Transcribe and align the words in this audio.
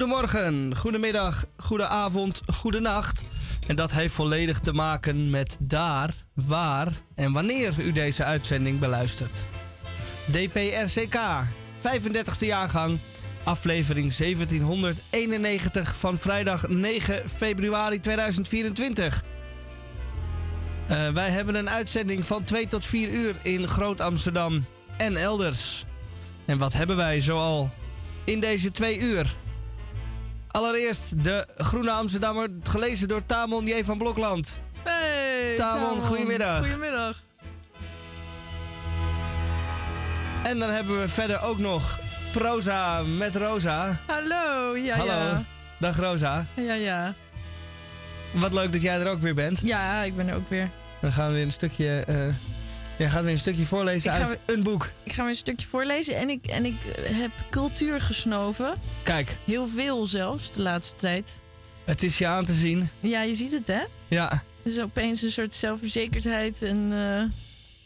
Goedemorgen, 0.00 0.76
goedemiddag, 0.76 1.44
goedenavond, 1.56 2.40
goedenacht. 2.54 3.22
En 3.66 3.76
dat 3.76 3.92
heeft 3.92 4.14
volledig 4.14 4.60
te 4.60 4.72
maken 4.72 5.30
met 5.30 5.56
daar, 5.60 6.14
waar 6.34 6.88
en 7.14 7.32
wanneer 7.32 7.72
u 7.78 7.92
deze 7.92 8.24
uitzending 8.24 8.78
beluistert. 8.78 9.44
DPRCK, 10.24 11.18
35e 11.78 12.38
jaargang, 12.38 12.98
aflevering 13.42 14.14
1791 14.14 15.96
van 15.96 16.18
vrijdag 16.18 16.68
9 16.68 17.28
februari 17.28 18.00
2024. 18.00 19.22
Uh, 20.90 21.08
wij 21.08 21.30
hebben 21.30 21.54
een 21.54 21.70
uitzending 21.70 22.26
van 22.26 22.44
2 22.44 22.66
tot 22.66 22.84
4 22.84 23.08
uur 23.08 23.34
in 23.42 23.68
Groot 23.68 24.00
Amsterdam 24.00 24.64
en 24.96 25.16
elders. 25.16 25.84
En 26.44 26.58
wat 26.58 26.72
hebben 26.72 26.96
wij 26.96 27.20
zoal 27.20 27.70
in 28.24 28.40
deze 28.40 28.70
twee 28.70 28.98
uur? 28.98 29.36
Allereerst 30.50 31.24
de 31.24 31.46
Groene 31.56 31.90
Amsterdammer, 31.90 32.48
gelezen 32.62 33.08
door 33.08 33.26
Tamon 33.26 33.66
J. 33.66 33.84
van 33.84 33.98
Blokland. 33.98 34.58
Hey, 34.82 35.56
Tamon, 35.56 35.88
Tamon. 35.88 36.00
goedemiddag. 36.06 36.58
Goedemiddag. 36.58 37.22
En 40.42 40.58
dan 40.58 40.70
hebben 40.70 41.00
we 41.00 41.08
verder 41.08 41.42
ook 41.42 41.58
nog 41.58 41.98
Proza 42.32 43.02
met 43.02 43.36
Rosa. 43.36 44.00
Hallo, 44.06 44.76
ja, 44.76 44.96
Hallo. 44.96 45.12
ja. 45.12 45.42
Dag 45.78 45.96
Rosa. 45.96 46.46
Ja, 46.54 46.74
ja. 46.74 47.14
Wat 48.32 48.52
leuk 48.52 48.72
dat 48.72 48.82
jij 48.82 49.00
er 49.00 49.08
ook 49.08 49.20
weer 49.20 49.34
bent. 49.34 49.60
Ja, 49.64 50.02
ik 50.02 50.16
ben 50.16 50.28
er 50.28 50.34
ook 50.34 50.48
weer. 50.48 50.70
Dan 51.00 51.12
gaan 51.12 51.26
we 51.28 51.32
weer 51.34 51.42
een 51.42 51.50
stukje, 51.50 52.04
eh 52.06 52.26
jij 53.00 53.10
gaat 53.10 53.22
weer 53.22 53.32
een 53.32 53.38
stukje 53.38 53.64
voorlezen 53.66 54.12
uit 54.12 54.38
een 54.46 54.62
boek. 54.62 54.88
Ik 55.02 55.12
ga 55.12 55.20
weer 55.22 55.30
een 55.30 55.36
stukje 55.36 55.66
voorlezen 55.66 56.16
en 56.16 56.28
ik, 56.28 56.46
en 56.46 56.64
ik 56.64 56.84
eh, 56.84 57.18
heb 57.18 57.30
cultuur 57.50 58.00
gesnoven. 58.00 58.74
Kijk, 59.02 59.36
Heel 59.44 59.66
veel 59.66 60.06
zelfs, 60.06 60.52
de 60.52 60.62
laatste 60.62 60.96
tijd. 60.96 61.38
het 61.84 62.02
is 62.02 62.18
je 62.18 62.26
aan 62.26 62.44
te 62.44 62.52
zien. 62.54 62.88
Ja, 63.00 63.22
je 63.22 63.34
ziet 63.34 63.52
het, 63.52 63.66
hè? 63.66 63.82
Ja, 64.08 64.32
Er 64.32 64.70
is 64.72 64.80
opeens 64.80 65.22
een 65.22 65.30
soort 65.30 65.54
zelfverzekerdheid 65.54 66.62
en... 66.62 66.92
eh, 66.92 67.24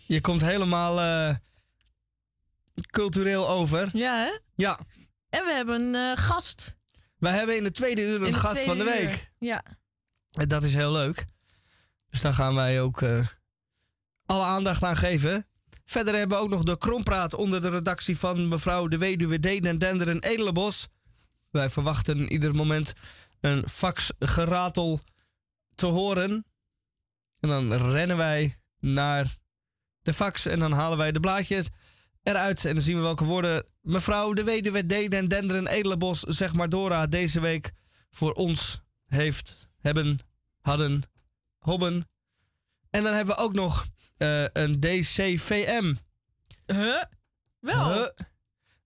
je 0.06 0.20
komt 0.20 0.40
helemaal 0.42 1.00
eh, 1.00 1.34
cultureel 2.90 3.48
over. 3.48 3.88
ja, 3.92 4.16
hè? 4.24 4.38
Ja, 4.54 4.78
En 5.28 5.44
we 5.44 5.52
hebben 5.52 5.94
een 5.94 6.16
gast. 6.16 6.76
wij 7.18 7.32
hebben 7.36 7.56
in 7.56 7.62
de 7.64 7.70
tweede 7.70 8.02
uur 8.02 8.22
een 8.22 8.34
gast 8.34 8.60
van 8.60 8.78
de 8.78 8.84
week. 8.84 9.10
uur. 9.10 9.30
Ja. 9.38 9.62
En 10.32 10.48
dat 10.48 10.64
is 10.64 10.74
heel 10.74 10.92
leuk. 10.92 11.24
Dus 12.10 12.20
daar 12.20 12.34
gaan 12.34 12.54
wij 12.54 12.80
ook 12.80 13.02
alle 14.26 14.44
aandacht 14.44 14.82
aan 14.82 14.96
geven. 14.96 15.46
Verder 15.84 16.14
hebben 16.14 16.36
we 16.36 16.42
ook 16.42 16.50
nog 16.50 16.62
de 16.62 16.78
Krompraat 16.78 17.34
onder 17.34 17.60
de 17.60 17.70
redactie 17.70 18.18
van 18.18 18.48
mevrouw 18.48 18.88
de 18.88 18.98
weduwe 18.98 19.40
Deen 19.40 19.78
Denderen 19.78 20.22
Edelenbos. 20.22 20.88
Wij 21.50 21.70
verwachten 21.70 22.32
ieder 22.32 22.54
moment 22.54 22.92
een 23.40 23.68
faxgeratel 23.68 25.00
te 25.74 25.86
horen. 25.86 26.46
En 27.40 27.48
dan 27.48 27.74
rennen 27.74 28.16
wij 28.16 28.56
naar 28.80 29.36
de 30.02 30.12
fax 30.12 30.46
en 30.46 30.58
dan 30.58 30.72
halen 30.72 30.98
wij 30.98 31.12
de 31.12 31.20
blaadjes 31.20 31.68
eruit. 32.22 32.64
En 32.64 32.74
dan 32.74 32.82
zien 32.82 32.96
we 32.96 33.02
welke 33.02 33.24
woorden 33.24 33.64
mevrouw 33.80 34.32
de 34.32 34.44
weduwe 34.44 34.86
Deen 34.86 35.28
Denderen 35.28 35.66
Edelenbos, 35.66 36.20
zeg 36.20 36.54
maar 36.54 36.68
Dora, 36.68 37.06
deze 37.06 37.40
week 37.40 37.72
voor 38.10 38.32
ons 38.32 38.80
heeft, 39.06 39.68
hebben, 39.80 40.18
hadden, 40.60 41.02
hobben. 41.58 42.08
En 42.94 43.02
dan 43.02 43.14
hebben 43.14 43.34
we 43.36 43.40
ook 43.40 43.52
nog 43.52 43.86
eh, 44.16 44.44
een 44.52 44.80
DCVM. 44.80 45.94
Huh? 46.66 47.02
Wel. 47.60 47.92
Huh? 47.92 48.06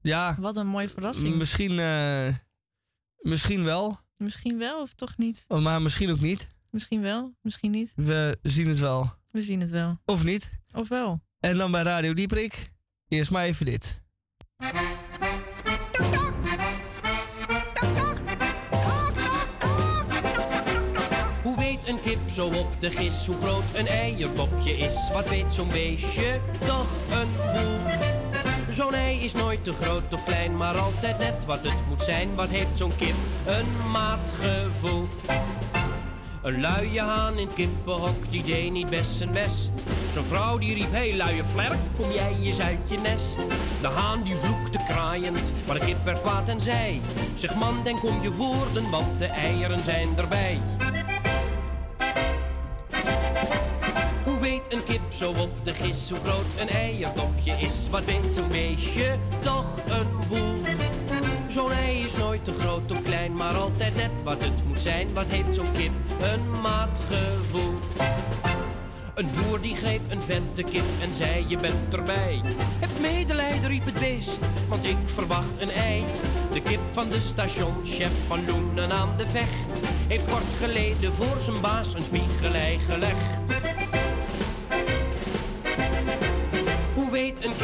Ja, 0.01 0.37
Wat 0.39 0.57
een 0.57 0.67
mooie 0.67 0.89
verrassing. 0.89 1.35
misschien, 1.37 1.79
eh, 1.79 2.29
misschien 3.19 3.65
wel, 3.65 3.99
misschien 4.17 4.59
wel 4.59 4.81
of 4.81 4.93
toch 4.93 5.17
niet? 5.17 5.45
maar 5.49 5.83
misschien 5.83 6.11
ook 6.11 6.21
niet. 6.21 6.49
Misschien 6.71 7.01
wel, 7.01 7.37
misschien 7.43 7.71
niet. 7.71 7.93
We 7.97 8.39
zien 8.43 8.69
het 8.69 8.79
wel. 8.79 9.15
We 9.31 9.43
zien 9.43 9.61
het 9.61 9.71
wel. 9.71 10.01
Of 10.05 10.25
niet. 10.25 10.51
Of 10.73 10.89
wel. 10.89 11.21
En 11.41 11.57
dan 11.57 11.71
bij 11.71 11.83
Radio 11.83 12.15
Dieprik. 12.15 12.73
Eerst 13.09 13.31
maar 13.31 13.45
even 13.45 13.67
dit. 13.67 14.03
Zo 22.39 22.47
op 22.47 22.81
de 22.81 22.91
gis 22.91 23.27
hoe 23.27 23.37
groot 23.37 23.65
een 23.75 23.87
eierpopje 23.87 24.79
is? 24.79 25.11
Wat 25.13 25.29
weet 25.29 25.53
zo'n 25.53 25.69
beestje 25.69 26.41
toch 26.67 26.87
een 27.11 27.29
boel? 27.53 27.79
Zo'n 28.69 28.95
ei 28.95 29.25
is 29.25 29.33
nooit 29.33 29.65
te 29.65 29.73
groot 29.73 30.13
of 30.13 30.25
klein, 30.25 30.57
maar 30.57 30.77
altijd 30.77 31.19
net 31.19 31.45
wat 31.47 31.65
het 31.65 31.89
moet 31.89 32.03
zijn. 32.03 32.35
Wat 32.35 32.49
heeft 32.49 32.77
zo'n 32.77 32.97
kip 32.97 33.15
een 33.47 33.91
maatgevoel? 33.91 35.09
Een 36.43 36.61
luie 36.61 37.01
haan 37.01 37.39
in 37.39 37.47
het 37.47 37.55
kippenhok, 37.55 38.31
die 38.31 38.43
deed 38.43 38.73
niet 38.73 38.91
best 38.91 39.11
zijn 39.11 39.33
best. 39.33 39.73
Zo'n 40.13 40.25
vrouw 40.25 40.59
die 40.59 40.75
riep, 40.75 40.93
hey 40.93 41.17
luie 41.17 41.45
vlerk, 41.45 41.79
kom 41.97 42.11
jij 42.11 42.37
eens 42.43 42.61
uit 42.61 42.79
je 42.87 42.99
nest? 42.99 43.39
De 43.81 43.89
haan 43.89 44.23
die 44.23 44.37
vloekte 44.37 44.79
kraaiend, 44.89 45.53
maar 45.67 45.79
de 45.79 45.85
kip 45.85 46.05
werd 46.05 46.21
kwaad 46.21 46.49
en 46.49 46.61
zei... 46.61 47.01
Zeg 47.35 47.55
man, 47.55 47.81
denk 47.85 48.05
om 48.05 48.23
je 48.23 48.33
woorden, 48.33 48.91
want 48.91 49.19
de 49.19 49.27
eieren 49.27 49.81
zijn 49.81 50.09
erbij. 50.17 50.61
Weet 54.41 54.73
een 54.73 54.85
kip 54.85 55.01
zo 55.09 55.31
op 55.31 55.51
de 55.65 55.73
gis 55.73 56.11
hoe 56.11 56.19
groot 56.19 56.45
een 56.59 56.69
eiertopje 56.69 57.53
is? 57.53 57.89
Wat 57.91 58.05
weet 58.05 58.33
zo'n 58.33 58.49
beestje 58.49 59.19
toch 59.41 59.77
een 59.89 60.29
boel? 60.29 60.55
Zo'n 61.49 61.71
ei 61.71 62.05
is 62.05 62.17
nooit 62.17 62.45
te 62.45 62.53
groot 62.53 62.91
of 62.91 63.03
klein, 63.03 63.35
maar 63.35 63.55
altijd 63.55 63.97
net 63.97 64.11
wat 64.25 64.45
het 64.45 64.67
moet 64.67 64.81
zijn. 64.81 65.15
Wat 65.15 65.27
heeft 65.27 65.55
zo'n 65.55 65.73
kip 65.73 65.91
een 66.21 66.61
maatgevoel? 66.61 67.75
Een 69.15 69.29
boer 69.37 69.61
die 69.61 69.75
greep 69.75 70.01
een 70.09 70.23
vette 70.23 70.63
kip 70.63 70.85
en 71.03 71.15
zei 71.15 71.45
je 71.49 71.57
bent 71.57 71.95
erbij. 71.95 72.41
Heb 72.79 72.91
medelijden 73.01 73.69
riep 73.69 73.85
het 73.85 73.99
beest, 73.99 74.41
want 74.69 74.85
ik 74.85 74.97
verwacht 75.05 75.61
een 75.61 75.71
ei. 75.71 76.05
De 76.53 76.63
kip 76.63 76.81
van 76.93 77.09
de 77.09 77.21
stationchef 77.21 78.13
van 78.27 78.47
Loenen 78.47 78.93
aan 78.93 79.15
de 79.17 79.27
vecht 79.27 79.81
heeft 80.09 80.25
kort 80.25 80.55
geleden 80.59 81.13
voor 81.13 81.41
zijn 81.41 81.61
baas 81.61 81.95
een 81.95 82.03
spiegelei 82.03 82.79
gelegd. 82.79 83.58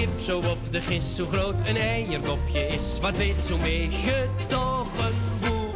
Kip 0.05 0.21
zo 0.21 0.39
op 0.39 0.59
de 0.71 0.81
gis 0.81 1.19
hoe 1.19 1.27
groot 1.27 1.61
een 1.61 1.77
eierkopje 1.77 2.67
is? 2.67 2.99
Wat 3.01 3.17
weet 3.17 3.43
zo'n 3.43 3.61
beestje 3.61 4.29
toch 4.47 4.89
een 4.99 5.15
boel? 5.41 5.71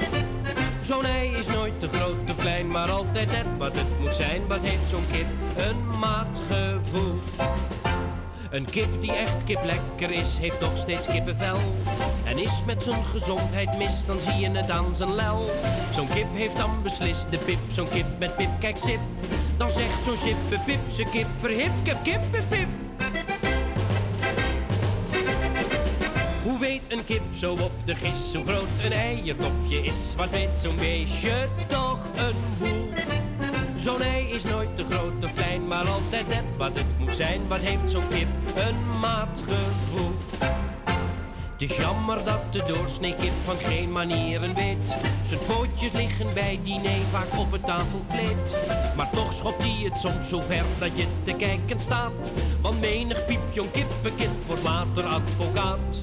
Zo'n 0.80 1.04
ei 1.04 1.30
is 1.30 1.46
nooit 1.46 1.80
te 1.80 1.88
groot 1.88 2.30
of 2.30 2.36
klein, 2.36 2.66
maar 2.66 2.90
altijd 2.90 3.30
net 3.30 3.46
wat 3.58 3.76
het 3.76 4.00
moet 4.00 4.14
zijn. 4.14 4.46
Wat 4.46 4.60
heeft 4.60 4.88
zo'n 4.88 5.04
kip 5.12 5.26
een 5.56 5.98
maatgevoel? 5.98 7.18
Een 8.50 8.64
kip 8.64 8.88
die 9.00 9.12
echt 9.12 9.44
kip 9.44 9.64
lekker 9.64 10.16
is, 10.16 10.38
heeft 10.38 10.60
toch 10.60 10.76
steeds 10.76 11.06
kippenvel. 11.06 11.58
En 12.24 12.38
is 12.38 12.62
met 12.66 12.82
zijn 12.82 13.04
gezondheid 13.04 13.78
mis, 13.78 14.04
dan 14.06 14.20
zie 14.20 14.38
je 14.38 14.50
het 14.50 14.70
aan 14.70 14.94
zijn 14.94 15.14
lel. 15.14 15.50
Zo'n 15.94 16.08
kip 16.08 16.34
heeft 16.34 16.56
dan 16.56 16.82
beslist 16.82 17.30
de 17.30 17.38
pip, 17.38 17.58
zo'n 17.72 17.88
kip 17.88 18.06
met 18.18 18.36
pip, 18.36 18.50
kijk 18.60 18.76
sip. 18.76 19.00
Dan 19.56 19.70
zegt 19.70 20.04
zo'n 20.04 20.16
sippe 20.16 20.58
pip, 20.64 20.88
ze 20.90 21.02
kip 21.02 21.26
verhip, 21.36 21.72
kip, 21.82 21.96
kip, 22.02 22.20
pip, 22.30 22.68
Hoe 26.48 26.58
weet 26.58 26.82
een 26.88 27.04
kip 27.04 27.22
zo 27.34 27.52
op 27.52 27.72
de 27.84 27.94
gis 27.94 28.34
hoe 28.34 28.44
groot 28.44 28.68
een 28.84 28.92
eiertopje 28.92 29.84
is? 29.84 30.14
Wat 30.16 30.30
weet 30.30 30.58
zo'n 30.58 30.76
beestje 30.76 31.48
toch 31.66 32.04
een 32.16 32.36
boel? 32.58 32.88
Zo'n 33.76 34.02
ei 34.02 34.30
is 34.30 34.44
nooit 34.44 34.76
te 34.76 34.84
groot 34.90 35.24
of 35.24 35.34
klein, 35.34 35.66
maar 35.66 35.86
altijd 35.86 36.28
net 36.28 36.44
wat 36.56 36.72
het 36.74 36.98
moet 36.98 37.14
zijn. 37.14 37.48
Wat 37.48 37.60
heeft 37.60 37.90
zo'n 37.90 38.08
kip 38.08 38.28
een 38.56 38.98
maatgevoel? 39.00 40.12
Het 41.58 41.70
is 41.70 41.76
jammer 41.76 42.24
dat 42.24 42.52
de 42.52 42.62
doorsnee 42.62 43.14
kip 43.16 43.32
van 43.44 43.56
geen 43.56 43.92
manieren 43.92 44.54
weet. 44.54 44.96
Zijn 45.22 45.40
pootjes 45.46 45.92
liggen 45.92 46.34
bij 46.34 46.60
diner 46.62 47.00
vaak 47.10 47.38
op 47.38 47.52
het 47.52 47.64
tafelkleed. 47.64 48.56
Maar 48.96 49.10
toch 49.10 49.32
schopt 49.32 49.62
hij 49.62 49.80
het 49.84 49.98
soms 49.98 50.28
zo 50.28 50.40
ver 50.40 50.64
dat 50.78 50.96
je 50.96 51.06
te 51.24 51.32
kijken 51.32 51.78
staat. 51.78 52.32
Want 52.60 52.80
menig 52.80 53.26
piepjong 53.26 53.70
kippenkind 53.70 54.46
wordt 54.46 54.62
later 54.62 55.04
advocaat. 55.04 56.00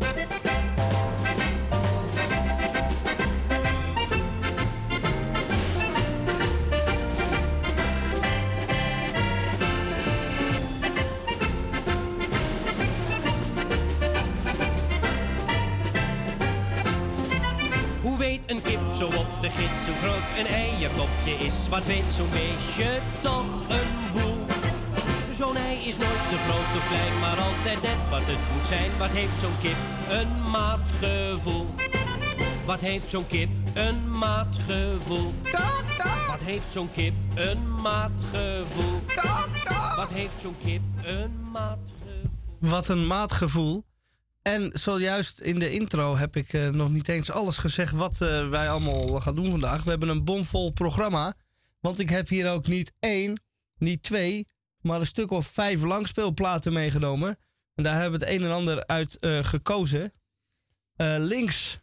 De 19.45 19.51
gis 19.51 19.85
hoe 19.85 19.95
groot 19.95 20.27
een 20.39 20.47
eierkopje 20.47 21.45
is? 21.45 21.67
Wat 21.69 21.85
weet 21.85 22.03
zo'n 22.17 22.29
beestje 22.29 22.99
toch 23.19 23.69
een 23.69 23.91
boel? 24.13 24.45
Zo'n 25.31 25.55
ei 25.55 25.77
is 25.87 25.97
nooit 25.97 26.25
te 26.29 26.37
groot 26.45 26.71
of 26.77 26.87
klein, 26.87 27.19
maar 27.19 27.37
altijd 27.37 27.81
net 27.81 28.09
wat 28.09 28.21
het 28.23 28.37
moet 28.53 28.67
zijn. 28.67 28.91
Wat 28.97 29.09
heeft 29.09 29.39
zo'n 29.39 29.57
kip 29.61 29.75
een 30.09 30.49
maatgevoel? 30.51 31.65
Wat 32.65 32.79
heeft 32.79 33.09
zo'n 33.09 33.27
kip 33.27 33.49
een 33.73 34.17
maatgevoel? 34.19 35.33
Wat 36.27 36.41
heeft 36.41 36.71
zo'n 36.71 36.91
kip 36.91 37.13
een 37.35 37.81
maatgevoel? 37.81 39.01
Wat 39.95 40.09
heeft 40.09 40.41
zo'n 40.41 40.55
kip 40.63 40.81
een 41.03 41.51
maatgevoel? 41.51 42.29
Wat 42.59 42.87
een 42.87 43.07
maatgevoel. 43.07 43.83
En 44.47 44.69
zojuist 44.73 45.39
in 45.39 45.59
de 45.59 45.71
intro 45.71 46.15
heb 46.15 46.35
ik 46.35 46.53
eh, 46.53 46.69
nog 46.69 46.89
niet 46.89 47.07
eens 47.07 47.31
alles 47.31 47.57
gezegd 47.57 47.91
wat 47.91 48.21
eh, 48.21 48.49
wij 48.49 48.69
allemaal 48.69 49.21
gaan 49.21 49.35
doen 49.35 49.49
vandaag. 49.49 49.83
We 49.83 49.89
hebben 49.89 50.09
een 50.09 50.23
bomvol 50.23 50.71
programma. 50.71 51.33
Want 51.79 51.99
ik 51.99 52.09
heb 52.09 52.27
hier 52.27 52.51
ook 52.51 52.67
niet 52.67 52.91
één, 52.99 53.41
niet 53.77 54.03
twee, 54.03 54.47
maar 54.81 54.99
een 54.99 55.05
stuk 55.05 55.31
of 55.31 55.47
vijf 55.47 55.81
langspeelplaten 55.81 56.73
meegenomen. 56.73 57.37
En 57.75 57.83
daar 57.83 58.01
hebben 58.01 58.19
we 58.19 58.25
het 58.25 58.35
een 58.35 58.43
en 58.43 58.51
ander 58.51 58.87
uit 58.87 59.19
eh, 59.19 59.43
gekozen. 59.43 60.13
Links 61.17 61.79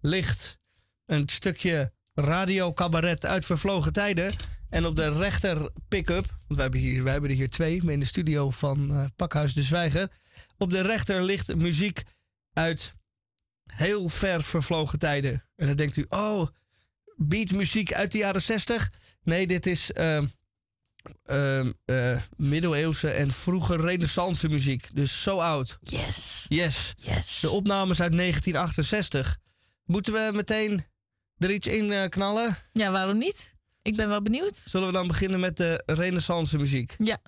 ligt 0.00 0.58
een 1.06 1.28
stukje 1.28 1.92
radio 2.14 2.72
cabaret 2.72 3.26
uit 3.26 3.44
vervlogen 3.44 3.92
tijden. 3.92 4.32
En 4.70 4.86
op 4.86 4.96
de 4.96 5.12
rechter 5.12 5.70
pick-up, 5.88 6.26
want 6.26 6.56
we 6.56 6.62
hebben, 6.62 6.80
hier, 6.80 7.02
wij 7.02 7.12
hebben 7.12 7.30
er 7.30 7.36
hier 7.36 7.50
twee 7.50 7.82
in 7.90 8.00
de 8.00 8.06
studio 8.06 8.50
van 8.50 9.10
Pakhuis 9.16 9.54
de 9.54 9.62
Zwijger. 9.62 10.10
Op 10.58 10.70
de 10.70 10.80
rechter 10.80 11.22
ligt 11.22 11.56
muziek 11.56 12.02
uit 12.52 12.94
heel 13.66 14.08
ver 14.08 14.42
vervlogen 14.42 14.98
tijden. 14.98 15.44
En 15.56 15.66
dan 15.66 15.76
denkt 15.76 15.96
u, 15.96 16.06
oh, 16.08 16.48
beatmuziek 17.16 17.92
uit 17.92 18.12
de 18.12 18.18
jaren 18.18 18.42
60. 18.42 18.92
Nee, 19.22 19.46
dit 19.46 19.66
is 19.66 19.92
eh, 19.92 20.22
middeleeuwse 22.36 23.10
en 23.10 23.32
vroege 23.32 23.76
renaissance 23.76 24.48
muziek. 24.48 24.88
Dus 24.94 25.22
zo 25.22 25.38
oud. 25.38 25.78
Yes. 25.80 26.46
Yes. 26.48 26.94
Yes. 26.96 27.38
De 27.40 27.50
opnames 27.50 28.00
uit 28.00 28.16
1968. 28.16 29.38
Moeten 29.84 30.12
we 30.12 30.30
meteen 30.34 30.84
er 31.38 31.50
iets 31.50 31.66
in 31.66 31.92
eh, 31.92 32.08
knallen? 32.08 32.56
Ja, 32.72 32.90
waarom 32.90 33.18
niet? 33.18 33.54
Ik 33.82 33.96
ben 33.96 34.08
wel 34.08 34.22
benieuwd. 34.22 34.62
Zullen 34.64 34.86
we 34.86 34.92
dan 34.92 35.06
beginnen 35.06 35.40
met 35.40 35.56
de 35.56 35.82
renaissance 35.86 36.58
muziek? 36.58 36.94
Ja. 36.98 37.20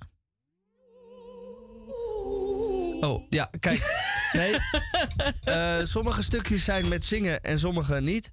Oh, 3.01 3.27
ja, 3.29 3.51
kijk. 3.61 4.09
Nee. 4.33 4.57
Eh, 5.45 5.79
sommige 5.83 6.23
stukjes 6.23 6.65
zijn 6.65 6.89
met 6.89 7.05
zingen 7.05 7.43
en 7.43 7.59
sommige 7.59 8.01
niet. 8.01 8.33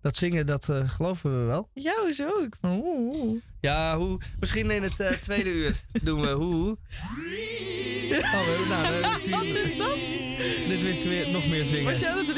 Dat 0.00 0.16
zingen, 0.16 0.46
dat 0.46 0.68
eh, 0.68 0.88
geloven 0.88 1.40
we 1.40 1.46
wel. 1.46 1.70
Ja, 1.72 1.94
hoezo? 2.00 2.42
Ik 2.42 2.56
van, 2.60 2.70
oeh, 2.70 3.16
oeh. 3.16 3.42
Ja, 3.60 3.96
hoe, 3.96 4.20
misschien 4.40 4.70
in 4.70 4.82
het 4.82 5.00
eh, 5.00 5.10
tweede 5.10 5.50
uur 5.50 5.80
doen 6.02 6.20
we 6.20 6.28
hoe. 6.28 6.54
hoe. 6.54 6.78
Oh, 8.08 8.68
nou, 8.68 9.00
Wat 9.30 9.44
is 9.44 9.76
dat? 9.76 9.96
Dit 10.68 10.82
is 10.82 11.04
weer 11.04 11.30
nog 11.30 11.46
meer 11.46 11.64
zingen. 11.64 11.84
Was 11.84 11.98
jij 11.98 12.10
aan 12.10 12.18
het 12.18 12.34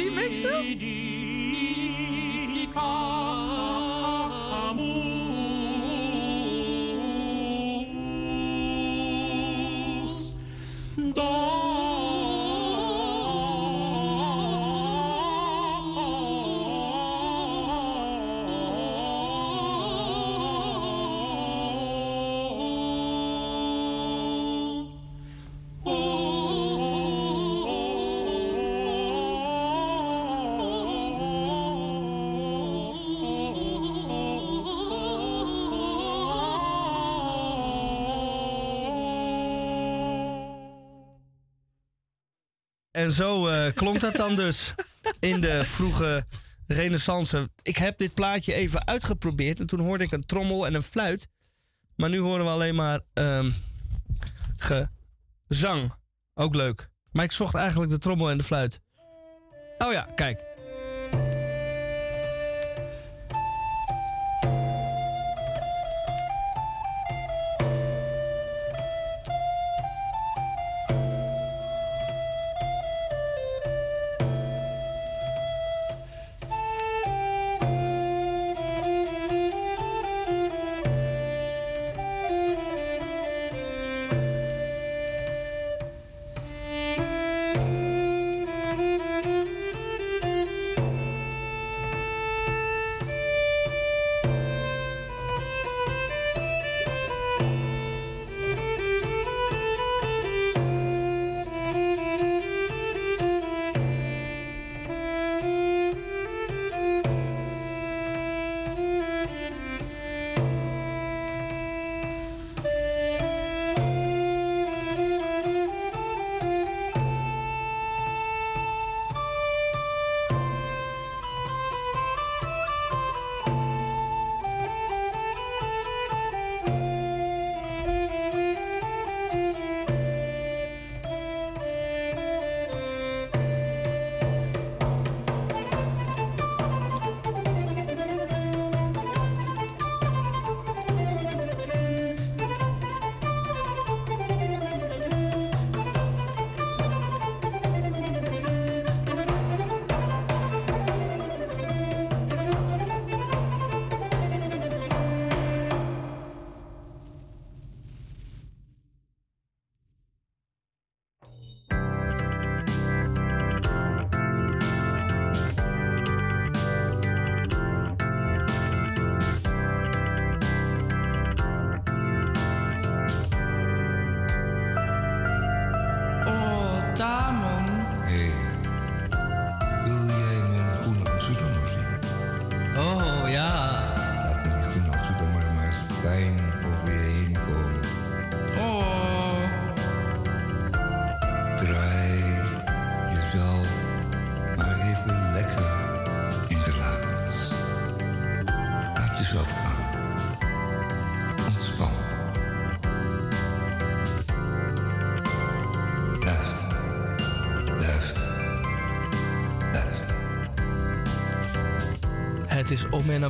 remixen? 11.18 11.67
En 43.08 43.14
zo 43.14 43.48
eh, 43.48 43.72
klonk 43.74 44.00
dat 44.00 44.16
dan 44.16 44.36
dus 44.36 44.74
in 45.20 45.40
de 45.40 45.64
vroege 45.64 46.24
renaissance. 46.66 47.50
Ik 47.62 47.76
heb 47.76 47.98
dit 47.98 48.14
plaatje 48.14 48.54
even 48.54 48.86
uitgeprobeerd 48.86 49.60
en 49.60 49.66
toen 49.66 49.80
hoorde 49.80 50.04
ik 50.04 50.10
een 50.10 50.26
trommel 50.26 50.66
en 50.66 50.74
een 50.74 50.82
fluit. 50.82 51.28
Maar 51.96 52.10
nu 52.10 52.18
horen 52.18 52.44
we 52.44 52.50
alleen 52.50 52.74
maar 52.74 53.00
ehm, 53.12 53.50
gezang. 54.56 55.94
Ook 56.34 56.54
leuk. 56.54 56.88
Maar 57.12 57.24
ik 57.24 57.32
zocht 57.32 57.54
eigenlijk 57.54 57.90
de 57.90 57.98
trommel 57.98 58.30
en 58.30 58.38
de 58.38 58.44
fluit. 58.44 58.80
Oh 59.78 59.92
ja, 59.92 60.08
kijk. 60.14 60.47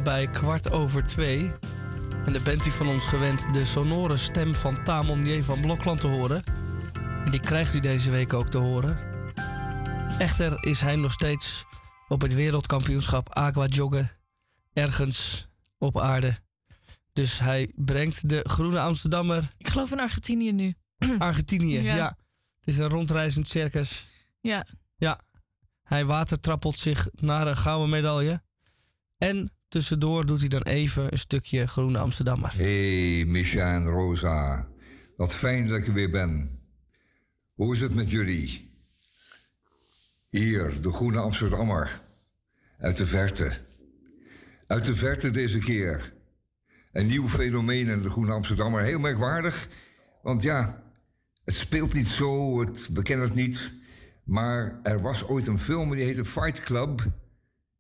Nabij 0.09 0.29
kwart 0.29 0.71
over 0.71 1.07
twee. 1.07 1.53
En 2.27 2.33
dan 2.33 2.43
bent 2.43 2.67
u 2.67 2.71
van 2.71 2.89
ons 2.89 3.05
gewend 3.05 3.53
de 3.53 3.65
sonore 3.65 4.17
stem 4.17 4.55
van 4.55 4.85
Tamon 4.85 5.43
van 5.43 5.61
Blokland 5.61 6.01
te 6.01 6.07
horen. 6.07 6.43
En 7.25 7.31
die 7.31 7.41
krijgt 7.41 7.75
u 7.75 7.81
deze 7.81 8.11
week 8.11 8.33
ook 8.33 8.49
te 8.49 8.59
horen. 8.59 8.99
Echter 10.19 10.65
is 10.65 10.81
hij 10.81 10.97
nog 10.97 11.13
steeds 11.13 11.65
op 12.09 12.21
het 12.21 12.35
wereldkampioenschap 12.35 13.35
aqua 13.35 13.67
joggen 13.67 14.11
ergens 14.73 15.49
op 15.79 15.99
aarde. 15.99 16.39
Dus 17.13 17.39
hij 17.39 17.73
brengt 17.75 18.29
de 18.29 18.41
Groene 18.43 18.81
Amsterdammer. 18.81 19.51
Ik 19.59 19.69
geloof 19.69 19.91
in 19.93 20.01
Argentinië 20.01 20.53
nu. 20.53 20.75
Argentinië, 21.19 21.81
ja. 21.81 21.95
Ja. 21.95 22.19
Het 22.61 22.69
is 22.69 22.79
een 22.79 22.89
rondreizend 22.89 23.49
circus. 23.49 24.09
Ja, 24.41 24.67
Ja, 24.97 25.21
hij 25.83 26.05
watertrappelt 26.05 26.79
zich 26.79 27.09
naar 27.13 27.47
een 27.47 27.57
gouden 27.57 27.91
medaille. 27.91 28.43
En 29.19 29.53
tussendoor 29.69 30.27
doet 30.27 30.41
hij 30.41 30.49
dan 30.49 30.63
even 30.63 31.13
een 31.13 31.19
stukje 31.19 31.67
Groene 31.67 31.99
Amsterdammer. 31.99 32.53
Hey, 32.57 33.25
Misha 33.27 33.75
en 33.75 33.87
Rosa. 33.87 34.69
Wat 35.17 35.35
fijn 35.35 35.67
dat 35.67 35.79
ik 35.79 35.87
er 35.87 35.93
weer 35.93 36.11
ben. 36.11 36.61
Hoe 37.55 37.75
is 37.75 37.81
het 37.81 37.95
met 37.95 38.11
jullie? 38.11 38.71
Hier, 40.31 40.81
de 40.83 40.93
Groene 40.93 41.19
Amsterdammer. 41.19 42.01
Uit 42.77 42.97
de 42.97 43.07
verte. 43.07 43.53
Uit 44.67 44.85
de 44.85 44.95
verte 44.95 45.31
deze 45.31 45.59
keer. 45.59 46.13
Een 46.93 47.07
nieuw 47.07 47.29
fenomeen 47.29 47.89
in 47.89 48.03
de 48.03 48.11
Groene 48.11 48.33
Amsterdammer. 48.33 48.83
Heel 48.83 48.99
merkwaardig. 48.99 49.69
Want 50.23 50.43
ja, 50.43 50.83
het 51.45 51.55
speelt 51.55 51.95
niet 51.95 52.09
zo, 52.09 52.61
het, 52.61 52.91
we 52.93 53.03
kennen 53.03 53.27
het 53.27 53.37
niet. 53.37 53.75
Maar 54.25 54.81
er 54.83 55.01
was 55.01 55.25
ooit 55.25 55.47
een 55.47 55.59
film 55.59 55.91
die 55.91 56.05
heette 56.05 56.25
Fight 56.25 56.61
Club. 56.61 57.07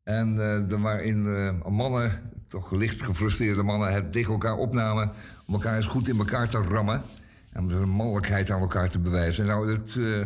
En 0.08 0.38
eh 0.68 0.80
waarin 0.80 1.26
eh, 1.26 1.66
mannen, 1.70 2.12
toch 2.46 2.70
licht 2.70 3.02
gefrustreerde 3.02 3.62
mannen, 3.62 3.92
het 3.92 4.12
tegen 4.12 4.32
elkaar 4.32 4.56
opnamen. 4.56 5.10
om 5.46 5.54
elkaar 5.54 5.76
eens 5.76 5.86
goed 5.86 6.08
in 6.08 6.18
elkaar 6.18 6.48
te 6.48 6.58
rammen. 6.58 7.02
En 7.52 7.62
om 7.62 7.70
hun 7.70 7.88
mannelijkheid 7.88 8.50
aan 8.50 8.60
elkaar 8.60 8.88
te 8.88 8.98
bewijzen. 8.98 9.46
Nou, 9.46 9.76
dat 9.76 9.96
eh, 9.96 10.22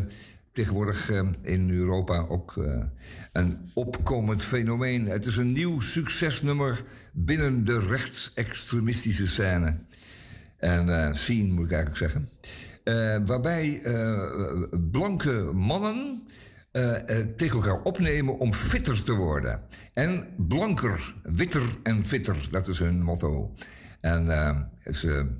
tegenwoordig 0.51 1.11
eh, 1.11 1.21
in 1.41 1.69
Europa 1.69 2.25
ook 2.29 2.57
eh, 2.57 2.83
een 3.31 3.71
opkomend 3.73 4.43
fenomeen. 4.43 5.07
Het 5.07 5.25
is 5.25 5.37
een 5.37 5.51
nieuw 5.51 5.79
succesnummer 5.79 6.83
binnen 7.11 7.63
de 7.63 7.79
rechtsextremistische 7.79 9.27
scène. 9.27 9.75
En 10.57 11.07
eh 11.07 11.13
scene, 11.13 11.53
moet 11.53 11.65
ik 11.65 11.71
eigenlijk 11.71 11.97
zeggen. 11.97 12.29
Eh, 12.83 13.17
waarbij 13.25 13.81
eh, 13.81 14.21
blanke 14.91 15.49
mannen 15.53 16.23
eh, 16.73 17.19
eh, 17.19 17.27
tegen 17.35 17.55
elkaar 17.55 17.81
opnemen 17.81 18.39
om 18.39 18.53
fitter 18.53 19.03
te 19.03 19.13
worden. 19.13 19.61
En 19.93 20.27
blanker, 20.37 21.15
witter 21.23 21.77
en 21.83 22.05
fitter, 22.05 22.47
dat 22.51 22.67
is 22.67 22.79
hun 22.79 23.01
motto. 23.01 23.53
En 24.01 24.31
eh, 24.31 24.57
ze, 24.91 25.35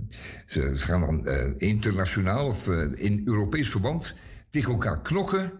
ze, 0.45 0.75
ze 0.75 0.85
gaan 0.85 1.01
dan 1.01 1.27
internationaal 1.57 2.47
of 2.47 2.67
in 2.95 3.21
Europees 3.25 3.69
verband 3.69 4.15
tegen 4.49 4.71
elkaar 4.71 5.01
knokken 5.01 5.51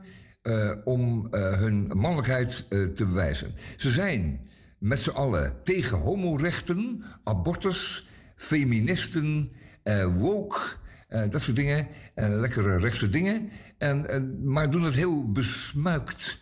om 0.83 1.27
hun 1.31 1.91
mannelijkheid 1.93 2.65
te 2.69 3.05
bewijzen. 3.05 3.53
Ze 3.77 3.89
zijn 3.89 4.39
met 4.77 4.99
z'n 4.99 5.09
allen 5.09 5.63
tegen 5.63 5.97
homorechten, 5.97 7.03
abortus, 7.23 8.07
feministen, 8.35 9.51
woke, 10.17 10.59
dat 11.29 11.41
soort 11.41 11.55
dingen. 11.55 11.87
lekkere 12.15 12.77
rechtse 12.77 13.09
dingen. 13.09 13.49
En, 13.83 14.09
eh, 14.09 14.21
maar 14.43 14.71
doen 14.71 14.83
het 14.83 14.93
heel 14.93 15.31
besmuikt. 15.31 16.39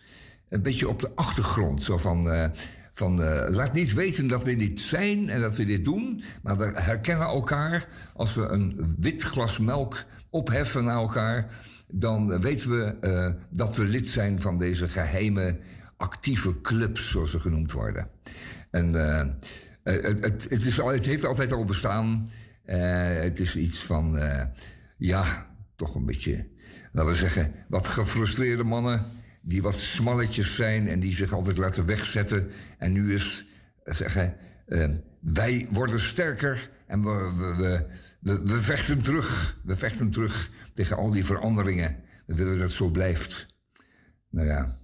Een 0.48 0.62
beetje 0.62 0.88
op 0.88 1.00
de 1.00 1.10
achtergrond. 1.14 1.82
Zo 1.82 1.98
van, 1.98 2.30
eh, 2.30 2.48
van 2.92 3.22
eh, 3.22 3.50
laat 3.50 3.72
niet 3.72 3.92
weten 3.92 4.28
dat 4.28 4.44
we 4.44 4.56
dit 4.56 4.78
zijn 4.80 5.28
en 5.28 5.40
dat 5.40 5.56
we 5.56 5.64
dit 5.64 5.84
doen. 5.84 6.22
Maar 6.42 6.56
we 6.56 6.72
herkennen 6.74 7.26
elkaar. 7.26 7.88
Als 8.14 8.34
we 8.34 8.42
een 8.42 8.96
wit 8.98 9.22
glas 9.22 9.58
melk 9.58 10.04
opheffen 10.30 10.84
naar 10.84 10.96
elkaar. 10.96 11.46
Dan 11.86 12.40
weten 12.40 12.70
we 12.70 13.34
dat 13.50 13.76
we 13.76 13.84
lid 13.84 14.08
zijn 14.08 14.40
van 14.40 14.58
deze 14.58 14.88
geheime 14.88 15.58
actieve 15.96 16.60
clubs, 16.60 17.10
zoals 17.10 17.30
ze 17.30 17.40
genoemd 17.40 17.72
worden. 17.72 18.08
En 18.70 18.92
het, 18.92 20.04
het, 20.04 20.46
het, 20.48 20.64
is 20.64 20.76
het 20.76 21.06
heeft 21.06 21.24
altijd 21.24 21.52
al 21.52 21.64
bestaan. 21.64 22.28
Het 22.64 23.40
is 23.40 23.56
iets 23.56 23.78
van, 23.78 24.18
ja, 24.98 25.46
toch 25.76 25.94
een 25.94 26.06
beetje, 26.06 26.46
laten 26.92 27.10
we 27.10 27.16
zeggen, 27.16 27.54
wat 27.68 27.88
gefrustreerde 27.88 28.64
mannen. 28.64 29.04
Die 29.44 29.62
wat 29.62 29.74
smalletjes 29.74 30.54
zijn 30.54 30.88
en 30.88 31.00
die 31.00 31.14
zich 31.14 31.32
altijd 31.32 31.56
laten 31.56 31.86
wegzetten. 31.86 32.50
En 32.78 32.92
nu 32.92 33.14
is 33.14 33.46
eh, 33.84 33.94
zeggen, 33.94 34.36
eh, 34.66 34.88
wij 35.20 35.68
worden 35.70 36.00
sterker 36.00 36.70
en 36.86 37.02
we, 37.02 37.86
we, 38.20 38.58
vechten 38.58 39.02
terug. 39.02 39.58
We 39.64 39.76
vechten 39.76 40.10
terug 40.10 40.50
tegen 40.74 40.96
al 40.96 41.10
die 41.10 41.24
veranderingen. 41.24 41.96
We 42.26 42.34
willen 42.34 42.52
dat 42.52 42.62
het 42.62 42.72
zo 42.72 42.90
blijft. 42.90 43.46
Nou 44.30 44.46
ja, 44.46 44.76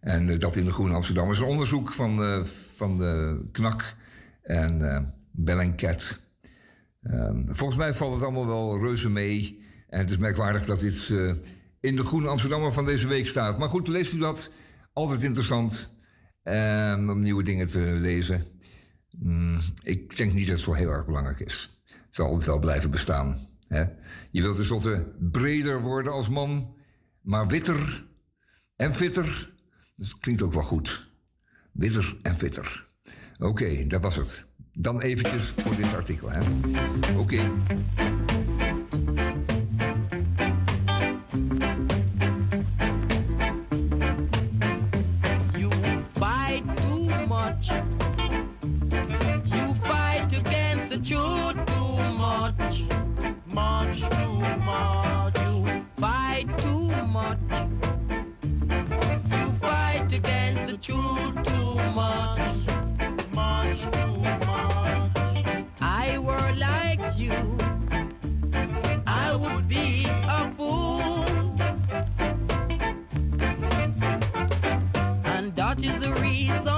en 0.00 0.28
eh, 0.28 0.38
dat 0.38 0.56
in 0.56 0.64
de 0.64 0.72
Groene 0.72 0.94
Amsterdam 0.94 1.30
is 1.30 1.38
een 1.38 1.46
onderzoek 1.46 1.92
van, 1.92 2.44
van 2.74 2.98
de 2.98 3.42
KNAK 3.52 3.94
en 4.42 5.06
Bellingcat. 5.32 6.20
Ehm, 7.02 7.44
volgens 7.46 7.78
mij 7.78 7.94
valt 7.94 8.14
het 8.14 8.22
allemaal 8.22 8.46
wel 8.46 8.78
reuze 8.78 9.10
mee. 9.10 9.66
En 9.88 9.98
het 9.98 10.10
is 10.10 10.16
merkwaardig 10.16 10.64
dat 10.64 10.80
dit 10.80 11.10
eh, 11.10 11.34
in 11.80 11.96
de 11.96 12.04
Groene 12.04 12.28
Amsterdammer 12.28 12.72
van 12.72 12.84
deze 12.84 13.08
week 13.08 13.26
staat. 13.26 13.58
Maar 13.58 13.68
goed, 13.68 13.88
leest 13.88 14.12
u 14.12 14.18
dat. 14.18 14.50
Altijd 14.92 15.22
interessant 15.22 15.94
ehm, 16.42 17.10
om 17.10 17.20
nieuwe 17.20 17.42
dingen 17.42 17.68
te 17.68 17.80
lezen. 17.80 18.44
Mm, 19.18 19.58
ik 19.82 20.16
denk 20.16 20.32
niet 20.32 20.46
dat 20.46 20.56
het 20.56 20.64
zo 20.64 20.72
heel 20.72 20.90
erg 20.90 21.06
belangrijk 21.06 21.40
is. 21.40 21.82
Het 21.84 22.14
zal 22.14 22.26
altijd 22.26 22.46
wel 22.46 22.58
blijven 22.58 22.90
bestaan. 22.90 23.36
Hè? 23.68 23.84
Je 24.30 24.42
wilt 24.42 24.56
tenslotte 24.56 25.14
breder 25.18 25.80
worden 25.80 26.12
als 26.12 26.28
man, 26.28 26.74
maar 27.22 27.46
witter 27.46 28.06
en 28.76 28.94
fitter. 28.94 29.54
Dat 29.96 30.18
klinkt 30.18 30.42
ook 30.42 30.52
wel 30.52 30.62
goed. 30.62 31.10
Witter 31.72 32.16
en 32.22 32.38
fitter. 32.38 32.88
Oké, 33.38 33.86
dat 33.86 34.02
was 34.02 34.16
het. 34.16 34.46
Dan 34.72 35.00
eventjes 35.00 35.54
voor 35.56 35.76
dit 35.76 35.94
artikel. 35.94 36.30
Oké. 37.16 37.50
Truth 60.88 61.34
too 61.44 61.74
much. 61.92 62.56
Much 63.34 63.80
too 63.96 64.16
much. 64.46 65.12
I 65.82 66.16
were 66.26 66.50
like 66.56 67.02
you. 67.14 67.58
I 69.06 69.36
would 69.36 69.68
be 69.68 70.06
a 70.08 70.50
fool. 70.56 71.26
And 75.34 75.54
that 75.56 75.84
is 75.84 76.00
the 76.00 76.14
reason 76.22 76.77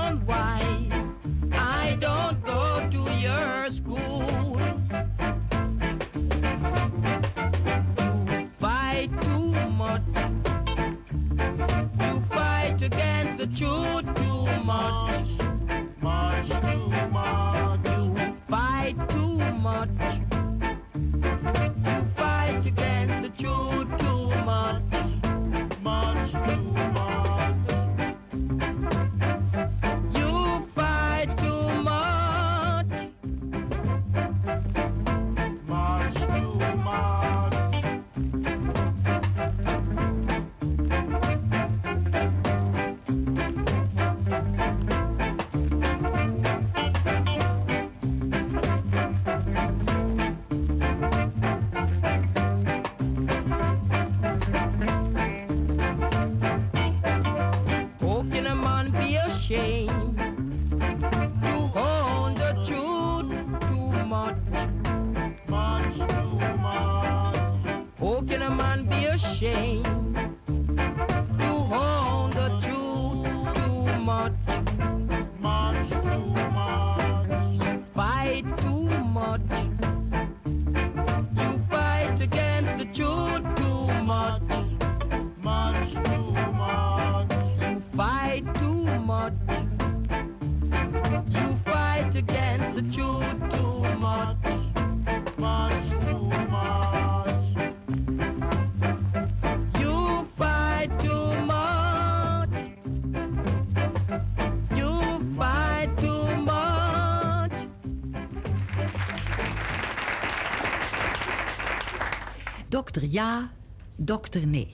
Dokter 112.90 113.11
ja, 113.11 113.50
dokter 113.97 114.47
nee. 114.47 114.70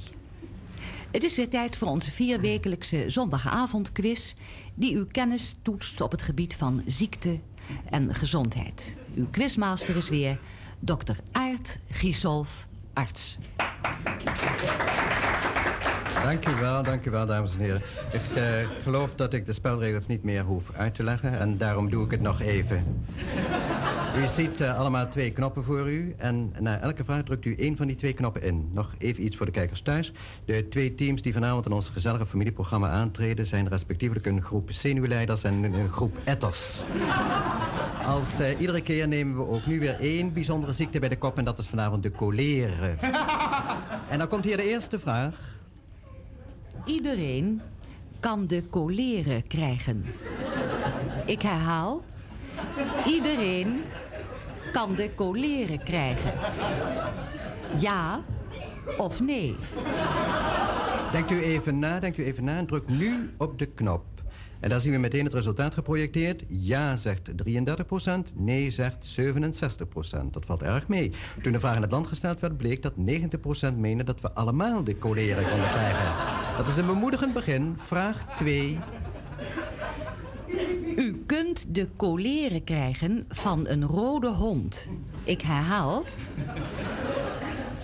Het 1.11 1.23
is 1.23 1.37
weer 1.37 1.49
tijd 1.49 1.77
voor 1.77 1.89
onze 1.89 2.11
vierwekelijkse 2.11 3.05
zondagavondquiz... 3.07 4.35
die 4.75 4.97
uw 4.97 5.07
kennis 5.07 5.57
toetst 5.63 6.01
op 6.01 6.11
het 6.11 6.23
gebied 6.23 6.55
van 6.55 6.83
ziekte 6.87 7.41
en 7.91 8.15
gezondheid. 8.15 8.97
Uw 9.15 9.27
quizmaster 9.31 9.97
is 9.97 10.09
weer 10.09 10.39
dokter 10.79 11.17
Aart 11.33 11.79
Giesolf, 11.91 12.67
arts. 12.93 13.39
Dank 16.23 17.07
u 17.07 17.11
wel, 17.11 17.27
dames 17.27 17.55
en 17.55 17.61
heren. 17.61 17.83
Ik 18.13 18.37
eh, 18.37 18.43
geloof 18.83 19.15
dat 19.15 19.35
ik 19.35 19.47
de 19.47 19.53
spelregels 19.53 20.07
niet 20.07 20.23
meer 20.23 20.43
hoef 20.43 20.73
uit 20.73 20.95
te 20.95 21.03
leggen 21.03 21.39
en 21.39 21.59
daarom 21.59 21.91
doe 21.91 22.05
ik 22.05 22.11
het 22.11 22.21
nog 22.21 22.41
even. 22.41 23.05
U 24.19 24.27
ziet 24.27 24.61
eh, 24.61 24.79
allemaal 24.79 25.09
twee 25.09 25.31
knoppen 25.31 25.65
voor 25.65 25.91
u 25.91 26.15
en 26.19 26.53
na 26.61 26.79
elke 26.79 27.05
vraag 27.05 27.23
drukt 27.23 27.45
u 27.45 27.55
één 27.55 27.77
van 27.77 27.87
die 27.87 27.97
twee 27.97 28.13
knoppen 28.13 28.43
in. 28.43 28.71
Nog 28.73 28.95
even 28.99 29.25
iets 29.25 29.37
voor 29.37 29.47
de 29.47 29.53
kijkers 29.53 29.81
thuis. 29.81 30.13
De 30.45 30.69
twee 30.69 30.95
teams 30.95 31.23
die 31.23 31.33
vanavond 31.33 31.67
in 31.67 31.73
ons 31.73 31.89
gezellige 31.89 32.27
familieprogramma 32.27 32.89
aantreden... 32.89 33.47
zijn 33.47 33.69
respectievelijk 33.69 34.27
een 34.27 34.43
groep 34.43 34.73
zenuwleiders 34.73 35.43
en 35.43 35.63
een 35.63 35.89
groep 35.89 36.17
etters. 36.25 36.83
Als 38.07 38.39
eh, 38.39 38.61
iedere 38.61 38.83
keer 38.83 39.09
nemen 39.09 39.37
we 39.37 39.49
ook 39.49 39.67
nu 39.67 39.81
weer 39.81 40.01
één 40.01 40.33
bijzondere 40.33 40.73
ziekte 40.73 40.99
bij 40.99 41.09
de 41.09 41.19
kop... 41.19 41.39
en 41.39 41.45
dat 41.45 41.59
is 41.59 41.67
vanavond 41.67 42.03
de 42.03 42.13
cholera. 42.17 42.95
en 44.11 44.19
dan 44.19 44.29
komt 44.29 44.45
hier 44.45 44.57
de 44.57 44.69
eerste 44.69 44.99
vraag. 44.99 45.35
Iedereen 46.85 47.61
kan 48.21 48.47
de 48.47 48.63
cholera 48.71 49.41
krijgen. 49.49 50.05
Ik 51.25 51.43
herhaal. 51.43 52.05
Iedereen 53.07 53.83
kan 54.73 54.95
de 54.95 55.11
cholera 55.17 55.77
krijgen. 55.77 56.33
Ja 57.79 58.25
of 58.97 59.21
nee? 59.21 59.57
Denkt 61.13 61.31
u 61.31 61.43
even 61.43 61.79
na, 61.79 62.01
denkt 62.01 62.19
u 62.19 62.25
even 62.25 62.45
na 62.45 62.57
en 62.57 62.67
druk 62.67 62.89
nu 62.89 63.31
op 63.37 63.59
de 63.59 63.67
knop. 63.67 64.05
En 64.61 64.69
daar 64.69 64.81
zien 64.81 64.93
we 64.93 64.99
meteen 64.99 65.25
het 65.25 65.35
resultaat 65.35 65.75
geprojecteerd. 65.75 66.43
Ja 66.49 66.97
zegt 66.97 67.31
33%, 67.49 68.35
nee 68.35 68.71
zegt 68.71 69.19
67%. 69.21 70.31
Dat 70.31 70.47
valt 70.47 70.63
erg 70.63 70.89
mee. 70.89 71.13
Toen 71.43 71.53
de 71.53 71.61
vraag 71.61 71.77
in 71.77 71.83
het 71.83 71.91
land 71.91 72.07
gesteld 72.07 72.41
werd, 72.41 72.57
bleek 72.57 72.83
dat 72.83 72.93
90% 73.73 73.75
meende 73.77 74.05
dat 74.05 74.21
we 74.21 74.33
allemaal 74.33 74.85
de 74.85 74.97
cholera 75.01 75.43
konden 75.43 75.69
krijgen. 75.69 76.13
Dat 76.57 76.69
is 76.69 76.77
een 76.77 76.87
bemoedigend 76.87 77.33
begin. 77.33 77.75
Vraag 77.79 78.37
2. 78.37 78.79
U 80.97 81.23
kunt 81.27 81.65
de 81.69 81.89
cholera 81.97 82.59
krijgen 82.65 83.25
van 83.29 83.69
een 83.69 83.85
rode 83.85 84.29
hond. 84.29 84.89
Ik 85.25 85.41
herhaal. 85.41 86.05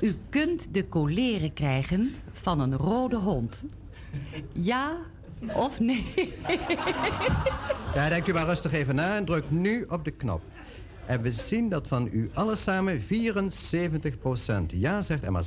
U 0.00 0.16
kunt 0.28 0.68
de 0.70 0.86
cholera 0.90 1.48
krijgen 1.54 2.14
van 2.32 2.60
een 2.60 2.76
rode 2.76 3.16
hond. 3.16 3.64
Ja 4.52 4.96
of 5.54 5.80
nee? 5.80 6.34
Ja, 7.94 8.08
denkt 8.08 8.28
u 8.28 8.32
maar 8.32 8.46
rustig 8.46 8.72
even 8.72 8.94
na 8.94 9.16
en 9.16 9.24
druk 9.24 9.44
nu 9.48 9.84
op 9.88 10.04
de 10.04 10.10
knop. 10.10 10.42
En 11.06 11.22
we 11.22 11.32
zien 11.32 11.68
dat 11.68 11.88
van 11.88 12.08
u 12.12 12.30
allen 12.34 12.56
samen 12.56 13.00
74% 13.00 13.04
ja 14.66 15.02
zegt 15.02 15.22
en 15.22 15.32
maar 15.32 15.46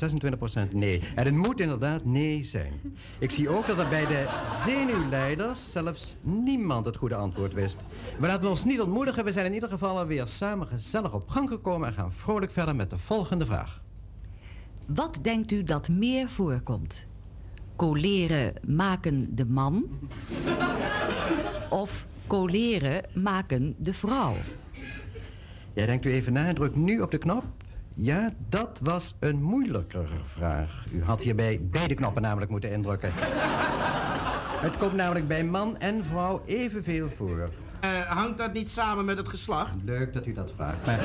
26% 0.69 0.73
nee. 0.73 1.01
En 1.15 1.25
het 1.25 1.35
moet 1.35 1.59
inderdaad 1.59 2.05
nee 2.05 2.43
zijn. 2.43 2.73
Ik 3.19 3.31
zie 3.31 3.49
ook 3.49 3.67
dat 3.67 3.79
er 3.79 3.89
bij 3.89 4.05
de 4.05 4.25
zenuwleiders 4.65 5.71
zelfs 5.71 6.15
niemand 6.21 6.85
het 6.85 6.97
goede 6.97 7.15
antwoord 7.15 7.53
wist. 7.53 7.77
We 8.19 8.27
laten 8.27 8.49
ons 8.49 8.63
niet 8.63 8.81
ontmoedigen. 8.81 9.23
We 9.23 9.31
zijn 9.31 9.45
in 9.45 9.53
ieder 9.53 9.69
geval 9.69 9.97
alweer 9.97 10.27
samen 10.27 10.67
gezellig 10.67 11.13
op 11.13 11.29
gang 11.29 11.49
gekomen... 11.49 11.87
en 11.87 11.93
gaan 11.93 12.13
vrolijk 12.13 12.51
verder 12.51 12.75
met 12.75 12.89
de 12.89 12.97
volgende 12.97 13.45
vraag. 13.45 13.81
Wat 14.87 15.19
denkt 15.21 15.51
u 15.51 15.63
dat 15.63 15.89
meer 15.89 16.29
voorkomt? 16.29 17.05
Coleren 17.75 18.53
maken 18.67 19.35
de 19.35 19.45
man? 19.45 19.85
Of 21.69 22.07
coleren 22.27 23.03
maken 23.13 23.75
de 23.77 23.93
vrouw? 23.93 24.35
Ja, 25.75 25.85
denkt 25.85 26.05
u 26.05 26.11
even 26.11 26.33
na 26.33 26.45
en 26.45 26.55
druk 26.55 26.75
nu 26.75 27.01
op 27.01 27.11
de 27.11 27.17
knop. 27.17 27.43
Ja, 27.93 28.33
dat 28.49 28.79
was 28.83 29.15
een 29.19 29.41
moeilijkere 29.41 30.17
vraag. 30.25 30.83
U 30.93 31.03
had 31.03 31.21
hierbij 31.21 31.59
beide 31.61 31.93
knoppen 31.93 32.21
namelijk 32.21 32.51
moeten 32.51 32.71
indrukken. 32.71 33.11
Het 34.61 34.77
komt 34.77 34.93
namelijk 34.93 35.27
bij 35.27 35.43
man 35.43 35.77
en 35.79 36.05
vrouw 36.05 36.41
evenveel 36.45 37.09
voor. 37.09 37.49
Eh, 37.79 37.89
hangt 37.89 38.37
dat 38.37 38.53
niet 38.53 38.71
samen 38.71 39.05
met 39.05 39.17
het 39.17 39.27
geslacht? 39.27 39.73
Leuk 39.83 40.13
dat 40.13 40.25
u 40.25 40.33
dat 40.33 40.51
vraagt. 40.55 40.85
Maar 40.85 40.99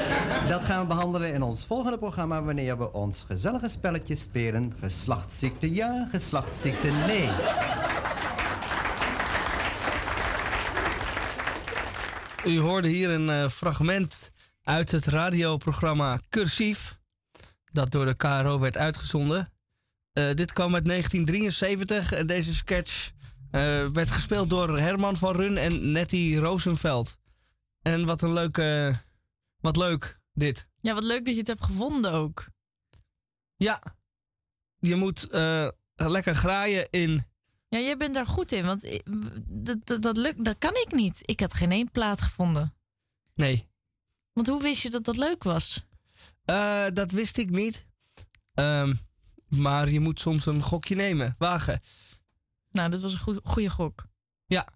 dat 0.49 0.65
gaan 0.65 0.81
we 0.81 0.87
behandelen 0.87 1.33
in 1.33 1.43
ons 1.43 1.67
volgende 1.67 1.99
programma... 1.99 2.43
wanneer 2.43 2.79
we 2.79 2.93
ons 2.93 3.25
gezellige 3.27 3.69
spelletje 3.69 4.17
spelen... 4.17 4.75
geslachtsziekte 4.81 5.75
ja, 5.75 6.09
geslachtsziekte 6.11 6.89
nee. 7.07 7.29
U 12.45 12.61
hoorde 12.61 12.89
hier 12.89 13.11
een 13.11 13.31
eh, 13.31 13.47
fragment 13.47 14.31
uit 14.71 14.91
het 14.91 15.07
radioprogramma 15.07 16.21
Cursief, 16.29 16.99
dat 17.73 17.91
door 17.91 18.07
de 18.07 18.15
KRO 18.15 18.59
werd 18.59 18.77
uitgezonden. 18.77 19.53
Eh, 20.13 20.35
dit 20.35 20.53
kwam 20.53 20.75
uit 20.75 20.85
1973 20.85 22.13
en 22.13 22.27
deze 22.27 22.55
sketch 22.55 23.11
eh, 23.51 23.87
werd 23.87 24.11
gespeeld 24.11 24.51
door 24.51 24.79
Herman 24.79 25.17
van 25.17 25.37
Run 25.37 25.57
en 25.57 25.93
Nettie 25.93 26.39
Rosenveld. 26.39 27.19
En 27.83 28.07
wat 28.07 28.23
een 28.23 28.33
leuke, 28.33 28.99
wat 29.61 29.77
leuk 29.77 30.21
dit. 30.33 30.69
Ja, 30.81 30.95
wat 30.95 31.05
leuk 31.05 31.25
dat 31.25 31.35
je 31.35 31.41
het 31.41 31.49
hebt 31.49 31.65
gevonden 31.65 32.13
ook. 32.13 32.47
Ja, 33.57 33.83
je 34.79 34.97
moet 34.97 35.29
eh, 35.29 35.69
lekker 35.95 36.35
graaien 36.35 36.91
in. 36.91 37.25
Ja, 37.69 37.79
jij 37.79 37.97
bent 37.97 38.15
daar 38.15 38.27
goed 38.27 38.53
in, 38.53 38.67
want 38.67 39.01
dat, 39.47 39.87
dat, 39.87 40.03
dat, 40.03 40.17
lukt, 40.17 40.45
dat 40.45 40.59
kan 40.59 40.75
ik 40.75 40.93
niet. 40.93 41.19
Ik 41.21 41.41
had 41.41 41.55
geen 41.55 41.73
één 41.73 41.91
plaat 41.91 42.21
gevonden. 42.21 42.75
Nee, 43.35 43.70
Want 44.41 44.53
hoe 44.53 44.63
wist 44.63 44.83
je 44.83 44.91
dat 44.91 45.05
dat 45.05 45.17
leuk 45.17 45.43
was? 45.43 45.85
eh, 46.45 46.87
dat 46.93 47.11
wist 47.11 47.37
ik 47.37 47.51
niet. 47.51 47.87
Ehm, 48.55 48.95
maar 49.49 49.91
je 49.91 50.01
moet 50.01 50.21
soms 50.21 50.47
een 50.47 50.63
gokje 50.63 50.95
nemen, 50.95 51.35
wagen. 51.39 51.81
Nou, 52.71 52.91
dat 52.91 53.01
was 53.03 53.13
een 53.13 53.19
goe- 53.19 53.41
goede 53.45 53.71
gok. 53.71 54.05
Ja. 54.47 54.69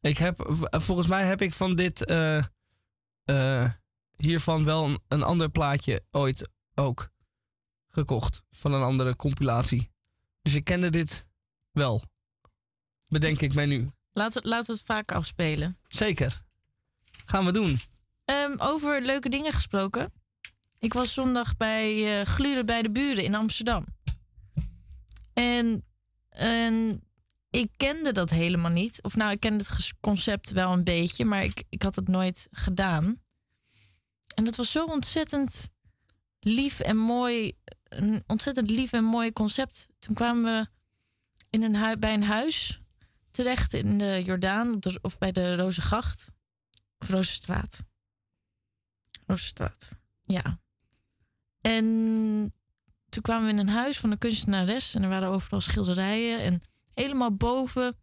Ik 0.00 0.18
heb, 0.18 0.56
volgens 0.70 1.06
mij 1.06 1.24
heb 1.24 1.40
ik 1.42 1.52
van 1.54 1.74
dit, 1.76 2.04
eh, 2.04 2.44
eh, 3.24 3.70
hiervan 4.16 4.64
wel 4.64 4.84
een, 4.84 4.98
een 5.08 5.22
ander 5.22 5.48
plaatje 5.50 6.04
ooit 6.10 6.48
ook 6.74 7.10
gekocht. 7.88 8.42
Van 8.50 8.72
een 8.72 8.82
andere 8.82 9.16
compilatie. 9.16 9.90
Dus 10.42 10.54
ik 10.54 10.64
kende 10.64 10.90
dit 10.90 11.26
wel. 11.70 12.02
Bedenk 13.08 13.40
ik 13.40 13.54
mij 13.54 13.66
nu. 13.66 13.90
Laten, 14.12 14.42
laten 14.48 14.66
we 14.66 14.72
het 14.72 14.86
vaak 14.86 15.12
afspelen. 15.12 15.78
Zeker. 15.88 16.42
Gaan 17.26 17.44
we 17.44 17.52
doen. 17.52 17.78
Ehm, 18.24 18.54
over 18.56 19.02
leuke 19.02 19.28
dingen 19.28 19.52
gesproken. 19.52 20.12
Ik 20.78 20.92
was 20.92 21.12
zondag 21.12 21.56
bij 21.56 22.18
eh 22.20 22.26
Gluren 22.26 22.66
bij 22.66 22.82
de 22.82 22.90
Buren 22.90 23.24
in 23.24 23.34
Amsterdam. 23.34 23.86
En, 25.32 25.84
en 26.28 27.02
ik 27.50 27.70
kende 27.76 28.12
dat 28.12 28.30
helemaal 28.30 28.70
niet. 28.70 29.02
Of 29.02 29.16
nou, 29.16 29.30
ik 29.30 29.40
kende 29.40 29.64
het 29.64 29.92
concept 30.00 30.50
wel 30.50 30.72
een 30.72 30.84
beetje, 30.84 31.24
maar 31.24 31.44
ik, 31.44 31.62
ik 31.68 31.82
had 31.82 31.94
het 31.94 32.08
nooit 32.08 32.48
gedaan. 32.50 33.22
En 34.34 34.44
dat 34.44 34.56
was 34.56 34.70
zo 34.70 34.84
ontzettend 34.84 35.70
lief 36.40 36.80
en 36.80 36.96
mooi. 36.96 37.52
Een 37.84 38.22
ontzettend 38.26 38.70
lief 38.70 38.92
en 38.92 39.04
mooi 39.04 39.32
concept. 39.32 39.86
Toen 39.98 40.14
kwamen 40.14 40.42
we 40.42 40.66
in 41.50 41.62
een 41.62 42.00
bij 42.00 42.14
een 42.14 42.24
huis 42.24 42.80
terecht 43.30 43.72
in 43.72 43.98
de 43.98 44.22
Jordaan 44.24 44.78
of 45.02 45.18
bij 45.18 45.32
de 45.32 45.56
Rozengracht. 45.56 46.28
Of 46.98 47.08
Rozenstraat. 47.08 47.82
Rozenstraat, 49.26 49.96
ja. 50.24 50.60
En 51.60 51.84
toen 53.08 53.22
kwamen 53.22 53.44
we 53.44 53.52
in 53.52 53.58
een 53.58 53.68
huis 53.68 53.98
van 53.98 54.10
een 54.10 54.18
kunstenares. 54.18 54.94
En 54.94 55.02
er 55.02 55.08
waren 55.08 55.28
overal 55.28 55.60
schilderijen. 55.60 56.40
En 56.40 56.60
helemaal 56.94 57.36
boven 57.36 57.96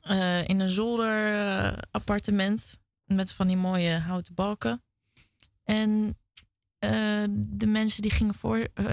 eh, 0.00 0.48
in 0.48 0.60
een 0.60 0.68
zolderappartement. 0.68 2.78
met 3.04 3.32
van 3.32 3.46
die 3.46 3.56
mooie 3.56 3.98
houten 3.98 4.34
balken. 4.34 4.82
En 5.64 6.18
eh, 6.78 7.24
de 7.38 7.66
mensen 7.66 8.02
die 8.02 8.10
gingen 8.10 8.34
voor, 8.34 8.68
eh, 8.74 8.84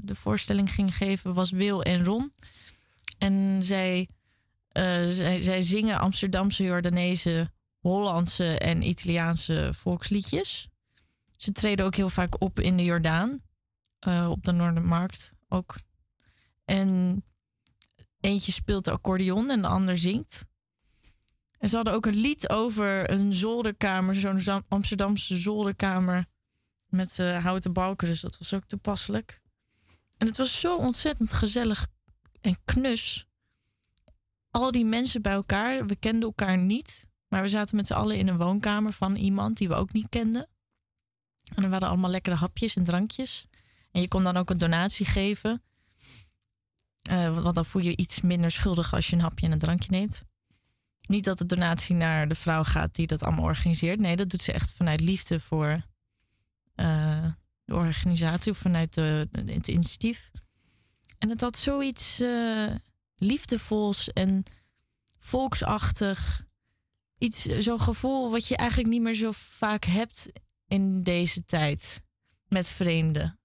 de 0.00 0.14
voorstelling 0.14 0.70
gingen 0.70 0.92
geven 0.92 1.34
was 1.34 1.50
Wil 1.50 1.82
en 1.82 2.04
Ron. 2.04 2.32
En 3.18 3.62
zij, 3.62 4.08
zij, 5.08 5.42
zij 5.42 5.62
zingen 5.62 5.98
Amsterdamse, 5.98 6.62
Jordaanese, 6.62 7.52
Hollandse 7.84 8.58
en 8.58 8.82
Italiaanse 8.82 9.70
volksliedjes. 9.72 10.68
Ze 11.36 11.52
treden 11.52 11.86
ook 11.86 11.94
heel 11.94 12.08
vaak 12.08 12.40
op 12.40 12.58
in 12.60 12.76
de 12.76 12.84
Jordaan. 12.84 13.42
eh, 13.98 14.30
op 14.30 14.44
de 14.44 14.52
Noordermarkt 14.52 15.32
ook. 15.48 15.76
En 16.64 17.22
eentje 18.20 18.52
speelt 18.52 18.84
de 18.84 18.90
accordeon 18.90 19.50
en 19.50 19.62
de 19.62 19.68
ander 19.68 19.96
zingt. 19.96 20.46
En 21.58 21.68
ze 21.68 21.76
hadden 21.76 21.94
ook 21.94 22.06
een 22.06 22.14
lied 22.14 22.48
over 22.48 23.10
een 23.10 23.32
zolderkamer, 23.32 24.14
zo'n 24.14 24.64
Amsterdamse 24.68 25.38
zolderkamer 25.38 26.26
met 26.86 27.18
eh, 27.18 27.44
houten 27.44 27.72
balken. 27.72 28.08
Dus 28.08 28.20
dat 28.20 28.38
was 28.38 28.54
ook 28.54 28.64
toepasselijk. 28.64 29.40
En 30.18 30.26
het 30.26 30.36
was 30.36 30.60
zo 30.60 30.76
ontzettend 30.76 31.32
gezellig 31.32 31.86
en 32.40 32.56
knus. 32.64 33.26
Al 34.50 34.70
die 34.70 34.84
mensen 34.84 35.22
bij 35.22 35.32
elkaar, 35.32 35.86
we 35.86 35.96
kenden 35.96 36.22
elkaar 36.22 36.58
niet. 36.58 37.12
Maar 37.34 37.42
we 37.42 37.48
zaten 37.48 37.76
met 37.76 37.86
z'n 37.86 37.92
allen 37.92 38.16
in 38.16 38.28
een 38.28 38.36
woonkamer 38.36 38.92
van 38.92 39.16
iemand 39.16 39.56
die 39.56 39.68
we 39.68 39.74
ook 39.74 39.92
niet 39.92 40.08
kenden. 40.08 40.48
En 41.54 41.62
er 41.62 41.70
waren 41.70 41.88
allemaal 41.88 42.10
lekkere 42.10 42.36
hapjes 42.36 42.76
en 42.76 42.84
drankjes. 42.84 43.46
En 43.92 44.00
je 44.00 44.08
kon 44.08 44.22
dan 44.22 44.36
ook 44.36 44.50
een 44.50 44.58
donatie 44.58 45.06
geven. 45.06 45.62
Eh, 47.02 47.42
want 47.42 47.54
dan 47.54 47.64
voel 47.64 47.82
je 47.82 47.96
iets 47.96 48.20
minder 48.20 48.50
schuldig 48.50 48.94
als 48.94 49.06
je 49.06 49.16
een 49.16 49.22
hapje 49.22 49.46
en 49.46 49.52
een 49.52 49.58
drankje 49.58 49.90
neemt. 49.90 50.22
Niet 51.06 51.24
dat 51.24 51.38
de 51.38 51.46
donatie 51.46 51.94
naar 51.94 52.28
de 52.28 52.34
vrouw 52.34 52.64
gaat 52.64 52.94
die 52.94 53.06
dat 53.06 53.22
allemaal 53.22 53.44
organiseert. 53.44 54.00
Nee, 54.00 54.16
dat 54.16 54.30
doet 54.30 54.42
ze 54.42 54.52
echt 54.52 54.72
vanuit 54.72 55.00
liefde 55.00 55.40
voor 55.40 55.84
eh, 56.74 57.26
de 57.64 57.74
organisatie 57.74 58.52
of 58.52 58.58
vanuit 58.58 58.94
de, 58.94 59.28
het 59.44 59.68
initiatief. 59.68 60.30
En 61.18 61.28
het 61.28 61.40
had 61.40 61.56
zoiets 61.56 62.20
eh, 62.20 62.74
liefdevols 63.16 64.12
en 64.12 64.42
volksachtig. 65.18 66.44
Iets, 67.24 67.42
zo'n 67.42 67.80
gevoel 67.80 68.30
wat 68.30 68.46
je 68.46 68.56
eigenlijk 68.56 68.88
niet 68.88 69.02
meer 69.02 69.14
zo 69.14 69.30
vaak 69.32 69.84
hebt 69.84 70.32
in 70.66 71.02
deze 71.02 71.44
tijd 71.44 72.02
met 72.48 72.68
vreemden. 72.68 73.38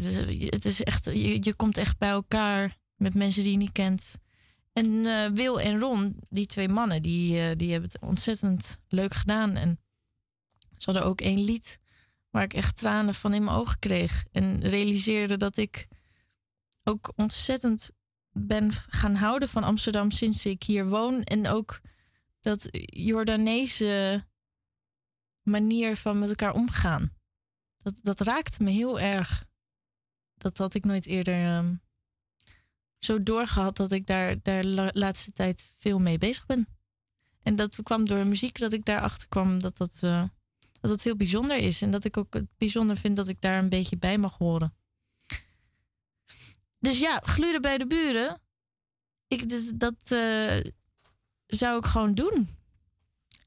Dus, 0.00 0.16
eh, 0.16 0.50
het 0.50 0.64
is 0.64 0.82
echt, 0.82 1.04
je, 1.04 1.38
je 1.40 1.54
komt 1.54 1.76
echt 1.76 1.98
bij 1.98 2.08
elkaar 2.08 2.78
met 2.96 3.14
mensen 3.14 3.42
die 3.42 3.52
je 3.52 3.58
niet 3.58 3.72
kent. 3.72 4.14
En 4.72 5.06
eh, 5.06 5.30
Wil 5.30 5.60
en 5.60 5.78
Ron, 5.78 6.16
die 6.28 6.46
twee 6.46 6.68
mannen, 6.68 7.02
die, 7.02 7.40
eh, 7.40 7.56
die 7.56 7.72
hebben 7.72 7.90
het 7.90 8.02
ontzettend 8.02 8.78
leuk 8.88 9.14
gedaan. 9.14 9.56
En 9.56 9.80
ze 10.76 10.90
hadden 10.90 11.04
ook 11.04 11.20
één 11.20 11.44
lied 11.44 11.78
waar 12.30 12.42
ik 12.42 12.54
echt 12.54 12.76
tranen 12.76 13.14
van 13.14 13.34
in 13.34 13.44
mijn 13.44 13.56
ogen 13.56 13.78
kreeg. 13.78 14.24
En 14.32 14.60
realiseerde 14.60 15.36
dat 15.36 15.56
ik 15.56 15.86
ook 16.84 17.12
ontzettend 17.16 17.90
ben 18.32 18.72
gaan 18.72 19.14
houden 19.14 19.48
van 19.48 19.64
Amsterdam 19.64 20.10
sinds 20.10 20.46
ik 20.46 20.62
hier 20.62 20.88
woon. 20.88 21.22
En 21.22 21.48
ook 21.48 21.80
dat 22.42 22.68
Jordaanese 22.86 24.24
manier 25.42 25.96
van 25.96 26.18
met 26.18 26.28
elkaar 26.28 26.54
omgaan. 26.54 27.12
Dat, 27.76 27.98
dat 28.02 28.20
raakte 28.20 28.62
me 28.62 28.70
heel 28.70 29.00
erg. 29.00 29.44
Dat 30.34 30.58
had 30.58 30.74
ik 30.74 30.84
nooit 30.84 31.06
eerder 31.06 31.44
ehm, 31.44 31.74
zo 32.98 33.22
doorgehad 33.22 33.76
dat 33.76 33.92
ik 33.92 34.06
daar 34.06 34.42
de 34.42 34.90
laatste 34.92 35.32
tijd 35.32 35.72
veel 35.76 35.98
mee 35.98 36.18
bezig 36.18 36.46
ben. 36.46 36.68
En 37.42 37.56
dat 37.56 37.82
kwam 37.82 38.04
door 38.04 38.26
muziek 38.26 38.58
dat 38.58 38.72
ik 38.72 38.84
daarachter 38.84 39.28
kwam 39.28 39.60
dat 39.60 39.76
dat, 39.76 39.98
eh, 40.02 40.24
dat 40.80 40.90
dat 40.90 41.02
heel 41.02 41.16
bijzonder 41.16 41.56
is. 41.56 41.82
En 41.82 41.90
dat 41.90 42.04
ik 42.04 42.16
ook 42.16 42.34
het 42.34 42.46
bijzonder 42.56 42.96
vind 42.96 43.16
dat 43.16 43.28
ik 43.28 43.40
daar 43.40 43.58
een 43.58 43.68
beetje 43.68 43.96
bij 43.96 44.18
mag 44.18 44.38
horen. 44.38 44.74
Dus 46.78 46.98
ja, 46.98 47.20
gluren 47.24 47.62
bij 47.62 47.78
de 47.78 47.86
buren. 47.86 48.40
Ik, 49.28 49.48
dus 49.48 49.72
dat 49.74 50.10
eh, 50.10 50.58
zou 51.56 51.78
ik 51.78 51.84
gewoon 51.84 52.14
doen. 52.14 52.48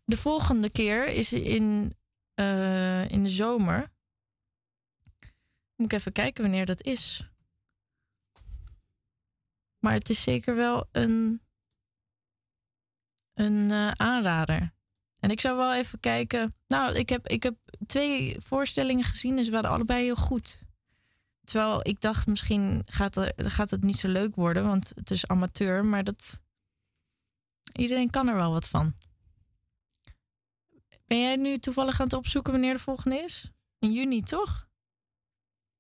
De 0.06 0.18
volgende 0.18 0.70
keer 0.70 1.08
is 1.08 1.34
in, 1.34 1.94
eh, 2.34 3.10
in 3.10 3.24
de 3.24 3.30
zomer. 3.30 3.92
Moet 5.76 5.92
ik 5.92 6.00
even 6.00 6.12
kijken 6.12 6.44
wanneer 6.44 6.66
dat 6.66 6.84
is. 6.84 7.30
Maar 9.80 9.94
het 9.94 10.10
is 10.10 10.24
zeker 10.24 10.56
wel 10.56 10.88
een, 10.92 11.42
een 13.34 13.72
eh, 13.72 13.92
aanrader. 13.92 14.74
En 15.20 15.32
ik 15.32 15.42
zou 15.42 15.58
wel 15.58 15.74
even 15.74 16.00
kijken. 16.00 16.56
Nou, 16.68 16.96
ik 16.96 17.10
heb, 17.10 17.28
ik 17.28 17.44
heb 17.44 17.56
twee 17.86 18.38
voorstellingen 18.40 19.04
gezien 19.04 19.38
en 19.38 19.46
ze 19.46 19.52
waren 19.52 19.70
allebei 19.70 20.04
heel 20.04 20.16
goed. 20.16 20.60
Terwijl 21.44 21.80
ik 21.88 22.02
dacht, 22.02 22.28
misschien 22.28 22.82
gaat, 22.86 23.16
er, 23.16 23.34
gaat 23.36 23.70
het 23.70 23.84
niet 23.84 23.98
zo 23.98 24.08
leuk 24.08 24.36
worden, 24.36 24.66
want 24.66 24.92
het 24.96 25.12
is 25.12 25.28
amateur. 25.28 25.86
Maar 25.86 26.04
dat, 26.04 26.42
iedereen 27.78 28.10
kan 28.10 28.28
er 28.28 28.36
wel 28.36 28.52
wat 28.52 28.70
van. 28.70 28.94
Ben 31.08 31.20
jij 31.20 31.36
nu 31.36 31.58
toevallig 31.58 32.00
aan 32.00 32.06
het 32.06 32.16
opzoeken 32.16 32.52
wanneer 32.52 32.74
de 32.74 32.80
volgende 32.80 33.16
is? 33.16 33.52
In 33.80 33.94
juni, 33.94 34.22
toch? 34.22 34.68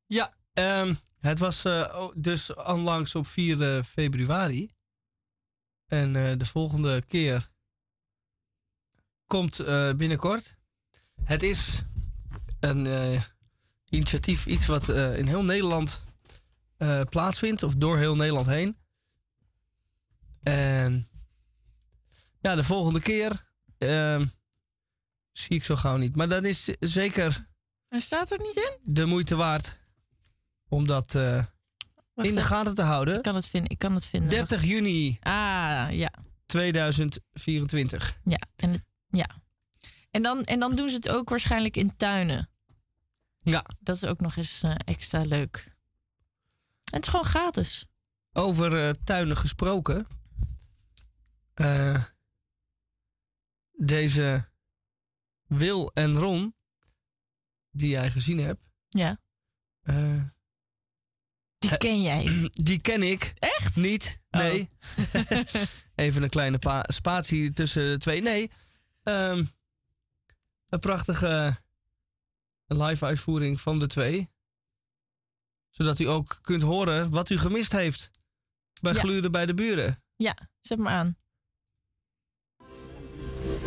Ja, 0.06 0.34
ehm, 0.54 0.94
het 1.20 1.40
was 1.40 1.66
oh, 1.66 2.12
dus 2.16 2.54
onlangs 2.54 3.16
op 3.16 3.28
4 3.28 3.62
eh, 3.62 3.84
februari. 3.84 4.72
En 5.86 6.16
eh, 6.16 6.38
de 6.38 6.46
volgende 6.46 7.02
keer 7.02 7.52
komt 9.28 9.58
binnenkort. 9.98 10.56
Het 11.24 11.44
is 11.44 11.82
een 12.60 12.88
initiatief, 13.90 14.46
iets 14.46 14.66
wat 14.66 14.90
in 14.90 15.28
heel 15.28 15.44
Nederland 15.44 16.06
plaatsvindt, 17.10 17.64
of 17.64 17.76
door 17.76 17.98
heel 17.98 18.16
Nederland 18.16 18.46
heen. 18.46 18.78
En 20.44 21.10
ja, 22.46 22.56
de 22.56 22.64
volgende 22.64 23.00
keer 23.02 23.46
ehm, 23.78 24.26
zie 25.32 25.56
ik 25.56 25.64
zo 25.64 25.76
gauw 25.76 25.98
niet. 25.98 26.16
Maar 26.16 26.28
dat 26.30 26.44
is 26.46 26.64
zeker 26.80 27.48
Hij 27.90 28.00
staat 28.00 28.32
er 28.32 28.40
niet 28.42 28.56
in? 28.56 28.94
de 28.94 29.06
moeite 29.06 29.36
waard 29.36 29.78
om 30.70 30.88
dat 30.88 31.16
eh, 31.16 31.44
in 32.16 32.36
de 32.36 32.42
gaten 32.42 32.76
te 32.76 32.82
houden. 32.82 33.16
Ik 33.16 33.22
kan 33.22 33.36
het 33.36 33.48
vinden. 33.48 33.70
Ik 33.72 33.78
kan 33.78 33.94
het 33.96 34.06
vinden. 34.06 34.30
30 34.30 34.64
juni 34.64 35.18
Ah, 35.22 35.88
ja. 35.92 36.12
2024. 36.46 38.18
Ja. 38.24 38.40
En, 38.56 38.86
ja. 39.08 39.28
En, 40.12 40.22
dan, 40.22 40.44
en 40.44 40.60
dan 40.60 40.76
doen 40.76 40.90
ze 40.90 40.96
het 40.96 41.10
ook 41.10 41.30
waarschijnlijk 41.30 41.78
in 41.78 41.96
tuinen. 41.96 42.50
Ja, 43.42 43.66
Dat 43.80 43.96
is 43.96 44.06
ook 44.06 44.20
nog 44.20 44.36
eens 44.36 44.62
eh, 44.64 44.76
extra 44.86 45.22
leuk. 45.22 45.56
En 46.92 46.96
het 46.98 47.04
is 47.04 47.08
gewoon 47.10 47.26
gratis. 47.26 47.86
over 48.34 48.86
eh, 48.88 48.90
tuinen 49.04 49.38
gesproken. 49.38 50.08
Eh, 51.54 52.04
deze 53.78 54.50
Wil 55.48 55.92
en 55.94 56.16
Ron, 56.18 56.56
die 57.72 57.90
jij 57.90 58.12
gezien 58.12 58.40
hebt, 58.40 58.62
Ja. 58.90 59.18
eh, 59.82 60.24
Die 61.58 61.78
ken 61.78 62.02
jij. 62.02 62.24
die 62.70 62.82
ken 62.82 63.04
ik. 63.04 63.34
Echt? 63.40 63.76
Niet, 63.76 64.22
Oh. 64.30 64.42
nee. 64.42 64.70
Even 65.96 66.24
een 66.24 66.30
kleine 66.30 66.58
pa- 66.60 66.86
spatie 66.88 67.54
tussen 67.54 67.84
de 67.92 67.98
twee. 67.98 68.22
Nee, 68.22 68.52
ehm, 69.04 69.46
een 70.70 70.80
prachtige 70.80 71.58
live 72.66 73.06
uitvoering 73.06 73.62
van 73.62 73.80
de 73.80 73.88
twee. 73.88 74.30
Zodat 75.70 76.00
u 76.00 76.04
ook 76.06 76.40
kunt 76.42 76.62
horen 76.62 77.10
wat 77.10 77.30
u 77.30 77.38
gemist 77.38 77.72
heeft 77.72 78.12
bij 78.82 78.94
Ja. 78.94 79.00
Gluren 79.00 79.32
bij 79.32 79.46
de 79.46 79.54
Buren. 79.54 80.04
Ja, 80.16 80.50
zet 80.62 80.78
maar 80.78 80.94
aan. 80.94 81.18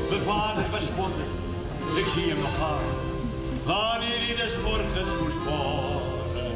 Mijn 0.09 0.21
vader 0.21 0.65
was 0.71 0.87
ik 1.97 2.07
zie 2.15 2.29
hem 2.29 2.41
nog 2.41 2.57
gaan. 2.59 2.89
Wanneer 3.65 4.19
hij 4.27 4.37
des 4.37 4.55
morgens 4.65 5.11
moest 5.21 5.43
worden. 5.45 6.53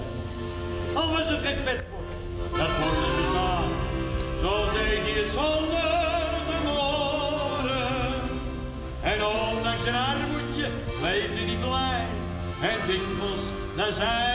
Al 0.95 1.09
was 1.11 1.31
er 1.31 1.38
geen 1.45 1.57
vet 1.65 1.85
dat 2.59 2.73
morgen 2.79 3.12
bestaan. 3.21 3.69
Zo 4.41 4.53
deed 4.73 5.03
hij 5.07 5.23
het 5.23 5.31
zonder 5.38 5.93
te 6.49 6.57
moren. 6.65 8.12
En 9.03 9.19
ondanks 9.25 9.83
zijn 9.83 9.97
armoedje 10.11 10.69
leefde 11.03 11.41
hij 11.49 11.59
blij. 11.67 12.05
En 12.71 12.79
dikwijls, 12.87 13.45
dan 13.77 13.93
zei 13.93 14.32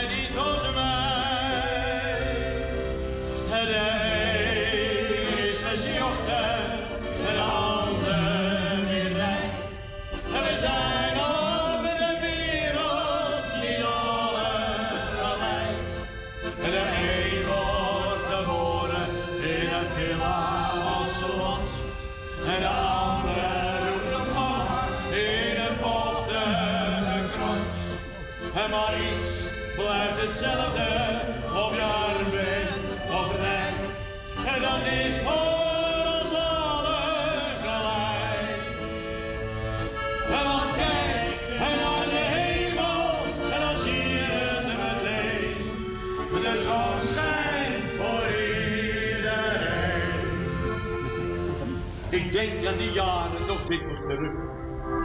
Die 52.76 52.92
jaren 52.92 53.46
nog 53.46 53.66
dikwijls 53.66 54.00
terug. 54.00 54.32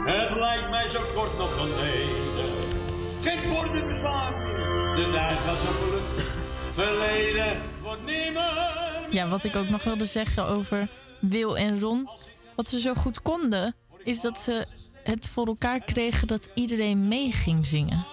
Het 0.04 0.38
lijkt 0.38 0.70
mij 0.70 0.90
zo 0.90 1.00
kort 1.14 1.38
nog 1.38 1.54
geleden. 1.60 2.46
Geen 3.22 3.50
woorden 3.50 3.88
bestaan. 3.88 4.32
De 4.94 5.10
tijd 5.12 5.32
gaat 5.32 5.58
zo 5.58 5.70
vlug. 5.70 6.36
Verleden 6.74 7.60
wordt 7.82 8.04
nimmer. 8.04 9.06
Ja, 9.10 9.28
wat 9.28 9.44
ik 9.44 9.56
ook 9.56 9.68
nog 9.68 9.84
wilde 9.84 10.04
zeggen 10.04 10.46
over 10.46 10.88
Wil 11.20 11.56
en 11.58 11.80
Ron. 11.80 12.08
Wat 12.54 12.68
ze 12.68 12.80
zo 12.80 12.94
goed 12.94 13.22
konden, 13.22 13.74
is 14.04 14.20
dat 14.20 14.38
ze 14.38 14.66
het 15.02 15.28
voor 15.28 15.46
elkaar 15.46 15.80
kregen 15.80 16.26
dat 16.26 16.48
iedereen 16.54 17.08
mee 17.08 17.32
ging 17.32 17.66
zingen. 17.66 18.04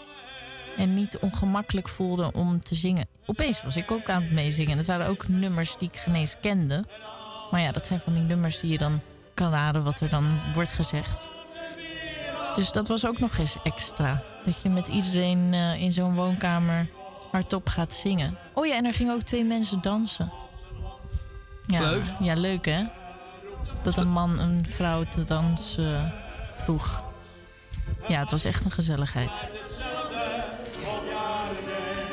En 0.77 0.93
niet 0.93 1.17
ongemakkelijk 1.19 1.87
voelde 1.87 2.31
om 2.33 2.63
te 2.63 2.75
zingen. 2.75 3.07
Opeens 3.25 3.63
was 3.63 3.75
ik 3.75 3.91
ook 3.91 4.09
aan 4.09 4.21
het 4.21 4.31
meezingen. 4.31 4.77
Het 4.77 4.87
waren 4.87 5.07
ook 5.07 5.27
nummers 5.27 5.77
die 5.77 5.89
ik 5.93 5.97
geen 5.97 6.27
kende. 6.41 6.85
Maar 7.51 7.61
ja, 7.61 7.71
dat 7.71 7.85
zijn 7.85 7.99
van 7.99 8.13
die 8.13 8.23
nummers 8.23 8.59
die 8.59 8.71
je 8.71 8.77
dan 8.77 9.01
kan 9.41 9.51
raden 9.51 9.83
wat 9.83 9.99
er 9.99 10.09
dan 10.09 10.41
wordt 10.53 10.71
gezegd. 10.71 11.29
Dus 12.55 12.71
dat 12.71 12.87
was 12.87 13.05
ook 13.05 13.19
nog 13.19 13.37
eens 13.37 13.57
extra. 13.63 14.23
Dat 14.45 14.61
je 14.61 14.69
met 14.69 14.87
iedereen 14.87 15.53
eh, 15.53 15.81
in 15.81 15.91
zo'n 15.91 16.15
woonkamer 16.15 16.87
hardop 17.31 17.69
gaat 17.69 17.93
zingen. 17.93 18.37
Oh 18.53 18.65
ja, 18.65 18.75
en 18.75 18.85
er 18.85 18.93
gingen 18.93 19.13
ook 19.13 19.21
twee 19.21 19.45
mensen 19.45 19.81
dansen. 19.81 20.31
Ja, 21.67 21.79
Leuk. 21.79 22.03
Ja, 22.19 22.33
leuk 22.33 22.65
hè? 22.65 22.83
Dat 23.81 23.97
een 23.97 24.09
man 24.09 24.39
een 24.39 24.65
vrouw 24.69 25.03
te 25.03 25.23
dansen 25.23 26.13
vroeg. 26.55 27.03
Ja, 28.07 28.19
het 28.19 28.31
was 28.31 28.45
echt 28.45 28.65
een 28.65 28.71
gezelligheid. 28.71 29.31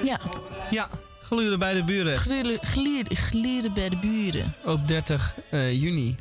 Ja, 0.05 0.21
Ja, 0.71 0.89
gluren 1.23 1.59
bij 1.59 1.75
de 1.75 1.85
buren 1.85 2.19
glieren, 2.61 3.17
glieren 3.17 3.73
bij 3.73 3.89
de 3.89 3.97
buren. 3.97 4.55
op 4.65 4.89
30 4.89 5.35
eh, 5.51 5.73
juni. 5.73 6.17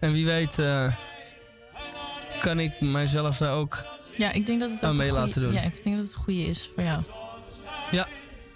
En 0.00 0.12
wie 0.12 0.26
weet 0.26 0.58
eh, 0.58 0.94
kan 2.40 2.58
ik 2.58 2.80
mijzelf 2.80 3.36
daar 3.36 3.52
ook 3.54 3.84
Ja, 4.16 4.32
ik 4.32 4.46
denk 4.46 4.60
dat 4.60 4.70
het 4.70 4.78
ook 4.78 4.84
Aan 4.90 4.96
mee 4.96 5.08
een 5.08 5.12
goeie- 5.14 5.26
laten 5.26 5.42
doen. 5.42 5.52
Ja, 5.52 5.60
ik 5.62 5.82
denk 5.82 5.96
dat 5.96 6.04
het 6.04 6.14
een 6.14 6.20
goede 6.22 6.42
is 6.44 6.70
voor 6.74 6.82
jou. 6.84 7.02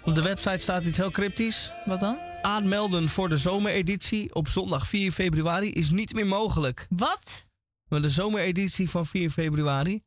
Op 0.03 0.15
de 0.15 0.21
website 0.21 0.57
staat 0.57 0.85
iets 0.85 0.97
heel 0.97 1.11
cryptisch. 1.11 1.71
Wat 1.85 1.99
dan? 1.99 2.17
Aanmelden 2.41 3.09
voor 3.09 3.29
de 3.29 3.37
zomereditie 3.37 4.35
op 4.35 4.47
zondag 4.47 4.87
4 4.87 5.11
februari 5.11 5.71
is 5.71 5.89
niet 5.89 6.13
meer 6.13 6.27
mogelijk. 6.27 6.85
Wat? 6.89 7.45
Maar 7.87 8.01
de 8.01 8.09
zomereditie 8.09 8.89
van 8.89 9.05
4 9.05 9.29
februari, 9.29 10.01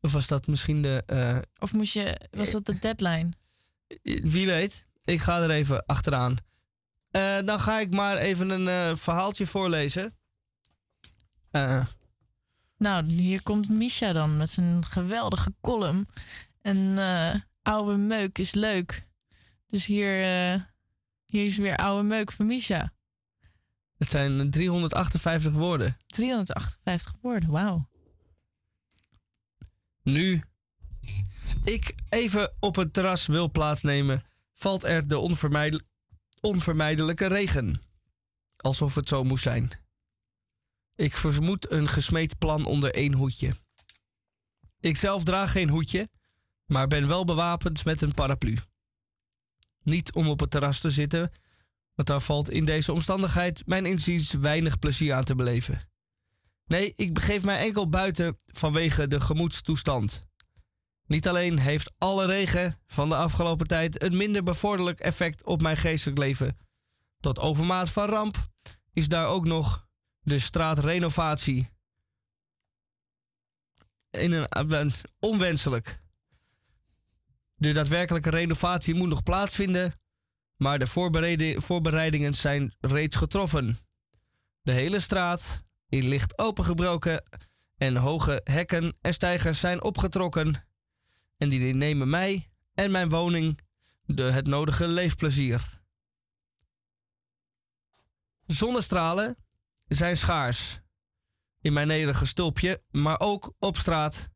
of 0.00 0.12
was 0.12 0.26
dat 0.26 0.46
misschien 0.46 0.82
de... 0.82 1.02
eh, 1.06 1.38
Of 1.58 1.72
moest 1.72 1.92
je, 1.92 2.20
was 2.30 2.50
dat 2.50 2.66
de 2.66 2.78
deadline? 2.78 3.32
wie 4.02 4.46
weet, 4.46 4.86
ik 5.04 5.20
ga 5.20 5.42
er 5.42 5.50
even 5.50 5.86
achteraan. 5.86 6.36
Eh, 7.10 7.36
dan 7.44 7.60
ga 7.60 7.80
ik 7.80 7.90
maar 7.90 8.16
even 8.16 8.50
een 8.50 8.96
verhaaltje 8.98 9.46
voorlezen. 9.46 10.18
Eh, 11.54 11.86
Nou, 12.78 13.04
hier 13.12 13.42
komt 13.42 13.68
Misha 13.68 14.12
dan 14.12 14.36
met 14.36 14.50
zijn 14.50 14.84
geweldige 14.84 15.54
column. 15.60 16.06
En 16.62 16.98
eh, 16.98 17.40
oude 17.62 17.96
meuk 17.96 18.38
is 18.38 18.54
leuk. 18.54 19.06
Dus 19.68 19.86
hier, 19.86 20.22
eh, 20.22 20.60
hier 21.26 21.44
is 21.44 21.56
weer 21.56 21.76
oude 21.76 22.02
meuk 22.08 22.32
van 22.32 22.46
Misha. 22.46 22.92
het 23.98 24.10
zijn 24.10 24.50
358 24.50 25.52
woorden. 25.52 25.96
358 26.06 27.14
woorden, 27.20 27.50
wauw. 27.50 27.88
Nu 30.02 30.42
ik 31.64 31.94
even 32.08 32.52
op 32.60 32.76
het 32.76 32.92
terras 32.92 33.26
wil 33.26 33.50
plaatsnemen, 33.50 34.22
valt 34.54 34.84
er 34.84 35.08
de 35.08 35.18
onvermijdel- 35.18 35.80
onvermijdelijke 36.40 37.26
regen. 37.26 37.82
Alsof 38.56 38.94
het 38.94 39.08
zo 39.08 39.24
moest 39.24 39.42
zijn. 39.42 39.70
Ik 40.96 41.16
vermoed 41.16 41.70
een 41.70 41.88
gesmeed 41.88 42.38
plan 42.38 42.64
onder 42.64 42.94
één 42.94 43.12
hoedje. 43.12 43.54
Ik 44.80 44.96
zelf 44.96 45.22
draag 45.22 45.52
geen 45.52 45.68
hoedje, 45.68 46.08
maar 46.66 46.86
ben 46.86 47.08
wel 47.08 47.24
bewapend 47.24 47.84
met 47.84 48.02
een 48.02 48.14
paraplu. 48.14 48.58
Niet 49.82 50.12
om 50.12 50.28
op 50.28 50.40
het 50.40 50.50
terras 50.50 50.80
te 50.80 50.90
zitten, 50.90 51.32
want 51.94 52.08
daar 52.08 52.20
valt 52.20 52.50
in 52.50 52.64
deze 52.64 52.92
omstandigheid 52.92 53.66
mijn 53.66 53.86
inziens 53.86 54.32
weinig 54.32 54.78
plezier 54.78 55.14
aan 55.14 55.24
te 55.24 55.34
beleven. 55.34 55.88
Nee, 56.66 56.92
ik 56.96 57.14
begeef 57.14 57.42
mij 57.42 57.58
enkel 57.58 57.88
buiten 57.88 58.36
vanwege 58.46 59.06
de 59.08 59.20
gemoedstoestand. 59.20 60.26
Niet 61.06 61.28
alleen 61.28 61.58
heeft 61.58 61.92
alle 61.98 62.26
regen 62.26 62.80
van 62.86 63.08
de 63.08 63.16
afgelopen 63.16 63.66
tijd 63.66 64.02
een 64.02 64.16
minder 64.16 64.42
bevorderlijk 64.42 65.00
effect 65.00 65.44
op 65.44 65.62
mijn 65.62 65.76
geestelijk 65.76 66.18
leven. 66.18 66.58
Tot 67.20 67.38
overmaat 67.38 67.90
van 67.90 68.08
ramp 68.08 68.48
is 68.92 69.08
daar 69.08 69.26
ook 69.26 69.44
nog 69.44 69.83
de 70.24 70.38
straatrenovatie. 70.38 71.68
In 74.10 74.32
een, 74.32 74.48
eh, 74.48 74.86
onwenselijk. 75.18 76.02
De 77.54 77.72
daadwerkelijke 77.72 78.30
renovatie 78.30 78.94
moet 78.94 79.08
nog 79.08 79.22
plaatsvinden, 79.22 80.00
maar 80.56 80.78
de 80.78 80.86
voorbereiding- 80.86 81.64
voorbereidingen 81.64 82.34
zijn 82.34 82.74
reeds 82.80 83.16
getroffen. 83.16 83.78
De 84.62 84.72
hele 84.72 85.00
straat 85.00 85.64
is 85.88 86.02
licht 86.02 86.38
opengebroken 86.38 87.22
en 87.76 87.96
hoge 87.96 88.40
hekken 88.44 88.96
en 89.00 89.14
stijgers 89.14 89.60
zijn 89.60 89.82
opgetrokken. 89.82 90.66
En 91.36 91.48
die 91.48 91.74
nemen 91.74 92.10
mij 92.10 92.50
en 92.74 92.90
mijn 92.90 93.08
woning 93.08 93.58
de, 94.04 94.22
het 94.22 94.46
nodige 94.46 94.86
leefplezier. 94.86 95.82
Zonnestralen 98.46 99.43
zijn 99.86 100.16
schaars 100.16 100.80
in 101.60 101.72
mijn 101.72 101.86
nederige 101.86 102.26
stulpje, 102.26 102.82
maar 102.90 103.20
ook 103.20 103.54
op 103.58 103.76
straat 103.76 104.30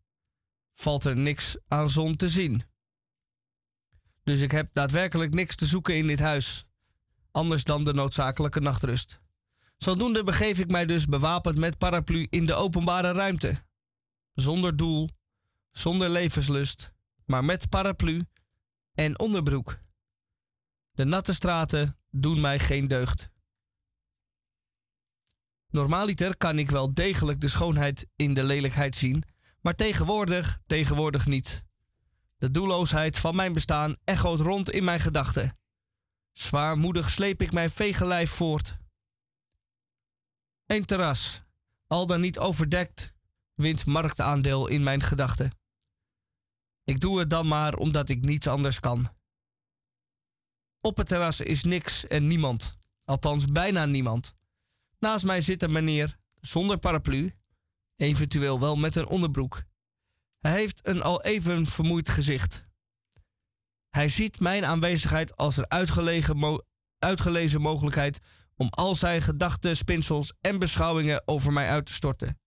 valt 0.72 1.04
er 1.04 1.16
niks 1.16 1.56
aan 1.68 1.88
zon 1.88 2.16
te 2.16 2.28
zien. 2.28 2.62
Dus 4.24 4.40
ik 4.40 4.50
heb 4.50 4.68
daadwerkelijk 4.72 5.34
niks 5.34 5.56
te 5.56 5.66
zoeken 5.66 5.96
in 5.96 6.06
dit 6.06 6.18
huis, 6.18 6.64
anders 7.30 7.64
dan 7.64 7.84
de 7.84 7.92
noodzakelijke 7.92 8.60
nachtrust. 8.60 9.20
Zodoende 9.76 10.24
begeef 10.24 10.58
ik 10.58 10.70
mij 10.70 10.86
dus 10.86 11.04
bewapend 11.04 11.58
met 11.58 11.78
paraplu 11.78 12.26
in 12.30 12.46
de 12.46 12.54
openbare 12.54 13.12
ruimte. 13.12 13.64
Zonder 14.34 14.76
doel, 14.76 15.08
zonder 15.70 16.08
levenslust, 16.08 16.92
maar 17.24 17.44
met 17.44 17.68
paraplu 17.68 18.26
en 18.94 19.18
onderbroek. 19.18 19.78
De 20.90 21.04
natte 21.04 21.32
straten 21.32 21.98
doen 22.10 22.40
mij 22.40 22.58
geen 22.58 22.88
deugd. 22.88 23.30
Normaaliter 25.70 26.36
kan 26.36 26.58
ik 26.58 26.70
wel 26.70 26.94
degelijk 26.94 27.40
de 27.40 27.48
schoonheid 27.48 28.06
in 28.16 28.34
de 28.34 28.44
lelijkheid 28.44 28.96
zien, 28.96 29.22
maar 29.60 29.74
tegenwoordig, 29.74 30.58
tegenwoordig 30.66 31.26
niet. 31.26 31.64
De 32.38 32.50
doelloosheid 32.50 33.18
van 33.18 33.36
mijn 33.36 33.52
bestaan 33.52 33.96
echoot 34.04 34.40
rond 34.40 34.70
in 34.70 34.84
mijn 34.84 35.00
gedachten. 35.00 35.58
Zwaarmoedig 36.32 37.10
sleep 37.10 37.42
ik 37.42 37.52
mijn 37.52 37.70
vege 37.70 38.06
lijf 38.06 38.30
voort. 38.30 38.76
Een 40.66 40.84
terras, 40.84 41.42
al 41.86 42.06
dan 42.06 42.20
niet 42.20 42.38
overdekt, 42.38 43.14
wint 43.54 43.86
marktaandeel 43.86 44.68
in 44.68 44.82
mijn 44.82 45.02
gedachten. 45.02 45.58
Ik 46.84 47.00
doe 47.00 47.18
het 47.18 47.30
dan 47.30 47.48
maar 47.48 47.74
omdat 47.74 48.08
ik 48.08 48.20
niets 48.20 48.46
anders 48.46 48.80
kan. 48.80 49.16
Op 50.80 50.96
het 50.96 51.06
terras 51.06 51.40
is 51.40 51.62
niks 51.62 52.06
en 52.06 52.26
niemand, 52.26 52.78
althans 53.04 53.44
bijna 53.44 53.84
niemand. 53.84 54.36
Naast 54.98 55.24
mij 55.24 55.40
zit 55.40 55.62
een 55.62 55.72
meneer 55.72 56.16
zonder 56.40 56.78
paraplu, 56.78 57.32
eventueel 57.96 58.60
wel 58.60 58.76
met 58.76 58.96
een 58.96 59.06
onderbroek. 59.06 59.62
Hij 60.38 60.52
heeft 60.52 60.86
een 60.86 61.02
al 61.02 61.22
even 61.22 61.66
vermoeid 61.66 62.08
gezicht. 62.08 62.66
Hij 63.88 64.08
ziet 64.08 64.40
mijn 64.40 64.64
aanwezigheid 64.64 65.36
als 65.36 65.56
een 65.56 65.70
uitgelezen 66.98 67.60
mogelijkheid 67.60 68.20
om 68.56 68.68
al 68.70 68.94
zijn 68.94 69.22
gedachten, 69.22 69.76
spinsels 69.76 70.32
en 70.40 70.58
beschouwingen 70.58 71.22
over 71.24 71.52
mij 71.52 71.68
uit 71.68 71.86
te 71.86 71.92
storten. 71.92 72.40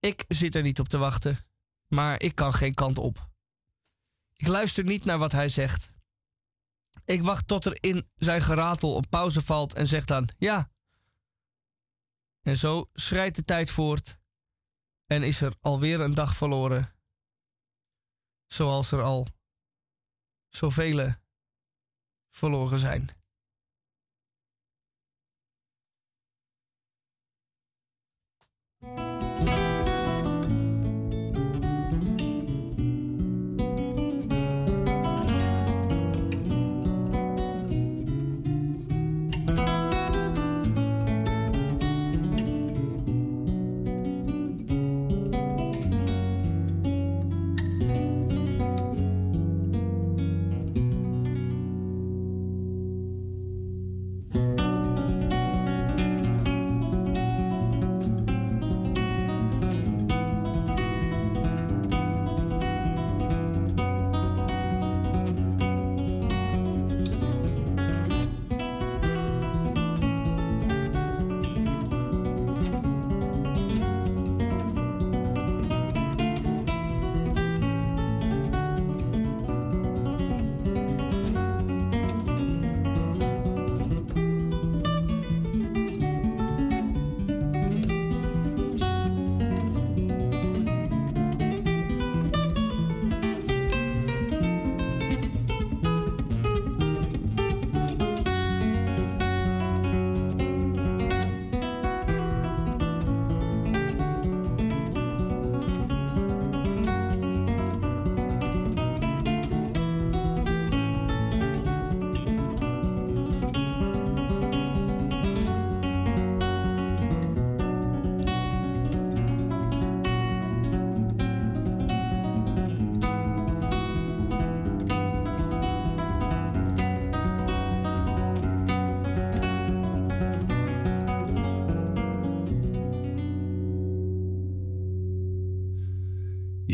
Ik 0.00 0.24
zit 0.28 0.54
er 0.54 0.62
niet 0.62 0.80
op 0.80 0.88
te 0.88 0.98
wachten, 0.98 1.38
maar 1.86 2.22
ik 2.22 2.34
kan 2.34 2.54
geen 2.54 2.74
kant 2.74 2.98
op. 2.98 3.28
Ik 4.36 4.46
luister 4.46 4.84
niet 4.84 5.04
naar 5.04 5.18
wat 5.18 5.32
hij 5.32 5.48
zegt. 5.48 5.92
Ik 7.04 7.22
wacht 7.22 7.46
tot 7.46 7.64
er 7.64 7.76
in 7.80 8.08
zijn 8.16 8.42
geratel 8.42 8.96
een 8.96 9.08
pauze 9.08 9.42
valt 9.42 9.74
en 9.74 9.86
zeg 9.86 10.04
dan 10.04 10.28
ja. 10.38 10.70
En 12.48 12.56
zo 12.56 12.90
schrijdt 12.92 13.36
de 13.36 13.44
tijd 13.44 13.70
voort 13.70 14.18
en 15.06 15.22
is 15.22 15.40
er 15.40 15.56
alweer 15.60 16.00
een 16.00 16.14
dag 16.14 16.36
verloren. 16.36 16.94
Zoals 18.46 18.92
er 18.92 19.02
al 19.02 19.26
zoveel 20.48 21.14
verloren 22.30 22.78
zijn. 22.78 23.17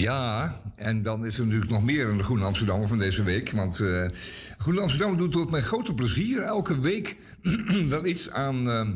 Ja, 0.05 0.55
en 0.77 1.03
dan 1.03 1.27
is 1.27 1.39
er 1.39 1.45
natuurlijk 1.45 1.71
nog 1.71 1.85
meer 1.85 2.09
in 2.09 2.17
de 2.17 2.25
Groene 2.25 2.45
Amsterdammer 2.45 2.89
van 2.89 2.99
deze 2.99 3.23
week. 3.23 3.51
Want 3.51 3.81
uh, 3.81 4.07
Groene 4.59 4.81
Amsterdammer 4.81 5.19
doet 5.19 5.33
tot 5.33 5.51
mijn 5.51 5.63
grote 5.63 5.95
plezier 5.95 6.43
elke 6.43 6.81
week 6.81 7.17
wel 7.89 8.07
iets 8.07 8.31
aan, 8.31 8.69
uh, 8.69 8.89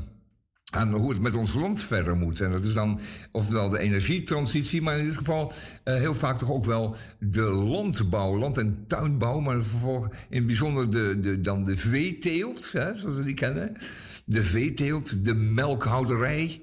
aan 0.71 0.95
hoe 0.95 1.11
het 1.11 1.21
met 1.21 1.35
ons 1.35 1.55
land 1.55 1.81
verder 1.81 2.17
moet. 2.17 2.41
En 2.41 2.51
dat 2.51 2.65
is 2.65 2.75
dan 2.75 3.01
oftewel 3.33 3.69
de 3.69 3.79
energietransitie, 3.79 4.83
maar 4.83 4.99
in 4.99 5.05
dit 5.05 5.17
geval 5.17 5.53
uh, 5.85 5.95
heel 5.95 6.15
vaak 6.15 6.39
toch 6.39 6.51
ook 6.51 6.65
wel 6.65 6.97
de 7.19 7.43
landbouw, 7.51 8.39
land- 8.39 8.59
en 8.59 8.85
tuinbouw. 8.87 9.41
Maar 9.41 9.57
in 9.57 10.37
het 10.37 10.47
bijzonder 10.47 10.91
de, 10.91 11.19
de, 11.21 11.41
dan 11.41 11.63
de 11.63 11.77
veeteelt, 11.77 12.73
hè, 12.73 12.95
zoals 12.95 13.17
we 13.17 13.25
die 13.25 13.35
kennen. 13.35 13.77
De 14.25 14.43
veeteelt, 14.43 15.25
de 15.25 15.35
melkhouderij. 15.35 16.61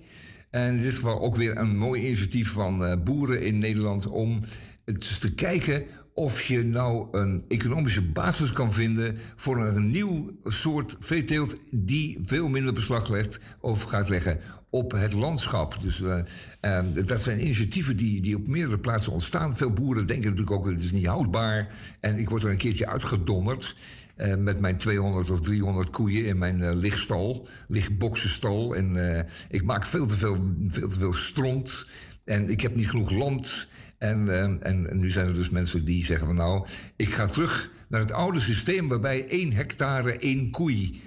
En 0.56 0.76
in 0.76 0.82
dit 0.82 0.94
geval 0.94 1.22
ook 1.22 1.36
weer 1.36 1.58
een 1.58 1.78
mooi 1.78 2.02
initiatief 2.02 2.52
van 2.52 2.84
uh, 2.84 3.04
boeren 3.04 3.42
in 3.42 3.58
Nederland 3.58 4.08
om 4.08 4.42
eens 4.86 5.20
te 5.20 5.34
kijken 5.34 5.84
of 6.14 6.42
je 6.42 6.64
nou 6.64 7.08
een 7.12 7.44
economische 7.48 8.02
basis 8.02 8.52
kan 8.52 8.74
vinden 8.74 9.18
voor 9.36 9.58
een 9.58 9.90
nieuw 9.90 10.30
soort 10.44 10.96
veeteelt 11.00 11.56
die 11.72 12.20
veel 12.22 12.48
minder 12.48 12.74
beslag 12.74 13.10
legt 13.10 13.40
of 13.60 13.84
gaat 13.84 14.10
leggen 14.10 14.40
op 14.70 14.92
het 14.92 15.14
landschap. 15.14 15.82
Dus 15.82 16.00
uh, 16.00 16.18
uh, 16.62 16.80
dat 17.06 17.22
zijn 17.22 17.42
initiatieven 17.42 17.98
die, 17.98 18.22
die 18.22 18.36
op 18.36 18.48
meerdere 18.48 18.80
plaatsen 18.80 19.12
ontstaan. 19.12 19.56
Veel 19.56 19.72
boeren 19.72 20.08
denken 20.08 20.30
natuurlijk 20.30 20.58
ook, 20.58 20.66
het 20.70 20.84
is 20.84 20.92
niet 20.92 21.06
houdbaar. 21.06 21.68
En 22.00 22.18
ik 22.18 22.30
word 22.30 22.44
er 22.44 22.50
een 22.50 22.58
keertje 22.58 22.88
uitgedonderd. 22.88 23.76
Uh, 24.18 24.36
met 24.36 24.60
mijn 24.60 24.78
200 24.78 25.30
of 25.30 25.42
300 25.42 25.90
koeien 25.90 26.26
in 26.26 26.38
mijn 26.38 26.60
uh, 26.60 26.74
ligstal, 26.74 27.48
lichtboxenstal. 27.68 28.76
En 28.76 28.96
uh, 28.96 29.20
ik 29.50 29.64
maak 29.64 29.86
veel 29.86 30.06
te 30.06 30.16
veel, 30.16 30.54
veel 30.68 30.88
te 30.88 31.00
veel 31.00 31.14
stront. 31.14 31.88
En 32.24 32.50
ik 32.50 32.62
heb 32.62 32.76
niet 32.76 32.90
genoeg 32.90 33.12
land. 33.12 33.68
En, 33.98 34.30
en, 34.42 34.64
en, 34.64 34.98
nu 34.98 35.10
zijn 35.12 35.28
er 35.28 35.34
dus 35.34 35.50
mensen 35.50 35.86
die 35.86 36.04
zeggen 36.04 36.28
van 36.28 36.36
nou, 36.36 36.68
ik 36.96 37.14
ga 37.14 37.26
terug 37.26 37.72
naar 37.90 38.00
het 38.00 38.12
oude 38.12 38.40
systeem 38.40 38.88
waarbij 38.88 39.28
één 39.28 39.54
hectare 39.54 40.18
één 40.18 40.52
koei 40.52 41.02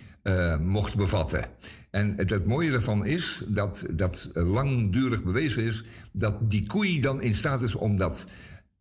mocht 0.61 0.97
bevatten. 0.97 1.49
En 1.91 2.15
het 2.17 2.47
mooie 2.47 2.71
daarvan 2.71 3.07
is 3.07 3.45
dat 3.47 3.85
dat 3.91 4.31
langdurig 4.33 5.23
bewezen 5.23 5.63
is 5.63 5.85
dat 6.13 6.51
die 6.51 6.67
koei 6.67 7.01
dan 7.01 7.23
in 7.23 7.35
staat 7.35 7.63
is 7.63 7.75
om 7.75 7.97
dat, 7.97 8.27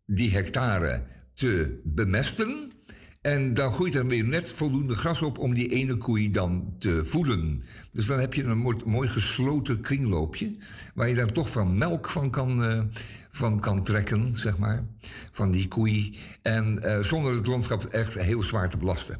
die 0.06 0.30
hectare 0.30 1.02
te 1.34 1.80
bemesten. 1.84 2.72
En 3.20 3.54
dan 3.54 3.72
groeit 3.72 3.94
er 3.94 4.06
weer 4.06 4.24
net 4.24 4.52
voldoende 4.52 4.94
gras 4.94 5.22
op 5.22 5.38
om 5.38 5.54
die 5.54 5.68
ene 5.68 5.96
koei 5.96 6.30
dan 6.30 6.74
te 6.78 7.04
voeden. 7.04 7.64
Dus 7.92 8.06
dan 8.06 8.18
heb 8.18 8.34
je 8.34 8.44
een 8.44 8.78
mooi, 8.86 9.08
gesloten 9.08 9.80
kringloopje. 9.80 10.56
Waar 10.94 11.08
je 11.08 11.14
dan 11.14 11.32
toch 11.32 11.50
van 11.50 11.78
melk 11.78 12.08
van 12.08 12.30
kan, 12.30 12.64
uh, 12.64 12.82
van 13.28 13.60
kan 13.60 13.82
trekken, 13.82 14.36
zeg 14.36 14.58
maar. 14.58 14.84
Van 15.30 15.50
die 15.50 15.68
koei. 15.68 16.18
En 16.42 16.80
uh, 16.82 17.02
zonder 17.02 17.34
het 17.34 17.46
landschap 17.46 17.84
echt 17.84 18.14
heel 18.14 18.42
zwaar 18.42 18.70
te 18.70 18.78
belasten. 18.78 19.18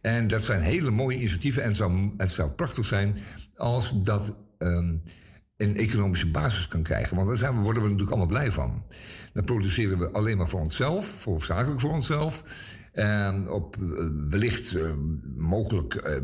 En 0.00 0.28
dat 0.28 0.42
zijn 0.42 0.60
hele 0.60 0.90
mooie 0.90 1.16
initiatieven. 1.16 1.62
En 1.62 1.68
het 1.68 1.76
zou, 1.76 2.10
het 2.16 2.30
zou 2.30 2.50
prachtig 2.50 2.84
zijn 2.84 3.18
als 3.54 4.02
dat 4.02 4.36
um, 4.58 5.02
een 5.56 5.76
economische 5.76 6.30
basis 6.30 6.68
kan 6.68 6.82
krijgen. 6.82 7.16
Want 7.16 7.28
daar 7.28 7.36
zijn 7.36 7.56
we, 7.56 7.62
worden 7.62 7.82
we 7.82 7.88
natuurlijk 7.88 8.16
allemaal 8.16 8.36
blij 8.36 8.52
van. 8.52 8.84
Dan 9.32 9.44
produceren 9.44 9.98
we 9.98 10.10
alleen 10.10 10.36
maar 10.36 10.48
voor 10.48 10.60
onszelf, 10.60 11.06
voor 11.06 11.32
hoofdzakelijk 11.32 11.80
voor 11.80 11.92
onszelf. 11.92 12.42
En 12.92 13.48
op 13.48 13.76
wellicht 14.28 14.74
uh, 14.74 14.92
mogelijk, 15.36 16.20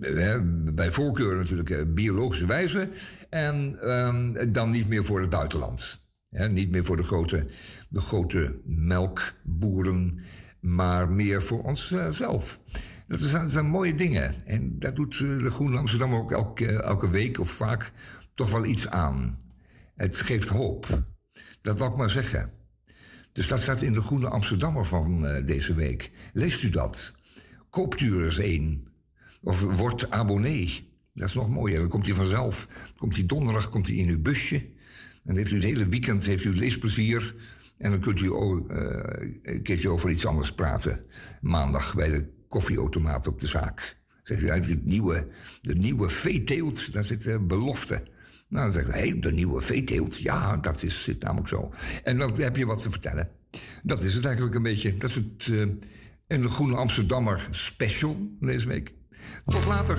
uh, 0.00 0.40
bij 0.74 0.90
voorkeur 0.90 1.36
natuurlijk, 1.36 1.94
biologische 1.94 2.46
wijze. 2.46 2.88
En 3.30 3.78
ehm, 3.80 4.52
dan 4.52 4.70
niet 4.70 4.88
meer 4.88 5.04
voor 5.04 5.20
het 5.20 5.30
buitenland. 5.30 6.06
niet 6.50 6.70
meer 6.70 6.84
voor 6.84 6.96
de 6.96 7.02
grote, 7.02 7.46
de 7.88 8.00
grote 8.00 8.60
melkboeren, 8.64 10.20
maar 10.60 11.10
meer 11.10 11.42
voor 11.42 11.62
onszelf. 11.62 12.60
Dat 13.06 13.20
zijn, 13.20 13.42
dat 13.42 13.50
zijn 13.50 13.66
mooie 13.66 13.94
dingen. 13.94 14.34
En 14.44 14.78
daar 14.78 14.94
doet 14.94 15.18
de 15.18 15.50
Groene 15.50 15.78
Amsterdam 15.78 16.14
ook 16.14 16.32
elke, 16.32 16.82
elke 16.82 17.10
week 17.10 17.38
of 17.38 17.50
vaak 17.50 17.92
toch 18.34 18.50
wel 18.50 18.64
iets 18.64 18.88
aan. 18.88 19.38
Het 19.94 20.16
geeft 20.16 20.48
hoop. 20.48 21.02
Dat 21.62 21.78
wil 21.78 21.88
ik 21.88 21.96
maar 21.96 22.10
zeggen. 22.10 22.57
Dus 23.38 23.48
dat 23.48 23.60
staat 23.60 23.82
in 23.82 23.92
de 23.92 24.00
Groene 24.00 24.28
Amsterdammer 24.28 24.84
van 24.84 25.24
uh, 25.24 25.44
deze 25.44 25.74
week. 25.74 26.10
Leest 26.32 26.62
u 26.62 26.70
dat? 26.70 27.14
Koopt 27.70 28.00
u 28.00 28.16
er 28.16 28.24
eens 28.24 28.38
één. 28.38 28.86
Of 29.42 29.76
wordt 29.76 30.10
abonnee. 30.10 30.90
Dat 31.14 31.28
is 31.28 31.34
nog 31.34 31.48
mooier. 31.48 31.78
Dan 31.78 31.88
komt 31.88 32.06
hij 32.06 32.14
vanzelf. 32.14 32.68
Komt 32.96 33.16
hij 33.16 33.26
donderdag 33.26 33.68
komt 33.68 33.86
hij 33.86 33.96
in 33.96 34.08
uw 34.08 34.22
busje. 34.22 34.66
Dan 35.24 35.36
heeft 35.36 35.50
u 35.50 35.54
het 35.54 35.64
hele 35.64 35.86
weekend 35.86 36.26
heeft 36.26 36.44
u 36.44 36.54
leesplezier. 36.54 37.34
En 37.76 37.90
dan 37.90 38.00
kunt 38.00 38.20
u 38.20 38.30
ook, 38.30 38.70
uh, 38.70 38.78
een 39.42 39.62
keertje 39.62 39.88
over 39.88 40.10
iets 40.10 40.26
anders 40.26 40.52
praten. 40.52 41.04
Maandag 41.40 41.94
bij 41.94 42.08
de 42.08 42.28
koffieautomaat 42.48 43.26
op 43.26 43.40
de 43.40 43.46
zaak. 43.46 43.96
Zegt 44.22 44.42
u 44.42 44.50
uit 44.50 44.66
het 44.66 44.84
nieuwe, 44.84 45.26
de 45.60 45.74
nieuwe 45.74 46.08
veeteelt, 46.08 46.92
daar 46.92 47.04
zit 47.04 47.26
uh, 47.26 47.38
belofte. 47.40 48.02
Nou, 48.48 48.72
dan 48.72 48.84
hey, 48.90 49.18
de 49.20 49.32
nieuwe 49.32 49.60
veeteelt. 49.60 50.18
Ja, 50.18 50.56
dat 50.56 50.82
is, 50.82 51.04
zit 51.04 51.22
namelijk 51.22 51.48
zo. 51.48 51.72
En 52.04 52.18
dan 52.18 52.40
heb 52.40 52.56
je 52.56 52.66
wat 52.66 52.82
te 52.82 52.90
vertellen. 52.90 53.28
Dat 53.82 54.02
is 54.02 54.14
het 54.14 54.24
eigenlijk 54.24 54.54
een 54.54 54.62
beetje. 54.62 54.96
Dat 54.96 55.08
is 55.10 55.14
het 55.14 55.46
uh, 55.46 55.62
en 56.26 56.42
de 56.42 56.48
Groene 56.48 56.76
Amsterdammer 56.76 57.48
special 57.50 58.16
deze 58.40 58.68
week. 58.68 58.94
Tot 59.46 59.66
later. 59.66 59.98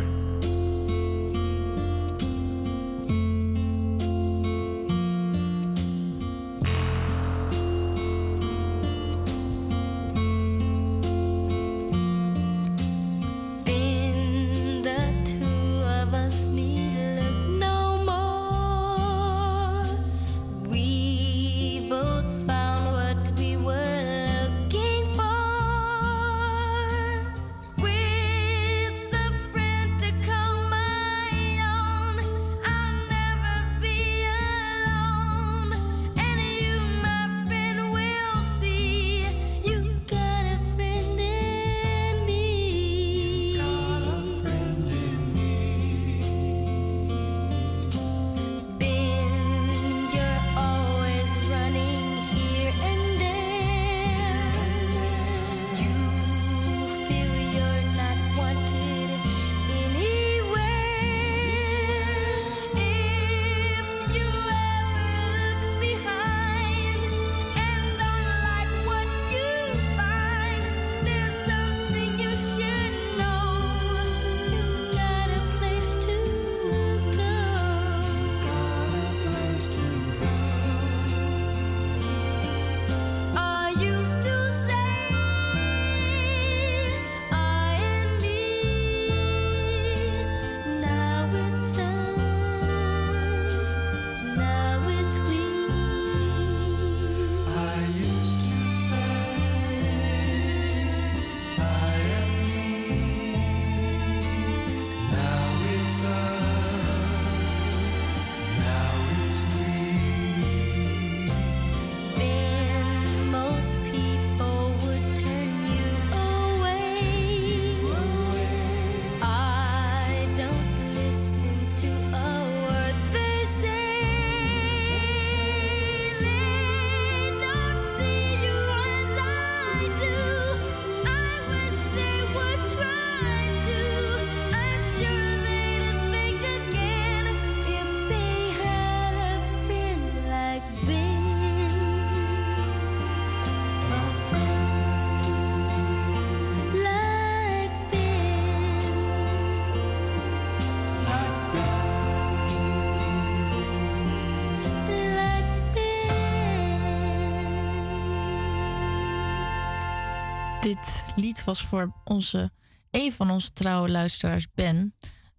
Was 161.49 161.61
voor 161.61 161.93
onze, 162.03 162.51
een 162.91 163.11
van 163.11 163.29
onze 163.31 163.51
trouwe 163.51 163.89
luisteraars, 163.89 164.51
Ben. 164.53 164.95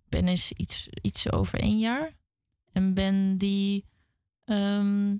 Ben 0.09 0.29
is 0.29 0.53
iets, 0.53 0.89
iets 1.03 1.33
over 1.33 1.61
één 1.61 1.79
jaar. 1.79 2.13
En 2.73 2.95
Ben 2.95 3.37
die, 3.37 3.85
ehm, 4.45 5.17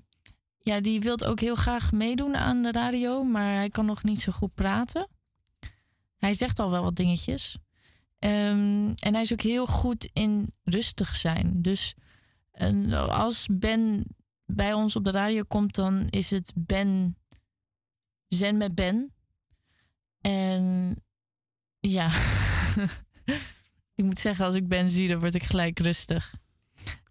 ja, 0.57 0.79
die 0.79 1.01
wil 1.01 1.19
ook 1.19 1.39
heel 1.39 1.55
graag 1.55 1.91
meedoen 1.91 2.35
aan 2.35 2.61
de 2.61 2.71
radio, 2.71 3.23
maar 3.23 3.53
hij 3.53 3.69
kan 3.69 3.85
nog 3.85 4.03
niet 4.03 4.21
zo 4.21 4.31
goed 4.31 4.53
praten. 4.53 5.07
Hij 6.17 6.33
zegt 6.33 6.59
al 6.59 6.71
wel 6.71 6.83
wat 6.83 6.95
dingetjes. 6.95 7.57
Ehm, 8.19 8.91
en 8.95 9.13
hij 9.13 9.21
is 9.21 9.31
ook 9.31 9.41
heel 9.41 9.65
goed 9.65 10.09
in 10.13 10.53
rustig 10.63 11.15
zijn. 11.15 11.61
Dus 11.61 11.95
en 12.51 12.93
als 12.93 13.47
Ben 13.51 14.05
bij 14.45 14.73
ons 14.73 14.95
op 14.95 15.05
de 15.05 15.11
radio 15.11 15.43
komt, 15.47 15.75
dan 15.75 16.07
is 16.09 16.29
het 16.29 16.51
Ben 16.55 17.17
Zen 18.27 18.57
met 18.57 18.75
Ben. 18.75 19.13
En 20.21 20.95
ja, 21.79 22.11
ik 23.95 24.03
moet 24.03 24.19
zeggen, 24.19 24.45
als 24.45 24.55
ik 24.55 24.67
Ben 24.67 24.89
zie, 24.89 25.07
dan 25.07 25.19
word 25.19 25.35
ik 25.35 25.43
gelijk 25.43 25.79
rustig. 25.79 26.33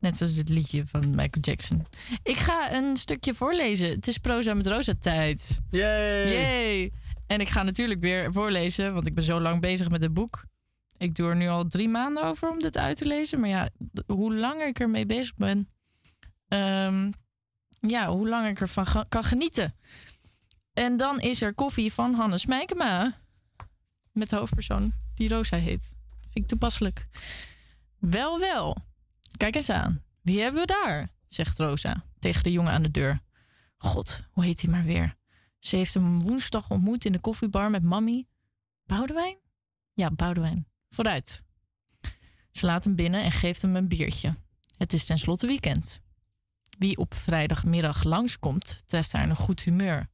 Net 0.01 0.17
zoals 0.17 0.37
het 0.37 0.49
liedje 0.49 0.87
van 0.87 1.11
Michael 1.11 1.41
Jackson. 1.41 1.87
Ik 2.23 2.37
ga 2.37 2.73
een 2.73 2.97
stukje 2.97 3.35
voorlezen. 3.35 3.91
Het 3.91 4.07
is 4.07 4.19
proza 4.19 4.55
met 4.55 4.67
rosa 4.67 4.95
tijd. 5.01 5.59
Yay! 5.71 6.33
Yay! 6.33 6.93
En 7.27 7.41
ik 7.41 7.49
ga 7.49 7.63
natuurlijk 7.63 8.01
weer 8.01 8.33
voorlezen, 8.33 8.95
want 8.95 9.07
ik 9.07 9.15
ben 9.15 9.25
zo 9.25 9.41
lang 9.41 9.61
bezig 9.61 9.89
met 9.89 10.03
het 10.03 10.15
boek. 10.15 10.45
Ik 10.99 11.15
doe 11.15 11.29
er 11.29 11.37
nu 11.37 11.49
al 11.49 11.67
drie 11.67 11.89
maanden 11.89 12.25
over 12.25 12.51
om 12.51 12.61
dit 12.61 12.77
uit 12.77 12.97
te 12.97 13.07
lezen. 13.07 13.41
Maar 13.41 13.49
ja, 13.49 13.71
hoe 14.07 14.35
langer 14.35 14.67
ik 14.67 14.79
ermee 14.79 15.07
bezig 15.07 15.35
ben, 15.35 15.69
ehm, 16.49 17.11
ja, 17.81 18.09
hoe 18.09 18.29
langer 18.29 18.51
ik 18.51 18.61
ervan 18.61 18.87
kan 19.09 19.25
genieten. 19.25 19.75
En 20.81 20.97
dan 20.97 21.21
is 21.21 21.43
er 21.43 21.55
koffie 21.55 21.93
van 21.93 22.15
Hannes 22.15 22.47
Meikema. 22.47 23.21
Met 24.13 24.31
de 24.31 24.37
hoofdpersoon 24.37 24.93
die 25.15 25.29
Rosa 25.29 25.57
heet. 25.57 25.97
Vind 26.21 26.35
ik 26.35 26.47
toepasselijk. 26.47 27.07
Wel, 27.99 28.39
wel. 28.39 28.77
Kijk 29.37 29.55
eens 29.55 29.71
aan. 29.71 30.03
Wie 30.23 30.41
hebben 30.41 30.61
we 30.61 30.67
daar? 30.67 31.09
Zegt 31.29 31.59
Rosa 31.59 32.05
tegen 32.19 32.43
de 32.43 32.51
jongen 32.51 32.73
aan 32.73 32.83
de 32.83 32.91
deur. 32.91 33.21
God, 33.77 34.23
hoe 34.31 34.45
heet 34.45 34.61
hij 34.61 34.71
maar 34.71 34.85
weer? 34.85 35.17
Ze 35.59 35.77
heeft 35.77 35.95
hem 35.95 36.21
woensdag 36.21 36.71
ontmoet 36.71 37.05
in 37.05 37.13
de 37.13 37.19
koffiebar 37.19 37.71
met 37.71 37.83
mammy. 37.83 38.27
Boudewijn? 38.85 39.39
Ja, 39.93 40.11
Boudewijn. 40.11 40.67
Vooruit. 40.89 41.45
Ze 42.51 42.67
laat 42.67 42.85
hem 42.85 42.95
binnen 42.95 43.23
en 43.23 43.33
geeft 43.33 43.63
hem 43.63 43.77
een 43.77 43.89
biertje. 43.89 44.37
Het 44.77 44.93
is 44.93 45.05
tenslotte 45.05 45.47
weekend. 45.47 46.01
Wie 46.79 46.97
op 46.97 47.15
vrijdagmiddag 47.15 48.05
langskomt, 48.05 48.77
treft 48.87 49.13
haar 49.13 49.23
in 49.23 49.31
een 49.31 49.37
goed 49.37 49.61
humeur. 49.61 50.09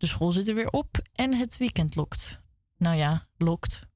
De 0.00 0.06
school 0.06 0.32
zit 0.32 0.48
er 0.48 0.54
weer 0.54 0.70
op 0.70 1.08
en 1.12 1.34
het 1.34 1.56
weekend 1.56 1.94
lokt. 1.94 2.40
Nou 2.76 2.96
ja, 2.96 3.28
lokt. 3.36 3.86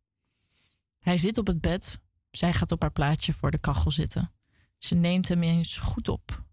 Hij 0.99 1.17
zit 1.17 1.39
op 1.39 1.47
het 1.47 1.61
bed. 1.61 2.01
Zij 2.31 2.53
gaat 2.53 2.73
op 2.73 2.81
haar 2.81 2.93
plaatsje 2.93 3.33
voor 3.33 3.51
de 3.51 3.59
kachel 3.59 3.91
zitten. 3.91 4.33
Ze 4.79 4.95
neemt 4.95 5.29
hem 5.29 5.43
eens 5.43 5.79
goed 5.79 6.09
op. 6.09 6.45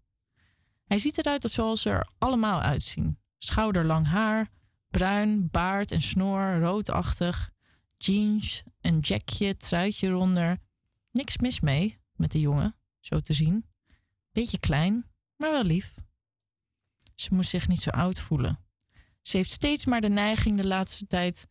Hij 0.84 0.98
ziet 0.98 1.18
eruit 1.18 1.50
zoals 1.50 1.82
ze 1.82 1.90
er 1.90 2.08
allemaal 2.18 2.60
uitzien. 2.60 3.18
Schouderlang 3.38 4.06
haar, 4.06 4.50
bruin, 4.88 5.50
baard 5.50 5.90
en 5.90 6.02
snor, 6.02 6.58
roodachtig. 6.58 7.50
Jeans, 7.96 8.62
een 8.80 8.98
jackje, 8.98 9.56
truitje 9.56 10.06
eronder. 10.06 10.58
Niks 11.10 11.38
mis 11.38 11.60
mee 11.60 12.00
met 12.12 12.32
de 12.32 12.40
jongen, 12.40 12.76
zo 13.00 13.20
te 13.20 13.32
zien. 13.32 13.66
Beetje 14.30 14.58
klein, 14.58 15.10
maar 15.36 15.50
wel 15.50 15.64
lief. 15.64 15.94
Ze 17.14 17.34
moest 17.34 17.50
zich 17.50 17.68
niet 17.68 17.80
zo 17.80 17.90
oud 17.90 18.18
voelen. 18.18 18.62
Ze 19.22 19.36
heeft 19.36 19.50
steeds 19.50 19.84
maar 19.84 20.00
de 20.00 20.08
neiging 20.08 20.56
de 20.56 20.66
laatste 20.66 21.06
tijd 21.06 21.46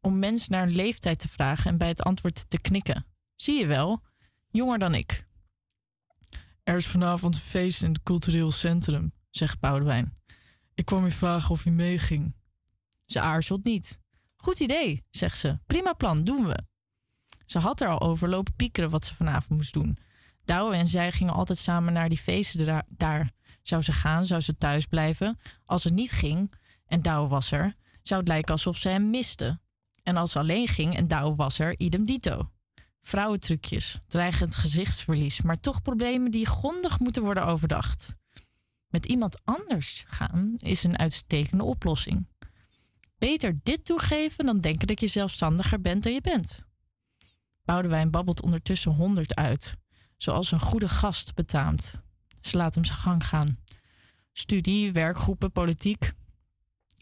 om 0.00 0.18
mensen 0.18 0.52
naar 0.52 0.62
een 0.62 0.76
leeftijd 0.76 1.18
te 1.18 1.28
vragen 1.28 1.70
en 1.70 1.78
bij 1.78 1.88
het 1.88 2.02
antwoord 2.02 2.50
te 2.50 2.60
knikken. 2.60 3.06
Zie 3.36 3.58
je 3.58 3.66
wel, 3.66 4.02
jonger 4.50 4.78
dan 4.78 4.94
ik. 4.94 5.26
Er 6.62 6.76
is 6.76 6.86
vanavond 6.86 7.34
een 7.34 7.40
feest 7.40 7.82
in 7.82 7.92
het 7.92 8.02
cultureel 8.02 8.50
centrum, 8.50 9.12
zegt 9.30 9.60
Boudewijn. 9.60 10.18
Ik 10.74 10.84
kwam 10.84 11.04
je 11.04 11.10
vragen 11.10 11.50
of 11.50 11.64
je 11.64 11.70
meeging. 11.70 12.34
Ze 13.04 13.20
aarzelt 13.20 13.64
niet. 13.64 13.98
Goed 14.36 14.60
idee, 14.60 15.04
zegt 15.10 15.38
ze. 15.38 15.58
Prima 15.66 15.92
plan, 15.92 16.24
doen 16.24 16.46
we. 16.46 16.64
Ze 17.46 17.58
had 17.58 17.80
er 17.80 17.88
al 17.88 18.00
over 18.00 18.28
lopen 18.28 18.54
piekeren 18.54 18.90
wat 18.90 19.04
ze 19.04 19.14
vanavond 19.14 19.58
moest 19.58 19.72
doen. 19.72 19.98
Douwe 20.44 20.74
en 20.74 20.86
zij 20.86 21.12
gingen 21.12 21.34
altijd 21.34 21.58
samen 21.58 21.92
naar 21.92 22.08
die 22.08 22.18
feesten 22.18 22.66
daar. 22.66 22.84
daar. 22.88 23.30
Zou 23.62 23.82
ze 23.82 23.92
gaan, 23.92 24.26
zou 24.26 24.40
ze 24.40 24.52
thuis 24.52 24.86
blijven. 24.86 25.38
Als 25.64 25.84
het 25.84 25.92
niet 25.92 26.10
ging 26.10 26.54
en 26.86 27.02
Douwe 27.02 27.28
was 27.28 27.50
er, 27.50 27.74
zou 28.02 28.20
het 28.20 28.28
lijken 28.28 28.52
alsof 28.52 28.76
ze 28.76 28.88
hem 28.88 29.10
miste. 29.10 29.60
En 30.02 30.16
als 30.16 30.32
ze 30.32 30.38
alleen 30.38 30.68
ging 30.68 30.96
en 30.96 31.06
Douwe 31.06 31.34
was 31.34 31.58
er, 31.58 31.78
idem 31.78 32.04
dito. 32.04 32.50
Vrouwentrucjes, 33.00 34.00
dreigend 34.08 34.54
gezichtsverlies, 34.54 35.40
maar 35.40 35.60
toch 35.60 35.82
problemen 35.82 36.30
die 36.30 36.46
grondig 36.46 36.98
moeten 36.98 37.22
worden 37.22 37.46
overdacht. 37.46 38.14
Met 38.88 39.06
iemand 39.06 39.40
anders 39.44 40.04
gaan 40.06 40.54
is 40.56 40.84
een 40.84 40.98
uitstekende 40.98 41.64
oplossing. 41.64 42.28
Beter 43.18 43.58
dit 43.62 43.84
toegeven 43.84 44.46
dan 44.46 44.60
denken 44.60 44.86
dat 44.86 45.00
je 45.00 45.06
zelfstandiger 45.06 45.80
bent 45.80 46.02
dan 46.02 46.12
je 46.12 46.20
bent. 46.20 46.64
Boudewijn 47.64 48.10
babbelt 48.10 48.42
ondertussen 48.42 48.92
honderd 48.92 49.34
uit, 49.34 49.74
zoals 50.16 50.52
een 50.52 50.60
goede 50.60 50.88
gast 50.88 51.34
betaamt. 51.34 51.94
Ze 52.40 52.56
laat 52.56 52.74
hem 52.74 52.84
zijn 52.84 52.98
gang 52.98 53.26
gaan. 53.26 53.58
Studie, 54.32 54.92
werkgroepen, 54.92 55.52
politiek. 55.52 56.12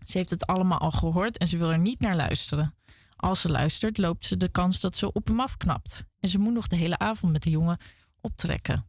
Ze 0.04 0.18
heeft 0.18 0.30
het 0.30 0.46
allemaal 0.46 0.78
al 0.78 0.90
gehoord 0.90 1.38
en 1.38 1.46
ze 1.46 1.58
wil 1.58 1.70
er 1.70 1.78
niet 1.78 2.00
naar 2.00 2.16
luisteren. 2.16 2.74
Als 3.16 3.40
ze 3.40 3.50
luistert, 3.50 3.98
loopt 3.98 4.24
ze 4.24 4.36
de 4.36 4.48
kans 4.48 4.80
dat 4.80 4.96
ze 4.96 5.12
op 5.12 5.26
hem 5.26 5.40
afknapt. 5.40 6.04
En 6.20 6.28
ze 6.28 6.38
moet 6.38 6.54
nog 6.54 6.66
de 6.66 6.76
hele 6.76 6.98
avond 6.98 7.32
met 7.32 7.42
de 7.42 7.50
jongen 7.50 7.78
optrekken. 8.20 8.86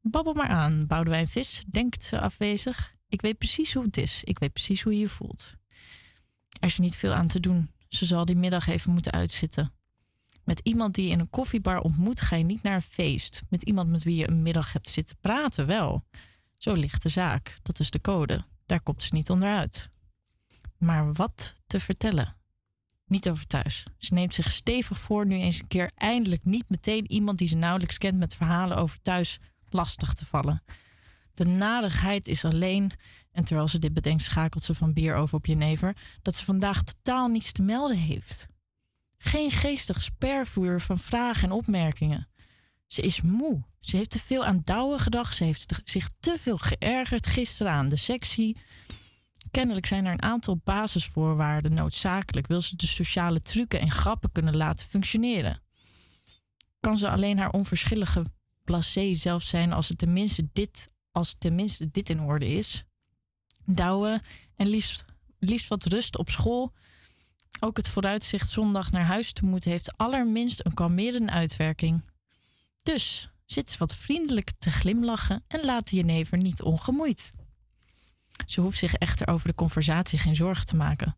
Babbel 0.00 0.34
maar 0.34 0.48
aan, 0.48 0.86
Boudewijn 0.86 1.28
Vis, 1.28 1.62
denkt 1.70 2.02
ze 2.02 2.20
afwezig. 2.20 2.94
Ik 3.08 3.20
weet 3.20 3.38
precies 3.38 3.74
hoe 3.74 3.84
het 3.84 3.96
is. 3.96 4.24
Ik 4.24 4.38
weet 4.38 4.52
precies 4.52 4.82
hoe 4.82 4.92
je 4.92 4.98
je 4.98 5.08
voelt. 5.08 5.54
Er 6.60 6.68
is 6.68 6.78
niet 6.78 6.96
veel 6.96 7.12
aan 7.12 7.26
te 7.26 7.40
doen. 7.40 7.70
Ze 7.88 8.04
zal 8.04 8.24
die 8.24 8.36
middag 8.36 8.66
even 8.66 8.92
moeten 8.92 9.12
uitzitten. 9.12 9.72
Met 10.44 10.60
iemand 10.62 10.94
die 10.94 11.04
je 11.04 11.10
in 11.10 11.20
een 11.20 11.30
koffiebar 11.30 11.80
ontmoet, 11.80 12.20
ga 12.20 12.36
je 12.36 12.44
niet 12.44 12.62
naar 12.62 12.74
een 12.74 12.82
feest. 12.82 13.42
Met 13.48 13.62
iemand 13.62 13.90
met 13.90 14.02
wie 14.02 14.16
je 14.16 14.28
een 14.28 14.42
middag 14.42 14.72
hebt 14.72 14.88
zitten 14.88 15.16
praten, 15.20 15.66
wel. 15.66 16.04
Zo 16.56 16.72
ligt 16.72 17.02
de 17.02 17.08
zaak. 17.08 17.56
Dat 17.62 17.78
is 17.80 17.90
de 17.90 18.00
code. 18.00 18.44
Daar 18.66 18.80
komt 18.80 19.02
ze 19.02 19.14
niet 19.14 19.30
onderuit. 19.30 19.90
Maar 20.78 21.12
wat 21.12 21.54
te 21.66 21.80
vertellen? 21.80 22.36
Niet 23.06 23.28
over 23.28 23.46
thuis. 23.46 23.86
Ze 23.98 24.14
neemt 24.14 24.34
zich 24.34 24.50
stevig 24.50 24.98
voor 24.98 25.26
nu 25.26 25.34
eens 25.34 25.58
een 25.58 25.68
keer 25.68 25.90
eindelijk 25.94 26.44
niet 26.44 26.70
meteen 26.70 27.10
iemand 27.10 27.38
die 27.38 27.48
ze 27.48 27.56
nauwelijks 27.56 27.98
kent 27.98 28.18
met 28.18 28.34
verhalen 28.34 28.76
over 28.76 29.02
thuis 29.02 29.38
lastig 29.68 30.14
te 30.14 30.26
vallen. 30.26 30.62
De 31.32 31.44
narigheid 31.44 32.28
is 32.28 32.44
alleen, 32.44 32.90
en 33.32 33.44
terwijl 33.44 33.68
ze 33.68 33.78
dit 33.78 33.94
bedenkt, 33.94 34.22
schakelt 34.22 34.62
ze 34.62 34.74
van 34.74 34.92
bier 34.92 35.14
over 35.14 35.36
op 35.36 35.46
jenever, 35.46 35.96
dat 36.22 36.34
ze 36.34 36.44
vandaag 36.44 36.82
totaal 36.82 37.28
niets 37.28 37.52
te 37.52 37.62
melden 37.62 37.96
heeft. 37.96 38.46
Geen 39.18 39.50
geestig 39.50 40.02
spervuur 40.02 40.80
van 40.80 40.98
vragen 40.98 41.42
en 41.42 41.52
opmerkingen. 41.52 42.28
Ze 42.86 43.02
is 43.02 43.20
moe. 43.20 43.62
Ze 43.80 43.96
heeft 43.96 44.10
te 44.10 44.18
veel 44.18 44.44
aan 44.44 44.60
Douwe 44.64 44.98
gedacht. 44.98 45.36
Ze 45.36 45.44
heeft 45.44 45.80
zich 45.84 46.08
te 46.20 46.36
veel 46.38 46.58
geërgerd 46.58 47.26
gisteren 47.26 47.72
aan 47.72 47.88
de 47.88 47.96
sectie. 47.96 48.56
Kennelijk 49.50 49.86
zijn 49.86 50.04
er 50.04 50.12
een 50.12 50.22
aantal 50.22 50.60
basisvoorwaarden 50.64 51.74
noodzakelijk. 51.74 52.46
Wil 52.46 52.60
ze 52.60 52.76
de 52.76 52.86
sociale 52.86 53.40
trucken 53.40 53.80
en 53.80 53.90
grappen 53.90 54.32
kunnen 54.32 54.56
laten 54.56 54.86
functioneren? 54.86 55.62
Kan 56.80 56.98
ze 56.98 57.10
alleen 57.10 57.38
haar 57.38 57.50
onverschillige 57.50 58.24
blasé 58.64 59.14
zelf 59.14 59.42
zijn 59.42 59.72
als 59.72 59.88
het 59.88 59.98
tenminste 59.98 60.48
dit, 60.52 60.92
als 61.10 61.34
tenminste 61.38 61.90
dit 61.90 62.10
in 62.10 62.20
orde 62.20 62.46
is? 62.46 62.84
Douwe 63.64 64.22
en 64.56 64.66
liefst, 64.66 65.04
liefst 65.38 65.68
wat 65.68 65.84
rust 65.84 66.18
op 66.18 66.28
school. 66.30 66.72
Ook 67.60 67.76
het 67.76 67.88
vooruitzicht 67.88 68.50
zondag 68.50 68.90
naar 68.90 69.04
huis 69.04 69.32
te 69.32 69.44
moeten 69.44 69.70
heeft 69.70 69.96
allerminst 69.96 70.64
een 70.64 70.74
kalmerende 70.74 71.32
uitwerking. 71.32 72.04
Dus 72.82 73.30
zit 73.46 73.70
ze 73.70 73.78
wat 73.78 73.94
vriendelijk 73.94 74.50
te 74.58 74.70
glimlachen 74.70 75.44
en 75.48 75.64
laat 75.64 75.88
de 75.90 75.96
jenever 75.96 76.38
niet 76.38 76.62
ongemoeid. 76.62 77.32
Ze 78.46 78.60
hoeft 78.60 78.78
zich 78.78 78.94
echter 78.94 79.28
over 79.28 79.48
de 79.48 79.54
conversatie 79.54 80.18
geen 80.18 80.36
zorgen 80.36 80.66
te 80.66 80.76
maken. 80.76 81.16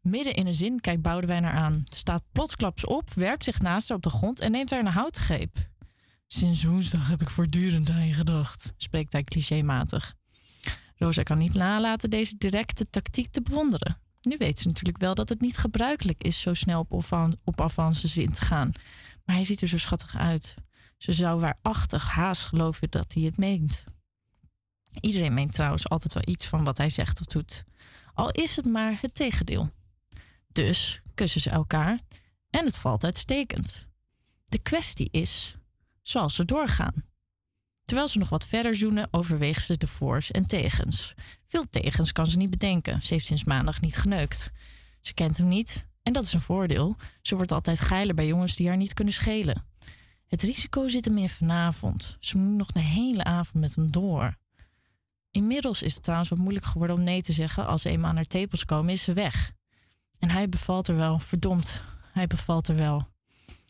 Midden 0.00 0.34
in 0.34 0.46
een 0.46 0.54
zin 0.54 0.80
kijkt 0.80 1.02
Boudewijn 1.02 1.44
haar 1.44 1.52
aan, 1.52 1.82
staat 1.84 2.22
plotsklaps 2.32 2.84
op, 2.84 3.12
werpt 3.14 3.44
zich 3.44 3.60
naast 3.60 3.88
haar 3.88 3.96
op 3.96 4.02
de 4.02 4.10
grond 4.10 4.40
en 4.40 4.50
neemt 4.50 4.70
haar 4.70 4.80
een 4.80 4.86
houtgreep. 4.86 5.68
Sinds 6.26 6.64
woensdag 6.64 7.08
heb 7.08 7.20
ik 7.20 7.30
voortdurend 7.30 7.90
aan 7.90 8.06
je 8.06 8.14
gedacht, 8.14 8.72
spreekt 8.76 9.12
hij 9.12 9.24
clichématig. 9.24 10.14
Rosa 10.96 11.22
kan 11.22 11.38
niet 11.38 11.54
nalaten 11.54 12.10
deze 12.10 12.34
directe 12.38 12.84
tactiek 12.84 13.32
te 13.32 13.42
bewonderen. 13.42 13.98
Nu 14.20 14.36
weet 14.36 14.58
ze 14.58 14.66
natuurlijk 14.66 14.98
wel 14.98 15.14
dat 15.14 15.28
het 15.28 15.40
niet 15.40 15.56
gebruikelijk 15.56 16.22
is 16.22 16.40
zo 16.40 16.54
snel 16.54 16.86
op, 16.88 16.92
op 17.44 17.60
avances 17.60 18.16
in 18.16 18.32
te 18.32 18.40
gaan. 18.40 18.72
Maar 19.24 19.36
hij 19.36 19.44
ziet 19.44 19.60
er 19.60 19.68
zo 19.68 19.78
schattig 19.78 20.16
uit. 20.16 20.54
Ze 20.98 21.12
zou 21.12 21.40
waarachtig 21.40 22.08
haast 22.08 22.42
geloven 22.42 22.90
dat 22.90 23.12
hij 23.12 23.22
het 23.22 23.36
meent. 23.36 23.84
Iedereen 25.00 25.34
meent 25.34 25.52
trouwens 25.52 25.88
altijd 25.88 26.14
wel 26.14 26.22
iets 26.26 26.46
van 26.46 26.64
wat 26.64 26.78
hij 26.78 26.88
zegt 26.88 27.20
of 27.20 27.26
doet. 27.26 27.62
Al 28.14 28.30
is 28.30 28.56
het 28.56 28.66
maar 28.66 28.98
het 29.00 29.14
tegendeel. 29.14 29.70
Dus 30.52 31.00
kussen 31.14 31.40
ze 31.40 31.50
elkaar 31.50 31.98
en 32.50 32.64
het 32.64 32.76
valt 32.76 33.04
uitstekend. 33.04 33.86
De 34.44 34.58
kwestie 34.58 35.08
is, 35.10 35.56
zal 36.02 36.30
ze 36.30 36.44
doorgaan? 36.44 37.04
Terwijl 37.84 38.08
ze 38.08 38.18
nog 38.18 38.28
wat 38.28 38.46
verder 38.46 38.76
zoenen, 38.76 39.08
overweegt 39.10 39.66
ze 39.66 39.76
de 39.76 39.86
voor's 39.86 40.30
en 40.30 40.46
tegens. 40.46 41.14
Veel 41.46 41.68
tegens 41.68 42.12
kan 42.12 42.26
ze 42.26 42.36
niet 42.36 42.50
bedenken. 42.50 43.02
Ze 43.02 43.14
heeft 43.14 43.26
sinds 43.26 43.44
maandag 43.44 43.80
niet 43.80 43.96
geneukt. 43.96 44.50
Ze 45.00 45.14
kent 45.14 45.36
hem 45.36 45.48
niet 45.48 45.88
en 46.02 46.12
dat 46.12 46.24
is 46.24 46.32
een 46.32 46.40
voordeel. 46.40 46.96
Ze 47.22 47.36
wordt 47.36 47.52
altijd 47.52 47.80
geiler 47.80 48.14
bij 48.14 48.26
jongens 48.26 48.56
die 48.56 48.68
haar 48.68 48.76
niet 48.76 48.92
kunnen 48.92 49.14
schelen. 49.14 49.64
Het 50.26 50.42
risico 50.42 50.88
zit 50.88 51.04
hem 51.04 51.18
in 51.18 51.28
vanavond. 51.28 52.16
Ze 52.20 52.38
moet 52.38 52.56
nog 52.56 52.72
de 52.72 52.80
hele 52.80 53.24
avond 53.24 53.54
met 53.54 53.74
hem 53.74 53.90
door. 53.90 54.36
Inmiddels 55.34 55.82
is 55.82 55.94
het 55.94 56.02
trouwens 56.02 56.30
wat 56.30 56.38
moeilijk 56.38 56.64
geworden 56.64 56.96
om 56.96 57.02
nee 57.02 57.22
te 57.22 57.32
zeggen. 57.32 57.66
Als 57.66 57.82
ze 57.82 57.88
eenmaal 57.88 58.10
aan 58.10 58.16
haar 58.16 58.24
tepels 58.24 58.64
komen, 58.64 58.92
is 58.92 59.02
ze 59.02 59.12
weg. 59.12 59.52
En 60.18 60.30
hij 60.30 60.48
bevalt 60.48 60.88
er 60.88 60.96
wel, 60.96 61.18
verdomd. 61.18 61.82
Hij 62.12 62.26
bevalt 62.26 62.68
er 62.68 62.76
wel. 62.76 63.08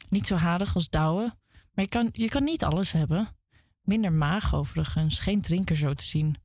Niet 0.08 0.26
zo 0.26 0.34
harig 0.34 0.74
als 0.74 0.88
Douwe, 0.88 1.34
maar 1.72 1.84
je 1.84 1.88
kan, 1.88 2.08
je 2.12 2.28
kan 2.28 2.44
niet 2.44 2.64
alles 2.64 2.92
hebben. 2.92 3.36
Minder 3.82 4.12
maag 4.12 4.54
overigens, 4.54 5.18
geen 5.18 5.40
drinker 5.40 5.76
zo 5.76 5.94
te 5.94 6.04
zien. 6.04 6.36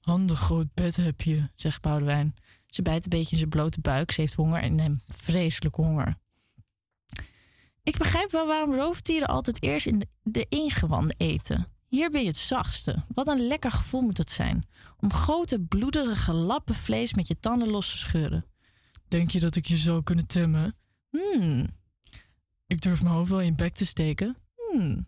Handig 0.00 0.38
groot 0.38 0.74
bed 0.74 0.96
heb 0.96 1.20
je, 1.20 1.48
zegt 1.54 1.82
Boudewijn. 1.82 2.34
Ze 2.66 2.82
bijt 2.82 3.04
een 3.04 3.10
beetje 3.10 3.30
in 3.30 3.38
zijn 3.38 3.50
blote 3.50 3.80
buik. 3.80 4.10
Ze 4.10 4.20
heeft 4.20 4.34
honger 4.34 4.62
en 4.62 4.78
hem 4.78 5.02
vreselijk 5.06 5.74
honger. 5.74 6.16
Ik 7.82 7.98
begrijp 7.98 8.30
wel 8.30 8.46
waarom 8.46 8.74
roofdieren 8.74 9.28
altijd 9.28 9.62
eerst 9.62 9.86
in 9.86 10.08
de 10.22 10.46
ingewanden 10.48 11.16
eten. 11.18 11.75
Hier 11.88 12.10
ben 12.10 12.20
je 12.20 12.26
het 12.26 12.36
zachtste. 12.36 13.04
Wat 13.14 13.28
een 13.28 13.46
lekker 13.46 13.70
gevoel 13.70 14.00
moet 14.00 14.18
het 14.18 14.30
zijn. 14.30 14.66
Om 14.96 15.12
grote 15.12 15.60
bloederige 15.60 16.32
lappen 16.32 16.74
vlees 16.74 17.14
met 17.14 17.28
je 17.28 17.38
tanden 17.38 17.70
los 17.70 17.90
te 17.90 17.96
scheuren. 17.96 18.44
Denk 19.08 19.30
je 19.30 19.40
dat 19.40 19.56
ik 19.56 19.66
je 19.66 19.76
zou 19.76 20.02
kunnen 20.02 20.26
temmen? 20.26 20.74
Hmm. 21.10 21.66
Ik 22.66 22.80
durf 22.80 23.02
mijn 23.02 23.14
hoofd 23.14 23.30
wel 23.30 23.40
in 23.40 23.46
je 23.46 23.54
bek 23.54 23.74
te 23.74 23.86
steken. 23.86 24.36
Hmm. 24.56 25.06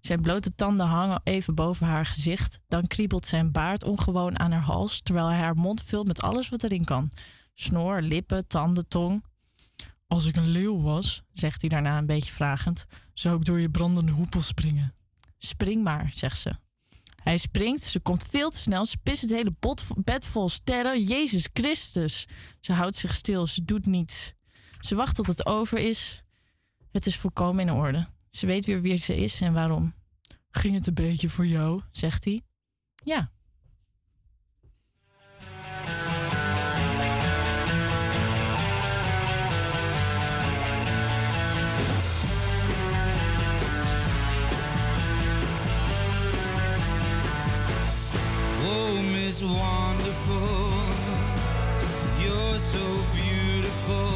Zijn 0.00 0.20
blote 0.20 0.54
tanden 0.54 0.86
hangen 0.86 1.20
even 1.24 1.54
boven 1.54 1.86
haar 1.86 2.06
gezicht. 2.06 2.60
Dan 2.68 2.86
kriebelt 2.86 3.26
zijn 3.26 3.52
baard 3.52 3.84
ongewoon 3.84 4.38
aan 4.38 4.52
haar 4.52 4.62
hals, 4.62 5.00
terwijl 5.00 5.26
hij 5.26 5.38
haar 5.38 5.54
mond 5.54 5.82
vult 5.82 6.06
met 6.06 6.20
alles 6.20 6.48
wat 6.48 6.62
erin 6.62 6.84
kan: 6.84 7.10
snor, 7.54 8.00
lippen, 8.02 8.46
tanden, 8.46 8.88
tong. 8.88 9.24
Als 10.06 10.24
ik 10.26 10.36
een 10.36 10.48
leeuw 10.48 10.80
was, 10.80 11.22
zegt 11.32 11.60
hij 11.60 11.70
daarna 11.70 11.98
een 11.98 12.06
beetje 12.06 12.32
vragend, 12.32 12.86
zou 13.14 13.36
ik 13.36 13.44
door 13.44 13.60
je 13.60 13.70
brandende 13.70 14.12
hoepel 14.12 14.42
springen. 14.42 14.94
Spring 15.38 15.82
maar, 15.82 16.10
zegt 16.14 16.40
ze. 16.40 16.52
Hij 17.22 17.36
springt, 17.36 17.82
ze 17.82 18.00
komt 18.00 18.24
veel 18.24 18.50
te 18.50 18.58
snel, 18.58 18.86
ze 18.86 18.96
pist 19.02 19.20
het 19.20 19.30
hele 19.30 19.54
bed 19.96 20.26
vol 20.26 20.48
sterren. 20.48 21.02
Jezus 21.02 21.48
Christus. 21.52 22.26
Ze 22.60 22.72
houdt 22.72 22.96
zich 22.96 23.14
stil, 23.14 23.46
ze 23.46 23.64
doet 23.64 23.86
niets. 23.86 24.32
Ze 24.80 24.94
wacht 24.94 25.16
tot 25.16 25.26
het 25.26 25.46
over 25.46 25.78
is. 25.78 26.22
Het 26.92 27.06
is 27.06 27.16
volkomen 27.16 27.68
in 27.68 27.74
orde. 27.74 28.06
Ze 28.30 28.46
weet 28.46 28.66
weer 28.66 28.80
wie 28.80 28.96
ze 28.96 29.16
is 29.16 29.40
en 29.40 29.52
waarom. 29.52 29.94
Ging 30.50 30.74
het 30.74 30.86
een 30.86 30.94
beetje 30.94 31.28
voor 31.28 31.46
jou, 31.46 31.82
zegt 31.90 32.24
hij. 32.24 32.42
Ja. 33.04 33.32
Oh, 48.70 49.02
Miss 49.14 49.42
Wonderful, 49.42 50.70
you're 52.22 52.58
so 52.58 52.84
beautiful, 53.16 54.10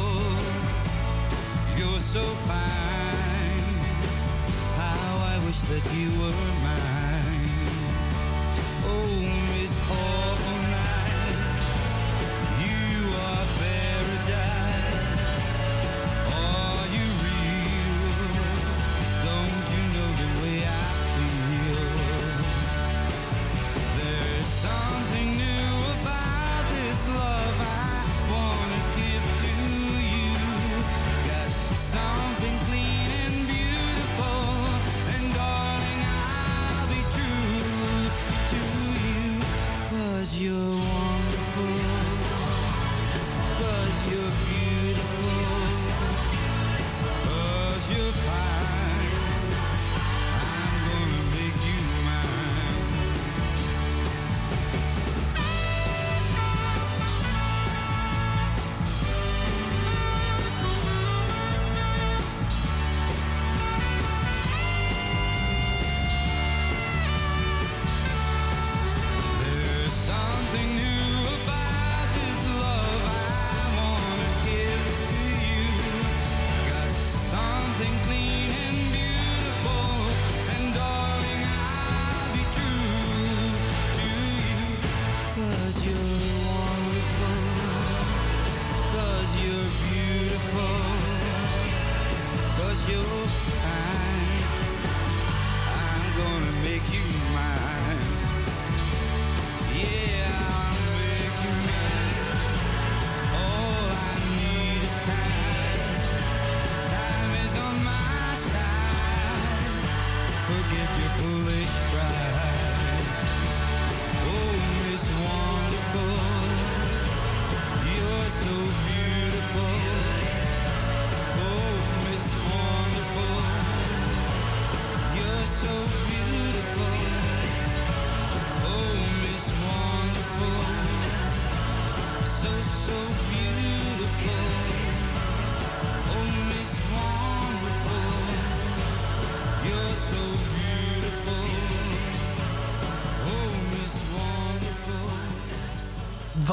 you're 1.77 1.99
so 1.99 2.21
fine. 2.21 3.73
How 4.77 5.33
I 5.33 5.45
wish 5.45 5.59
that 5.71 5.85
you 5.97 6.09
were 6.21 6.63
mine. 6.63 6.82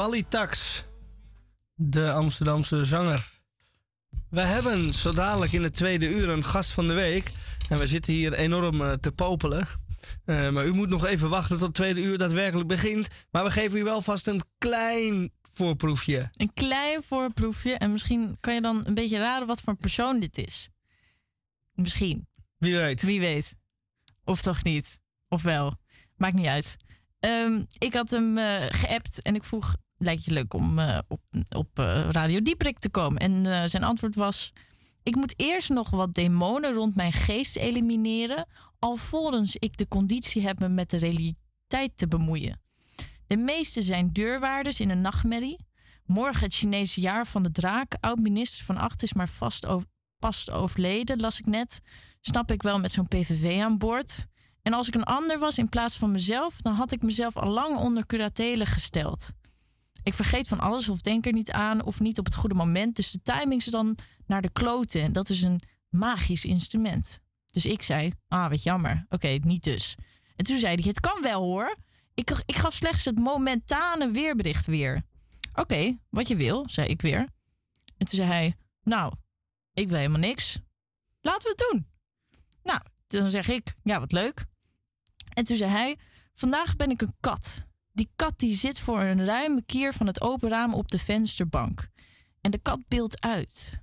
Wally 0.01 0.23
Tax, 0.27 0.83
de 1.75 2.11
Amsterdamse 2.11 2.85
zanger. 2.85 3.31
We 4.29 4.41
hebben 4.41 4.93
zo 4.93 5.11
dadelijk 5.11 5.51
in 5.51 5.63
het 5.63 5.73
tweede 5.73 6.09
uur 6.09 6.29
een 6.29 6.45
gast 6.45 6.71
van 6.71 6.87
de 6.87 6.93
week. 6.93 7.31
En 7.69 7.77
we 7.77 7.87
zitten 7.87 8.13
hier 8.13 8.33
enorm 8.33 8.81
eh, 8.81 8.91
te 8.91 9.11
popelen. 9.11 9.67
Eh, 10.25 10.49
maar 10.49 10.65
u 10.65 10.73
moet 10.73 10.89
nog 10.89 11.05
even 11.05 11.29
wachten 11.29 11.57
tot 11.57 11.65
het 11.65 11.75
tweede 11.75 12.01
uur 12.01 12.17
daadwerkelijk 12.17 12.67
begint. 12.67 13.07
Maar 13.31 13.43
we 13.43 13.51
geven 13.51 13.79
u 13.79 13.83
wel 13.83 14.01
vast 14.01 14.27
een 14.27 14.41
klein 14.57 15.31
voorproefje. 15.41 16.29
Een 16.35 16.53
klein 16.53 17.03
voorproefje. 17.03 17.73
En 17.73 17.91
misschien 17.91 18.37
kan 18.39 18.53
je 18.53 18.61
dan 18.61 18.81
een 18.85 18.93
beetje 18.93 19.17
raden 19.17 19.47
wat 19.47 19.61
voor 19.61 19.73
een 19.73 19.79
persoon 19.79 20.19
dit 20.19 20.37
is. 20.37 20.69
Misschien. 21.73 22.27
Wie 22.57 22.75
weet. 22.75 23.01
Wie 23.01 23.19
weet. 23.19 23.55
Of 24.23 24.41
toch 24.41 24.63
niet. 24.63 24.99
Of 25.27 25.41
wel. 25.41 25.73
Maakt 26.17 26.35
niet 26.35 26.47
uit. 26.47 26.77
Ehm, 27.19 27.63
ik 27.77 27.93
had 27.93 28.09
hem 28.09 28.37
eh, 28.37 28.65
geappt 28.69 29.21
en 29.21 29.35
ik 29.35 29.43
vroeg... 29.43 29.75
lijkt 30.01 30.25
je 30.25 30.31
leuk 30.31 30.53
om 30.53 30.79
eh, 30.79 30.97
op, 31.07 31.21
op 31.55 31.79
eh, 31.79 32.07
Radio 32.09 32.41
Dieprik 32.41 32.79
te 32.79 32.89
komen? 32.89 33.21
En 33.21 33.45
eh, 33.45 33.67
zijn 33.67 33.83
antwoord 33.83 34.15
was... 34.15 34.53
Ik 35.03 35.15
moet 35.15 35.33
eerst 35.37 35.69
nog 35.69 35.89
wat 35.89 36.13
demonen 36.13 36.73
rond 36.73 36.95
mijn 36.95 37.11
geest 37.11 37.55
elimineren... 37.55 38.47
alvorens 38.79 39.55
ik 39.55 39.77
de 39.77 39.87
conditie 39.87 40.41
heb 40.41 40.59
me 40.59 40.69
met 40.69 40.89
de 40.89 40.97
realiteit 40.97 41.91
te 41.97 42.07
bemoeien. 42.07 42.61
De 43.27 43.37
meeste 43.37 43.81
zijn 43.81 44.13
deurwaarders 44.13 44.79
in 44.79 44.89
een 44.89 45.01
nachtmerrie. 45.01 45.65
Morgen 46.05 46.43
het 46.43 46.53
Chinese 46.53 47.01
jaar 47.01 47.27
van 47.27 47.43
de 47.43 47.51
draak. 47.51 47.97
Oud-minister 47.99 48.65
van 48.65 48.77
Acht 48.77 49.03
is 49.03 49.13
maar 49.13 49.29
vast 49.29 49.65
over, 49.65 49.87
pas 50.19 50.49
overleden, 50.49 51.19
las 51.19 51.39
ik 51.39 51.45
net. 51.45 51.81
Snap 52.19 52.51
ik 52.51 52.61
wel 52.61 52.79
met 52.79 52.91
zo'n 52.91 53.07
PVV 53.07 53.61
aan 53.61 53.77
boord. 53.77 54.25
En 54.61 54.73
als 54.73 54.87
ik 54.87 54.95
een 54.95 55.03
ander 55.03 55.39
was 55.39 55.57
in 55.57 55.69
plaats 55.69 55.95
van 55.95 56.11
mezelf... 56.11 56.61
dan 56.61 56.73
had 56.73 56.91
ik 56.91 57.01
mezelf 57.01 57.37
al 57.37 57.49
lang 57.49 57.77
onder 57.77 58.05
curatele 58.05 58.65
gesteld. 58.65 59.31
Ik 60.03 60.13
vergeet 60.13 60.47
van 60.47 60.59
alles 60.59 60.89
of 60.89 61.01
denk 61.01 61.25
er 61.25 61.33
niet 61.33 61.51
aan 61.51 61.83
of 61.83 61.99
niet 61.99 62.19
op 62.19 62.25
het 62.25 62.35
goede 62.35 62.55
moment. 62.55 62.95
Dus 62.95 63.11
de 63.11 63.21
timing 63.21 63.61
is 63.61 63.65
dan 63.65 63.97
naar 64.25 64.41
de 64.41 64.51
kloten. 64.51 65.01
En 65.01 65.11
dat 65.13 65.29
is 65.29 65.41
een 65.41 65.61
magisch 65.89 66.45
instrument. 66.45 67.19
Dus 67.45 67.65
ik 67.65 67.81
zei, 67.81 68.11
ah, 68.27 68.49
wat 68.49 68.63
jammer. 68.63 69.05
Oké, 69.09 69.27
niet 69.27 69.63
dus. 69.63 69.95
En 70.35 70.45
toen 70.45 70.59
zei 70.59 70.75
hij, 70.75 70.83
het 70.87 70.99
kan 70.99 71.21
wel 71.21 71.41
hoor. 71.41 71.77
Ik, 72.13 72.43
ik 72.45 72.55
gaf 72.55 72.73
slechts 72.73 73.05
het 73.05 73.19
momentane 73.19 74.11
weerbericht 74.11 74.65
weer. 74.65 75.01
Oké, 75.53 75.97
wat 76.09 76.27
je 76.27 76.35
wil, 76.35 76.63
zei 76.69 76.87
ik 76.87 77.01
weer. 77.01 77.19
En 77.97 78.07
toen 78.07 78.17
zei 78.17 78.27
hij, 78.27 78.55
nou, 78.83 79.13
ik 79.73 79.87
wil 79.87 79.97
helemaal 79.97 80.19
niks. 80.19 80.59
Laten 81.21 81.41
we 81.41 81.55
het 81.57 81.71
doen. 81.71 81.87
Nou, 82.63 82.79
dan 83.07 83.29
zeg 83.29 83.47
ik, 83.47 83.73
ja, 83.83 83.99
wat 83.99 84.11
leuk. 84.11 84.45
En 85.33 85.43
toen 85.43 85.55
zei 85.57 85.71
hij, 85.71 85.97
vandaag 86.33 86.75
ben 86.75 86.89
ik 86.89 87.01
een 87.01 87.15
kat. 87.19 87.65
Die 88.01 88.11
kat 88.15 88.39
die 88.39 88.55
zit 88.55 88.79
voor 88.79 89.01
een 89.01 89.25
ruime 89.25 89.63
kier 89.65 89.93
van 89.93 90.07
het 90.07 90.21
open 90.21 90.49
raam 90.49 90.73
op 90.73 90.91
de 90.91 90.99
vensterbank. 90.99 91.89
En 92.41 92.51
de 92.51 92.57
kat 92.57 92.87
beeldt 92.87 93.21
uit. 93.21 93.81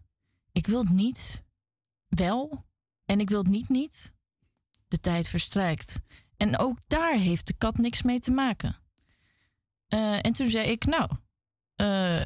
Ik 0.53 0.67
wil 0.67 0.79
het 0.79 0.91
niet. 0.91 1.45
Wel. 2.09 2.65
En 3.05 3.21
ik 3.21 3.29
wil 3.29 3.39
het 3.39 3.49
niet 3.49 3.69
niet. 3.69 4.13
De 4.89 5.01
tijd 5.01 5.29
verstrijkt. 5.29 6.01
En 6.37 6.59
ook 6.59 6.79
daar 6.87 7.15
heeft 7.15 7.47
de 7.47 7.53
kat 7.53 7.77
niks 7.77 8.03
mee 8.03 8.21
te 8.21 8.31
maken. 8.31 8.77
Eh, 9.89 10.25
en 10.25 10.33
toen 10.33 10.51
zei 10.51 10.71
ik, 10.71 10.85
nou, 10.85 11.11
eh, 11.75 12.25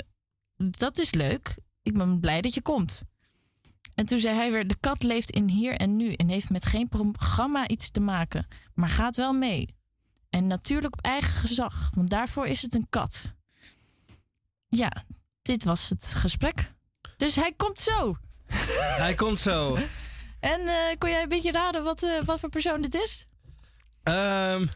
dat 0.57 0.99
is 0.99 1.11
leuk. 1.11 1.57
Ik 1.83 1.99
ben 1.99 2.21
blij 2.21 2.41
dat 2.41 2.55
je 2.55 2.63
komt. 2.63 3.03
En 3.95 4.07
toen 4.07 4.19
zei 4.19 4.37
hij 4.37 4.53
weer: 4.53 4.67
De 4.67 4.79
kat 4.81 5.03
leeft 5.03 5.31
in 5.31 5.49
hier 5.49 5.77
en 5.77 5.97
nu 5.97 6.13
en 6.13 6.29
heeft 6.29 6.51
met 6.51 6.65
geen 6.65 6.89
programma 6.89 7.69
iets 7.69 7.91
te 7.91 8.01
maken, 8.01 8.47
maar 8.75 8.89
gaat 8.89 9.17
wel 9.17 9.33
mee. 9.33 9.81
En 10.33 10.47
natuurlijk 10.47 10.93
op 10.93 11.05
eigen 11.05 11.33
gezag, 11.33 11.91
want 11.95 12.11
daarvoor 12.11 12.47
is 12.47 12.63
het 12.63 12.75
een 12.75 12.87
kat. 12.91 13.35
Ja, 14.69 15.05
dit 15.43 15.65
was 15.65 15.89
het 15.89 16.05
gesprek. 16.05 16.73
Dus 17.17 17.37
hij 17.37 17.53
komt 17.57 17.81
zo. 17.81 18.17
Hij 19.05 19.15
komt 19.15 19.41
zo. 19.41 19.77
En 20.41 20.61
eh, 20.61 20.99
kon 20.99 21.11
jij 21.11 21.23
een 21.23 21.29
beetje 21.29 21.53
raden 21.53 21.85
wat, 21.85 22.03
eh, 22.03 22.25
wat 22.25 22.41
voor 22.41 22.49
persoon 22.49 22.83
dit 22.83 22.95
is? 22.95 23.25
Ehm, 24.03 24.67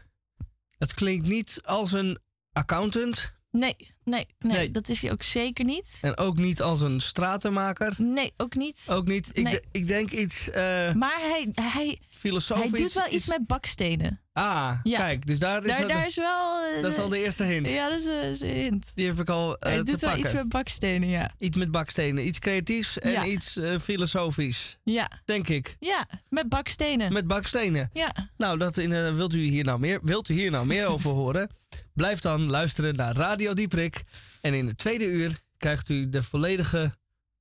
het 0.77 0.93
klinkt 0.93 1.27
niet 1.27 1.61
als 1.63 1.91
een 1.91 2.19
accountant. 2.51 3.36
Nee, 3.59 3.75
nee, 4.03 4.25
nee, 4.39 4.53
Nee. 4.57 4.71
dat 4.71 4.89
is 4.89 5.01
hij 5.01 5.11
ook 5.11 5.23
zeker 5.23 5.65
niet. 5.65 5.97
En 6.01 6.17
ook 6.17 6.37
niet 6.37 6.61
als 6.61 6.81
een 6.81 6.99
stratenmaker. 6.99 7.93
Nee, 7.97 8.31
ook 8.37 8.55
niet. 8.55 8.83
Ook 8.89 9.07
niet. 9.07 9.29
Ik, 9.33 9.43
Nee. 9.43 9.53
de- 9.53 9.63
ik 9.71 9.87
denk 9.87 10.11
iets 10.11 10.49
eh, 10.49 10.93
Maar 10.93 11.19
hij, 11.19 11.49
hij, 11.53 11.97
filosofisch. 12.09 12.71
hij 12.71 12.79
doet 12.81 12.93
wel 12.93 13.07
iets 13.13 13.27
met 13.27 13.47
bakstenen. 13.47 14.21
Ah, 14.33 14.79
Ja. 14.83 14.97
kijk. 14.97 15.27
Dus 15.27 15.39
daar 15.39 15.61
is, 15.63 15.67
Daar, 15.67 15.79
dat, 15.81 15.89
daar 15.89 16.05
is 16.05 16.15
wel... 16.15 16.63
eh, 16.75 16.81
dat 16.81 16.91
is 16.91 16.97
al 16.97 17.09
de 17.09 17.23
eerste 17.23 17.43
hint. 17.43 17.69
Ja, 17.69 17.89
dat 17.89 17.99
is, 17.99 18.05
eh, 18.05 18.31
is 18.31 18.41
een 18.41 18.49
hint. 18.49 18.91
Die 18.95 19.05
heb 19.07 19.19
ik 19.19 19.29
al 19.29 19.55
hij 19.59 19.77
te 19.77 19.83
doet 19.83 19.99
wel 19.99 20.09
pakken. 20.09 20.25
iets 20.29 20.33
met 20.33 20.49
bakstenen, 20.49 21.09
ja. 21.09 21.31
Iets 21.39 21.57
met 21.57 21.71
bakstenen. 21.71 22.27
Iets 22.27 22.39
creatiefs 22.39 22.99
en 22.99 23.11
Ja. 23.11 23.25
iets 23.25 23.59
filosofisch. 23.81 24.77
Ja, 24.83 25.11
Denk 25.25 25.47
ik. 25.47 25.75
ja, 25.79 26.05
met 26.29 26.49
bakstenen. 26.49 27.13
Met 27.13 27.27
bakstenen. 27.27 27.89
Ja, 27.93 28.29
Nou, 28.37 28.57
dat 28.57 28.77
in, 28.77 29.15
wilt, 29.15 29.33
u 29.33 29.39
hier 29.39 29.63
nou 29.63 29.79
meer, 29.79 29.99
wilt 30.03 30.29
u 30.29 30.33
hier 30.33 30.51
nou 30.51 30.65
meer 30.65 30.85
over 30.85 31.11
horen? 31.11 31.49
Blijf 31.97 32.19
dan 32.19 32.49
luisteren 32.49 32.95
naar 32.95 33.15
Radio 33.15 33.53
Dieprik. 33.53 34.03
En 34.41 34.53
in 34.53 34.67
het 34.67 34.77
tweede 34.77 35.05
uur 35.05 35.39
krijgt 35.57 35.89
u 35.89 36.09
de 36.09 36.23
volledige 36.23 36.93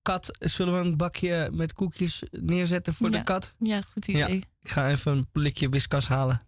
kat. 0.02 0.30
Zullen 0.40 0.72
we 0.74 0.78
een 0.88 0.96
bakje 0.96 1.48
met 1.52 1.72
koekjes 1.72 2.22
neerzetten 2.30 2.94
voor 2.94 3.10
Ja. 3.10 3.18
de 3.18 3.24
kat? 3.24 3.52
ja, 3.58 3.80
goed 3.92 4.08
idee. 4.08 4.20
Ja. 4.20 4.28
Ik 4.62 4.70
ga 4.70 4.90
even 4.90 5.12
een 5.12 5.28
blikje 5.32 5.68
whiskas 5.68 6.08
halen. 6.08 6.40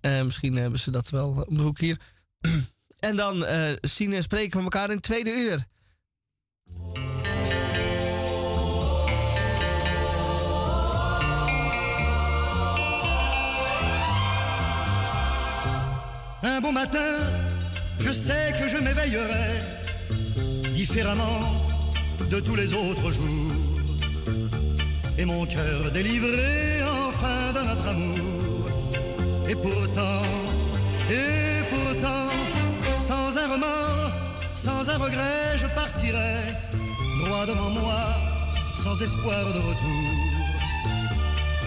Eh, 0.00 0.22
misschien 0.22 0.56
hebben 0.56 0.78
ze 0.78 0.90
dat 0.90 1.10
wel 1.10 1.44
op 1.48 1.56
de 1.56 1.62
hoek 1.62 1.78
hier. 1.80 2.00
en 2.98 3.16
dan 3.16 3.44
eh, 3.44 3.72
zien 3.80 4.12
en 4.12 4.22
spreken 4.22 4.56
we 4.58 4.62
elkaar 4.62 4.88
in 4.90 4.94
het 4.96 5.02
tweede 5.04 5.30
uur. 5.30 5.66
Un 16.42 16.58
bon 16.62 16.72
matin, 16.72 17.18
je 18.00 18.10
sais 18.10 18.52
que 18.58 18.66
je 18.66 18.78
m'éveillerai 18.78 19.58
différemment 20.72 21.40
de 22.30 22.40
tous 22.40 22.54
les 22.54 22.72
autres 22.72 23.12
jours. 23.12 23.52
Et 25.18 25.26
mon 25.26 25.44
cœur 25.44 25.90
délivré 25.92 26.82
enfin 27.06 27.52
de 27.52 27.58
notre 27.58 27.88
amour. 27.88 28.68
Et 29.50 29.54
pourtant, 29.54 30.22
et 31.10 31.62
pourtant, 31.68 32.32
sans 32.96 33.36
un 33.36 33.52
remords, 33.52 34.12
sans 34.54 34.88
un 34.88 34.96
regret, 34.96 35.58
je 35.58 35.66
partirai 35.74 36.36
droit 37.22 37.44
devant 37.44 37.68
moi, 37.68 38.00
sans 38.82 38.98
espoir 39.02 39.44
de 39.52 39.58
retour. 39.58 40.10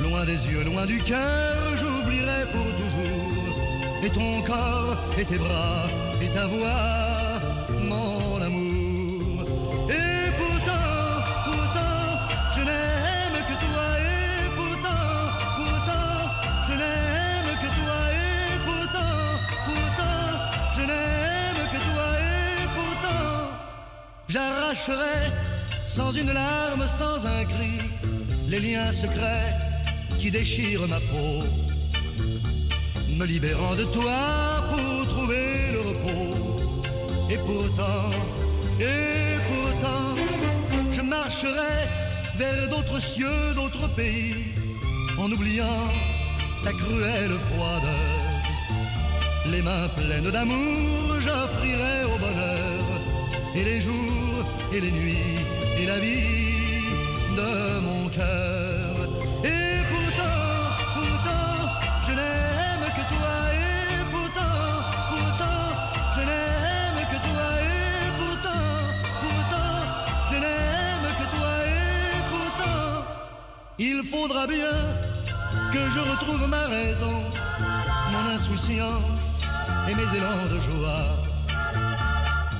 Loin 0.01 0.26
des 0.26 0.47
yeux, 0.47 0.63
loin 0.63 0.88
du 0.88 0.99
cœur, 0.99 1.78
j'oublierai 1.78 2.45
pour 2.51 2.65
toujours. 2.78 2.93
Et 4.06 4.10
ton 4.10 4.41
corps, 4.41 4.97
et 5.18 5.24
tes 5.24 5.38
bras, 5.38 5.86
et 6.22 6.28
ta 6.28 6.45
voix, 6.45 7.39
mon 7.84 8.41
amour. 8.41 9.45
Et 9.89 10.30
pourtant, 10.39 10.89
pourtant, 11.45 12.06
je 12.54 12.62
n'aime 12.68 13.39
que 13.49 13.56
toi. 13.66 13.86
Et 14.12 14.49
pourtant, 14.58 15.06
pourtant, 15.56 16.20
je 16.68 16.74
n'aime 16.82 17.51
que 17.64 17.70
toi. 17.80 17.99
Et 18.12 18.56
pourtant, 18.68 19.16
pourtant, 19.68 20.20
je 20.76 20.82
n'aime 20.82 21.64
que 21.72 21.80
toi. 21.89 22.08
Et 22.20 22.66
pourtant, 22.76 23.51
j'arracherai 24.28 25.32
sans 25.88 26.12
une 26.12 26.34
larme, 26.34 26.86
sans 26.89 27.26
un 27.26 27.45
cri, 27.45 27.80
les 28.49 28.60
liens 28.60 28.91
secrets 28.91 29.54
qui 30.20 30.30
déchirent 30.30 30.89
ma 30.89 30.99
peau 30.99 31.72
libérant 33.26 33.76
de 33.76 33.86
toi 33.86 34.19
pour 34.69 35.07
trouver 35.07 35.71
le 35.71 35.80
repos. 35.80 36.36
Et 37.30 37.38
pourtant, 37.38 38.09
et 38.80 39.38
pourtant, 39.49 40.13
je 40.91 41.01
marcherai 41.01 41.78
vers 42.38 42.69
d'autres 42.69 42.99
cieux, 42.99 43.53
d'autres 43.55 43.88
pays, 43.95 44.36
en 45.17 45.32
oubliant 45.32 45.88
ta 46.63 46.71
cruelle 46.71 47.38
froideur. 47.51 48.09
Les 49.51 49.61
mains 49.61 49.88
pleines 49.95 50.32
d'amour, 50.32 51.21
j'offrirai 51.21 52.03
au 52.05 52.17
bonheur, 52.17 52.84
et 53.55 53.63
les 53.63 53.82
jours, 53.82 54.45
et 54.74 54.80
les 54.82 54.91
nuits, 54.91 55.39
et 55.80 55.86
la 55.86 55.99
vie 55.99 56.84
de 57.38 57.80
mon 57.82 58.09
cœur. 58.09 58.82
Il 73.84 74.01
faudra 74.03 74.47
bien 74.47 74.75
que 75.73 75.81
je 75.93 75.99
retrouve 75.99 76.47
ma 76.47 76.65
raison, 76.67 77.15
mon 78.13 78.25
insouciance 78.36 79.41
et 79.89 79.93
mes 79.93 80.09
élans 80.17 80.47
de 80.53 80.59
joie. 80.69 81.07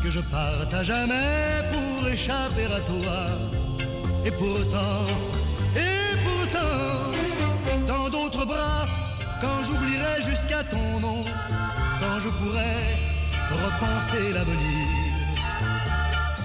Que 0.04 0.12
je 0.12 0.20
parte 0.20 0.74
à 0.74 0.84
jamais 0.84 1.62
pour 1.72 2.08
échapper 2.10 2.66
à 2.66 2.82
toi. 2.92 3.20
Et 4.26 4.32
pourtant, 4.32 5.00
et 5.78 6.14
pourtant, 6.26 6.76
dans 7.88 8.10
d'autres 8.10 8.46
bras, 8.46 8.86
quand 9.42 9.60
j'oublierai 9.66 10.22
jusqu'à 10.30 10.64
ton 10.64 11.00
nom, 11.00 11.22
quand 12.02 12.20
je 12.24 12.30
pourrai 12.38 12.76
repenser 13.66 14.34
l'avenir, 14.34 14.88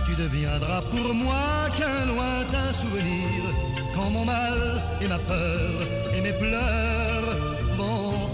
tu 0.06 0.14
deviendras 0.14 0.82
pour 0.82 1.14
moi 1.14 1.68
qu'un 1.76 2.06
lointain 2.12 2.72
souvenir, 2.72 3.42
mon 4.06 4.24
mal 4.24 4.58
et 5.02 5.08
ma 5.08 5.18
peur 5.18 5.80
et 6.16 6.20
mes 6.20 6.32
pleurs 6.32 7.36
vont 7.76 8.27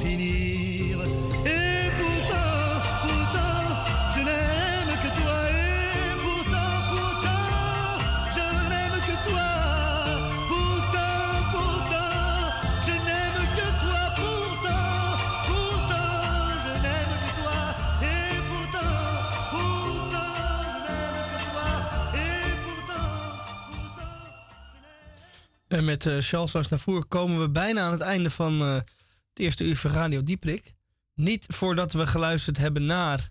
En 25.85 25.91
met 25.91 26.07
eh 26.07 26.19
Charles 26.19 26.69
voren 26.71 27.09
komen 27.09 27.41
we 27.41 27.51
bijna 27.51 27.83
aan 27.83 27.93
het 27.93 28.01
einde 28.01 28.31
van 28.31 28.61
eh, 28.61 28.75
het 28.75 29.39
eerste 29.39 29.65
uur 29.65 29.77
van 29.77 29.91
Radio 29.91 30.23
Dieprik. 30.23 30.75
Niet 31.15 31.47
voordat 31.49 31.93
we 31.93 32.07
geluisterd 32.07 32.57
hebben 32.57 32.87
naar 32.87 33.31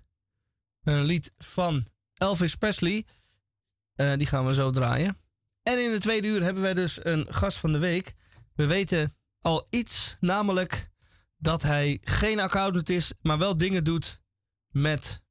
een 0.84 1.04
lied 1.04 1.32
van 1.38 1.88
Elvis 2.14 2.56
Presley. 2.56 3.06
Eh, 3.94 4.14
die 4.18 4.28
gaan 4.28 4.46
we 4.46 4.54
zo 4.54 4.70
draaien. 4.70 5.18
En 5.64 5.84
in 5.84 5.92
het 5.92 6.02
tweede 6.02 6.28
uur 6.28 6.44
hebben 6.44 6.64
wij 6.64 6.74
dus 6.74 7.06
een 7.06 7.34
gast 7.34 7.58
van 7.58 7.72
de 7.72 7.78
week. 7.78 8.14
We 8.56 8.66
weten 8.66 9.16
al 9.42 9.68
iets, 9.70 10.18
namelijk 10.20 10.90
dat 11.38 11.62
hij 11.62 12.00
geen 12.02 12.40
accountant 12.40 12.90
is, 12.90 13.14
maar 13.22 13.38
wel 13.38 13.58
dingen 13.58 13.84
doet 13.84 14.20
met 14.70 15.22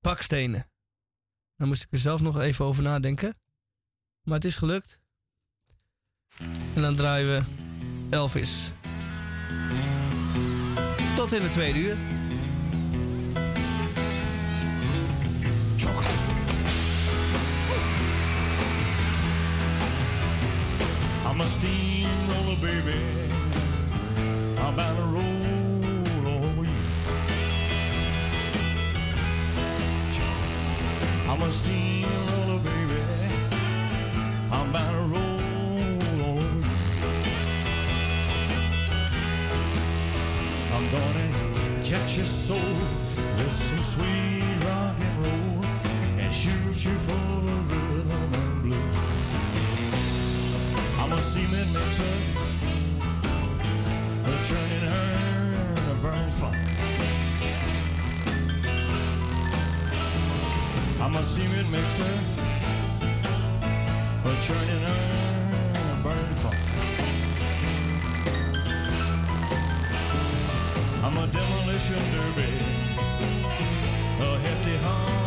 bakstenen. 0.00 0.70
Daar 1.56 1.68
moest 1.68 1.82
ik 1.82 1.92
er 1.92 1.98
zelf 1.98 2.20
nog 2.20 2.40
even 2.40 2.64
over 2.64 2.82
nadenken. 2.82 3.39
Maar 4.22 4.34
het 4.34 4.44
is 4.44 4.56
gelukt. 4.56 4.98
En 6.74 6.82
dan 6.82 6.96
draaien 6.96 7.28
we 7.28 7.42
Elvis. 8.10 8.72
Tot 11.16 11.32
in 11.32 11.42
het 11.42 11.52
tweede 11.52 11.78
uur. 11.78 11.96
I'm 21.40 21.40
a 21.40 21.44
steamroller, 21.46 22.56
baby. 22.60 22.98
I'm 24.58 24.76
bound 24.76 24.96
to 24.98 25.04
roll 25.04 26.44
over 26.44 26.64
you. 26.64 26.80
I'm 31.28 31.42
a 31.42 31.50
steamroller, 31.50 32.60
baby. 32.62 32.89
I'm 34.52 34.72
bound 34.72 34.96
to 34.96 35.02
roll 35.14 35.40
you. 35.40 36.64
I'm 40.74 40.86
gonna 40.90 41.26
inject 41.76 42.16
your 42.16 42.26
soul 42.26 42.58
with 43.36 43.52
some 43.52 43.82
sweet 43.82 44.42
rock 44.66 44.96
and 44.98 45.24
roll 45.24 45.64
and 46.18 46.32
shoot 46.32 46.84
you 46.84 46.94
full 46.98 47.48
of 47.48 47.70
rhythm 47.70 48.34
and 48.40 48.62
blues. 48.62 48.98
I'm 50.98 51.12
a 51.12 51.20
cement 51.20 51.72
mixer, 51.72 52.16
a 54.24 54.44
turning 54.44 54.84
her 54.90 55.74
to 55.76 55.94
burn 56.02 56.30
fire. 56.30 56.66
I'm 61.02 61.14
a 61.16 61.22
cement 61.22 61.70
mixer, 61.70 62.18
a 64.22 64.42
turning 64.42 64.82
her 64.82 65.02
a 65.74 66.02
burn 66.02 66.32
fire. 66.42 66.56
I'm 71.02 71.16
a 71.16 71.26
demolition 71.26 72.02
derby, 72.12 72.52
a 74.20 74.38
hefty 74.38 74.76
hunk 74.76 75.19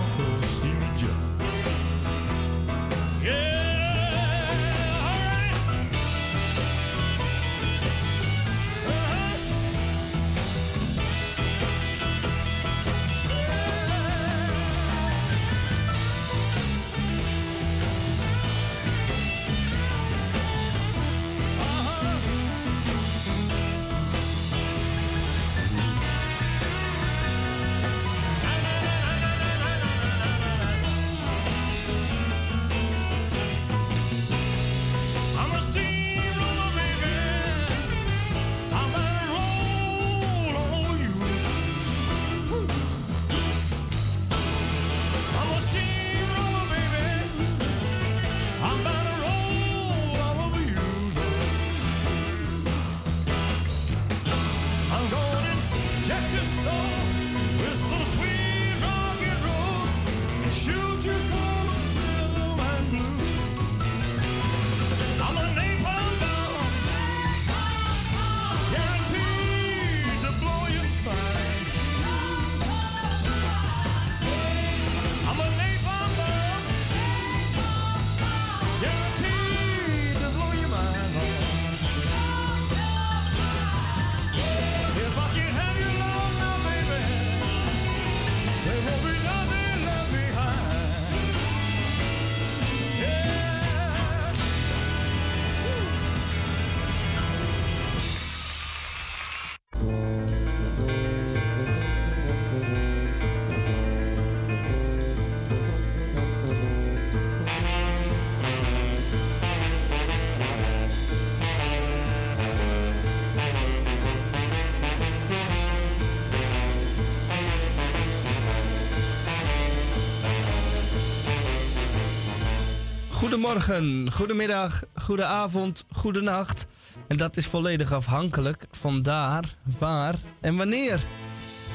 Goedemorgen, 123.34 124.11
goedemiddag, 124.11 124.84
goedenavond, 124.95 125.86
goedenacht. 125.91 126.65
En 127.07 127.17
dat 127.17 127.38
is 127.38 127.45
volledig 127.45 127.91
afhankelijk 127.91 128.65
van 128.71 129.01
daar, 129.01 129.55
waar 129.79 130.15
en 130.41 130.55
wanneer 130.55 130.99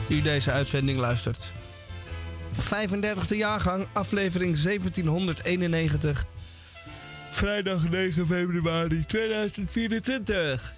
u 0.09 0.23
deze 0.23 0.51
uitzending 0.51 0.99
luistert. 0.99 1.53
35e 2.53 3.37
jaargang, 3.37 3.87
aflevering 3.93 4.63
1791. 4.63 6.25
Vrijdag 7.31 7.91
9 7.91 8.27
februari 8.27 9.05
2024. 9.05 10.73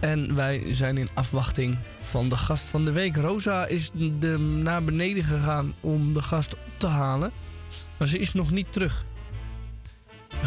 En 0.00 0.34
wij 0.34 0.74
zijn 0.74 0.98
in 0.98 1.08
afwachting 1.14 1.78
van 1.98 2.28
de 2.28 2.36
gast 2.36 2.68
van 2.68 2.84
de 2.84 2.92
week. 2.92 3.16
Rosa 3.16 3.66
is 3.66 3.90
de, 3.94 4.38
naar 4.38 4.84
beneden 4.84 5.24
gegaan 5.24 5.74
om 5.80 6.14
de 6.14 6.22
gast 6.22 6.52
op 6.52 6.60
te 6.76 6.86
halen. 6.86 7.32
Maar 7.96 8.08
ze 8.08 8.18
is 8.18 8.32
nog 8.32 8.50
niet 8.50 8.72
terug. 8.72 9.08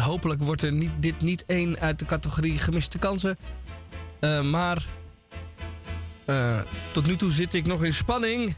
Hopelijk 0.00 0.42
wordt 0.42 0.62
er 0.62 0.72
niet, 0.72 0.90
dit 0.98 1.20
niet 1.20 1.44
één 1.46 1.78
uit 1.80 1.98
de 1.98 2.04
categorie 2.04 2.58
gemiste 2.58 2.98
kansen. 2.98 3.38
Eh, 4.20 4.40
maar 4.40 4.86
eh, 6.24 6.60
tot 6.92 7.06
nu 7.06 7.16
toe 7.16 7.30
zit 7.30 7.54
ik 7.54 7.66
nog 7.66 7.84
in 7.84 7.94
spanning. 7.94 8.56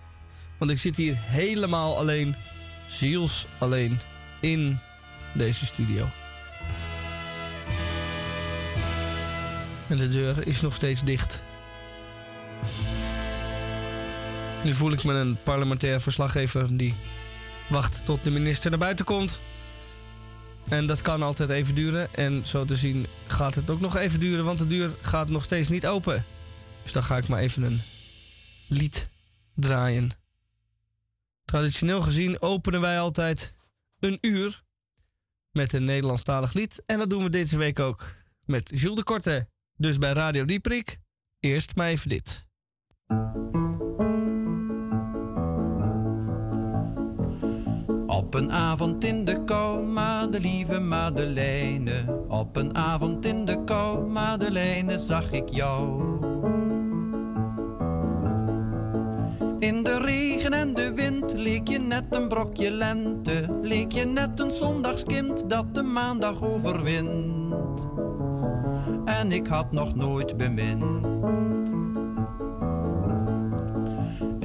Want 0.59 0.71
ik 0.71 0.79
zit 0.79 0.97
hier 0.97 1.15
helemaal 1.17 1.97
alleen, 1.97 2.35
ziels 2.87 3.47
alleen, 3.59 3.99
in 4.41 4.79
deze 5.33 5.67
studio. 5.67 6.09
En 9.87 9.97
de 9.97 10.09
deur 10.09 10.47
is 10.47 10.61
nog 10.61 10.75
steeds 10.75 11.05
dicht. 11.05 11.43
Nu 14.65 14.75
voel 14.75 14.93
ik 14.93 15.05
me 15.05 15.13
een 15.13 15.37
parlementair 15.43 16.01
verslaggever 16.01 16.77
die 16.77 16.95
wacht 17.69 18.03
tot 18.05 18.25
de 18.25 18.31
minister 18.31 18.71
naar 18.71 18.79
buiten 18.79 19.05
komt. 19.05 19.41
En 20.69 20.87
dat 20.87 21.03
kan 21.03 21.23
altijd 21.23 21.51
even 21.51 21.75
duren. 21.75 22.15
En 22.15 22.47
zo 22.47 22.65
te 22.65 22.77
zien 22.77 23.07
gaat 23.27 23.55
het 23.55 23.71
ook 23.71 23.81
nog 23.81 23.97
even 23.97 24.21
duren, 24.21 24.45
want 24.45 24.59
de 24.59 24.67
deur 24.67 24.91
gaat 25.01 25.29
nog 25.29 25.45
steeds 25.45 25.69
niet 25.69 25.87
open. 25.87 26.25
Dus 26.83 26.93
dan 26.93 27.03
ga 27.03 27.17
ik 27.17 27.29
maar 27.29 27.41
even 27.41 27.63
een 27.63 27.81
lied 28.69 29.09
draaien. 29.55 30.11
Traditioneel 31.45 32.03
gezien 32.03 32.43
openen 32.43 32.81
wij 32.81 33.01
altijd 33.01 33.57
een 34.01 34.19
uur 34.21 34.65
met 35.51 35.73
een 35.73 35.85
Nederlandstalig 35.85 36.53
lied. 36.53 36.83
En 36.87 36.99
dat 36.99 37.11
doen 37.11 37.23
we 37.23 37.31
deze 37.31 37.57
week 37.57 37.81
ook 37.81 38.15
met 38.45 38.71
Jules 38.75 38.97
de 38.97 39.03
Korte. 39.03 39.49
Dus 39.77 39.99
bij 39.99 40.13
Radio 40.13 40.45
Dieprik, 40.45 40.99
eerst 41.41 41.77
maar 41.77 41.89
even 41.89 42.09
dit. 42.09 42.47
Op 48.27 48.35
een 48.35 48.53
avond 48.53 49.05
in 49.05 49.25
de 49.25 49.45
kou, 49.45 49.83
Madelieve 49.83 50.79
Madeleine. 50.79 52.05
Op 52.29 52.57
een 52.57 52.77
avond 52.77 53.25
in 53.25 53.45
de 53.45 53.65
kou, 53.65 54.07
Madeleine, 54.07 54.99
zag 54.99 55.33
ik 55.33 55.49
jou. 55.49 56.03
In 59.59 59.83
de 59.83 59.99
regen 59.99 60.53
en 60.53 60.75
de 60.75 60.93
wind 60.95 61.33
leek 61.33 61.69
je 61.69 61.79
net 61.79 62.05
een 62.11 62.29
brokje 62.29 62.71
lente. 62.71 63.59
Leek 63.63 63.93
je 63.93 64.05
net 64.05 64.41
een 64.41 64.51
zondagskind 64.51 65.51
dat 65.51 65.75
de 65.75 65.83
maandag 65.83 66.45
overwint. 66.45 67.89
En 69.05 69.33
ik 69.33 69.47
had 69.47 69.73
nog 69.73 69.95
nooit 69.95 70.37
bemind. 70.37 71.07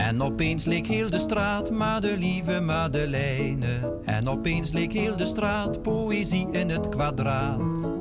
En 0.02 0.22
opeens 0.22 0.66
leek 0.66 0.88
heel 0.88 1.10
de 1.10 1.20
straat 1.20 1.72
Madelieve 1.72 2.60
Madeleine. 2.60 4.00
En 4.06 4.30
opeens 4.30 4.72
leek 4.72 4.94
heel 4.94 5.18
de 5.18 5.26
straat 5.26 5.82
poëzie 5.82 6.48
in 6.52 6.70
het 6.70 6.90
kwadraat. 6.90 7.94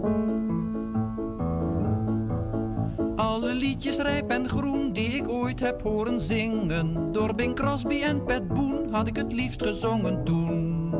Alle 3.16 3.54
liedjes 3.54 3.96
rijp 3.96 4.30
en 4.30 4.48
groen 4.48 4.92
die 4.92 5.08
ik 5.08 5.28
ooit 5.28 5.60
heb 5.60 5.82
horen 5.82 6.20
zingen. 6.20 7.12
Door 7.12 7.34
Bing 7.34 7.54
Crosby 7.54 8.00
en 8.02 8.24
Pat 8.24 8.48
Boone 8.48 8.90
had 8.90 9.06
ik 9.06 9.16
het 9.16 9.32
liefst 9.32 9.62
gezongen 9.62 10.24
toen. 10.24 10.90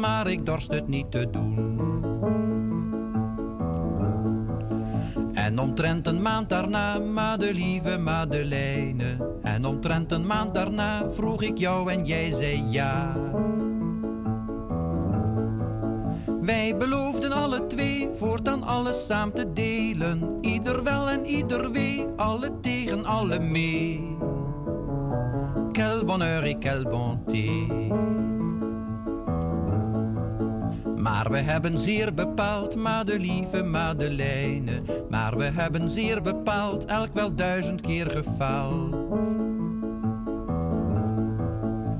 Maar 0.00 0.30
ik 0.30 0.46
dorst 0.46 0.70
het 0.70 0.88
niet 0.88 1.10
te 1.10 1.30
doen. 1.30 2.45
En 5.46 5.58
omtrent 5.58 6.06
een 6.06 6.22
maand 6.22 6.48
daarna, 6.48 6.98
Madelieve 6.98 7.98
Madeleine. 7.98 9.16
En 9.42 9.64
omtrent 9.64 10.12
een 10.12 10.26
maand 10.26 10.54
daarna 10.54 11.10
vroeg 11.10 11.42
ik 11.42 11.58
jou 11.58 11.90
en 11.90 12.04
jij 12.04 12.32
zei 12.32 12.64
ja. 12.68 13.16
Wij 16.40 16.76
beloofden 16.76 17.32
alle 17.32 17.66
twee 17.66 18.08
voortaan 18.16 18.62
alles 18.62 19.06
samen 19.06 19.34
te 19.34 19.52
delen. 19.52 20.38
Ieder 20.40 20.82
wel 20.82 21.08
en 21.08 21.26
ieder 21.26 21.70
wee, 21.72 22.06
alle 22.16 22.60
tegen 22.60 23.04
alle 23.04 23.38
mee. 23.38 24.16
Quel 25.72 26.04
bonheur 26.04 26.44
et 26.44 26.58
quelle 26.58 26.88
bonté. 26.88 27.66
Maar 31.06 31.30
we 31.30 31.38
hebben 31.38 31.78
zeer 31.78 32.14
bepaald, 32.14 32.76
Madelieve 32.76 33.62
Madeleine. 33.62 34.82
Maar 35.08 35.36
we 35.36 35.44
hebben 35.44 35.90
zeer 35.90 36.22
bepaald, 36.22 36.84
elk 36.84 37.14
wel 37.14 37.34
duizend 37.34 37.80
keer 37.80 38.10
gefaald. 38.10 39.38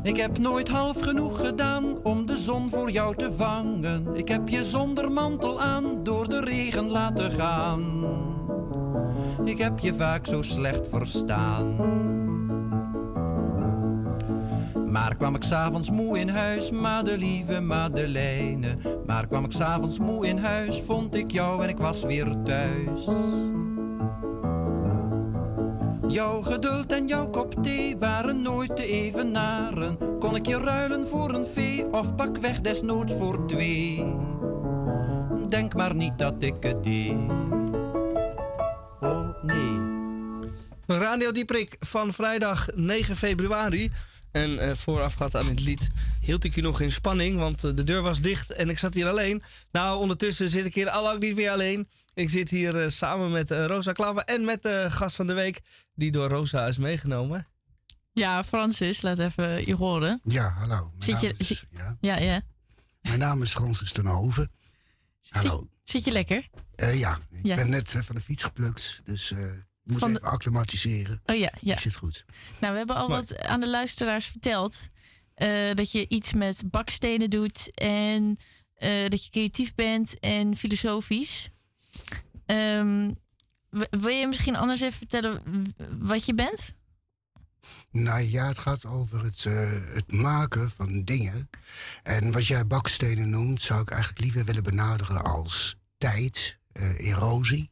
Ik 0.02 0.16
heb 0.16 0.38
nooit 0.38 0.68
half 0.68 1.00
genoeg 1.00 1.40
gedaan 1.40 2.02
om 2.02 2.26
de 2.26 2.36
zon 2.36 2.70
voor 2.70 2.90
jou 2.90 3.16
te 3.16 3.32
vangen. 3.32 4.06
Ik 4.14 4.28
heb 4.28 4.48
je 4.48 4.64
zonder 4.64 5.12
mantel 5.12 5.60
aan 5.60 6.02
door 6.02 6.28
de 6.28 6.40
regen 6.40 6.90
laten 6.90 7.30
gaan. 7.30 8.04
Ik 9.44 9.58
heb 9.58 9.78
je 9.78 9.94
vaak 9.94 10.26
zo 10.26 10.42
slecht 10.42 10.88
verstaan. 10.88 11.76
Maar 14.96 15.16
kwam 15.16 15.34
ik 15.34 15.42
s'avonds 15.42 15.90
moe 15.90 16.18
in 16.18 16.28
huis, 16.28 16.70
Madelieve 16.70 17.60
Madeleine. 17.60 18.76
Maar 19.06 19.26
kwam 19.26 19.44
ik 19.44 19.52
s'avonds 19.52 19.98
moe 19.98 20.26
in 20.26 20.38
huis, 20.38 20.80
vond 20.80 21.14
ik 21.14 21.30
jou 21.30 21.62
en 21.62 21.68
ik 21.68 21.76
was 21.76 22.02
weer 22.02 22.36
thuis. 22.44 23.04
Jouw 26.08 26.42
geduld 26.42 26.92
en 26.92 27.06
jouw 27.06 27.30
kop 27.30 27.62
thee 27.62 27.96
waren 27.98 28.42
nooit 28.42 28.76
te 28.76 28.86
evenaren. 28.86 30.18
Kon 30.18 30.36
ik 30.36 30.46
je 30.46 30.58
ruilen 30.58 31.06
voor 31.06 31.34
een 31.34 31.46
vee 31.46 31.92
of 31.92 32.14
pak 32.14 32.36
weg 32.36 32.60
desnoods 32.60 33.12
voor 33.12 33.46
twee? 33.46 34.14
Denk 35.48 35.74
maar 35.74 35.94
niet 35.94 36.18
dat 36.18 36.42
ik 36.42 36.54
het 36.60 36.84
deed. 36.84 37.30
Oh 39.00 39.42
nee. 39.42 39.78
Radio 40.86 41.32
Dieprik 41.32 41.76
van 41.80 42.12
vrijdag 42.12 42.68
9 42.74 43.16
februari. 43.16 43.90
En 44.36 44.58
eh, 44.58 44.74
voorafgaand 44.76 45.36
aan 45.36 45.46
het 45.46 45.60
lied 45.60 45.88
hield 46.20 46.44
ik 46.44 46.54
je 46.54 46.62
nog 46.62 46.80
in 46.80 46.92
spanning, 46.92 47.38
want 47.38 47.64
eh, 47.64 47.70
de 47.74 47.84
deur 47.84 48.02
was 48.02 48.20
dicht 48.20 48.50
en 48.50 48.68
ik 48.70 48.78
zat 48.78 48.94
hier 48.94 49.08
alleen. 49.08 49.42
Nou, 49.72 50.00
ondertussen 50.00 50.48
zit 50.48 50.64
ik 50.64 50.74
hier 50.74 50.88
al 50.90 51.02
lang 51.02 51.20
niet 51.20 51.34
meer 51.34 51.50
alleen. 51.50 51.88
Ik 52.14 52.30
zit 52.30 52.50
hier 52.50 52.76
eh, 52.82 52.90
samen 52.90 53.30
met 53.30 53.50
Rosa 53.50 53.92
Klaver 53.92 54.22
en 54.22 54.44
met 54.44 54.62
de 54.62 54.86
gast 54.90 55.16
van 55.16 55.26
de 55.26 55.32
week, 55.32 55.60
die 55.94 56.10
door 56.10 56.28
Rosa 56.28 56.66
is 56.66 56.78
meegenomen. 56.78 57.46
Ja, 58.12 58.44
Francis, 58.44 59.02
laat 59.02 59.18
even 59.18 59.66
je 59.66 59.74
horen. 59.74 60.20
Ja, 60.24 60.48
hallo. 60.48 60.90
Mijn 60.90 61.02
Zit 61.02 61.14
naam 61.14 61.24
je, 61.24 61.34
is, 61.36 61.64
ja. 61.70 61.96
ja, 62.00 62.16
ja. 62.18 62.42
Mijn 63.02 63.18
naam 63.18 63.42
is 63.42 63.50
Francis 63.52 63.92
ten 63.92 64.06
Hoven. 64.06 64.50
Hallo. 65.28 65.68
Zit 65.82 66.04
je 66.04 66.12
lekker? 66.12 66.48
Eh, 66.74 66.98
ja, 66.98 67.18
ik 67.30 67.46
Ja. 67.46 67.54
ben 67.56 67.70
net 67.70 67.90
van 68.04 68.14
de 68.14 68.20
fiets 68.20 68.42
geplukt, 68.42 69.00
dus 69.04 69.30
eh, 69.30 69.38
moet 69.86 69.98
Van 69.98 70.12
de- 70.12 70.20
acclimatiseren. 70.20 71.20
Oh 71.26 71.36
ja, 71.36 71.52
ja. 71.60 71.72
Ik 71.72 71.78
zit 71.80 71.94
goed. 71.94 72.24
Nou, 72.58 72.72
we 72.72 72.78
hebben 72.78 72.96
al 72.96 73.08
wat 73.08 73.38
aan 73.38 73.60
de 73.60 73.68
luisteraars 73.68 74.26
verteld. 74.26 74.88
eh, 75.34 75.74
dat 75.74 75.92
je 75.92 76.08
iets 76.08 76.32
met 76.32 76.62
bakstenen 76.70 77.30
doet 77.30 77.70
en 77.74 78.36
eh, 78.74 79.08
dat 79.08 79.24
je 79.24 79.30
creatief 79.30 79.74
bent 79.74 80.18
en 80.20 80.56
filosofisch. 80.56 81.48
Ehm, 82.46 83.10
wil 83.90 84.08
je 84.08 84.26
misschien 84.26 84.56
anders 84.56 84.80
even 84.80 84.98
vertellen 84.98 85.42
wat 85.98 86.24
je 86.24 86.34
bent? 86.34 86.74
Nou 87.90 88.20
ja, 88.20 88.46
het 88.46 88.58
gaat 88.58 88.86
over 88.86 89.24
het, 89.24 89.44
eh, 89.44 89.70
het 89.94 90.12
maken 90.12 90.70
van 90.70 91.02
dingen. 91.04 91.48
En 92.02 92.32
wat 92.32 92.46
jij 92.46 92.66
bakstenen 92.66 93.30
noemt, 93.30 93.62
zou 93.62 93.80
ik 93.80 93.90
eigenlijk 93.90 94.20
liever 94.22 94.44
willen 94.44 94.62
benaderen 94.62 95.24
als 95.24 95.76
tijd, 95.98 96.58
eh, 96.72 97.06
erosie. 97.10 97.70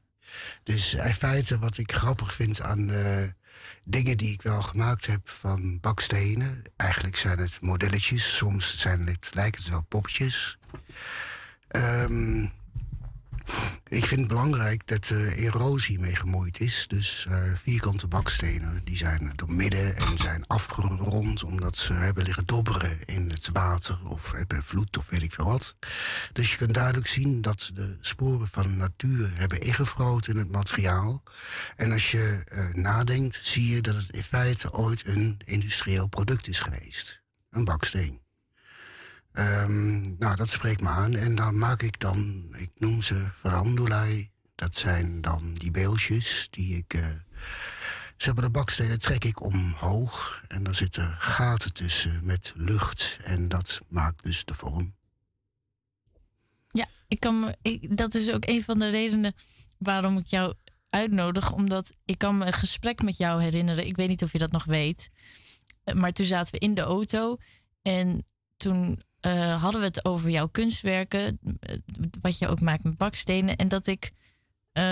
Dus 0.62 0.95
in 0.95 1.14
feite 1.14 1.59
wat 1.59 1.78
ik 1.78 1.93
grappig 1.93 2.35
vind 2.35 2.61
aan 2.61 2.91
eh, 2.91 3.22
dingen 3.85 4.16
die 4.16 4.32
ik 4.32 4.43
wel 4.43 4.62
gemaakt 4.62 5.07
heb 5.07 5.28
van 5.28 5.80
bakstenen. 5.80 6.62
Eigenlijk 6.76 7.16
zijn 7.16 7.39
het 7.39 7.59
modelletjes, 7.61 8.37
soms 8.37 8.76
zijn 8.76 9.07
het, 9.07 9.30
lijken 9.32 9.62
het 9.62 9.70
wel 9.70 9.82
poppetjes. 9.89 10.59
Ehm, 11.68 12.47
ik 13.88 14.07
vind 14.07 14.20
het 14.20 14.28
belangrijk 14.28 14.86
dat 14.86 15.09
er 15.09 15.38
erosie 15.38 15.99
mee 15.99 16.16
gemoeid 16.16 16.61
is. 16.61 16.84
Dus 16.88 17.26
eh, 17.28 17.42
vierkante 17.55 18.09
bakstenen 18.09 18.80
die 18.84 18.97
zijn 18.97 19.32
door 19.34 19.53
midden 19.53 19.97
en 19.97 20.18
zijn 20.18 20.47
afgerond 20.47 21.45
omdat 21.45 21.76
ze 21.76 21.92
hebben 21.92 22.24
liggen 22.24 22.47
dobberen 22.47 22.99
in 23.05 23.30
het 23.30 23.49
water 23.53 23.99
of 24.09 24.32
hebben 24.32 24.64
vloed 24.64 24.99
of 24.99 25.07
weet 25.09 25.22
ik 25.22 25.32
veel 25.32 25.45
wat. 25.45 25.76
Dus 26.32 26.51
je 26.51 26.57
kunt 26.57 26.74
duidelijk 26.74 27.07
zien 27.07 27.42
dat 27.42 27.70
de 27.74 27.97
sporen 28.01 28.49
van 28.49 28.76
natuur 28.76 29.30
hebben 29.34 29.61
ingevroten 29.61 30.32
in 30.32 30.38
het 30.38 30.51
materiaal. 30.51 31.22
En 31.76 31.92
als 31.92 32.11
je 32.11 32.42
eh, 32.45 32.68
nadenkt, 32.82 33.38
zie 33.42 33.74
je 33.74 33.80
dat 33.80 33.95
het 33.95 34.11
in 34.11 34.24
feite 34.24 34.72
ooit 34.72 35.07
een 35.07 35.40
industrieel 35.45 36.09
product 36.09 36.49
is 36.49 36.61
geweest. 36.61 37.22
Een 37.51 37.64
baksteen. 37.64 38.23
Ehm, 39.35 40.01
nou, 40.18 40.37
dat 40.37 40.49
spreekt 40.49 40.80
me 40.80 40.89
aan. 40.89 41.14
En 41.14 41.35
dan 41.35 41.59
maak 41.59 41.82
ik 41.82 42.01
dan, 42.01 42.49
ik 42.57 42.70
noem 42.74 43.03
ze 43.03 43.28
verandolai. 43.32 44.30
Dat 44.55 44.76
zijn 44.76 45.20
dan 45.20 45.55
die 45.55 45.70
beeldjes 45.70 46.49
die 46.51 46.76
ik. 46.76 46.95
eh 46.95 47.09
ze 48.16 48.26
hebben 48.26 48.45
de 48.45 48.51
bakstenen 48.59 48.99
trek 48.99 49.24
ik 49.24 49.43
omhoog. 49.43 50.43
En 50.49 50.62
dan 50.62 50.74
zitten 50.74 51.14
gaten 51.18 51.72
tussen 51.72 52.20
met 52.22 52.53
lucht. 52.57 53.18
En 53.24 53.49
dat 53.49 53.80
maakt 53.89 54.22
dus 54.22 54.45
de 54.45 54.55
vorm. 54.55 54.95
Ja, 56.70 56.87
ik 57.09 57.20
kan 57.20 57.55
ik, 57.62 57.97
dat 57.97 58.14
is 58.14 58.30
ook 58.30 58.47
een 58.47 58.62
van 58.62 58.78
de 58.78 58.89
redenen 58.89 59.35
waarom 59.78 60.18
ik 60.18 60.26
jou 60.26 60.55
uitnodig. 60.89 61.53
Omdat 61.53 61.93
ik 62.05 62.18
kan 62.18 62.39
me 62.39 62.47
een 62.47 62.53
gesprek 62.53 63.03
met 63.03 63.16
jou 63.16 63.43
herinneren. 63.43 63.87
Ik 63.87 63.97
weet 63.97 64.09
niet 64.09 64.22
of 64.22 64.32
je 64.32 64.39
dat 64.39 64.53
nog 64.53 64.64
weet. 64.64 65.11
Maar 65.95 66.12
toen 66.12 66.26
zaten 66.26 66.53
we 66.53 66.59
in 66.59 66.74
de 66.74 66.80
auto. 66.80 67.37
En 67.82 68.26
toen 68.57 69.03
eh, 69.24 69.62
hadden 69.62 69.80
we 69.80 69.86
het 69.86 70.04
over 70.04 70.30
jouw 70.30 70.46
kunstwerken. 70.48 71.38
eh, 71.60 71.76
Wat 72.20 72.38
je 72.38 72.48
ook 72.48 72.60
maakt 72.60 72.84
met 72.84 72.96
bakstenen. 72.96 73.56
En 73.56 73.68
dat 73.68 73.86
ik... 73.86 74.12
eh, 74.72 74.82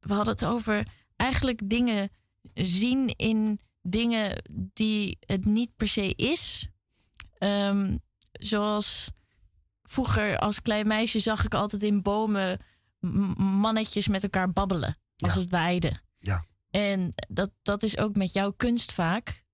we 0.00 0.14
hadden 0.14 0.32
het 0.34 0.44
over 0.44 0.86
eigenlijk 1.16 1.60
dingen 1.70 2.08
zien 2.54 3.16
in 3.16 3.60
dingen 3.82 4.42
die 4.52 5.18
het 5.26 5.44
niet 5.44 5.76
per 5.76 5.88
se 5.88 6.14
is. 6.14 6.68
Ehm, 7.38 7.96
zoals 8.32 9.10
vroeger 9.82 10.38
als 10.38 10.62
klein 10.62 10.86
meisje 10.86 11.20
zag 11.20 11.44
ik 11.44 11.54
altijd 11.54 11.82
in 11.82 12.02
bomen 12.02 12.58
mannetjes 13.36 14.08
met 14.08 14.22
elkaar 14.22 14.52
babbelen. 14.52 14.98
Als 15.16 15.34
het 15.34 15.50
waaide. 15.50 16.00
Ja. 16.18 16.46
En 16.70 17.08
dat, 17.28 17.50
dat 17.62 17.82
is 17.82 17.96
ook 17.98 18.16
met 18.16 18.32
jouw 18.32 18.50
kunst 18.52 18.92
vaak. 18.92 19.44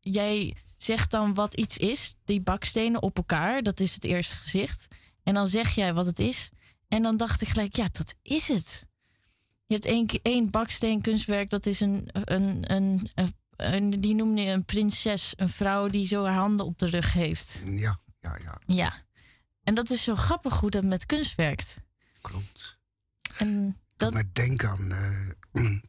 Jij 0.00 0.56
zeg 0.82 1.06
dan 1.06 1.34
wat 1.34 1.54
iets 1.54 1.76
is, 1.76 2.14
die 2.24 2.40
bakstenen 2.40 3.02
op 3.02 3.16
elkaar. 3.16 3.62
Dat 3.62 3.80
is 3.80 3.94
het 3.94 4.04
eerste 4.04 4.36
gezicht. 4.36 4.86
En 5.22 5.34
dan 5.34 5.46
zeg 5.46 5.74
jij 5.74 5.94
wat 5.94 6.06
het 6.06 6.18
is. 6.18 6.50
En 6.88 7.02
dan 7.02 7.16
dacht 7.16 7.42
ik 7.42 7.48
gelijk, 7.48 7.76
ja, 7.76 7.88
dat 7.92 8.14
is 8.22 8.48
het. 8.48 8.86
Je 9.66 9.74
hebt 9.74 9.86
één, 9.86 10.06
één 10.22 10.50
baksteen 10.50 11.00
kunstwerk, 11.00 11.50
dat 11.50 11.66
is 11.66 11.80
een, 11.80 12.08
een, 12.12 12.72
een, 12.72 13.08
een, 13.56 13.90
die 13.90 14.14
noemde 14.14 14.42
je 14.42 14.50
een 14.50 14.64
prinses. 14.64 15.32
Een 15.36 15.48
vrouw 15.48 15.88
die 15.88 16.06
zo 16.06 16.24
haar 16.24 16.34
handen 16.34 16.66
op 16.66 16.78
de 16.78 16.86
rug 16.86 17.12
heeft. 17.12 17.62
Ja, 17.64 17.98
ja, 18.20 18.38
ja. 18.42 18.60
Ja. 18.66 19.04
En 19.62 19.74
dat 19.74 19.90
is 19.90 20.02
zo 20.02 20.14
grappig 20.14 20.60
hoe 20.60 20.70
dat 20.70 20.84
met 20.84 21.06
kunst 21.06 21.34
werkt. 21.34 21.76
Klopt. 22.20 22.78
En 23.36 23.76
Dat 23.96 24.12
me 24.12 24.32
denken 24.32 24.68
aan 24.68 24.92
eh, 24.92 25.80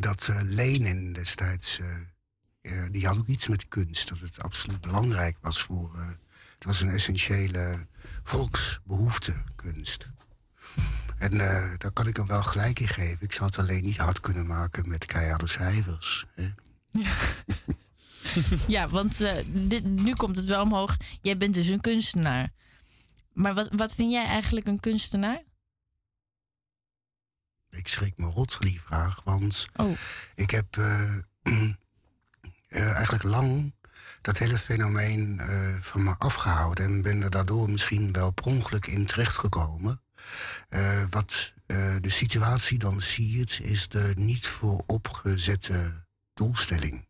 dat 0.00 0.28
eh, 0.28 0.40
Lenin 0.42 1.12
destijds, 1.12 1.78
eh, 1.78 1.96
eh, 2.60 2.86
die 2.90 3.06
had 3.06 3.18
ook 3.18 3.26
iets 3.26 3.48
met 3.48 3.68
kunst. 3.68 4.08
Dat 4.08 4.18
het 4.18 4.42
absoluut 4.42 4.80
belangrijk 4.80 5.36
was 5.40 5.62
voor, 5.62 5.94
eh, 5.94 6.08
het 6.54 6.64
was 6.64 6.80
een 6.80 6.90
essentiële 6.90 7.86
volksbehoefte, 8.22 9.42
kunst. 9.54 10.08
En 11.18 11.32
eh, 11.32 11.78
daar 11.78 11.92
kan 11.92 12.06
ik 12.06 12.16
hem 12.16 12.26
wel 12.26 12.42
gelijk 12.42 12.80
in 12.80 12.88
geven. 12.88 13.20
Ik 13.20 13.32
zou 13.32 13.46
het 13.46 13.58
alleen 13.58 13.84
niet 13.84 13.96
hard 13.96 14.20
kunnen 14.20 14.46
maken 14.46 14.88
met 14.88 15.04
keiharde 15.06 15.48
cijfers. 15.48 16.26
Hè? 16.34 16.48
Ja, 18.66 18.88
want 18.98 19.18
dit, 19.46 19.84
nu 19.84 20.14
komt 20.14 20.36
het 20.36 20.46
wel 20.46 20.62
omhoog. 20.62 20.96
Jij 21.22 21.36
bent 21.36 21.54
dus 21.54 21.66
een 21.66 21.80
kunstenaar. 21.80 22.52
Maar 23.32 23.54
wat, 23.54 23.68
wat 23.72 23.94
vind 23.94 24.12
jij 24.12 24.24
eigenlijk 24.24 24.66
een 24.66 24.80
kunstenaar? 24.80 25.42
Ik 27.70 27.88
schrik 27.88 28.16
me 28.16 28.26
rot 28.26 28.52
van 28.52 28.66
die 28.66 28.80
vraag, 28.80 29.20
want 29.24 29.66
Oh. 29.76 29.96
ik 30.34 30.50
heb 30.50 30.76
eh, 32.70 32.92
eigenlijk 32.92 33.22
lang 33.22 33.74
dat 34.20 34.38
hele 34.38 34.58
fenomeen 34.58 35.40
eh, 35.40 35.74
van 35.80 36.02
me 36.02 36.14
afgehouden 36.18 36.84
en 36.84 37.02
ben 37.02 37.22
er 37.22 37.30
daardoor 37.30 37.70
misschien 37.70 38.12
wel 38.12 38.30
per 38.30 38.44
ongeluk 38.44 38.86
in 38.86 39.06
terechtgekomen. 39.06 40.02
Eh, 40.68 41.04
wat 41.10 41.52
de 42.00 42.10
situatie 42.10 42.78
dan 42.78 43.00
siert, 43.00 43.58
is 43.62 43.88
de 43.88 44.12
niet 44.16 44.46
vooropgezette 44.46 46.04
doelstelling. 46.34 47.06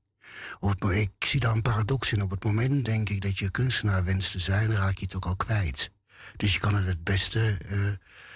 Ik 0.90 1.10
zie 1.18 1.40
daar 1.40 1.52
een 1.52 1.62
paradox 1.62 2.12
in. 2.12 2.22
Op 2.22 2.30
het 2.30 2.44
moment 2.44 2.84
denk 2.84 3.08
ik 3.08 3.20
dat 3.20 3.38
je 3.38 3.50
kunstenaar 3.50 4.04
wenst 4.04 4.30
te 4.30 4.38
zijn, 4.38 4.72
raak 4.72 4.96
je 4.96 5.04
het 5.04 5.16
ook 5.16 5.26
al 5.26 5.36
kwijt. 5.36 5.90
Dus 6.36 6.52
je 6.52 6.60
kan 6.60 6.74
het 6.74 6.86
het 6.86 7.04
beste 7.04 7.58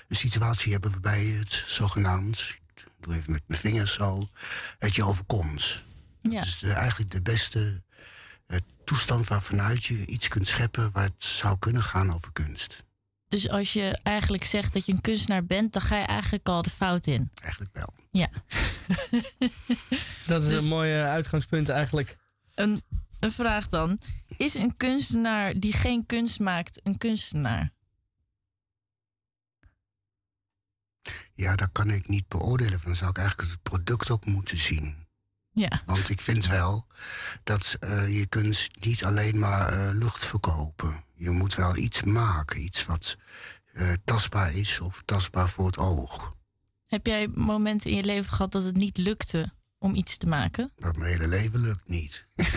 een 0.08 0.16
situatie 0.16 0.72
hebben 0.72 0.90
waarbij 0.90 1.24
het 1.24 1.62
zogenaamd, 1.66 2.56
ik 2.74 2.86
doe 3.00 3.14
even 3.14 3.32
met 3.32 3.42
mijn 3.46 3.60
vingers 3.60 3.92
zo, 3.92 4.28
het 4.78 4.94
je 4.94 5.04
overkomt. 5.04 5.84
Ja. 6.30 6.38
Dat 6.38 6.44
is 6.46 6.58
de- 6.58 6.72
eigenlijk 6.72 7.10
de 7.10 7.22
beste 7.22 7.82
eh, 8.46 8.58
toestand 8.84 9.28
waarvanuit 9.28 9.84
je 9.84 10.06
iets 10.06 10.28
kunt 10.28 10.46
scheppen 10.48 10.92
waar 10.92 11.04
het 11.04 11.24
zou 11.24 11.58
kunnen 11.58 11.82
gaan 11.82 12.12
over 12.12 12.32
kunst. 12.32 12.84
Dus 13.28 13.48
als 13.48 13.72
je 13.72 13.98
eigenlijk 14.02 14.44
zegt 14.44 14.72
dat 14.72 14.86
je 14.86 14.92
een 14.92 15.00
kunstenaar 15.00 15.44
bent, 15.44 15.72
dan 15.72 15.82
ga 15.82 15.96
je 15.98 16.04
eigenlijk 16.04 16.48
al 16.48 16.62
de 16.62 16.70
fout 16.70 17.06
in. 17.06 17.30
Eigenlijk 17.42 17.76
wel. 17.76 17.94
Ja. 18.10 18.28
Dat 20.26 20.42
is 20.42 20.48
Dus- 20.48 20.62
een 20.62 20.68
mooi 20.68 20.92
eh, 20.94 21.08
uitgangspunt 21.10 21.68
eigenlijk. 21.68 22.16
Een, 22.54 22.82
een 23.20 23.32
vraag 23.32 23.68
dan. 23.68 23.98
Is 24.36 24.54
een 24.54 24.76
kunstenaar 24.76 25.58
die 25.58 25.72
geen 25.72 26.06
kunst 26.06 26.40
maakt 26.40 26.80
een 26.82 26.98
kunstenaar? 26.98 27.72
Ja, 31.34 31.56
dat 31.56 31.68
kan 31.72 31.90
ik 31.90 32.08
niet 32.08 32.28
beoordelen. 32.28 32.80
Dan 32.84 32.96
zou 32.96 33.10
ik 33.10 33.18
eigenlijk 33.18 33.50
het 33.50 33.62
product 33.62 34.10
ook 34.10 34.26
moeten 34.26 34.58
zien. 34.58 35.03
Ja. 35.54 35.82
Want 35.86 36.08
ik 36.08 36.20
vind 36.20 36.46
wel 36.46 36.86
dat 37.44 37.76
eh, 37.80 38.18
je 38.18 38.26
kunt 38.26 38.68
niet 38.80 39.04
alleen 39.04 39.38
maar 39.38 39.68
eh, 39.68 39.94
lucht 39.94 40.24
verkopen. 40.24 41.04
Je 41.14 41.30
moet 41.30 41.54
wel 41.54 41.76
iets 41.76 42.02
maken. 42.02 42.60
Iets 42.60 42.86
wat 42.86 43.16
eh, 43.72 43.92
tastbaar 44.04 44.54
is 44.54 44.80
of 44.80 45.02
tastbaar 45.04 45.48
voor 45.48 45.66
het 45.66 45.78
oog. 45.78 46.32
Heb 46.86 47.06
jij 47.06 47.28
momenten 47.28 47.90
in 47.90 47.96
je 47.96 48.04
leven 48.04 48.32
gehad 48.32 48.52
dat 48.52 48.64
het 48.64 48.76
niet 48.76 48.96
lukte 48.96 49.52
om 49.78 49.94
iets 49.94 50.16
te 50.16 50.26
maken? 50.26 50.72
Dat 50.76 50.96
mijn 50.96 51.10
hele 51.12 51.28
leven 51.28 51.60
lukt 51.60 51.88
niet. 51.88 52.24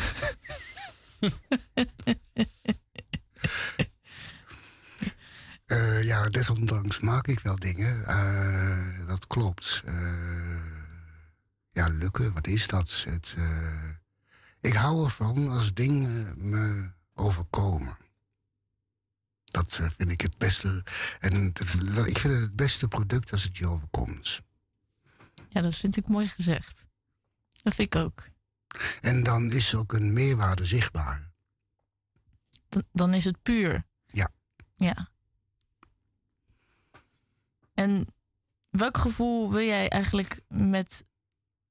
Ja, 6.01 6.29
desondanks 6.29 6.99
maak 6.99 7.27
ik 7.27 7.39
wel 7.39 7.55
dingen. 7.55 8.03
Dat 9.07 9.27
klopt. 9.27 9.81
Eh, 9.85 10.66
ja, 11.77 11.87
lukken, 11.87 12.33
wat 12.33 12.47
is 12.47 12.67
dat? 12.67 13.03
Het, 13.07 13.33
eh, 13.37 13.89
ik 14.59 14.73
hou 14.73 15.05
ervan 15.05 15.49
als 15.49 15.73
dingen 15.73 16.35
me 16.49 16.91
overkomen. 17.13 17.97
Dat 19.43 19.77
eh, 19.81 19.89
vind 19.97 20.09
ik 20.09 20.21
het 20.21 20.37
beste. 20.37 20.83
En 21.19 21.53
dat, 21.53 22.07
ik 22.07 22.17
vind 22.17 22.33
het 22.33 22.41
het 22.41 22.55
beste 22.55 22.87
product 22.87 23.31
als 23.31 23.43
het 23.43 23.57
je 23.57 23.67
overkomt. 23.67 24.41
Ja, 25.49 25.61
dat 25.61 25.75
vind 25.75 25.97
ik 25.97 26.07
mooi 26.07 26.27
gezegd. 26.27 26.85
Dat 27.63 27.75
vind 27.75 27.95
ik 27.95 28.01
ook. 28.01 28.23
En 29.01 29.23
dan 29.23 29.51
is 29.51 29.75
ook 29.75 29.93
een 29.93 30.13
meerwaarde 30.13 30.65
zichtbaar. 30.65 31.31
Dan, 32.69 32.83
dan 32.91 33.13
is 33.13 33.25
het 33.25 33.41
puur. 33.41 33.83
Ja. 34.05 34.31
Ja. 34.75 35.09
En 37.73 38.07
welk 38.69 38.97
gevoel 38.97 39.51
wil 39.51 39.65
jij 39.65 39.89
eigenlijk 39.89 40.41
met 40.47 41.05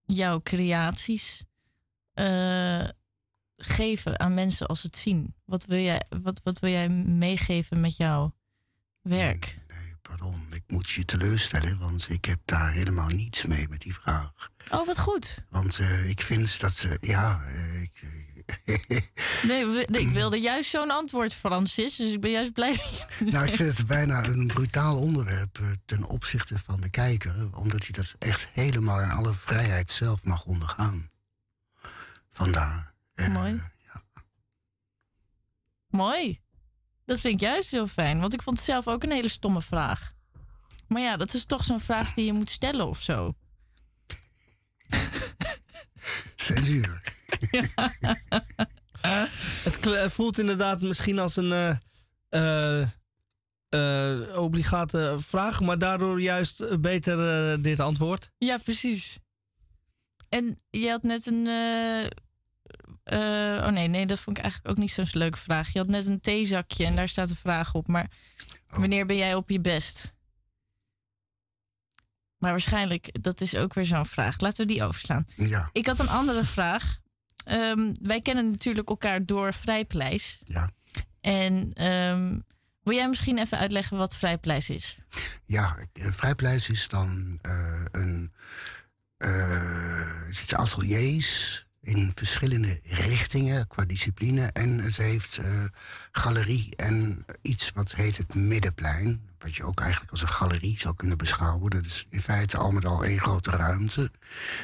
jouw 0.07 0.41
creaties 0.43 1.45
eh, 2.13 2.89
geven 3.57 4.21
aan 4.21 4.35
mensen 4.35 4.67
als 4.67 4.83
het 4.83 4.97
zien? 4.97 5.35
Wat 5.45 5.65
wil 5.65 5.81
jij, 5.81 6.07
wat, 6.23 6.41
wat 6.43 6.59
wil 6.59 6.71
jij 6.71 6.89
meegeven 6.89 7.81
met 7.81 7.97
jouw 7.97 8.35
werk? 9.01 9.59
Pardon, 10.09 10.47
ik 10.51 10.63
moet 10.67 10.89
je 10.89 11.05
teleurstellen, 11.05 11.79
want 11.79 12.11
ik 12.11 12.25
heb 12.25 12.41
daar 12.45 12.73
helemaal 12.73 13.09
niets 13.09 13.45
mee 13.45 13.69
met 13.69 13.81
die 13.81 13.95
vraag. 13.95 14.51
Oh, 14.71 14.87
wat 14.87 14.99
goed. 14.99 15.45
Want 15.51 15.79
eh, 15.79 16.09
ik 16.09 16.21
vind 16.21 16.61
dat, 16.61 16.83
eh, 16.83 16.93
ja, 17.01 17.45
eh, 17.45 17.83
ik, 17.83 18.03
Nee, 19.43 19.67
we- 19.67 19.87
nee, 19.91 20.01
ik 20.03 20.09
wilde 20.09 20.37
juist 20.41 20.71
zo'n 20.71 20.91
antwoord, 20.91 21.35
Francis. 21.35 21.97
Dus 21.97 22.13
ik 22.13 22.21
ben 22.21 22.31
juist 22.31 22.53
blij. 22.53 22.81
nou, 23.25 23.47
ik 23.47 23.55
vind 23.55 23.77
het 23.77 23.87
bijna 23.87 24.25
een 24.25 24.47
brutaal 24.47 24.99
onderwerp 24.99 25.59
eh, 25.59 25.71
ten 25.85 26.05
opzichte 26.05 26.59
van 26.59 26.81
de 26.81 26.91
kijker, 26.91 27.57
omdat 27.57 27.81
hij 27.83 27.91
dat 27.91 28.15
echt 28.19 28.49
helemaal 28.53 29.01
in 29.03 29.11
alle 29.11 29.33
vrijheid 29.33 29.91
zelf 29.91 30.25
mag 30.25 30.45
ondergaan. 30.45 31.09
Vandaar. 32.31 32.95
eh, 33.15 33.29
Mooi. 33.29 33.63
Mooi. 35.89 36.41
Dat 37.05 37.21
vind 37.21 37.35
ik 37.35 37.41
juist 37.41 37.71
heel 37.71 37.87
fijn, 37.87 38.21
want 38.21 38.33
ik 38.35 38.43
vond 38.43 38.57
het 38.57 38.67
zelf 38.67 38.89
ook 38.89 39.03
een 39.03 39.11
hele 39.11 39.29
stomme 39.29 39.63
vraag. 39.63 40.13
Maar 40.89 41.03
ja, 41.03 41.17
dat 41.17 41.35
is 41.35 41.45
toch 41.45 41.65
zo'n 41.65 41.81
vraag 41.81 42.13
die 42.15 42.25
je 42.25 42.33
moet 42.33 42.51
stellen 42.51 42.87
of 42.89 43.03
zo. 43.03 43.35
Censuur. 46.37 47.03
Het 49.81 50.13
voelt 50.13 50.39
inderdaad 50.39 50.81
misschien 50.81 51.19
als 51.19 51.37
een 51.37 51.53
eh, 51.53 51.77
eh, 52.29 52.89
eh, 53.69 54.37
obligate 54.43 55.15
vraag, 55.19 55.61
maar 55.61 55.79
daardoor 55.79 56.21
juist 56.21 56.81
beter 56.81 57.63
dit 57.63 57.81
antwoord. 57.81 58.31
Ja, 58.39 58.59
precies. 58.59 59.19
En 60.29 60.61
je 60.71 60.89
had 60.89 61.03
net 61.03 61.27
een. 61.27 61.47
eh, 61.47 62.05
eh, 63.05 63.65
oh 63.67 63.73
nee, 63.73 63.89
nee, 63.89 64.07
dat 64.07 64.19
vond 64.21 64.37
ik 64.37 64.43
eigenlijk 64.43 64.73
ook 64.75 64.83
niet 64.83 64.91
zo'n 64.91 65.07
leuke 65.13 65.39
vraag. 65.39 65.73
Je 65.73 65.79
had 65.79 65.89
net 65.89 66.07
een 66.07 66.21
theezakje 66.21 66.85
en 66.85 66.97
daar 66.97 67.09
staat 67.09 67.31
een 67.31 67.37
vraag 67.37 67.75
op. 67.75 67.89
Maar 67.89 68.11
wanneer 68.67 69.07
ben 69.07 69.17
jij 69.17 69.35
op 69.35 69.49
je 69.51 69.61
best? 69.61 70.15
Maar 72.39 72.51
waarschijnlijk, 72.51 73.23
dat 73.23 73.41
is 73.41 73.55
ook 73.57 73.75
weer 73.75 73.85
zo'n 73.85 74.07
vraag. 74.07 74.41
Laten 74.41 74.67
we 74.67 74.73
die 74.73 74.85
overslaan. 74.85 75.27
Ja. 75.37 75.69
Ik 75.73 75.87
had 75.87 75.99
een 75.99 76.09
andere 76.09 76.45
vraag. 76.45 76.99
Ehm, 77.47 77.93
wij 78.03 78.21
kennen 78.21 78.51
natuurlijk 78.51 78.89
elkaar 78.89 79.27
door 79.27 79.55
Vrijpleis. 79.55 80.41
Ja. 80.45 80.71
En 81.21 81.71
ehm, 81.73 82.39
wil 82.83 82.95
jij 82.95 83.09
misschien 83.09 83.39
even 83.39 83.59
uitleggen 83.59 83.97
wat 83.97 84.17
Vrijpleis 84.17 84.71
is? 84.71 84.99
Ja, 85.45 85.77
eh, 85.93 86.07
Vrijpleis 86.13 86.69
is 86.69 86.89
dan 86.89 87.39
eh, 87.43 87.85
een 87.91 88.33
het 90.27 90.37
is 90.37 90.55
ateliers 90.55 91.66
in 91.87 92.13
verschillende 92.15 92.81
richtingen 92.85 93.67
qua 93.67 93.85
discipline. 93.85 94.47
En 94.53 94.79
het 94.79 94.97
heeft 94.97 95.37
eh, 95.37 95.65
galerie 96.11 96.77
en 96.77 97.25
iets 97.43 97.71
wat 97.75 97.95
heet 97.95 98.17
het 98.17 98.35
middenplein. 98.35 99.21
Wat 99.39 99.57
je 99.57 99.65
ook 99.65 99.81
eigenlijk 99.81 100.11
als 100.11 100.23
een 100.23 100.29
galerie 100.29 100.79
zou 100.79 100.95
kunnen 100.95 101.19
beschouwen. 101.19 101.71
Dat 101.71 101.85
is 101.85 102.07
in 102.11 102.23
feite 102.23 102.57
al 102.57 102.71
met 102.71 102.85
al 102.85 103.05
één 103.05 103.21
grote 103.21 103.51
ruimte. 103.51 104.11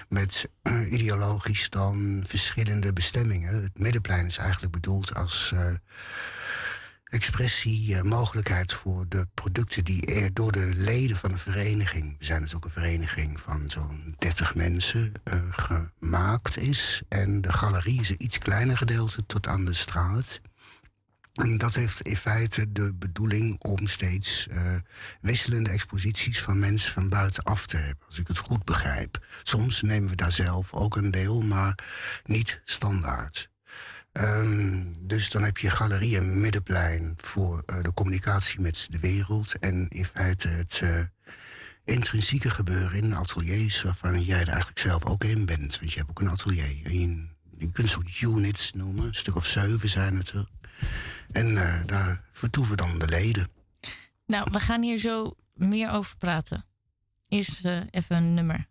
Met 0.09 0.49
eh, 0.63 0.93
ideologisch 0.93 1.71
dan 1.71 2.25
verschillende 2.27 2.93
bestemmingen. 2.93 3.63
Het 3.63 3.79
middenplein 3.79 4.27
is 4.27 4.37
eigenlijk 4.37 4.73
bedoeld 4.73 5.15
als... 5.15 5.55
eh, 7.13 7.19
expressiemogelijkheid 7.19 8.73
voor 8.73 9.05
de 9.09 9.27
producten 9.35 9.85
die 9.85 10.07
er 10.07 10.35
door 10.35 10.53
de 10.53 10.73
leden 10.77 11.17
van 11.17 11.31
de 11.31 11.39
vereniging, 11.39 12.19
we 12.19 12.25
zijn 12.25 12.41
dus 12.41 12.55
ook 12.55 12.65
een 12.65 12.71
vereniging 12.71 13.41
van 13.41 13.71
zo'n 13.71 14.15
30 14.19 14.55
mensen, 14.55 15.13
eh, 15.25 15.41
gemaakt 15.51 16.57
is. 16.57 17.03
En 17.09 17.41
de 17.41 17.53
galerie 17.53 18.01
is 18.01 18.09
een 18.09 18.25
iets 18.25 18.39
kleiner 18.39 18.77
gedeelte 18.77 19.27
tot 19.27 19.47
aan 19.47 19.65
de 19.65 19.75
straat. 19.75 20.41
En 21.33 21.59
dat 21.59 21.75
heeft 21.75 22.01
in 22.01 22.17
feite 22.17 22.73
de 22.73 22.95
bedoeling 22.95 23.61
om 23.61 23.87
steeds 23.87 24.47
eh, 24.49 24.77
wisselende 25.21 25.71
exposities 25.71 26.41
van 26.41 26.59
mensen 26.59 26.93
van 26.93 27.09
buitenaf 27.09 27.67
te 27.67 27.77
hebben, 27.77 28.07
als 28.07 28.19
ik 28.19 28.29
het 28.29 28.39
goed 28.39 28.65
begrijp. 28.65 29.27
Soms 29.43 29.83
nemen 29.83 30.11
we 30.11 30.17
daar 30.17 30.33
zelf 30.33 30.73
ook 30.73 30.97
een 30.97 31.11
deel, 31.11 31.41
maar 31.41 31.79
niet 32.25 32.61
standaard. 32.65 33.52
Ehm, 34.13 34.85
dus 35.01 35.31
dan 35.31 35.43
heb 35.43 35.59
je 35.59 35.71
galerie 35.71 36.17
en 36.17 36.41
middenplein 36.41 37.15
voor 37.17 37.63
eh, 37.67 37.83
de 37.83 37.95
communicatie 37.95 38.61
met 38.61 38.87
de 38.91 38.99
wereld. 38.99 39.59
En 39.59 39.89
in 39.89 40.05
feite 40.05 40.49
het 40.49 40.79
eh, 40.83 41.01
intrinsieke 41.85 42.51
gebeuren 42.51 43.03
in 43.03 43.15
ateliers 43.15 43.83
waarvan 43.83 44.23
jij 44.23 44.41
er 44.41 44.49
eigenlijk 44.49 44.79
zelf 44.79 45.05
ook 45.05 45.25
in 45.25 45.45
bent. 45.47 45.79
Want 45.79 45.93
je 45.93 45.99
hebt 45.99 46.11
ook 46.11 46.21
een 46.21 46.29
atelier. 46.29 46.81
En 46.85 47.31
je, 47.59 47.71
kunt 47.73 47.89
soort 47.89 48.21
units 48.21 48.73
noemen, 48.73 49.05
een 49.05 49.15
stuk 49.15 49.37
of 49.37 49.47
zeven 49.47 49.89
zijn 49.89 50.17
het 50.17 50.31
er. 50.31 50.47
En 51.31 51.57
eh, 51.57 51.87
daar 51.87 52.25
vertoeven 52.33 52.77
dan 52.77 52.99
de 52.99 53.09
leden. 53.09 53.49
Nou, 54.27 54.49
we 54.53 54.61
gaan 54.61 54.83
hier 54.83 54.99
zo 54.99 55.37
meer 55.55 55.91
over 55.91 56.17
praten. 56.17 56.65
Eerst 57.29 57.65
even 57.91 58.17
een 58.17 58.35
nummer. 58.35 58.71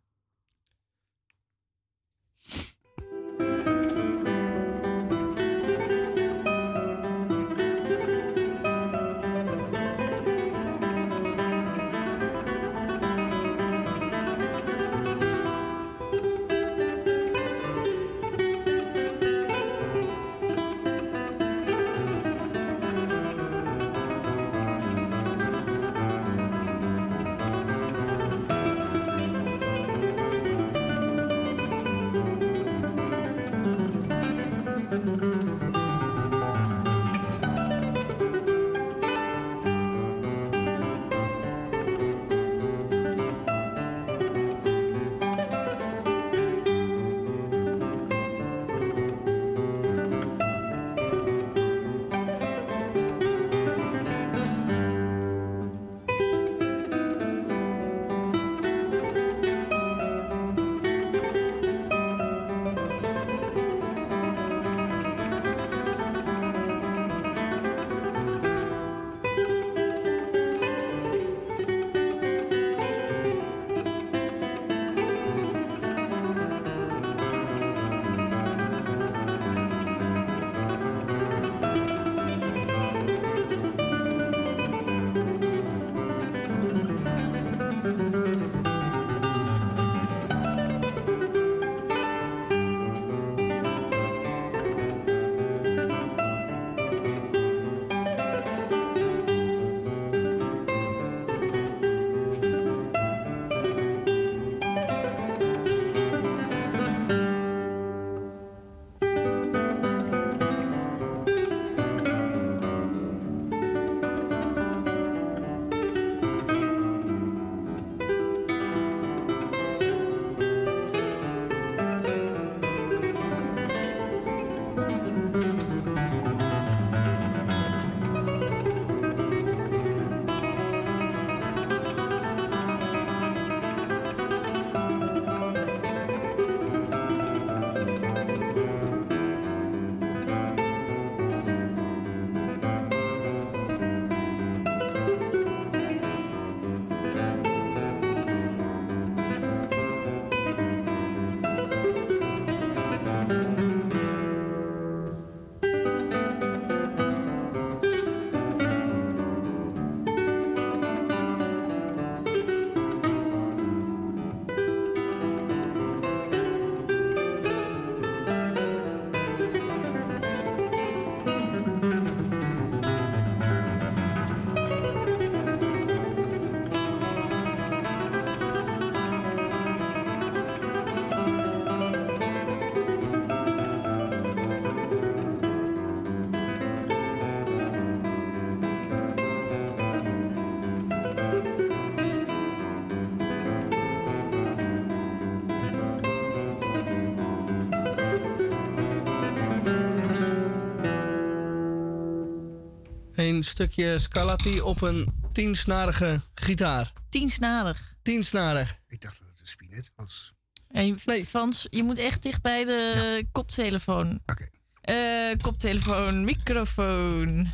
Een 203.21 203.43
stukje 203.43 203.99
Scarlatti 203.99 204.61
op 204.61 204.81
een 204.81 205.13
tiensnarige 205.31 206.21
gitaar. 206.35 206.93
Tiensnarig. 207.09 207.93
Tiensnarig. 208.01 208.79
Ik 208.87 209.01
dacht 209.01 209.19
dat 209.19 209.27
het 209.27 209.39
een 209.39 209.47
spinet 209.47 209.91
was. 209.95 210.33
Hey, 210.67 211.25
Frans, 211.25 211.67
je 211.69 211.83
moet 211.83 211.97
echt 211.97 212.23
dicht 212.23 212.41
bij 212.41 212.65
de 212.65 213.25
koptelefoon. 213.31 214.21
Oké. 214.25 214.49
Eh, 214.81 215.37
koptelefoon, 215.41 216.23
microfoon. 216.23 217.47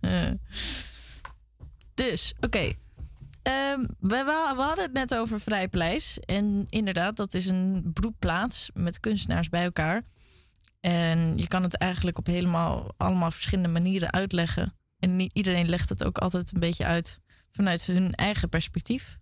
dus, 1.94 2.34
oké. 2.40 2.72
Ehm, 3.42 3.80
we, 4.00 4.22
we 4.56 4.62
hadden 4.62 4.84
het 4.84 4.92
net 4.92 5.14
over 5.14 5.40
Vrijpleis. 5.40 6.18
En 6.18 6.64
inderdaad, 6.68 7.16
dat 7.16 7.34
is 7.34 7.46
een 7.46 7.90
broedplaats 7.92 8.70
met 8.74 9.00
kunstenaars 9.00 9.48
bij 9.48 9.64
elkaar. 9.64 10.02
En 10.80 11.36
je 11.36 11.48
kan 11.48 11.62
het 11.62 11.76
eigenlijk 11.76 12.18
op 12.18 12.26
helemaal 12.26 12.94
allemaal 12.96 13.30
verschillende 13.30 13.68
manieren 13.68 14.12
uitleggen. 14.12 14.74
En 15.04 15.16
niet 15.16 15.32
iedereen 15.32 15.68
legt 15.68 15.88
het 15.88 16.04
ook 16.04 16.18
altijd 16.18 16.52
een 16.52 16.60
beetje 16.60 16.84
uit 16.84 17.20
vanuit 17.50 17.86
hun 17.86 18.14
eigen 18.14 18.48
perspectief. 18.48 19.18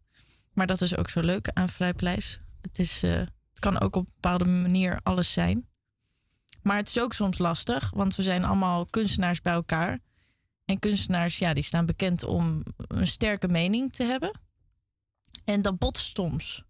Maar 0.53 0.67
dat 0.67 0.81
is 0.81 0.97
ook 0.97 1.11
zo 1.11 1.21
leuk 1.21 1.49
aan 1.53 1.69
Vrijpleis. 1.69 2.41
Het, 2.61 2.79
is, 2.79 3.03
eh, 3.03 3.13
het 3.15 3.59
kan 3.59 3.81
ook 3.81 3.97
op 3.97 4.07
een 4.07 4.13
bepaalde 4.15 4.45
manier 4.45 5.01
alles 5.03 5.33
zijn. 5.33 5.69
Maar 6.63 6.77
het 6.77 6.89
is 6.89 7.01
ook 7.01 7.13
soms 7.13 7.39
lastig, 7.39 7.91
want 7.91 8.17
we 8.17 8.23
zijn 8.23 8.45
allemaal 8.45 8.87
kunstenaars 8.87 9.41
bij 9.41 9.53
elkaar. 9.53 9.99
En 10.65 10.79
kunstenaars, 10.79 11.39
ja, 11.39 11.53
die 11.53 11.63
staan 11.63 11.87
bekend 11.87 12.25
om 12.25 12.63
een 12.77 13.07
sterke 13.07 13.49
mening 13.49 13.93
te 13.93 14.05
hebben. 14.05 14.41
En 15.45 15.63
dat 15.63 15.79
botst 15.79 16.17
soms. 16.17 16.65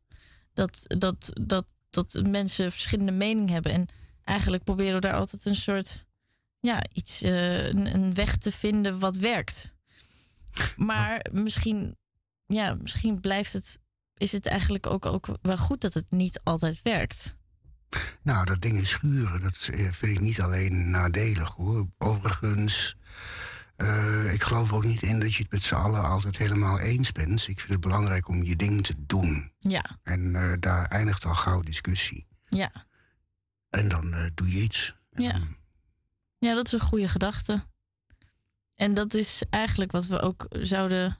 Dat, 0.52 0.84
dat, 0.86 1.30
dat, 1.40 1.66
dat 1.90 2.20
mensen 2.28 2.72
verschillende 2.72 3.12
meningen 3.12 3.52
hebben. 3.52 3.72
En 3.72 3.86
eigenlijk 4.24 4.64
proberen 4.64 4.94
we 4.94 5.00
daar 5.00 5.14
altijd 5.14 5.44
een 5.44 5.56
soort, 5.56 6.06
ja, 6.62 6.82
iets, 6.92 7.22
eh, 7.22 7.66
een, 7.66 7.94
een 7.94 8.14
weg 8.14 8.36
te 8.36 8.52
vinden 8.52 8.98
wat 8.98 9.16
werkt. 9.16 9.72
Maar 10.76 11.26
misschien, 11.32 11.96
ja, 12.46 12.74
misschien 12.74 13.20
blijft 13.20 13.52
het, 13.52 13.78
is 14.16 14.32
het 14.32 14.46
eigenlijk 14.46 14.86
ook, 14.86 15.06
ook 15.06 15.26
wel 15.42 15.58
goed 15.58 15.80
dat 15.80 15.94
het 15.94 16.10
niet 16.10 16.40
altijd 16.44 16.82
werkt. 16.82 17.34
Nou, 18.22 18.44
dat 18.44 18.60
ding 18.60 18.76
is 18.78 18.88
schuren, 18.90 19.40
dat 19.42 19.68
eh, 19.72 19.92
vind 19.92 20.16
ik 20.16 20.20
niet 20.20 20.40
alleen 20.40 20.90
nadelig 20.90 21.50
hoor. 21.50 21.86
Overigens, 21.98 22.96
eh, 23.76 24.32
ik 24.32 24.42
geloof 24.42 24.72
ook 24.72 24.84
niet 24.84 25.02
in 25.02 25.20
dat 25.20 25.34
je 25.34 25.42
het 25.42 25.52
met 25.52 25.62
z'n 25.62 25.74
allen 25.74 26.02
altijd 26.04 26.36
helemaal 26.36 26.78
eens 26.78 27.12
bent. 27.12 27.48
Ik 27.48 27.58
vind 27.60 27.72
het 27.72 27.80
belangrijk 27.80 28.28
om 28.28 28.42
je 28.42 28.56
ding 28.56 28.84
te 28.86 28.94
doen. 28.98 29.52
Ja, 29.58 29.98
En 30.02 30.32
daar 30.60 30.86
eindigt 30.86 31.24
al 31.24 31.34
gauw 31.34 31.60
discussie. 31.60 32.26
ja, 32.48 32.86
En 33.70 33.88
dan 33.88 34.30
doe 34.34 34.50
je 34.50 34.60
iets. 34.62 34.94
ja. 35.10 35.40
Ja, 36.42 36.54
dat 36.54 36.66
is 36.66 36.72
een 36.72 36.80
goede 36.80 37.08
gedachte. 37.08 37.62
En 38.74 38.94
dat 38.94 39.14
is 39.14 39.42
eigenlijk 39.50 39.92
wat 39.92 40.06
we 40.06 40.20
ook 40.20 40.46
zouden, 40.50 41.18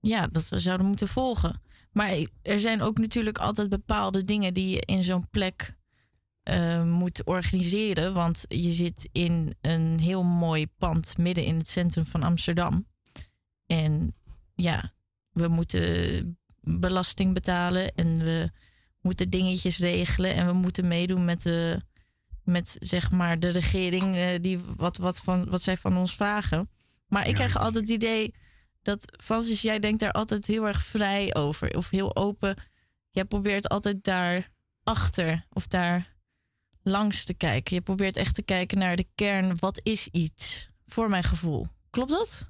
ja, 0.00 0.26
dat 0.26 0.48
we 0.48 0.58
zouden 0.58 0.86
moeten 0.86 1.08
volgen. 1.08 1.60
Maar 1.92 2.26
er 2.42 2.58
zijn 2.58 2.82
ook 2.82 2.98
natuurlijk 2.98 3.38
altijd 3.38 3.68
bepaalde 3.68 4.22
dingen 4.22 4.54
die 4.54 4.68
je 4.68 4.80
in 4.80 5.02
zo'n 5.02 5.28
plek 5.30 5.76
eh, 6.42 6.84
moet 6.84 7.24
organiseren. 7.24 8.14
Want 8.14 8.44
je 8.48 8.70
zit 8.70 9.08
in 9.12 9.54
een 9.60 9.98
heel 9.98 10.22
mooi 10.22 10.66
pand 10.78 11.18
midden 11.18 11.44
in 11.44 11.58
het 11.58 11.68
centrum 11.68 12.06
van 12.06 12.22
Amsterdam. 12.22 12.86
En 13.66 14.14
ja, 14.54 14.92
we 15.30 15.48
moeten 15.48 16.38
belasting 16.60 17.34
betalen 17.34 17.94
en 17.94 18.18
we 18.18 18.50
moeten 19.00 19.30
dingetjes 19.30 19.78
regelen 19.78 20.34
en 20.34 20.46
we 20.46 20.52
moeten 20.52 20.88
meedoen 20.88 21.24
met 21.24 21.42
de, 21.42 21.82
met 22.50 22.76
zeg 22.78 23.10
maar 23.10 23.38
de 23.38 23.48
regering 23.48 24.16
eh, 24.16 24.28
die 24.40 24.58
wat, 24.76 24.96
wat, 24.96 25.18
van, 25.18 25.50
wat 25.50 25.62
zij 25.62 25.76
van 25.76 25.96
ons 25.96 26.14
vragen. 26.16 26.70
Maar 27.06 27.28
ik 27.28 27.34
krijg 27.34 27.56
altijd 27.56 27.74
het 27.88 27.94
idee 27.94 28.34
dat 28.82 29.12
Francis, 29.22 29.60
jij 29.62 29.78
denkt 29.78 30.00
daar 30.00 30.12
altijd 30.12 30.46
heel 30.46 30.66
erg 30.66 30.84
vrij 30.84 31.34
over 31.34 31.76
of 31.76 31.90
heel 31.90 32.16
open. 32.16 32.56
Jij 33.10 33.24
probeert 33.24 33.68
altijd 33.68 34.04
daar 34.04 34.50
achter 34.82 35.46
of 35.50 35.66
daar 35.66 36.16
langs 36.82 37.24
te 37.24 37.34
kijken. 37.34 37.74
Je 37.74 37.80
probeert 37.82 38.16
echt 38.16 38.34
te 38.34 38.42
kijken 38.42 38.78
naar 38.78 38.96
de 38.96 39.06
kern. 39.14 39.58
Wat 39.58 39.80
is 39.82 40.08
iets? 40.08 40.68
Voor 40.86 41.10
mijn 41.10 41.24
gevoel. 41.24 41.66
Klopt 41.90 42.10
dat? 42.10 42.46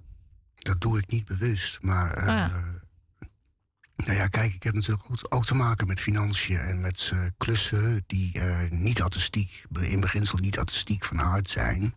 Dat 0.54 0.80
doe 0.80 0.98
ik 0.98 1.10
niet 1.10 1.24
bewust. 1.24 1.82
Maar 1.82 2.12
eh, 2.16 2.26
Ah. 2.44 2.54
Nou 4.06 4.18
ja, 4.18 4.26
kijk, 4.26 4.54
ik 4.54 4.62
heb 4.62 4.74
natuurlijk 4.74 5.06
ook, 5.28 5.44
te 5.44 5.54
maken 5.54 5.86
met 5.86 6.00
financiën 6.00 6.58
en 6.58 6.80
met 6.80 7.10
eh, 7.12 7.24
klussen 7.36 8.04
die 8.06 8.32
eh, 8.32 8.70
niet 8.70 9.02
artistiek, 9.02 9.64
in 9.80 10.00
beginsel 10.00 10.38
niet 10.38 10.58
artistiek 10.58 11.04
van 11.04 11.20
aard 11.20 11.50
zijn. 11.50 11.94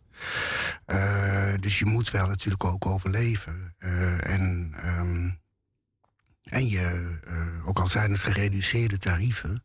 Eh, 0.86 1.54
dus 1.60 1.80
je 1.80 1.86
moet 1.86 2.12
wel 2.12 2.28
natuurlijk 2.28 2.64
ook 2.64 2.86
overleven. 2.86 3.76
En 4.20 4.74
ehm, 4.76 5.30
en 6.44 6.68
je, 6.68 7.20
ook 7.66 7.80
al 7.80 7.88
zijn 7.88 8.12
het 8.12 8.20
gereduceerde 8.20 8.98
tarieven, 8.98 9.64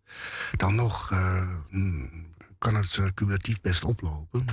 dan 0.57 0.75
nog 0.75 1.11
mm, 1.71 2.35
kan 2.59 2.75
het 2.75 3.01
cumulatief 3.15 3.61
best 3.61 3.85
oplopen. 3.85 4.47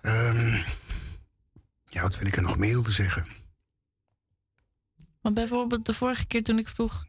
Ehm, 0.00 0.56
ja, 1.84 2.02
wat 2.02 2.18
wil 2.18 2.26
ik 2.26 2.36
er 2.36 2.42
nog 2.42 2.58
meer 2.58 2.78
over 2.78 2.92
zeggen? 2.92 3.37
Want 5.20 5.34
bijvoorbeeld 5.34 5.86
de 5.86 5.94
vorige 5.94 6.26
keer 6.26 6.42
toen 6.42 6.58
ik 6.58 6.68
vroeg, 6.68 7.06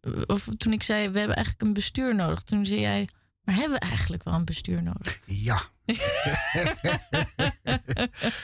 eh, 0.00 0.12
of 0.26 0.48
toen 0.56 0.72
ik 0.72 0.82
zei, 0.82 1.08
we 1.08 1.18
hebben 1.18 1.36
eigenlijk 1.36 1.66
een 1.66 1.72
bestuur 1.72 2.14
nodig. 2.14 2.42
Toen 2.42 2.66
zei 2.66 2.80
jij, 2.80 3.08
maar 3.44 3.54
hebben 3.54 3.78
we 3.78 3.86
eigenlijk 3.86 4.24
wel 4.24 4.34
een 4.34 4.44
bestuur 4.44 4.82
nodig? 4.82 5.20
Ja. 5.26 5.70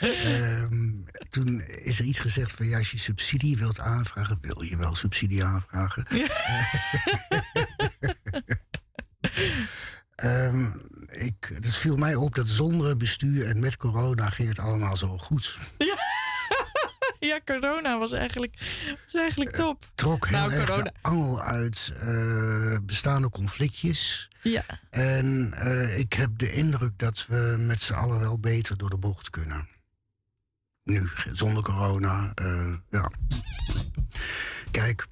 Ehm, 0.00 1.02
toen 1.28 1.60
is 1.60 1.98
er 1.98 2.04
iets 2.04 2.18
gezegd 2.18 2.52
van 2.52 2.66
ja, 2.66 2.78
als 2.78 2.90
je 2.90 2.98
subsidie 2.98 3.56
wilt 3.56 3.80
aanvragen, 3.80 4.38
wil 4.40 4.62
je 4.62 4.76
wel 4.76 4.94
subsidie 4.94 5.44
aanvragen. 5.44 6.06
Ehm, 10.14 10.66
ik, 11.06 11.50
het 11.54 11.76
viel 11.76 11.96
mij 11.96 12.14
op 12.14 12.34
dat 12.34 12.48
zonder 12.48 12.96
bestuur 12.96 13.46
en 13.46 13.60
met 13.60 13.76
corona 13.76 14.30
ging 14.30 14.48
het 14.48 14.58
allemaal 14.58 14.96
zo 14.96 15.18
goed. 15.18 15.58
Ja, 15.78 15.96
corona 17.44 17.98
was 17.98 18.12
eigenlijk, 18.12 18.54
was 19.04 19.14
eigenlijk 19.14 19.50
top. 19.56 19.84
Trok 19.94 20.26
heel 20.28 20.38
Nou, 20.38 20.52
erg 20.52 20.64
corona. 20.68 20.82
de 20.82 20.92
angel 21.02 21.42
uit 21.42 21.92
eh, 22.00 22.76
bestaande 22.82 23.28
conflictjes. 23.30 24.28
Ja. 24.42 24.64
En 24.90 25.52
eh, 25.54 25.98
ik 25.98 26.12
heb 26.12 26.38
de 26.38 26.52
indruk 26.52 26.98
dat 26.98 27.26
we 27.28 27.56
met 27.58 27.82
z'n 27.82 27.92
allen 27.92 28.20
wel 28.20 28.38
beter 28.38 28.76
door 28.76 28.90
de 28.90 28.98
bocht 28.98 29.30
kunnen. 29.30 29.68
Nu, 30.84 31.08
zonder 31.32 31.62
corona. 31.62 32.32
eh, 32.34 32.74
ja. 32.90 33.10
Kijk, 34.70 35.06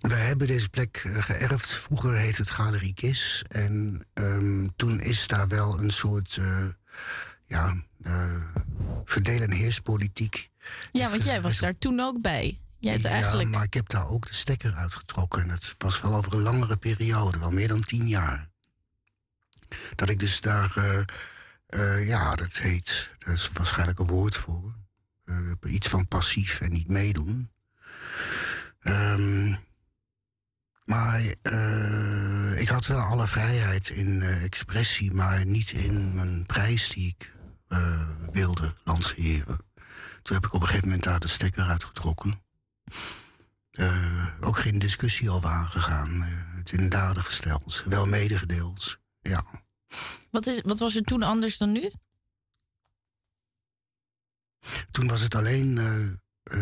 we 0.00 0.14
hebben 0.14 0.46
deze 0.46 0.68
plek 0.68 1.02
eh, 1.04 1.22
geërfd. 1.22 1.68
Vroeger 1.74 2.14
heette 2.16 2.40
het 2.42 2.50
Galerie 2.50 2.94
Kis. 2.94 3.44
En 3.48 4.06
ehm, 4.14 4.66
toen 4.76 5.00
is 5.00 5.26
daar 5.26 5.48
wel 5.48 5.78
een 5.80 5.90
soort 5.90 6.36
eh, 6.36 6.66
ja, 7.46 7.74
eh 8.04 8.42
verdeel- 9.04 9.42
en 9.42 9.50
heerspolitiek. 9.50 10.50
Ja, 10.92 11.10
want 11.10 11.24
jij 11.24 11.40
was 11.40 11.58
daar 11.58 11.78
toen 11.78 12.00
ook 12.00 12.20
bij. 12.20 12.60
Jij 12.78 12.92
hebt 12.92 13.04
Ja, 13.04 13.10
eigenlijk. 13.10 13.48
maar 13.50 13.62
ik 13.62 13.74
heb 13.74 13.88
daar 13.88 14.08
ook 14.08 14.26
de 14.26 14.34
stekker 14.34 14.74
uitgetrokken. 14.74 15.42
En 15.42 15.48
het 15.48 15.74
was 15.78 16.00
wel 16.00 16.14
over 16.14 16.32
een 16.32 16.40
langere 16.42 16.76
periode, 16.76 17.38
wel 17.38 17.50
meer 17.50 17.68
dan 17.68 17.80
tien 17.80 18.08
jaar. 18.08 18.48
Dat 19.94 20.08
ik 20.08 20.18
dus 20.18 20.40
daar, 20.40 20.76
eh, 20.76 21.00
eh, 21.66 22.06
ja, 22.06 22.34
dat 22.34 22.56
heet, 22.56 23.10
daar 23.18 23.34
is 23.34 23.50
waarschijnlijk 23.52 23.98
een 23.98 24.06
woord 24.06 24.36
voor. 24.36 24.74
Eh, 25.24 25.50
iets 25.66 25.88
van 25.88 26.08
passief 26.08 26.60
en 26.60 26.72
niet 26.72 26.88
meedoen. 26.88 27.50
Ehm, 28.80 29.54
maar 30.84 31.22
eh, 31.42 32.60
ik 32.60 32.68
had 32.68 32.86
wel 32.86 32.98
alle 33.00 33.26
vrijheid 33.26 33.88
in 33.88 34.22
eh, 34.22 34.42
expressie, 34.44 35.12
maar 35.12 35.46
niet 35.46 35.70
in 35.70 36.14
mijn 36.14 36.46
prijs 36.46 36.88
die 36.88 37.08
ik 37.18 37.32
eh, 37.74 38.08
wilde 38.32 38.74
lanceren. 38.84 39.58
Toen 40.22 40.36
heb 40.36 40.44
ik 40.44 40.52
op 40.52 40.60
een 40.60 40.66
gegeven 40.66 40.88
moment 40.88 41.04
daar 41.04 41.20
de 41.20 41.28
stekker 41.28 41.64
uitgetrokken. 41.64 42.42
Eh, 43.70 44.26
ook 44.40 44.58
geen 44.58 44.78
discussie 44.78 45.30
over 45.30 45.48
aangegaan. 45.48 46.22
eh, 46.22 46.28
het 46.56 46.72
in 46.72 46.88
daden 46.88 47.22
gesteld. 47.22 47.82
Wel 47.86 48.06
medegedeeld. 48.06 48.98
Ja. 49.20 49.44
Wat, 50.30 50.46
is, 50.46 50.60
wat 50.64 50.78
was 50.78 50.94
er 50.96 51.02
toen 51.02 51.22
anders 51.22 51.56
dan 51.58 51.72
nu? 51.72 51.90
Toen 54.90 55.08
was 55.08 55.20
het 55.20 55.34
alleen 55.34 55.78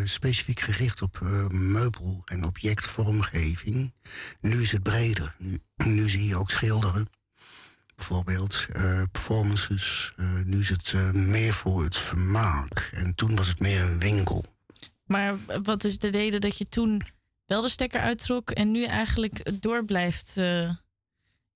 specifiek 0.04 0.60
gericht 0.60 1.02
op 1.02 1.20
meubel- 1.50 2.22
en 2.24 2.44
objectvormgeving. 2.44 3.94
Nu 4.40 4.62
is 4.62 4.72
het 4.72 4.82
breder. 4.82 5.34
Nu, 5.38 5.58
nu 5.76 6.08
zie 6.08 6.26
je 6.26 6.36
ook 6.36 6.50
schilderen. 6.50 7.08
Bijvoorbeeld 8.08 8.66
eh, 8.72 9.02
performances. 9.12 10.12
Eh, 10.16 10.26
nu 10.44 10.60
is 10.60 10.68
het 10.68 10.92
eh, 10.94 11.10
meer 11.10 11.52
voor 11.52 11.84
het 11.84 11.96
vermaak. 11.96 12.90
En 12.94 13.14
toen 13.14 13.36
was 13.36 13.48
het 13.48 13.60
meer 13.60 13.80
een 13.82 13.98
winkel. 13.98 14.44
Maar 15.04 15.36
wat 15.62 15.84
is 15.84 15.98
de 15.98 16.10
reden 16.10 16.40
dat 16.40 16.58
je 16.58 16.64
toen 16.64 17.02
wel 17.46 17.60
de 17.60 17.68
stekker 17.68 18.00
uittrok 18.00 18.50
en 18.50 18.70
nu 18.70 18.84
eigenlijk 18.84 19.62
door 19.62 19.84
blijft? 19.84 20.32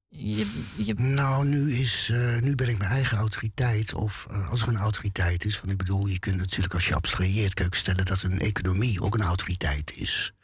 je, 0.08 0.46
je, 0.76 0.94
Nou, 0.94 1.46
nu, 1.46 1.72
is, 1.72 2.12
nu 2.40 2.54
ben 2.54 2.68
ik 2.68 2.78
mijn 2.78 2.90
eigen 2.90 3.18
autoriteit. 3.18 3.94
Of 3.94 4.26
als 4.50 4.62
er 4.62 4.68
een 4.68 4.76
autoriteit 4.76 5.44
is. 5.44 5.60
Want 5.60 5.72
ik 5.72 5.78
bedoel, 5.78 6.06
je 6.06 6.18
kunt 6.18 6.36
natuurlijk 6.36 6.74
als 6.74 6.88
je 6.88 6.94
abstraheert... 6.94 7.54
kun 7.54 7.66
je 7.70 7.76
stellen 7.76 8.04
dat 8.04 8.22
een 8.22 8.38
economie 8.38 9.02
ook 9.02 9.14
een 9.14 9.22
autoriteit 9.22 9.92
is. 9.94 10.34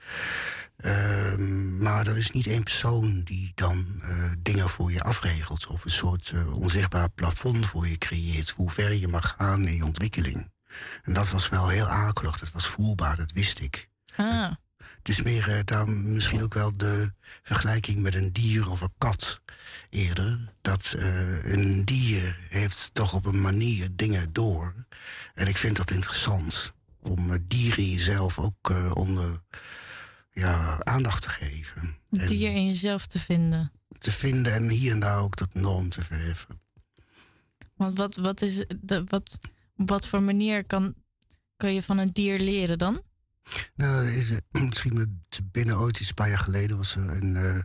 Ehm, 0.76 1.78
maar 1.78 2.04
dat 2.04 2.16
is 2.16 2.30
niet 2.30 2.46
één 2.46 2.62
persoon 2.62 3.20
die 3.22 3.52
dan 3.54 3.86
eh, 4.02 4.30
dingen 4.38 4.68
voor 4.68 4.92
je 4.92 5.02
afregelt. 5.02 5.66
Of 5.66 5.84
een 5.84 5.90
soort 5.90 6.30
eh, 6.34 6.56
onzichtbaar 6.56 7.10
plafond 7.10 7.66
voor 7.66 7.88
je 7.88 7.98
creëert. 7.98 8.50
Hoe 8.50 8.70
ver 8.70 8.92
je 8.92 9.08
mag 9.08 9.34
gaan 9.38 9.66
in 9.66 9.76
je 9.76 9.84
ontwikkeling. 9.84 10.50
En 11.02 11.12
dat 11.12 11.30
was 11.30 11.48
wel 11.48 11.68
heel 11.68 11.86
akelig. 11.86 12.38
Dat 12.38 12.52
was 12.52 12.66
voelbaar, 12.66 13.16
dat 13.16 13.32
wist 13.32 13.58
ik. 13.60 13.88
ah, 14.16 14.50
Het 14.78 15.08
is 15.08 15.22
meer 15.22 15.48
eh, 15.48 15.58
daar 15.64 15.88
misschien 15.88 16.42
ook 16.42 16.54
wel 16.54 16.76
de 16.76 17.12
vergelijking 17.42 18.02
met 18.02 18.14
een 18.14 18.32
dier 18.32 18.70
of 18.70 18.80
een 18.80 18.94
kat 18.98 19.40
eerder. 19.90 20.38
Dat 20.60 20.94
een 21.44 21.84
dier 21.84 22.38
heeft 22.48 22.90
toch 22.92 23.12
op 23.12 23.24
een 23.24 23.40
manier 23.40 23.88
dingen 23.92 24.32
door. 24.32 24.74
En 25.34 25.46
ik 25.46 25.56
vind 25.56 25.76
dat 25.76 25.90
interessant. 25.90 26.72
Om 27.00 27.38
dieren 27.48 27.90
jezelf 27.90 28.38
ook 28.38 28.72
onder 28.94 29.42
ja, 30.32 30.84
aandacht 30.84 31.22
te 31.22 31.28
geven. 31.28 31.96
En 32.10 32.26
dier 32.26 32.52
in 32.52 32.66
jezelf 32.66 33.06
te 33.06 33.18
vinden. 33.18 33.72
te 33.98 34.10
vinden 34.10 34.52
en 34.52 34.68
hier 34.68 34.92
en 34.92 35.00
daar 35.00 35.18
ook 35.18 35.34
tot 35.34 35.54
norm 35.54 35.90
te 35.90 36.02
verheffen. 36.02 36.60
Want 37.76 37.96
wat, 37.96 38.16
wat, 38.16 38.42
is, 38.42 38.64
de, 38.80 39.04
wat, 39.04 39.38
Op 39.76 39.88
wat 39.88 40.06
voor 40.06 40.22
manier 40.22 40.66
kan, 40.66 40.94
kan 41.56 41.74
je 41.74 41.82
van 41.82 41.98
een 41.98 42.10
dier 42.12 42.38
leren 42.38 42.78
dan? 42.78 43.02
Nou, 43.74 44.06
is, 44.06 44.30
misschien 44.68 44.94
met 44.94 45.08
binnen 45.52 45.78
ooit 45.78 46.00
iets 46.00 46.08
een 46.08 46.14
paar 46.14 46.28
jaar 46.28 46.38
geleden 46.38 46.76
was 46.76 46.96
er 46.96 47.22
een 47.22 47.36
eh, 47.36 47.58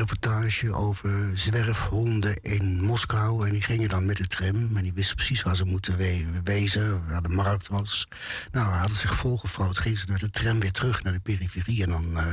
reportage 0.00 0.72
over 0.72 1.38
zwerfhonden 1.38 2.42
in 2.42 2.80
Moskou. 2.82 3.46
En 3.46 3.52
die 3.52 3.62
gingen 3.62 3.88
dan 3.88 4.06
met 4.06 4.16
de 4.16 4.26
tram. 4.26 4.76
En 4.76 4.82
die 4.82 4.92
wisten 4.92 5.16
precies 5.16 5.42
waar 5.42 5.56
ze 5.56 5.64
moeten 5.64 5.96
we- 5.96 6.40
wezen, 6.44 7.06
waar 7.08 7.22
de 7.22 7.28
markt 7.28 7.68
was. 7.68 8.06
Nou, 8.52 8.66
hadden 8.72 8.96
zich 8.96 9.16
volgefroot. 9.16 9.78
Gingen 9.78 9.98
ze 9.98 10.04
met 10.08 10.20
de 10.20 10.30
tram 10.30 10.60
weer 10.60 10.72
terug 10.72 11.02
naar 11.02 11.12
de 11.12 11.20
periferie. 11.20 11.82
En 11.82 11.88
dan 11.88 12.18
eh, 12.18 12.26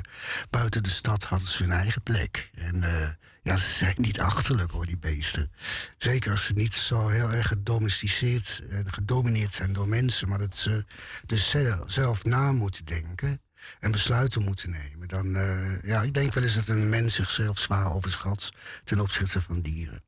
buiten 0.50 0.84
de 0.84 0.90
stad 0.90 1.24
hadden 1.24 1.48
ze 1.48 1.64
hun 1.64 1.72
eigen 1.72 2.02
plek. 2.04 2.50
En 2.56 2.84
eh, 2.84 3.10
ja, 3.44 3.58
ze 3.58 3.74
zijn 3.78 3.96
niet 3.98 4.20
achterlijk 4.20 4.72
hoor, 4.72 4.86
die 4.86 4.98
beesten. 4.98 5.52
Zeker 5.98 6.32
als 6.32 6.46
ze 6.46 6.54
niet 6.54 6.74
zo 6.74 7.08
heel 7.08 7.32
erg 7.32 7.48
gedomesticeerd 7.48 8.64
en 8.70 8.94
gedomineerd 8.94 9.54
zijn 9.54 9.74
door 9.74 9.88
mensen. 9.88 10.30
Maar 10.30 10.40
dat 10.40 10.58
ze 10.58 10.86
dus 11.26 11.50
zel- 11.50 11.84
zelf 11.88 12.24
na 12.24 12.52
moeten 12.52 12.86
denken 12.86 13.42
en 13.80 13.92
besluiten 13.92 14.44
moeten 14.44 14.70
nemen. 14.70 15.08
Dan, 15.08 15.36
eh, 15.36 15.82
ja, 15.82 16.02
ik 16.02 16.14
denk 16.14 16.34
wel 16.34 16.44
eens 16.44 16.56
dat 16.56 16.68
een 16.68 16.90
mens 16.90 17.16
zichzelf 17.16 17.58
zwaar 17.60 17.94
overschat 17.94 18.52
ten 18.84 19.00
opzichte 19.00 19.42
van 19.42 19.62
dieren. 19.62 20.04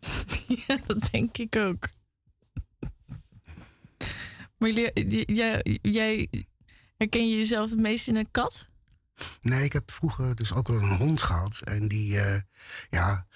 ja, 0.66 0.78
dat 0.86 1.08
denk 1.10 1.36
ik 1.38 1.56
ook. 1.56 1.88
Maar 4.58 4.70
jullie- 4.70 5.34
jij, 5.34 5.78
jij 5.82 6.28
herken 6.96 7.28
je 7.30 7.36
jezelf 7.36 7.70
het 7.70 7.78
meest 7.78 8.08
in 8.08 8.16
een 8.16 8.30
kat? 8.30 8.68
Nee, 9.40 9.64
ik 9.64 9.72
heb 9.72 9.90
vroeger 9.90 10.34
dus 10.34 10.52
ook 10.52 10.68
wel 10.68 10.76
een 10.82 10.96
hond 10.96 11.22
gehad. 11.22 11.60
En 11.64 11.88
die, 11.88 12.20
eh, 12.20 12.40
ja, 12.90 13.26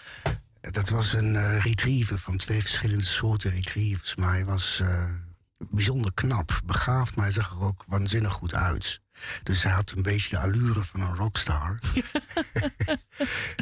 dat 0.60 0.88
was 0.88 1.12
een 1.12 1.36
eh, 1.36 1.64
retriever 1.64 2.18
van 2.18 2.36
twee 2.36 2.60
verschillende 2.60 3.04
soorten 3.04 3.50
retrievers. 3.50 4.16
Maar 4.16 4.30
hij 4.32 4.44
was 4.44 4.82
bijzonder 5.70 6.14
knap, 6.14 6.60
begaafd, 6.64 7.16
maar 7.16 7.24
hij 7.24 7.34
zag 7.34 7.50
er 7.50 7.60
ook 7.60 7.84
waanzinnig 7.86 8.32
goed 8.32 8.54
uit. 8.54 9.00
Dus 9.42 9.62
hij 9.62 9.72
had 9.72 9.92
een 9.96 10.02
beetje 10.02 10.28
de 10.28 10.38
allure 10.38 10.84
van 10.84 11.00
een 11.00 11.16
rockstar. 11.16 11.78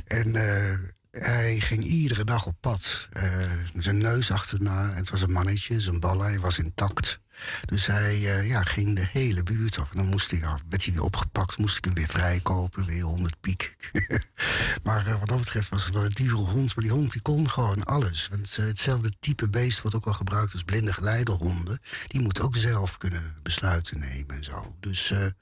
en 0.05 0.37
eh, 0.37 0.79
hij 1.11 1.61
ging 1.61 1.85
iedere 1.85 2.25
dag 2.25 2.47
op 2.47 2.57
pad. 2.61 3.09
eh, 3.13 3.51
zijn 3.79 3.99
neus 3.99 4.31
achterna. 4.31 4.95
Het 4.95 5.11
was 5.11 5.21
een 5.21 5.33
mannetje, 5.33 5.81
zijn 5.81 6.01
ballen, 6.01 6.27
hij 6.27 6.41
was 6.41 6.59
intact. 6.59 7.21
Dus 7.65 7.87
hij 7.87 8.15
eh, 8.15 8.49
ja, 8.49 8.63
ging 8.63 8.97
de 8.97 9.07
hele 9.11 9.43
buurt 9.43 9.79
af. 9.79 9.91
En 9.91 9.97
dan 9.97 10.07
moest 10.07 10.31
hij, 10.31 10.41
werd 10.69 10.85
hij 10.85 10.93
weer 10.93 11.03
opgepakt, 11.03 11.59
moest 11.59 11.77
ik 11.77 11.85
hem 11.85 11.95
weer 11.95 12.09
vrijkopen, 12.09 12.85
weer 12.85 13.03
100 13.03 13.41
piek. 13.41 13.77
maar 14.85 15.07
eh, 15.07 15.19
wat 15.19 15.29
dat 15.29 15.39
betreft 15.39 15.69
was 15.69 15.85
het 15.85 15.95
wel 15.95 16.05
een 16.05 16.11
dure 16.11 16.37
hond. 16.37 16.75
Maar 16.75 16.85
die 16.85 16.93
hond 16.93 17.13
die 17.13 17.23
kon 17.23 17.51
gewoon 17.51 17.85
alles. 17.85 18.29
Want 18.29 18.57
eh, 18.59 18.65
hetzelfde 18.65 19.13
type 19.19 19.49
beest 19.49 19.81
wordt 19.81 19.97
ook 19.97 20.05
wel 20.05 20.15
gebruikt 20.15 20.53
als 20.53 20.63
blinde 20.63 20.93
geleidehonden. 20.93 21.81
Die 22.07 22.21
moeten 22.21 22.45
ook 22.45 22.57
zelf 22.57 22.99
kunnen 22.99 23.35
besluiten 23.43 23.99
nemen 23.99 24.37
en 24.37 24.45
zo. 24.45 24.77
Dus 24.81 25.09
daar 25.09 25.35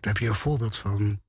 heb 0.00 0.18
je 0.18 0.28
een 0.28 0.34
voorbeeld 0.34 0.76
van 0.76 1.20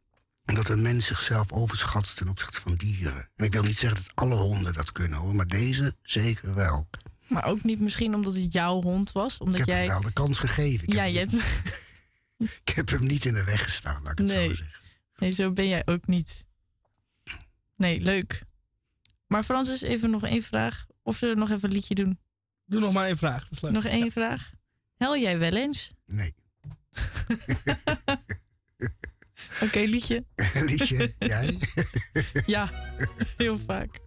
dat 0.46 0.70
een 0.70 0.82
mens 0.82 1.06
zichzelf 1.06 1.52
overschat 1.52 2.16
ten 2.16 2.28
opzichte 2.28 2.62
van 2.62 2.76
dieren. 2.76 3.30
En 3.36 3.46
ik 3.46 3.54
wil 3.54 3.64
niet 3.64 3.78
zeggen 3.78 4.04
dat 4.04 4.12
alle 4.16 4.36
honden 4.36 4.74
dat 4.74 4.92
kunnen 4.92 5.20
hoor, 5.20 5.36
maar 5.36 5.48
deze 5.48 5.96
zeker 6.02 6.54
wel. 6.56 6.90
Maar 7.34 7.46
ook 7.46 7.64
niet 7.64 7.80
misschien 7.80 8.16
omdat 8.16 8.36
het 8.36 8.54
jouw 8.54 8.82
hond 8.82 9.12
was? 9.12 9.38
Omdat 9.38 9.60
ik 9.60 9.66
heb 9.66 9.76
jij... 9.76 9.84
hem 9.84 9.94
wel 9.94 10.02
de 10.02 10.14
kans 10.14 10.40
gegeven. 10.40 10.88
Ik, 10.88 10.94
ja, 10.94 11.04
heb, 11.04 11.14
je 11.14 11.20
hebt... 11.20 11.34
ik 12.66 12.76
heb 12.76 12.90
hem 12.90 13.06
niet 13.06 13.26
in 13.26 13.34
de 13.34 13.44
weg 13.44 13.64
gestaan, 13.64 14.04
laat 14.04 14.12
ik 14.12 14.18
het 14.18 14.30
zo 14.30 14.36
Nee. 14.36 14.48
zeggen. 14.48 14.80
nee, 15.16 15.32
zo 15.32 15.52
ben 15.52 15.68
jij 15.68 15.82
ook 15.86 16.08
niet. 16.08 16.44
Nee, 17.76 18.00
leuk. 18.00 18.44
Maar 19.28 19.44
Francis, 19.44 19.82
even 19.82 20.10
nog 20.10 20.24
één 20.24 20.44
vraag. 20.44 20.86
Of 21.04 21.18
zullen 21.18 21.34
we 21.34 21.40
nog 21.42 21.50
even 21.52 21.70
een 21.70 21.76
liedje 21.76 21.96
doen? 21.96 22.20
Doe 22.66 22.80
nog 22.80 22.94
maar 22.94 23.08
één 23.08 23.18
vraag. 23.18 23.44
Dat 23.44 23.52
is 23.52 23.62
leuk. 23.62 23.72
Nog 23.72 23.86
één 23.86 24.12
vraag. 24.12 24.52
Hel 24.98 25.18
jij 25.18 25.40
wel 25.40 25.56
eens? 25.56 25.94
Nee. 26.06 26.34
Oké, 29.64 29.80
liedje. 29.80 30.26
Liedje, 30.70 31.14
jij? 31.20 31.58
ja, 32.46 32.70
heel 33.38 33.60
vaak. 33.60 34.00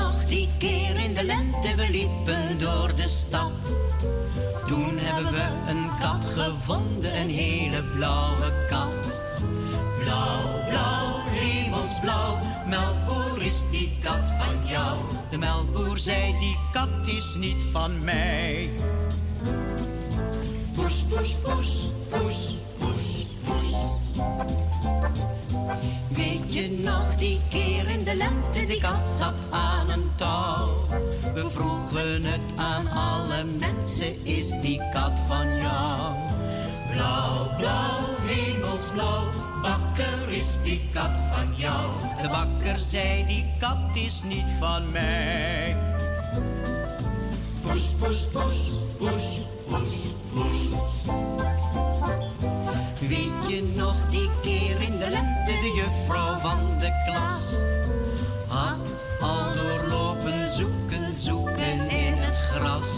Nog 0.00 0.24
die 0.24 0.48
keer 0.58 0.96
in 1.04 1.14
de 1.14 1.24
lente, 1.24 1.74
we 1.76 1.90
liepen 1.90 2.58
door 2.58 2.94
de 2.94 3.08
stad. 3.08 3.52
Toen 4.66 4.98
hebben 4.98 5.32
we 5.32 5.70
een 5.70 5.88
kat 6.00 6.24
gevonden, 6.24 7.16
een 7.16 7.28
hele 7.28 7.82
blauwe 7.82 8.66
kat. 8.68 8.94
Blauw, 10.02 10.68
blauw, 10.68 11.14
hemelsblauw, 11.26 12.38
melkboer 12.66 13.42
is 13.42 13.60
die 13.70 13.92
kat 14.02 14.24
van 14.38 14.66
jou. 14.66 14.98
De 15.30 15.38
melkboer 15.38 15.98
zei, 15.98 16.38
die 16.38 16.56
kat 16.72 17.06
is 17.06 17.34
niet 17.34 17.62
van 17.72 18.04
mij. 18.04 18.70
Poes, 20.74 20.94
poes, 21.08 21.34
poes, 21.34 21.86
poes, 22.08 22.56
poes, 22.78 23.26
poes. 23.44 23.74
Weet 26.08 26.52
je 26.52 26.80
nog 26.82 27.14
die 27.16 27.40
keer 27.48 27.88
in 27.90 28.04
de 28.04 28.16
lente, 28.16 28.66
die 28.66 28.80
kat 28.80 29.06
zat 29.18 29.34
aan 29.50 29.90
een 29.90 30.10
touw. 30.16 30.68
We 31.34 31.50
vroegen 31.50 32.24
het 32.24 32.40
aan 32.56 32.90
alle 32.90 33.44
mensen, 33.44 34.26
is 34.26 34.60
die 34.60 34.80
kat 34.92 35.12
van 35.26 35.46
jou? 35.56 36.14
Blauw, 36.92 37.56
blauw, 37.56 38.00
hemelsblauw, 38.26 39.30
bakker 39.62 40.28
is 40.28 40.56
die 40.62 40.80
kat 40.92 41.16
van 41.32 41.54
jou. 41.56 41.90
De 42.22 42.28
bakker 42.28 42.78
zei, 42.80 43.26
die 43.26 43.46
kat 43.58 43.78
is 43.94 44.22
niet 44.28 44.48
van 44.58 44.90
mij. 44.90 45.76
Poes, 47.62 47.82
poes, 47.98 48.26
poes, 48.32 48.70
poes, 48.98 49.38
poes, 49.68 49.90
poes. 50.32 50.78
Weet 53.08 53.48
je 53.48 53.72
nog 53.76 54.10
die 54.10 54.30
keer 54.42 54.57
de 54.98 55.10
lente, 55.10 55.52
de 55.60 55.72
juffrouw 55.74 56.38
van 56.38 56.78
de 56.78 56.90
klas 57.06 57.54
had 58.48 59.04
al 59.20 59.52
doorlopen 59.52 60.48
zoeken, 60.50 61.16
zoeken 61.16 61.90
in 61.90 62.12
het 62.12 62.36
gras. 62.36 62.88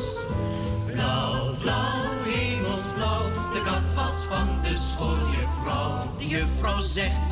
Blauw, 0.86 1.54
blauw, 1.58 2.10
hemelsblauw, 2.24 3.24
de 3.52 3.62
kat 3.64 3.94
was 3.94 4.24
van 4.28 4.48
de 4.62 4.76
schooljuffrouw. 4.76 5.98
De 6.18 6.26
juffrouw 6.26 6.80
zegt, 6.80 7.28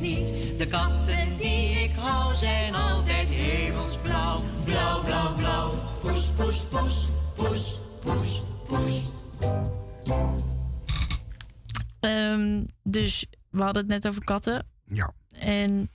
niet. 0.00 0.58
De 0.58 0.66
katten 0.68 1.36
die 1.38 1.70
ik 1.70 1.90
hou 1.96 2.36
zijn 2.36 2.74
altijd 2.74 3.28
hemelsblauw. 3.28 4.42
Blauw, 4.64 5.02
blauw, 5.02 5.34
blauw. 5.34 5.70
Poes, 6.02 6.26
poes, 6.26 6.64
poes, 6.64 7.10
poes, 7.36 7.80
poes, 8.00 8.42
poes. 8.66 9.02
Ehm, 12.00 12.64
dus 12.82 13.26
we 13.50 13.62
hadden 13.62 13.82
het 13.82 13.92
net 13.92 14.08
over 14.08 14.24
katten. 14.24 14.66
Ja. 14.84 15.12
En 15.32 15.90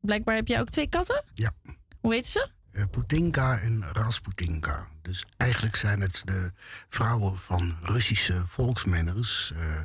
blijkbaar 0.00 0.34
heb 0.34 0.48
jij 0.48 0.60
ook 0.60 0.68
twee 0.68 0.88
katten? 0.88 1.24
Ja. 1.34 1.52
Hoe 2.00 2.14
heet 2.14 2.26
ze? 2.26 2.50
Eh, 2.72 2.84
Putinka 2.90 3.58
en 3.58 3.82
Rasputinka. 3.92 4.88
Dus 5.02 5.24
eigenlijk 5.36 5.76
zijn 5.76 6.00
het 6.00 6.22
de 6.24 6.52
vrouwen 6.88 7.38
van 7.38 7.76
Russische 7.82 8.44
volksmenners. 8.46 9.52
Eh, 9.56 9.80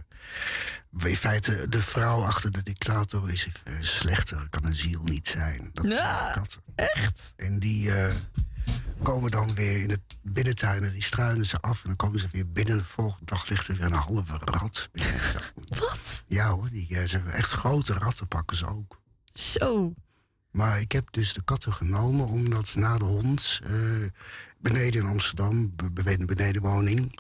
in 0.98 1.18
feite, 1.18 1.70
de 1.70 1.82
vrouw 1.84 2.24
achter 2.24 2.52
de 2.52 2.64
dictator 2.64 3.32
is 3.32 3.48
eh, 3.64 3.74
slechter, 3.82 4.48
kan 4.50 4.66
een 4.66 4.76
ziel 4.76 5.04
niet 5.04 5.28
zijn. 5.28 5.70
Dat 5.74 5.92
Ja, 5.92 6.32
katten. 6.34 6.62
echt? 6.76 7.34
En 7.36 7.60
die 7.60 7.94
eh, 7.94 8.16
komen 9.04 9.32
dan 9.32 9.54
weer 9.56 9.82
in 9.82 9.90
het 9.90 10.02
binnentuin 10.22 10.84
en 10.84 10.92
die 10.92 11.04
struinen 11.04 11.46
ze 11.46 11.60
af. 11.62 11.82
En 11.82 11.88
dan 11.88 11.96
komen 11.96 12.20
ze 12.20 12.28
weer 12.32 12.52
binnen. 12.52 12.78
De 12.78 12.84
volgende 12.84 13.26
dag 13.26 13.48
ligt 13.50 13.68
er 13.68 13.76
weer 13.76 13.86
een 13.86 13.92
halve 13.94 14.38
rat. 14.40 14.90
Wat? 15.80 16.24
Ja 16.28 16.50
hoor, 16.50 16.70
die, 16.70 16.98
eh, 17.00 17.08
ze 17.08 17.20
echt 17.20 17.52
grote 17.52 17.94
ratten 17.94 18.28
pakken 18.28 18.58
ze 18.58 18.66
ook. 18.68 19.00
Zo. 19.34 19.94
Maar 20.52 20.82
ik 20.82 20.92
heb 20.92 21.08
dus 21.12 21.34
de 21.34 21.44
katten 21.44 21.74
genomen 21.74 22.28
omdat 22.28 22.76
na 22.76 22.98
de 22.98 23.06
hond 23.06 23.60
beneden 24.60 25.02
in 25.02 25.08
Amsterdam, 25.08 25.76
be- 25.76 25.92
beneden 25.92 26.28
de 26.28 26.36
benedenwoning, 26.36 27.20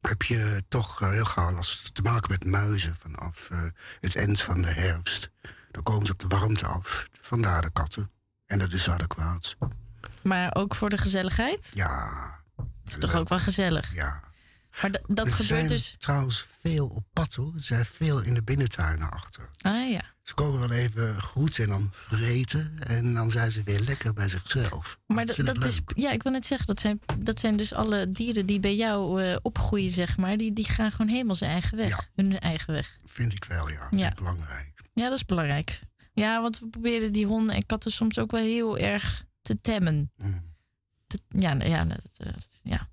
heb 0.00 0.22
je 0.22 0.64
toch 0.68 1.02
eh, 1.02 1.10
heel 1.10 1.24
gauw 1.24 1.52
last 1.52 1.94
te 1.94 2.02
maken 2.02 2.30
met 2.30 2.44
muizen 2.44 2.96
vanaf 2.96 3.48
eh, 3.50 3.62
het 4.00 4.16
eind 4.16 4.40
van 4.42 4.62
de 4.62 4.68
herfst. 4.68 5.30
Dan 5.70 5.82
komen 5.82 6.06
ze 6.06 6.12
op 6.12 6.18
de 6.18 6.26
warmte 6.28 6.66
af. 6.66 7.06
Vandaar 7.20 7.62
de 7.62 7.70
katten. 7.72 8.10
En 8.46 8.58
dat 8.58 8.72
is 8.72 8.88
adequaat. 8.88 9.56
Maar 10.22 10.54
ook 10.54 10.74
voor 10.74 10.90
de 10.90 10.98
gezelligheid? 10.98 11.70
Ja. 11.74 12.10
is 12.84 12.98
toch 12.98 13.14
ook 13.14 13.28
wel 13.28 13.38
gezellig? 13.38 13.94
Ja. 13.94 14.20
Maar 14.82 14.90
dat 14.90 15.26
er 15.26 15.32
gebeurt 15.32 15.36
zijn 15.48 15.66
dus... 15.68 15.94
trouwens 15.98 16.46
veel 16.62 16.86
op 16.86 17.04
pad 17.12 17.34
hoor. 17.34 17.52
Er 17.56 17.62
zijn 17.62 17.84
veel 17.84 18.20
in 18.22 18.34
de 18.34 18.42
binnentuinen 18.42 19.10
achter. 19.10 19.48
Ah 19.60 19.90
ja. 19.90 20.02
Ze 20.22 20.34
komen 20.34 20.60
wel 20.60 20.70
even 20.70 21.20
groeten 21.22 21.62
en 21.64 21.68
dan 21.70 21.90
vreten. 21.92 22.78
En 22.86 23.14
dan 23.14 23.30
zijn 23.30 23.52
ze 23.52 23.62
weer 23.62 23.80
lekker 23.80 24.12
bij 24.12 24.28
zichzelf. 24.28 24.98
Maar 25.06 25.26
Dat 25.26 25.64
is, 25.64 25.80
ja, 25.94 26.10
ik 26.10 26.22
wil 26.22 26.32
net 26.32 26.46
zeggen, 26.46 26.66
dat 26.66 26.80
zijn, 26.80 27.00
dat 27.18 27.40
zijn 27.40 27.56
dus 27.56 27.74
alle 27.74 28.10
dieren 28.10 28.46
die 28.46 28.60
bij 28.60 28.76
jou 28.76 29.22
eh, 29.24 29.36
opgroeien, 29.42 29.90
zeg 29.90 30.16
maar. 30.16 30.36
Die, 30.36 30.52
die 30.52 30.68
gaan 30.68 30.90
gewoon 30.90 31.08
helemaal 31.08 31.34
zijn 31.34 31.50
eigen 31.50 31.76
weg. 31.76 32.08
Hun 32.14 32.38
eigen 32.38 32.72
weg. 32.74 32.98
Vind 33.04 33.32
ik 33.32 33.44
wel, 33.44 33.68
ja. 33.70 33.88
Ja. 33.90 34.12
belangrijk. 34.14 34.80
Ja, 34.94 35.08
dat 35.08 35.18
is 35.18 35.24
belangrijk. 35.24 35.80
Ja, 36.12 36.42
want 36.42 36.58
we 36.58 36.68
proberen 36.68 37.12
die 37.12 37.26
honden 37.26 37.56
en 37.56 37.66
katten 37.66 37.92
soms 37.92 38.18
ook 38.18 38.30
wel 38.30 38.40
heel 38.42 38.78
erg 38.78 39.24
te 39.42 39.60
temmen. 39.60 40.12
Mm. 40.16 40.42
Te- 41.06 41.20
ja, 41.28 41.52
ja, 41.62 41.84
dat, 41.84 42.00
dat- 42.16 42.60
ja. 42.62 42.88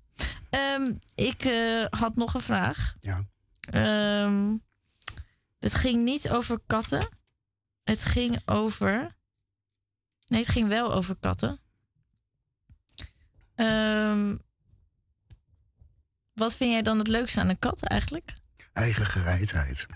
Ehm, 0.50 0.92
ik 1.14 1.42
eh, 1.44 1.84
had 1.90 2.16
nog 2.16 2.34
een 2.34 2.40
vraag. 2.40 2.94
Ja. 3.00 3.24
Ehm, 3.60 4.56
het 5.58 5.74
ging 5.74 6.04
niet 6.04 6.30
over 6.30 6.58
katten. 6.66 7.08
Het 7.84 8.04
ging 8.04 8.48
over. 8.48 9.16
Nee, 10.26 10.40
het 10.40 10.48
ging 10.48 10.68
wel 10.68 10.92
over 10.94 11.16
katten. 11.16 11.60
Ehm, 13.54 14.36
wat 16.32 16.54
vind 16.54 16.70
jij 16.72 16.82
dan 16.82 16.98
het 16.98 17.08
leukste 17.08 17.40
aan 17.40 17.48
een 17.48 17.58
kat 17.58 17.82
eigenlijk? 17.82 18.34
Eigen 18.72 19.06
gereidheid. 19.06 19.86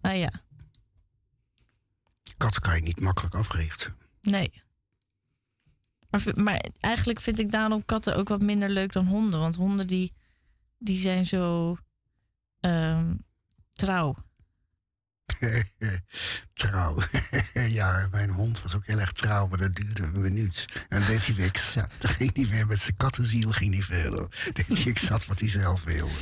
Ah 0.00 0.16
ja, 0.18 0.30
Kat 2.36 2.60
kan 2.60 2.74
je 2.76 2.82
niet 2.82 3.00
makkelijk 3.00 3.34
africhten. 3.34 3.96
nee. 4.20 4.62
Maar, 6.34 6.64
eigenlijk 6.80 7.20
vind 7.20 7.38
ik 7.38 7.50
daarom 7.50 7.84
katten 7.84 8.16
ook 8.16 8.28
wat 8.28 8.42
minder 8.42 8.68
leuk 8.68 8.92
dan 8.92 9.06
honden. 9.06 9.38
Want 9.38 9.56
honden 9.56 9.86
die, 9.86 10.12
die 10.78 10.98
zijn 10.98 11.26
zo 11.26 11.76
ehm, 12.60 13.14
trouw. 13.72 14.16
trouw. 16.52 16.98
ja, 17.78 18.08
mijn 18.10 18.30
hond 18.30 18.62
was 18.62 18.74
ook 18.74 18.86
heel 18.86 18.98
erg 18.98 19.12
trouw, 19.12 19.46
maar 19.46 19.58
dat 19.58 19.74
duurde 19.74 20.02
een 20.02 20.20
minuut. 20.20 20.66
En 20.88 20.98
dan 20.98 21.08
deed 21.08 21.26
hij 21.26 21.34
weer 21.34 21.58
zat. 21.72 21.90
Dan 21.98 22.10
ging 22.10 22.34
hij 22.34 22.46
weer 22.46 22.66
met 22.66 22.80
zijn 22.80 22.96
kattenziel 22.96 23.50
ging 23.50 23.74
hij 23.74 23.82
verder. 23.82 24.50
deed 24.52 24.66
hij 24.66 24.86
exact 24.86 25.26
wat 25.26 25.40
hij 25.40 25.48
zelf 25.48 25.84
wilde. 25.84 26.12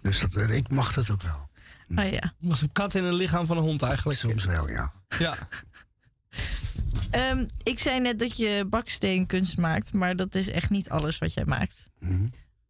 Dus 0.00 0.20
dat, 0.20 0.34
eh, 0.34 0.56
ik 0.56 0.70
mag 0.70 0.92
dat 0.92 1.10
ook 1.10 1.22
wel. 1.22 1.48
Ah 1.94 2.10
ja. 2.10 2.34
was 2.38 2.62
een 2.62 2.72
kat 2.72 2.94
in 2.94 3.04
een 3.04 3.14
lichaam 3.14 3.46
van 3.46 3.56
een 3.56 3.62
hond 3.62 3.82
eigenlijk. 3.82 4.18
Soms 4.18 4.44
wel, 4.44 4.68
ja. 4.68 4.92
Ja. 5.18 5.48
Ehm, 7.10 7.46
ik 7.62 7.78
zei 7.78 8.00
net 8.00 8.18
dat 8.18 8.36
je 8.36 8.66
baksteenkunst 8.70 9.58
maakt, 9.58 9.92
maar 9.92 10.16
dat 10.16 10.34
is 10.34 10.48
echt 10.48 10.70
niet 10.70 10.88
alles 10.88 11.18
wat 11.18 11.34
jij 11.34 11.44
maakt. 11.44 11.90
Mhm. 11.98 12.26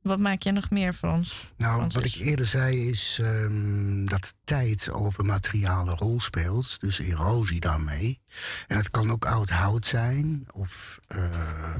Wat 0.06 0.18
maak 0.18 0.42
jij 0.42 0.52
nog 0.52 0.70
meer, 0.70 0.92
Frans? 0.92 1.52
Nou, 1.56 1.74
Francis? 1.74 1.94
wat 1.94 2.04
ik 2.04 2.26
eerder 2.26 2.46
zei 2.46 2.88
is 2.88 3.18
ehm, 3.22 4.04
dat 4.04 4.34
tijd 4.44 4.90
over 4.90 5.24
materialen 5.24 5.88
een 5.88 5.98
rol 5.98 6.20
speelt. 6.20 6.80
Dus 6.80 6.98
erosie 6.98 7.60
daarmee. 7.60 8.20
En 8.66 8.76
het 8.76 8.90
kan 8.90 9.10
ook 9.10 9.24
oud 9.24 9.50
hout 9.50 9.86
zijn. 9.86 10.46
Of 10.52 10.98
eh, 11.06 11.74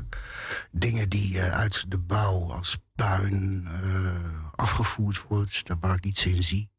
dingen 0.70 1.08
die 1.08 1.40
eh, 1.40 1.58
uit 1.58 1.84
de 1.88 1.98
bouw 1.98 2.52
als 2.52 2.78
puin 2.94 3.68
eh, 3.82 4.50
afgevoerd 4.54 5.22
wordt. 5.28 5.66
Daar 5.66 5.78
waar 5.80 5.96
ik 5.96 6.04
iets 6.04 6.24
in 6.24 6.42
zie. 6.42 6.70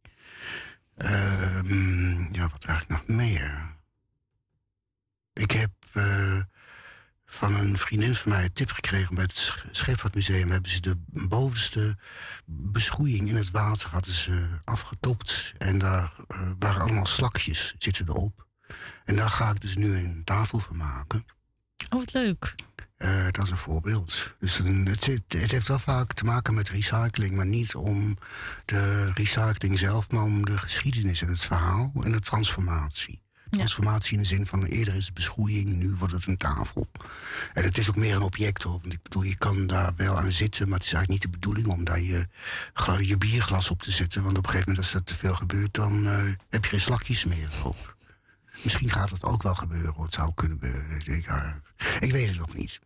Ehm, 0.97 2.33
ja, 2.33 2.49
wat 2.49 2.63
eigenlijk 2.63 3.07
nog 3.07 3.17
meer? 3.17 3.76
Ik 5.87 5.93
heb 5.93 6.03
eh, 6.03 6.37
van 7.25 7.55
een 7.55 7.77
vriendin 7.77 8.15
van 8.15 8.31
mij 8.31 8.43
een 8.43 8.53
tip 8.53 8.71
gekregen 8.71 9.15
bij 9.15 9.23
het 9.23 9.37
Sch- 9.37 9.65
Scheepvaartmuseum. 9.71 10.51
Hebben 10.51 10.71
ze 10.71 10.81
de 10.81 10.95
bovenste 11.07 11.97
beschoeiing 12.45 13.29
in 13.29 13.35
het 13.35 13.51
water 13.51 13.89
hadden 13.89 14.13
ze 14.13 14.47
afgetopt. 14.63 15.53
En 15.57 15.79
daar 15.79 16.13
eh, 16.27 16.51
waren 16.59 16.81
allemaal 16.81 17.05
slakjes 17.05 17.75
zitten 17.77 18.09
erop. 18.09 18.45
En 19.05 19.15
daar 19.15 19.29
ga 19.29 19.49
ik 19.49 19.61
dus 19.61 19.75
nu 19.75 19.95
een 19.97 20.21
tafel 20.23 20.59
van 20.59 20.77
maken. 20.77 21.25
Oh, 21.89 21.99
wat 21.99 22.13
leuk. 22.13 22.55
Eh, 22.97 23.25
dat 23.31 23.45
is 23.45 23.51
een 23.51 23.57
voorbeeld. 23.57 24.35
Dus 24.39 24.57
het, 24.57 25.05
het 25.27 25.51
heeft 25.51 25.67
wel 25.67 25.79
vaak 25.79 26.13
te 26.13 26.23
maken 26.23 26.53
met 26.53 26.69
recycling, 26.69 27.35
maar 27.35 27.45
niet 27.45 27.75
om 27.75 28.17
de 28.65 29.11
recycling 29.13 29.79
zelf, 29.79 30.09
maar 30.11 30.23
om 30.23 30.45
de 30.45 30.57
geschiedenis 30.57 31.21
en 31.21 31.27
het 31.27 31.43
verhaal 31.43 31.91
en 32.03 32.11
de 32.11 32.19
transformatie. 32.19 33.21
Transformatie 33.49 34.13
in 34.13 34.19
de 34.19 34.27
zin 34.27 34.45
van 34.45 34.63
eerder 34.63 34.95
is 34.95 35.05
het 35.05 35.13
beschoeiing, 35.13 35.69
nu 35.69 35.95
wordt 35.95 36.13
het 36.13 36.25
een 36.25 36.37
tafel. 36.37 36.87
En 37.53 37.63
het 37.63 37.77
is 37.77 37.89
ook 37.89 37.95
meer 37.95 38.15
een 38.15 38.21
object 38.21 38.63
hoor. 38.63 38.79
Want 38.81 38.93
ik 38.93 39.03
bedoel, 39.03 39.23
je 39.23 39.37
kan 39.37 39.67
daar 39.67 39.93
wel 39.95 40.17
aan 40.17 40.31
zitten, 40.31 40.69
maar 40.69 40.77
het 40.77 40.87
is 40.87 40.93
eigenlijk 40.93 41.23
niet 41.23 41.31
de 41.33 41.39
bedoeling 41.39 41.67
om 41.67 41.83
daar 41.83 42.01
je, 42.01 42.27
je 43.01 43.17
bierglas 43.17 43.69
op 43.69 43.81
te 43.81 43.91
zetten. 43.91 44.23
Want 44.23 44.37
op 44.37 44.43
een 44.43 44.49
gegeven 44.49 44.71
moment, 44.71 44.85
als 44.85 44.93
dat 44.93 45.05
te 45.05 45.15
veel 45.15 45.35
gebeurt, 45.35 45.73
dan 45.73 46.07
eh, 46.07 46.23
heb 46.49 46.63
je 46.63 46.69
geen 46.69 46.79
slakjes 46.79 47.25
meer. 47.25 47.49
Misschien 48.63 48.91
gaat 48.91 49.09
het 49.09 49.23
ook 49.23 49.43
wel 49.43 49.55
gebeuren, 49.55 49.93
hoor. 49.93 50.05
het 50.05 50.13
zou 50.13 50.31
kunnen 50.33 50.59
gebeuren. 50.61 51.01
Ik, 51.05 51.27
ik 51.99 52.11
weet 52.11 52.27
het 52.27 52.37
nog 52.37 52.53
niet. 52.53 52.79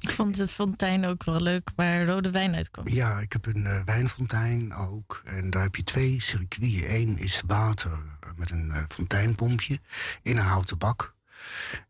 Ik 0.00 0.10
vond 0.10 0.36
de 0.36 0.48
fontein 0.48 1.06
ook 1.06 1.24
wel 1.24 1.40
leuk 1.40 1.70
waar 1.76 2.04
rode 2.04 2.30
wijn 2.30 2.54
uitkwam. 2.54 2.88
Ja, 2.88 3.18
ik 3.18 3.32
heb 3.32 3.46
een 3.46 3.66
eh, 3.66 3.82
wijnfontein 3.84 4.74
ook. 4.74 5.22
En 5.24 5.50
daar 5.50 5.62
heb 5.62 5.76
je 5.76 5.82
twee 5.82 6.20
circuiten. 6.22 6.94
Eén 6.94 7.18
is 7.18 7.42
water 7.46 7.98
met 8.36 8.50
een 8.50 8.70
eh, 8.70 8.82
fonteinpompje 8.88 9.78
in 10.22 10.36
een 10.36 10.44
houten 10.44 10.78
bak. 10.78 11.14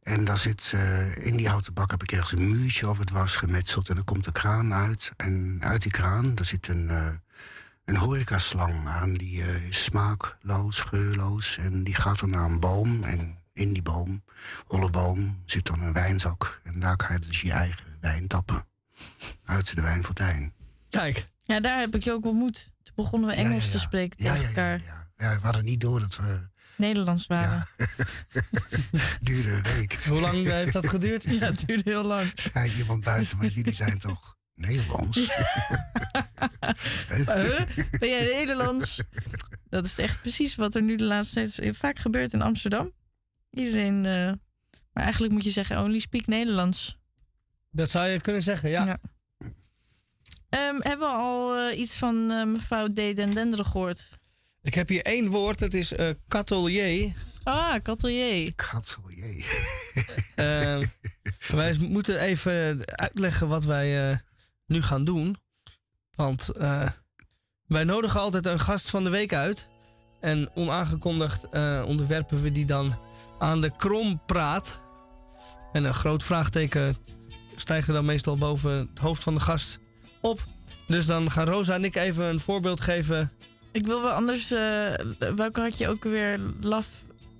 En 0.03 0.25
daar 0.25 0.39
zit, 0.39 0.71
eh, 0.75 1.27
in 1.27 1.37
die 1.37 1.49
houten 1.49 1.75
bak 1.75 1.91
heb 1.91 2.03
ik 2.03 2.13
ergens 2.13 2.33
een 2.33 2.51
muurtje 2.51 2.87
over 2.87 3.05
dwars 3.05 3.37
gemetseld. 3.37 3.89
En 3.89 3.95
dan 3.95 4.05
komt 4.05 4.25
de 4.25 4.33
kraan 4.33 4.75
uit. 4.75 5.13
En 5.17 5.59
uit 5.61 5.83
die 5.83 5.93
kraan, 5.93 6.35
daar 6.35 6.45
zit 6.45 6.69
een, 6.69 6.91
een 7.85 7.97
horecaslang 7.97 8.89
aan. 8.89 9.15
Die 9.15 9.67
is 9.69 9.85
smaakloos, 9.85 10.81
geurloos. 10.81 11.57
En 11.57 11.85
die 11.85 11.95
gaat 11.95 12.19
dan 12.19 12.31
naar 12.31 12.51
een 12.51 12.61
boom. 12.61 13.03
En 13.03 13.39
in 13.53 13.73
die 13.73 13.83
boom, 13.83 14.23
holle 14.67 14.91
boom, 14.91 15.43
zit 15.47 15.67
dan 15.67 15.83
een 15.83 15.93
wijnzak. 15.93 16.61
En 16.65 16.81
daar 16.81 16.97
kan 16.97 17.13
je 17.13 17.27
dus 17.27 17.41
je 17.41 17.53
eigen 17.53 17.99
wijn 18.01 18.27
tappen. 18.27 18.67
Uit 19.45 19.75
de 19.77 19.83
wijnfontein. 19.83 20.53
Kijk. 20.91 21.27
Ja, 21.43 21.61
daar 21.61 21.79
heb 21.79 21.95
ik 21.95 22.03
je 22.03 22.13
ook 22.13 22.25
ontmoet. 22.25 22.71
Toen 22.83 22.95
begonnen 22.95 23.29
we 23.29 23.35
Engels 23.35 23.71
te 23.71 23.79
spreken 23.79 24.25
Ja, 24.25 24.33
tegen 24.33 24.43
ja, 24.43 24.63
ja, 24.63 24.73
elkaar. 24.73 25.05
Ja, 25.17 25.37
we 25.37 25.45
hadden 25.45 25.65
niet 25.65 25.81
door 25.81 26.01
dat 26.01 26.17
we... 26.17 26.49
Nederlands 26.77 27.27
waren. 27.27 27.67
duurde 29.21 29.51
een 29.51 29.63
week. 29.63 29.99
Hoe 30.09 30.21
lang 30.21 30.47
heeft 30.47 30.73
dat 30.73 30.89
geduurd? 30.89 31.23
Ja, 31.31 31.39
het 31.39 31.67
duurde 31.67 31.91
heel 31.91 32.05
lang. 32.05 32.33
Zei 32.35 32.73
iemand 32.77 33.05
buiten, 33.05 33.37
maar 33.37 33.47
jullie 33.47 33.75
zijn 33.75 33.99
toch 33.99 34.37
Nederlands? 34.55 35.19
Huh? 37.09 37.61
Ben 37.99 38.09
jij 38.09 38.25
Nederlands? 38.25 39.03
Dat 39.69 39.85
is 39.85 39.99
echt 39.99 40.21
precies 40.21 40.55
wat 40.55 40.75
er 40.75 40.83
nu 40.83 40.97
de 40.97 41.05
laatste 41.05 41.51
tijd 41.51 41.77
vaak 41.77 41.99
gebeurt 41.99 42.33
in 42.33 42.43
Amsterdam. 42.43 42.93
Iedereen. 43.51 44.07
eh, 44.07 44.33
maar 44.93 45.03
eigenlijk 45.05 45.33
moet 45.33 45.45
je 45.45 45.51
zeggen: 45.51 45.83
only 45.83 45.99
speak 45.99 46.27
Nederlands. 46.27 46.99
Dat 47.71 47.91
zou 47.91 48.09
je 48.09 48.21
kunnen 48.21 48.43
zeggen, 48.43 48.71
ja. 48.71 48.99
Ehm, 50.49 50.77
hebben 50.79 51.09
we 51.09 51.15
al 51.15 51.57
eh, 51.57 51.79
iets 51.79 51.95
van 51.97 52.31
eh, 52.31 52.45
mevrouw 52.45 52.87
D. 52.87 52.95
Den 52.95 53.35
Denderen 53.35 53.65
gehoord? 53.65 54.19
Ik 54.63 54.75
heb 54.75 54.89
hier 54.89 55.03
één 55.05 55.29
woord, 55.29 55.61
het 55.61 55.75
is 55.75 55.93
eh 55.93 56.11
katelier. 56.29 57.13
Ah, 57.43 57.75
katelier. 57.83 58.55
Katelier. 58.55 59.45
Eh, 60.35 60.79
wij 61.49 61.77
moeten 61.79 62.21
even 62.21 62.85
uitleggen 62.87 63.49
wat 63.49 63.65
wij 63.65 64.11
eh, 64.11 64.19
nu 64.67 64.83
gaan 64.83 65.05
doen. 65.05 65.37
Want 66.15 66.49
eh, 66.49 66.89
wij 67.67 67.85
nodigen 67.85 68.21
altijd 68.21 68.47
een 68.47 68.61
gast 68.61 68.91
van 68.91 69.05
de 69.05 69.11
week 69.11 69.33
uit. 69.33 69.69
En 70.21 70.51
onaangekondigd 70.55 71.49
eh, 71.49 71.85
onderwerpen 71.87 72.43
we 72.43 72.53
die 72.53 72.65
dan 72.65 72.99
aan 73.39 73.61
de 73.61 73.73
krompraat. 73.77 74.83
En 75.73 75.85
een 75.85 75.95
groot 75.95 76.23
vraagteken 76.25 76.97
stijgt 77.57 77.89
er 77.89 77.95
dan 77.95 78.05
meestal 78.05 78.37
boven 78.37 78.71
het 78.71 78.99
hoofd 78.99 79.23
van 79.23 79.35
de 79.35 79.41
gast 79.41 79.79
op. 80.21 80.45
Dus 80.87 81.07
dan 81.07 81.31
gaan 81.31 81.47
Rosa 81.47 81.75
en 81.75 81.85
ik 81.85 81.97
even 81.97 82.25
een 82.25 82.41
voorbeeld 82.41 82.81
geven. 82.81 83.33
Ik 83.73 83.87
wil 83.87 84.03
wel 84.03 84.11
anders. 84.13 84.51
eh, 84.51 84.93
welke 85.37 85.61
had 85.61 85.79
je 85.79 85.89
ook 85.89 86.05
weer? 86.05 86.41
Laf. 86.61 86.89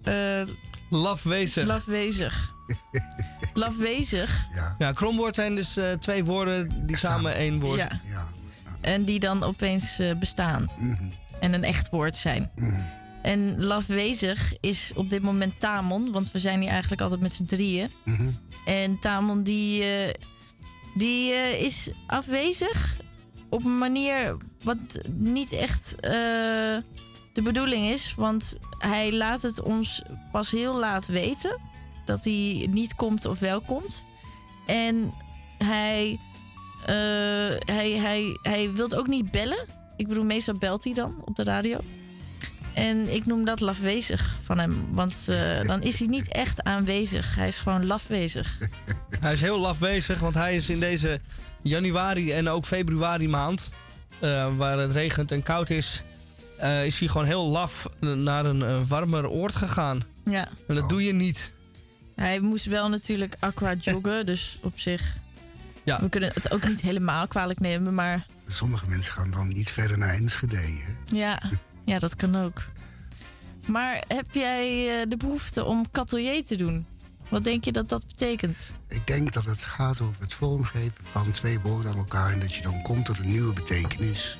eh 0.03 0.43
Lafwezig. 0.91 1.67
Lafwezig. 1.67 2.53
Lafwezig. 3.55 4.47
Ja, 4.79 4.93
kromwoord 4.93 5.35
zijn 5.35 5.55
dus 5.55 5.77
eh, 5.77 5.93
twee 5.93 6.25
woorden 6.25 6.87
die 6.87 6.97
samen 6.97 7.35
één 7.35 7.61
woord. 7.61 7.79
Ja. 7.79 8.01
En 8.81 9.05
die 9.05 9.21
dan 9.21 9.43
opeens 9.43 10.01
bestaan. 10.19 10.71
En 11.41 11.53
een 11.55 11.65
echt 11.65 11.91
woord 11.91 12.17
zijn. 12.17 12.51
En 13.27 13.65
lafwezig 13.65 14.55
is 14.61 14.93
op 14.95 15.11
dit 15.11 15.23
moment 15.23 15.61
Tamon, 15.61 16.13
want 16.13 16.33
we 16.33 16.39
zijn 16.39 16.61
hier 16.61 16.71
eigenlijk 16.71 17.01
altijd 17.01 17.21
met 17.21 17.33
z'n 17.33 17.45
drieën. 17.45 17.91
En 18.67 18.99
Tamon 18.99 19.43
die, 19.43 19.83
eh, 19.83 20.15
die 20.95 21.33
eh, 21.33 21.63
is 21.63 21.91
afwezig 22.07 22.97
op 23.49 23.65
een 23.65 23.79
manier 23.79 24.37
wat 24.63 24.77
niet 25.13 25.53
echt 25.53 25.95
eh, 25.95 26.11
de 27.33 27.43
bedoeling 27.43 27.89
is. 27.89 28.15
Want 28.15 28.55
hij 28.79 29.13
laat 29.13 29.43
het 29.43 29.63
ons 29.63 30.03
pas 30.33 30.51
heel 30.51 30.79
laat 30.79 31.07
weten 31.07 31.61
dat 32.05 32.25
hij 32.25 32.67
niet 32.71 32.95
komt 32.95 33.25
of 33.25 33.39
wel 33.39 33.61
komt. 33.61 34.05
En 34.67 35.13
hij 35.59 36.19
hij, 37.65 37.91
hij, 37.91 38.39
hij 38.43 38.73
wil 38.73 38.93
ook 38.93 39.07
niet 39.07 39.31
bellen. 39.31 39.67
Ik 39.97 40.09
bedoel, 40.09 40.25
meestal 40.25 40.59
belt 40.59 40.85
hij 40.85 40.93
dan 40.93 41.23
op 41.25 41.37
de 41.37 41.43
radio. 41.43 41.79
En 42.77 43.15
ik 43.15 43.27
noem 43.27 43.45
dat 43.45 43.61
lafwezig 43.61 44.37
van 44.43 44.59
hem. 44.59 44.87
Want 44.91 45.29
eh, 45.29 45.63
dan 45.63 45.83
is 45.83 45.99
hij 45.99 46.09
niet 46.09 46.29
echt 46.29 46.63
aanwezig. 46.63 47.35
Hij 47.35 47.49
is 47.49 47.59
gewoon 47.59 47.87
lafwezig. 47.87 48.59
Hij 49.21 49.33
is 49.33 49.41
heel 49.41 49.59
lafwezig, 49.59 50.19
want 50.19 50.35
hij 50.35 50.57
is 50.57 50.71
in 50.71 50.81
deze 50.81 51.21
januari 51.63 52.33
en 52.33 52.49
ook 52.49 52.67
februari 52.67 53.29
maand, 53.29 53.69
eh, 54.19 54.57
waar 54.57 54.79
het 54.79 54.93
regent 54.93 55.33
en 55.33 55.43
koud 55.43 55.71
is, 55.71 56.03
eh, 56.59 56.87
is 56.87 56.99
hij 56.99 57.09
gewoon 57.09 57.27
heel 57.27 57.47
laf 57.47 57.87
naar 58.01 58.45
een 58.45 58.87
warmer 58.87 59.29
oord 59.29 59.55
gegaan. 59.55 60.03
Ja. 60.25 60.49
En 60.69 60.75
dat 60.75 60.89
doe 60.89 61.05
je 61.05 61.13
niet. 61.13 61.53
Hij 62.17 62.41
moest 62.41 62.65
wel 62.65 62.89
natuurlijk 62.89 63.35
aqua 63.39 63.75
joggen. 63.75 64.27
dus 64.27 64.59
op 64.63 64.79
zich... 64.79 65.17
Ja. 65.85 66.01
We 66.01 66.09
kunnen 66.09 66.31
het 66.35 66.51
ook 66.51 66.69
niet 66.69 66.81
helemaal 66.81 67.27
kwalijk 67.27 67.61
nemen, 67.61 67.95
maar... 67.95 68.27
Sommige 68.49 68.89
mensen 68.89 69.13
gaan 69.13 69.31
dan 69.31 69.49
niet 69.49 69.71
verder 69.71 69.99
naar 69.99 70.15
Enschede. 70.15 70.57
Hè? 70.57 70.73
Ja, 71.07 71.43
ja, 71.87 71.99
dat 71.99 72.17
kan 72.17 72.37
ook. 72.37 72.63
Maar 73.67 74.05
heb 74.09 74.27
jij 74.33 75.01
eh, 75.01 75.09
de 75.09 75.17
behoefte 75.17 75.65
om 75.65 75.91
katelier 75.91 76.45
te 76.45 76.57
doen? 76.57 76.87
Wat 77.29 77.45
denk 77.45 77.65
je 77.65 77.73
dat 77.73 77.89
dat 77.89 78.07
betekent? 78.07 78.71
Ik 78.89 79.07
denk 79.07 79.33
dat 79.33 79.45
het 79.45 79.65
gaat 79.65 80.01
over 80.01 80.23
het 80.23 80.35
vormgeven 80.35 81.05
van 81.05 81.31
twee 81.31 81.61
woorden 81.61 81.93
aan 81.93 81.99
elkaar... 81.99 82.33
en 82.33 82.41
dat 82.41 82.55
je 82.55 82.63
dan 82.63 82.83
komt 82.83 83.05
tot 83.05 83.19
een 83.19 83.29
nieuwe 83.29 83.53
betekenis. 83.53 84.39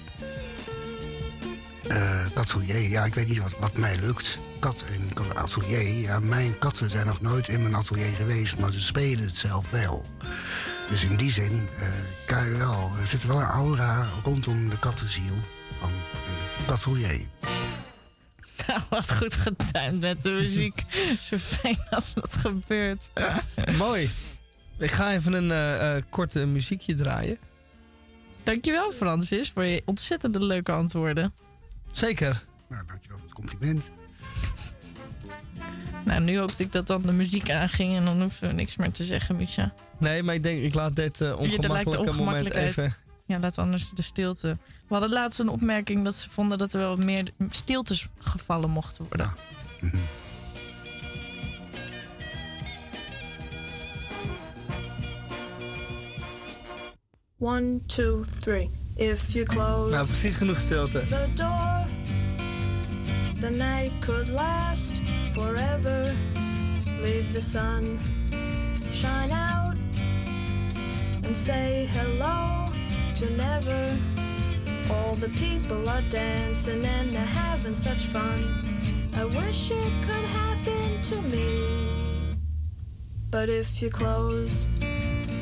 Eh 1.89 2.25
atelier, 2.35 2.89
ja, 2.89 3.05
ik 3.05 3.15
weet 3.15 3.29
niet 3.29 3.39
wat, 3.39 3.59
wat 3.59 3.77
mij 3.77 3.99
lukt. 4.01 4.39
Kat 4.61 4.85
en 4.93 5.37
atelier, 5.37 6.01
ja, 6.01 6.21
mijn 6.21 6.59
katten 6.59 6.91
zijn 6.91 7.07
nog 7.07 7.21
nooit 7.21 7.49
in 7.49 7.63
mijn 7.63 7.75
atelier 7.75 8.15
geweest... 8.15 8.59
maar 8.59 8.73
ze 8.73 8.81
spelen 8.81 9.25
het 9.25 9.37
zelf 9.37 9.71
wel. 9.71 10.05
Dus 10.89 11.05
in 11.05 11.17
die 11.17 11.33
zin, 11.33 11.69
eh, 11.79 11.89
kan 12.27 12.49
je 12.49 12.57
wel, 12.57 12.91
er 13.01 13.07
zit 13.07 13.25
wel 13.25 13.41
een 13.41 13.47
aura 13.47 14.09
rondom 14.23 14.69
de 14.69 14.79
kattenziel 14.79 15.35
van 15.81 15.91
een 16.67 16.73
atelier. 16.73 17.21
Nou, 18.67 18.81
wat 18.91 19.13
goed 19.13 19.35
getimed 19.35 20.01
met 20.01 20.23
de 20.23 20.31
muziek. 20.31 20.83
Zo 21.29 21.39
fijn 21.39 21.79
als 21.91 22.15
dat 22.15 22.35
gebeurt. 22.35 23.11
Mooi. 23.79 24.11
Ik 24.79 24.91
ga 24.91 25.13
even 25.13 25.33
een 25.33 25.51
eh, 25.51 25.97
eh, 25.97 26.03
korte 26.11 26.47
muziekje 26.47 26.95
draaien. 26.95 27.39
Dankjewel, 28.43 28.93
Francis, 28.93 29.51
voor 29.51 29.65
je 29.65 29.83
ontzettende 29.85 30.45
leuke 30.45 30.73
antwoorden. 30.73 31.35
Zeker. 31.93 32.45
Nou, 32.69 32.87
dankjewel 32.87 33.19
voor 33.19 33.27
het 33.27 33.37
compliment. 33.37 33.91
Nou, 36.05 36.21
nu 36.21 36.39
hoopte 36.39 36.63
ik 36.63 36.73
dat 36.73 36.87
dan 36.87 37.03
de 37.03 37.13
muziek 37.13 37.51
aanging 37.51 37.97
en 37.97 38.05
dan 38.05 38.21
hoeven 38.21 38.49
we 38.49 38.55
niks 38.55 38.77
meer 38.77 38.93
te 38.93 39.05
zeggen, 39.05 39.37
Micha. 39.37 39.75
Nee, 39.99 40.23
maar 40.23 40.35
ik 40.35 40.43
denk, 40.43 40.63
ik 40.63 40.75
laat 40.75 40.97
dit 40.97 41.21
eh 41.21 41.29
Ja, 41.29 41.59
daar 41.59 41.71
lijkt 41.71 41.91
de 41.91 41.99
ongemakkelijke 41.99 42.03
moment 42.03 42.09
ongemakkelijkheid. 42.09 42.69
even... 42.69 42.95
Ja, 43.27 43.39
we 43.39 43.59
anders 43.59 43.91
de 43.91 44.03
stilte. 44.03 44.59
We 44.89 44.95
hadden 44.95 45.13
laatst 45.13 45.39
een 45.39 45.49
opmerking 45.49 46.05
dat 46.05 46.15
ze 46.15 46.31
vonden 46.31 46.59
dat 46.59 46.73
er 46.73 46.79
wel 46.79 46.97
meer 46.97 47.31
stiltes 47.51 48.07
gevallen 48.19 48.71
mochten 48.71 49.07
worden. 49.09 49.33
One, 57.39 57.81
two, 57.87 58.25
three. 58.41 58.71
If 58.97 59.35
you 59.35 59.45
close 59.45 59.91
Nou, 59.91 60.07
precies 60.07 60.35
genoeg 60.35 60.61
stilte. 60.61 61.05
the 61.07 61.29
door, 61.35 61.85
the 63.41 63.51
night 63.51 63.93
could 64.01 64.29
last 64.29 65.01
forever. 65.33 66.15
Leave 67.03 67.33
the 67.33 67.41
sun 67.41 67.99
shine 68.93 69.31
out 69.31 69.77
and 71.25 71.37
say 71.37 71.87
hello 71.93 72.69
to 73.15 73.27
never. 73.37 73.97
All 74.91 75.15
the 75.15 75.29
people 75.31 75.89
are 75.89 76.03
dancing 76.11 76.85
and 76.85 77.13
they're 77.13 77.25
having 77.25 77.75
such 77.75 78.07
fun. 78.07 78.41
I 79.17 79.25
wish 79.25 79.71
it 79.71 79.93
could 80.07 80.25
happen 80.41 81.03
to 81.03 81.23
me. 81.23 82.37
But 83.31 83.49
if 83.49 83.83
you 83.83 83.91
close 83.91 84.69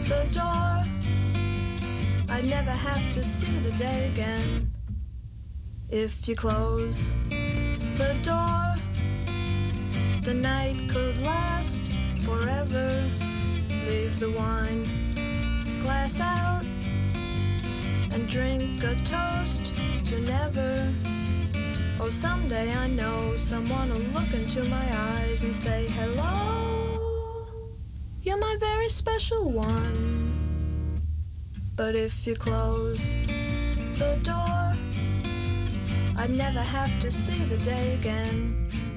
the 0.09 0.27
door, 0.33 0.85
I'd 2.35 2.47
never 2.49 2.71
have 2.71 3.13
to 3.13 3.23
see 3.23 3.59
the 3.59 3.73
day 3.73 4.11
again. 4.13 4.73
If 5.91 6.27
you 6.27 6.35
close 6.35 7.15
the 7.29 8.17
door, 8.23 8.75
the 10.23 10.35
night 10.35 10.89
could 10.89 11.21
last 11.23 11.87
forever. 12.21 13.11
Leave 13.69 14.19
the 14.19 14.31
wine 14.31 14.85
glass 15.83 16.19
out 16.21 16.65
and 18.15 18.29
drink 18.29 18.83
a 18.85 18.95
toast 19.05 19.75
to 20.07 20.21
never. 20.21 20.95
Oh, 22.01 22.09
someday 22.09 22.73
I 22.73 22.87
know 22.87 23.35
someone 23.37 23.91
will 23.91 24.07
look 24.17 24.33
into 24.33 24.63
my 24.65 24.87
eyes 24.93 25.43
and 25.43 25.55
say, 25.55 25.89
Hello, 25.89 27.47
you're 28.23 28.39
my 28.39 28.57
very 28.61 28.89
special 28.89 29.51
one. 29.51 31.03
But 31.77 31.97
if 31.97 32.25
you 32.25 32.37
close 32.37 33.17
the 33.99 34.17
door, 34.23 34.77
I'd 36.17 36.31
never 36.31 36.61
have 36.61 37.01
to 37.01 37.11
see 37.11 37.45
the 37.45 37.59
day 37.59 37.95
again. 37.95 38.94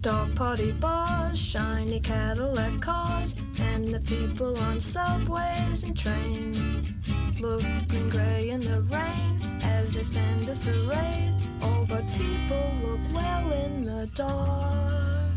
Dog 0.00 0.36
party 0.36 0.70
bars, 0.72 1.36
shiny 1.36 1.98
Cadillac 1.98 2.80
cars, 2.80 3.34
and 3.58 3.84
the 3.88 3.98
people 3.98 4.56
on 4.56 4.78
subways 4.78 5.82
and 5.82 5.98
trains. 5.98 6.92
Looking 7.40 8.08
gray 8.08 8.50
in 8.50 8.60
the 8.60 8.82
rain 8.82 9.60
as 9.64 9.90
they 9.90 10.04
stand 10.04 10.46
disarrayed. 10.46 11.34
All 11.62 11.80
oh, 11.80 11.86
but 11.88 12.06
people 12.12 12.72
look 12.80 13.00
well 13.12 13.50
in 13.50 13.82
the 13.82 14.08
dark. 14.14 15.32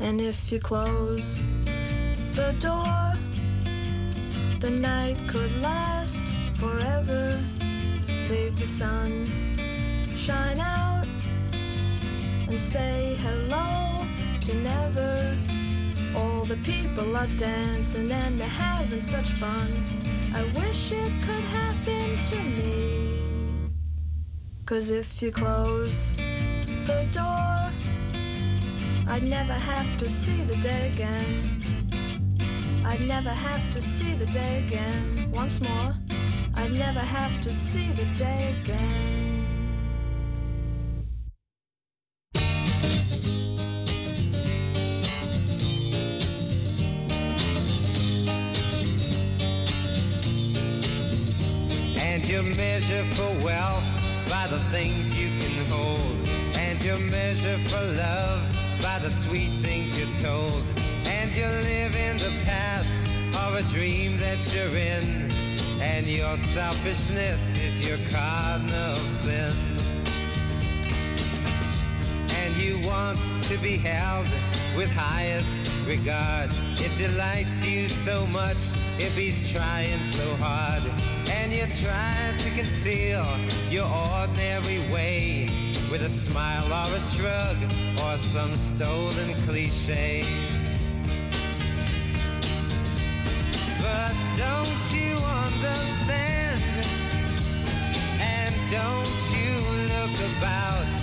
And 0.00 0.18
if 0.18 0.50
you 0.50 0.58
close 0.58 1.38
the 2.32 2.54
door, 2.60 3.12
the 4.58 4.70
night 4.70 5.18
could 5.28 5.54
last 5.60 6.26
forever. 6.54 7.38
Leave 8.30 8.58
the 8.58 8.66
sun 8.66 9.26
shine 10.16 10.60
out 10.60 10.99
and 12.50 12.58
say 12.58 13.16
hello 13.22 14.04
to 14.40 14.54
never. 14.56 15.36
All 16.16 16.44
the 16.44 16.56
people 16.56 17.16
are 17.16 17.28
dancing 17.36 18.10
and 18.10 18.40
they're 18.40 18.48
having 18.48 19.00
such 19.00 19.28
fun. 19.28 19.68
I 20.34 20.42
wish 20.58 20.90
it 20.90 21.12
could 21.24 21.44
happen 21.58 22.08
to 22.30 22.38
me. 22.58 23.70
Cause 24.66 24.90
if 24.90 25.22
you 25.22 25.30
close 25.30 26.12
the 26.86 27.06
door, 27.12 27.70
I'd 29.08 29.22
never 29.22 29.52
have 29.52 29.96
to 29.98 30.08
see 30.08 30.42
the 30.42 30.56
day 30.56 30.90
again. 30.92 31.42
I'd 32.84 33.06
never 33.06 33.30
have 33.30 33.70
to 33.70 33.80
see 33.80 34.14
the 34.14 34.26
day 34.26 34.64
again. 34.66 35.30
Once 35.32 35.60
more, 35.60 35.94
I'd 36.56 36.72
never 36.72 37.00
have 37.00 37.40
to 37.42 37.52
see 37.52 37.90
the 37.92 38.06
day 38.18 38.54
again. 38.64 39.29
You 52.30 52.42
measure 52.54 53.02
for 53.14 53.44
wealth 53.44 53.82
by 54.30 54.46
the 54.46 54.60
things 54.70 55.12
you 55.12 55.28
can 55.40 55.66
hold. 55.66 56.28
And 56.54 56.80
you 56.80 56.96
measure 57.10 57.58
for 57.68 57.82
love 57.82 58.56
by 58.80 59.00
the 59.00 59.10
sweet 59.10 59.50
things 59.62 59.98
you're 59.98 60.16
told. 60.22 60.62
And 61.06 61.34
you 61.34 61.44
live 61.44 61.96
in 61.96 62.18
the 62.18 62.32
past 62.44 63.02
of 63.36 63.54
a 63.54 63.62
dream 63.64 64.16
that 64.18 64.38
you're 64.54 64.76
in. 64.76 65.32
And 65.82 66.06
your 66.06 66.36
selfishness 66.36 67.56
is 67.56 67.80
your 67.80 67.98
cardinal 68.10 68.94
sin. 68.94 69.52
And 72.30 72.56
you 72.56 72.78
want 72.86 73.18
to 73.44 73.58
be 73.58 73.76
held 73.76 74.28
with 74.76 74.88
highest 74.90 75.69
regard. 75.90 76.52
It 76.78 76.96
delights 76.96 77.64
you 77.64 77.88
so 77.88 78.24
much, 78.28 78.62
if 79.00 79.16
he's 79.16 79.50
trying 79.50 80.04
so 80.04 80.36
hard. 80.36 80.84
And 81.28 81.52
you're 81.52 81.74
trying 81.84 82.36
to 82.38 82.50
conceal 82.50 83.26
your 83.68 83.88
ordinary 84.12 84.78
way 84.92 85.48
with 85.90 86.02
a 86.02 86.08
smile 86.08 86.68
or 86.80 86.94
a 86.94 87.00
shrug 87.00 87.56
or 88.04 88.18
some 88.18 88.56
stolen 88.56 89.34
cliche. 89.46 90.22
But 93.82 94.14
don't 94.38 94.82
you 94.94 95.16
understand? 95.42 96.62
And 98.20 98.54
don't 98.70 99.16
you 99.34 99.52
look 99.92 100.14
about? 100.38 100.99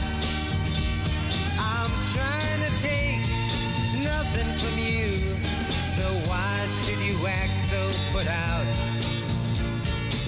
Put 8.18 8.28
out? 8.28 8.66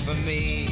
For 0.06 0.14
me. 0.14 0.68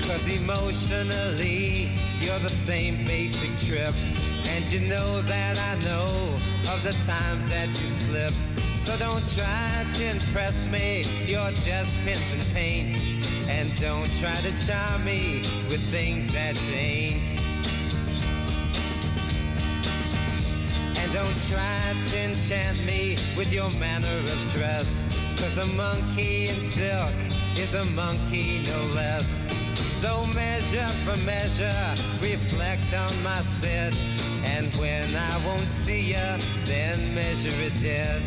Cause 0.00 0.26
emotionally, 0.26 1.90
you're 2.18 2.38
the 2.38 2.48
same 2.48 3.04
basic 3.04 3.50
trip. 3.58 3.94
And 4.48 4.64
you 4.72 4.80
know 4.80 5.20
that 5.22 5.58
I 5.58 5.74
know 5.84 6.06
of 6.72 6.82
the 6.82 6.94
times 7.04 7.46
that 7.50 7.68
you 7.68 7.90
slip. 7.90 8.32
So 8.74 8.96
don't 8.96 9.26
try 9.36 9.84
to 9.96 10.04
impress 10.04 10.66
me, 10.68 11.04
you're 11.26 11.50
just 11.50 11.92
pins 12.04 12.32
and 12.32 12.42
paint. 12.54 12.96
And 13.48 13.68
don't 13.78 14.10
try 14.18 14.36
to 14.36 14.66
charm 14.66 15.04
me 15.04 15.42
with 15.68 15.82
things 15.90 16.32
that 16.32 16.56
ain't. 16.72 17.45
And 21.06 21.14
don't 21.14 21.40
try 21.48 21.94
to 22.10 22.18
enchant 22.18 22.84
me 22.84 23.16
with 23.36 23.52
your 23.52 23.70
manner 23.78 24.08
of 24.08 24.52
dress. 24.52 25.06
Cause 25.38 25.56
a 25.56 25.66
monkey 25.66 26.48
in 26.48 26.56
silk 26.56 27.14
is 27.56 27.74
a 27.74 27.84
monkey 27.92 28.64
no 28.66 28.82
less. 28.92 29.46
So 30.00 30.26
measure 30.34 30.88
for 31.04 31.16
measure, 31.18 31.94
reflect 32.20 32.92
on 32.92 33.22
my 33.22 33.40
set. 33.42 33.96
And 34.42 34.74
when 34.74 35.14
I 35.14 35.46
won't 35.46 35.70
see 35.70 36.10
ya, 36.10 36.38
then 36.64 37.14
measure 37.14 37.54
it 37.54 37.80
dead. 37.80 38.20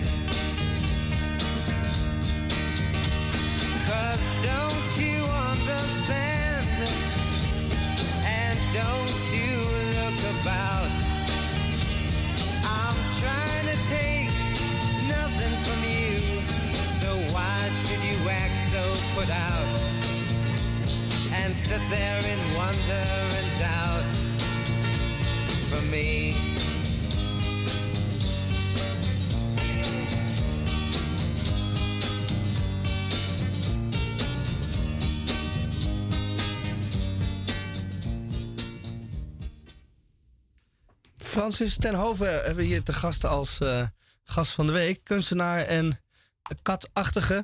Cause 3.89 4.23
don't 4.41 4.97
you 4.97 5.21
understand? 5.51 6.89
And 8.23 8.57
don't 8.71 9.19
you 9.33 9.57
look 9.99 10.41
about? 10.41 11.08
Put 19.19 19.29
out? 19.29 19.75
And 21.33 21.55
sit 21.55 21.81
there 21.89 22.19
in 22.33 22.39
wonder 22.55 23.05
and 23.39 23.49
doubt 23.59 24.11
for 25.69 25.81
me. 25.91 26.35
Francis 41.17 41.77
ten 41.77 41.93
Hove 41.93 42.25
hebben 42.25 42.55
we 42.55 42.63
hier 42.63 42.83
te 42.83 42.93
gasten 42.93 43.29
als 43.29 43.59
eh, 43.59 43.87
gast 44.23 44.51
van 44.51 44.65
de 44.65 44.71
week. 44.71 45.03
Kunstenaar 45.03 45.65
en 45.65 45.99
katachtige. 46.61 47.43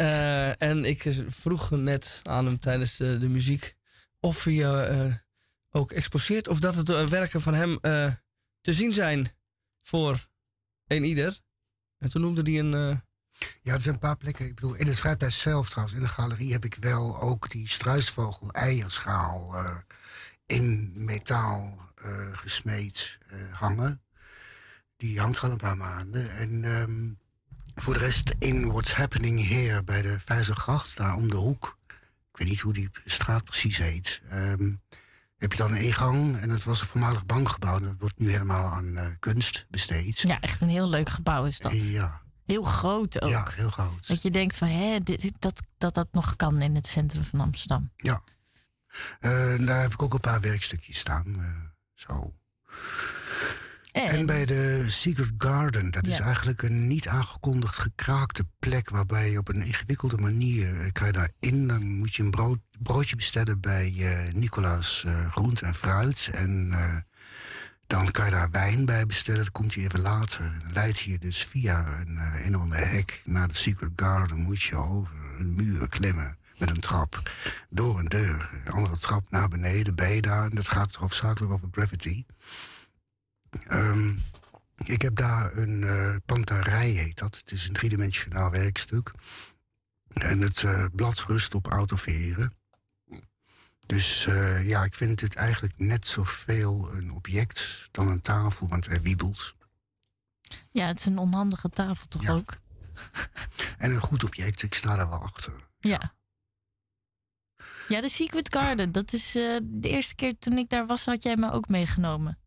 Eh, 0.00 0.62
en 0.62 0.84
ik 0.84 1.02
vroeg 1.28 1.70
net 1.70 2.20
aan 2.22 2.44
hem 2.46 2.58
tijdens 2.58 2.96
de, 2.96 3.18
de 3.18 3.28
muziek 3.28 3.76
of 4.20 4.44
hij 4.44 4.64
eh, 4.64 5.14
ook 5.70 5.92
exposeert. 5.92 6.48
Of 6.48 6.60
dat 6.60 6.74
het 6.74 6.88
eh, 6.88 7.06
werken 7.06 7.40
van 7.40 7.54
hem 7.54 7.78
eh, 7.80 8.12
te 8.60 8.72
zien 8.74 8.92
zijn 8.92 9.28
voor 9.82 10.28
een 10.86 11.04
ieder. 11.04 11.40
En 11.98 12.08
toen 12.08 12.22
noemde 12.22 12.42
hij 12.42 12.58
een... 12.58 12.74
eh, 12.74 12.96
Ja, 13.62 13.74
er 13.74 13.80
zijn 13.80 13.94
een 13.94 14.00
paar 14.00 14.16
plekken. 14.16 14.46
Ik 14.46 14.54
bedoel, 14.54 14.74
in 14.74 14.86
het 14.86 14.98
Vrijplein 14.98 15.32
zelf 15.32 15.68
trouwens, 15.70 15.96
in 15.96 16.02
de 16.02 16.08
galerie, 16.08 16.52
heb 16.52 16.64
ik 16.64 16.74
wel 16.80 17.20
ook 17.20 17.50
die 17.50 17.68
struisvogel 17.68 18.50
eierschaal 18.50 19.54
eh, 19.56 19.76
in 20.46 20.92
metaal 20.94 21.78
eh, 21.94 22.36
gesmeed 22.36 23.18
eh, 23.28 23.38
hangen. 23.52 24.02
Die 24.96 25.20
hangt 25.20 25.40
al 25.40 25.50
een 25.50 25.56
paar 25.56 25.76
maanden. 25.76 26.30
En 26.36 26.64
ehm, 26.64 27.10
voor 27.80 27.92
de 27.94 27.98
rest 28.00 28.34
in 28.38 28.66
What's 28.72 28.92
Happening 28.92 29.48
Here 29.48 29.82
bij 29.84 30.02
de 30.02 30.18
Vijzergracht, 30.24 30.96
daar 30.96 31.14
om 31.14 31.30
de 31.30 31.36
hoek. 31.36 31.78
Ik 32.32 32.38
weet 32.38 32.48
niet 32.48 32.60
hoe 32.60 32.72
die 32.72 32.90
straat 33.04 33.44
precies 33.44 33.76
heet. 33.76 34.20
ehm, 34.28 34.72
heb 35.38 35.52
je 35.52 35.58
dan 35.58 35.70
een 35.72 35.80
ingang 35.82 36.36
en 36.38 36.50
het 36.50 36.64
was 36.64 36.80
een 36.80 36.86
voormalig 36.86 37.26
bankgebouw. 37.26 37.76
en 37.76 37.84
Dat 37.84 37.94
wordt 37.98 38.18
nu 38.18 38.30
helemaal 38.30 38.72
aan 38.72 38.96
eh, 38.96 39.06
kunst 39.18 39.66
besteed. 39.68 40.18
Ja, 40.20 40.40
echt 40.40 40.60
een 40.60 40.68
heel 40.68 40.88
leuk 40.88 41.08
gebouw 41.08 41.44
is 41.44 41.58
dat. 41.58 41.72
Ja. 41.82 42.20
Heel 42.46 42.62
groot 42.62 43.22
ook. 43.22 43.30
Ja, 43.30 43.48
heel 43.54 43.70
groot. 43.70 44.06
Dat 44.08 44.22
je 44.22 44.30
denkt 44.30 44.56
van, 44.56 44.68
hè, 44.68 44.98
dit, 44.98 45.20
dit- 45.20 45.34
dat, 45.38 45.60
dat 45.78 45.94
dat 45.94 46.08
nog 46.12 46.36
kan 46.36 46.60
in 46.62 46.74
het 46.74 46.86
centrum 46.86 47.24
van 47.24 47.40
Amsterdam. 47.40 47.90
Ja. 47.96 48.22
Eh, 49.20 49.30
daar 49.66 49.80
heb 49.80 49.92
ik 49.92 50.02
ook 50.02 50.14
een 50.14 50.20
paar 50.20 50.40
werkstukjes 50.40 50.98
staan. 50.98 51.36
eh, 51.40 51.54
zo. 51.94 52.34
En, 53.92 54.26
bij 54.26 54.46
de 54.46 54.84
Secret 54.86 55.30
Garden, 55.38 55.90
dat 55.90 56.06
is 56.06 56.18
eigenlijk 56.18 56.62
een 56.62 56.86
niet 56.86 57.08
aangekondigd 57.08 57.78
gekraakte 57.78 58.46
plek 58.58 58.90
waarbij 58.90 59.30
je 59.30 59.38
op 59.38 59.48
een 59.48 59.62
ingewikkelde 59.62 60.18
manier 60.18 60.80
eh, 60.80 60.92
kan 60.92 61.06
je 61.06 61.12
daarin. 61.12 61.68
Dan 61.68 61.86
moet 61.86 62.14
je 62.14 62.22
een 62.22 62.30
brood, 62.30 62.58
broodje 62.78 63.16
bestellen 63.16 63.60
bij 63.60 63.94
eh, 63.98 64.32
Nicolaas 64.34 65.04
eh 65.06 65.30
Groente 65.30 65.66
en 65.66 65.74
Fruit. 65.74 66.28
En 66.32 66.74
dan 67.86 68.10
kan 68.10 68.24
je 68.24 68.30
daar 68.30 68.50
wijn 68.50 68.84
bij 68.84 69.06
bestellen. 69.06 69.40
Dat 69.40 69.52
komt 69.52 69.74
hij 69.74 69.84
even 69.84 70.00
later. 70.00 70.58
Dan 70.62 70.72
leidt 70.72 70.98
je 70.98 71.18
dus 71.18 71.44
via 71.44 72.00
een, 72.00 72.18
een 72.44 72.56
of 72.56 72.62
ander 72.62 72.88
hek 72.88 73.22
naar 73.24 73.48
de 73.48 73.54
Secret 73.54 73.90
Garden. 73.96 74.38
Moet 74.38 74.62
je 74.62 74.76
over 74.76 75.14
een 75.38 75.54
muur 75.54 75.88
klimmen 75.88 76.38
met 76.58 76.70
een 76.70 76.80
trap. 76.80 77.30
Door 77.68 77.98
een 77.98 78.08
deur. 78.08 78.50
Een 78.64 78.72
andere 78.72 78.98
trap 78.98 79.30
naar 79.30 79.48
beneden. 79.48 79.94
Ben 79.94 80.14
je 80.14 80.22
daar. 80.22 80.44
En 80.44 80.54
dat 80.54 80.68
gaat 80.68 80.94
hoofdzakelijk 80.94 81.52
over 81.52 81.68
gravity. 81.72 82.24
Ehm, 83.66 84.12
ik 84.84 85.02
heb 85.02 85.16
daar 85.16 85.56
een 85.56 85.84
eh 85.84 86.16
pantarij, 86.26 86.88
heet 86.88 87.18
dat. 87.18 87.36
Het 87.36 87.50
is 87.50 87.66
een 87.66 87.72
driedimensionaal 87.72 88.50
werkstuk. 88.50 89.12
En 90.12 90.40
het 90.40 90.62
eh, 90.62 90.84
blad 90.92 91.18
rust 91.18 91.54
op 91.54 91.66
autoveren. 91.66 92.54
Dus 93.86 94.26
eh, 94.26 94.68
ja, 94.68 94.84
ik 94.84 94.94
vind 94.94 95.20
het 95.20 95.34
eigenlijk 95.34 95.74
net 95.76 96.06
zoveel 96.06 96.92
een 96.92 97.10
object 97.10 97.88
dan 97.90 98.08
een 98.08 98.20
tafel, 98.20 98.68
want 98.68 98.86
hij 98.86 99.02
wiebelt. 99.02 99.54
Ja, 100.70 100.86
het 100.86 100.98
is 100.98 101.06
een 101.06 101.18
onhandige 101.18 101.68
tafel 101.68 102.06
toch 102.06 102.28
ook? 102.28 102.56
En 103.78 103.90
een 103.90 104.00
goed 104.00 104.24
object, 104.24 104.62
ik 104.62 104.74
sta 104.74 104.96
daar 104.96 105.08
wel 105.08 105.22
achter. 105.22 105.52
Ja. 105.78 106.14
Ja, 107.88 108.00
de 108.00 108.08
Secret 108.08 108.54
Garden. 108.54 108.92
Dat 108.92 109.12
is 109.12 109.32
de 109.32 109.60
eerste 109.80 110.14
keer 110.14 110.38
toen 110.38 110.58
ik 110.58 110.68
daar 110.68 110.86
was, 110.86 111.04
had 111.04 111.22
jij 111.22 111.36
me 111.36 111.52
ook 111.52 111.68
meegenomen. 111.68 112.39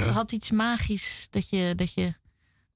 Het 0.00 0.14
had 0.14 0.32
iets 0.32 0.50
magisch 0.50 1.26
dat 1.30 1.50
je, 1.50 1.74
dat, 1.74 1.94
je, 1.94 2.14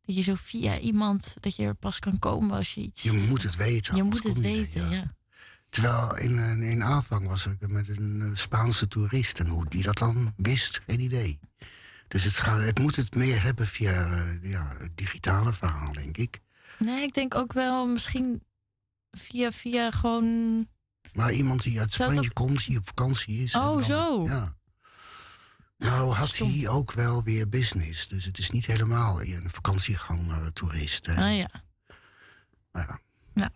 dat 0.04 0.16
je 0.16 0.22
zo 0.22 0.34
via 0.36 0.78
iemand, 0.78 1.36
dat 1.40 1.56
je 1.56 1.62
er 1.64 1.74
pas 1.74 1.98
kan 1.98 2.18
komen 2.18 2.56
als 2.56 2.74
je 2.74 2.80
iets... 2.80 3.02
Je 3.02 3.12
moet 3.12 3.42
het 3.42 3.56
weten. 3.56 3.96
Je 3.96 4.02
moet 4.02 4.22
het 4.22 4.34
je 4.34 4.40
weten, 4.40 4.90
ja. 4.90 5.14
Terwijl 5.68 6.16
in, 6.16 6.62
in 6.62 6.82
aanvang 6.84 7.26
was 7.26 7.46
ik 7.46 7.68
met 7.68 7.88
een 7.88 8.20
eh, 8.22 8.30
Spaanse 8.34 8.88
toerist. 8.88 9.40
En 9.40 9.46
hoe 9.46 9.66
die 9.68 9.82
dat 9.82 9.98
dan 9.98 10.34
wist, 10.36 10.80
geen 10.86 11.00
idee. 11.00 11.38
Dus 12.08 12.24
het, 12.24 12.34
gaat, 12.34 12.60
het 12.60 12.78
moet 12.78 12.96
het 12.96 13.14
meer 13.14 13.42
hebben 13.42 13.66
via 13.66 14.06
eh, 14.06 14.50
ja, 14.50 14.76
het 14.78 14.96
digitale 14.96 15.52
verhaal, 15.52 15.92
denk 15.92 16.16
ik. 16.16 16.40
Nee, 16.78 17.02
ik 17.02 17.14
denk 17.14 17.34
ook 17.34 17.52
wel 17.52 17.86
misschien 17.86 18.42
via, 19.10 19.52
via 19.52 19.90
gewoon... 19.90 20.66
Maar 21.12 21.32
iemand 21.32 21.62
die 21.62 21.80
uit 21.80 21.92
Spanje 21.92 22.32
komt, 22.32 22.66
die 22.66 22.78
op 22.78 22.86
vakantie 22.86 23.42
is. 23.42 23.54
Oh, 23.54 23.62
dan- 23.62 23.82
zo. 23.82 24.24
Ja. 24.24 24.55
Nou 25.78 26.12
had 26.14 26.36
hij 26.36 26.68
ook 26.68 26.92
wel 26.92 27.22
weer 27.22 27.48
business. 27.48 28.08
Dus 28.08 28.24
het 28.24 28.38
is 28.38 28.50
niet 28.50 28.66
helemaal 28.66 29.22
een 29.22 29.50
vakantieganger 29.50 30.52
toerist. 30.52 31.06
hè. 31.06 31.14
Ah 31.14 31.36
ja. 31.36 31.48
Ja. 32.72 33.00
Ja. 33.34 33.50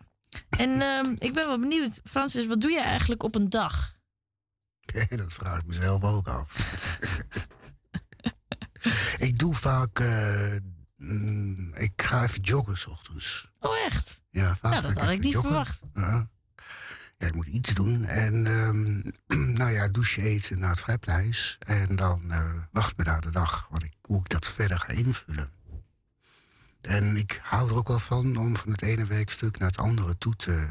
En 0.49 0.81
ehm, 0.81 1.11
ik 1.19 1.33
ben 1.35 1.47
wel 1.47 1.59
benieuwd, 1.61 2.01
Francis, 2.05 2.47
wat 2.47 2.61
doe 2.61 2.71
je 2.71 2.81
eigenlijk 2.83 3.23
op 3.23 3.35
een 3.35 3.51
dag? 3.51 3.95
dat 5.09 5.33
vraag 5.33 5.59
ik 5.59 5.67
mezelf 5.67 6.03
ook 6.03 6.29
af. 6.29 6.55
ik 9.29 9.39
doe 9.39 9.55
vaak... 9.55 9.99
eh, 9.99 10.57
mm, 10.97 11.75
ik 11.75 12.03
ga 12.03 12.23
even 12.23 12.41
joggen 12.41 12.79
s 12.79 12.87
ochtends. 12.87 13.49
Oh, 13.61 13.77
echt? 13.85 14.21
Ja, 14.31 14.57
vaak 14.57 14.73
Nou, 14.73 14.83
dat 14.83 14.99
had 15.03 15.11
ik 15.11 15.21
niet 15.21 15.33
joggen. 15.33 15.51
verwacht. 15.51 15.81
Ja. 15.95 16.29
Ik 17.29 17.35
moet 17.35 17.47
iets 17.47 17.75
doen. 17.75 18.05
En 18.05 18.47
ehm, 18.47 19.01
nou 19.59 19.71
ja, 19.71 19.89
douche 19.89 20.23
eten 20.23 20.59
naar 20.59 20.71
het 20.71 20.81
Vrijpleis. 20.81 21.57
En 21.59 21.97
dan 21.97 22.31
eh, 22.31 22.55
wacht 22.73 22.97
me 22.97 23.05
daar 23.05 23.21
de 23.21 23.31
dag 23.31 23.69
wat 23.71 23.83
ik, 23.83 23.93
hoe 24.01 24.21
ik 24.21 24.29
dat 24.29 24.47
verder 24.47 24.79
ga 24.79 24.93
invullen. 24.93 25.51
En 26.81 27.17
ik 27.17 27.41
hou 27.43 27.69
er 27.69 27.77
ook 27.77 27.89
wel 27.89 27.99
van 27.99 28.37
om 28.37 28.57
van 28.57 28.73
het 28.73 28.83
ene 28.83 29.05
werkstuk 29.05 29.59
naar 29.59 29.69
het 29.69 29.79
andere 29.79 30.19
toe 30.19 30.37
te 30.37 30.69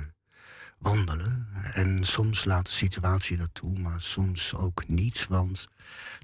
wandelen. 0.77 1.47
En 1.73 2.03
soms 2.03 2.45
laat 2.45 2.65
de 2.65 2.71
situatie 2.71 3.37
dat 3.37 3.49
toe, 3.53 3.79
maar 3.79 4.01
soms 4.01 4.53
ook 4.53 4.87
niet. 4.87 5.25
Want 5.27 5.67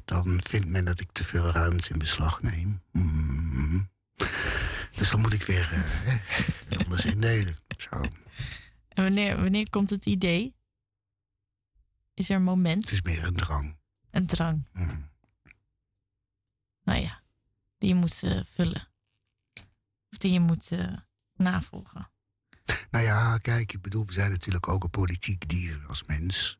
dan 0.06 0.40
vindt 0.44 0.68
men 0.68 0.86
dat 0.86 1.00
ik 1.00 1.10
te 1.12 1.24
veel 1.24 1.52
ruimte 1.52 1.90
in 1.90 2.00
beslag 2.00 2.42
neem. 2.42 2.82
Mm. 2.92 3.90
Dus 4.92 5.10
dan 5.10 5.22
moet 5.22 5.34
ik 5.34 5.44
weer 5.44 5.70
eh, 5.72 5.80
hè, 5.84 6.18
het 6.70 6.84
anders 6.84 7.06
indelen. 7.06 7.58
Zo. 7.78 8.02
En 8.96 9.04
wanneer, 9.04 9.42
wanneer 9.42 9.70
komt 9.70 9.90
het 9.90 10.06
idee? 10.06 10.56
Is 12.14 12.30
er 12.30 12.36
een 12.36 12.44
moment? 12.44 12.82
Het 12.82 12.92
is 12.92 13.02
meer 13.02 13.24
een 13.24 13.36
drang. 13.36 13.78
Een 14.12 14.26
drang. 14.26 14.68
Mhm. 14.74 15.02
Nou 16.84 17.00
ja, 17.00 17.22
die 17.78 17.90
je 17.90 17.96
moet 17.96 18.24
eh, 18.24 18.40
vullen. 18.44 18.88
Of 20.12 20.18
die 20.18 20.32
je 20.32 20.40
moet, 20.40 20.72
eh, 20.72 20.98
navolgen? 21.34 22.10
Nou 22.92 23.06
ja, 23.06 23.38
kijk, 23.38 23.74
ik 23.74 23.82
bedoel, 23.82 24.06
we 24.06 24.14
zijn 24.14 24.32
natuurlijk 24.32 24.68
ook 24.68 24.84
een 24.84 24.90
politiek 24.90 25.50
dier 25.50 25.86
als 25.88 26.04
mens. 26.04 26.58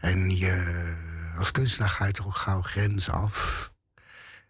En 0.00 0.36
je, 0.36 1.34
als 1.36 1.50
kunstenaar 1.50 1.90
ga 1.90 2.06
je 2.06 2.12
toch 2.12 2.26
ook 2.26 2.36
gauw 2.36 2.62
grenzen 2.62 3.12
af. 3.12 3.72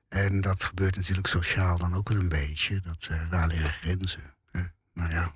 En 0.09 0.41
dat 0.41 0.65
gebeurt 0.65 0.97
natuurlijk 0.97 1.27
sociaal 1.27 1.79
dan 1.79 1.95
ook 1.95 2.09
wel 2.09 2.19
een 2.19 2.29
beetje. 2.29 2.81
Dat 2.81 3.07
eh 3.11 3.31
waar 3.31 3.49
liggen 3.49 3.73
grenzen? 3.73 4.35
hè? 4.51 4.63
nou 4.93 5.11
ja, 5.11 5.35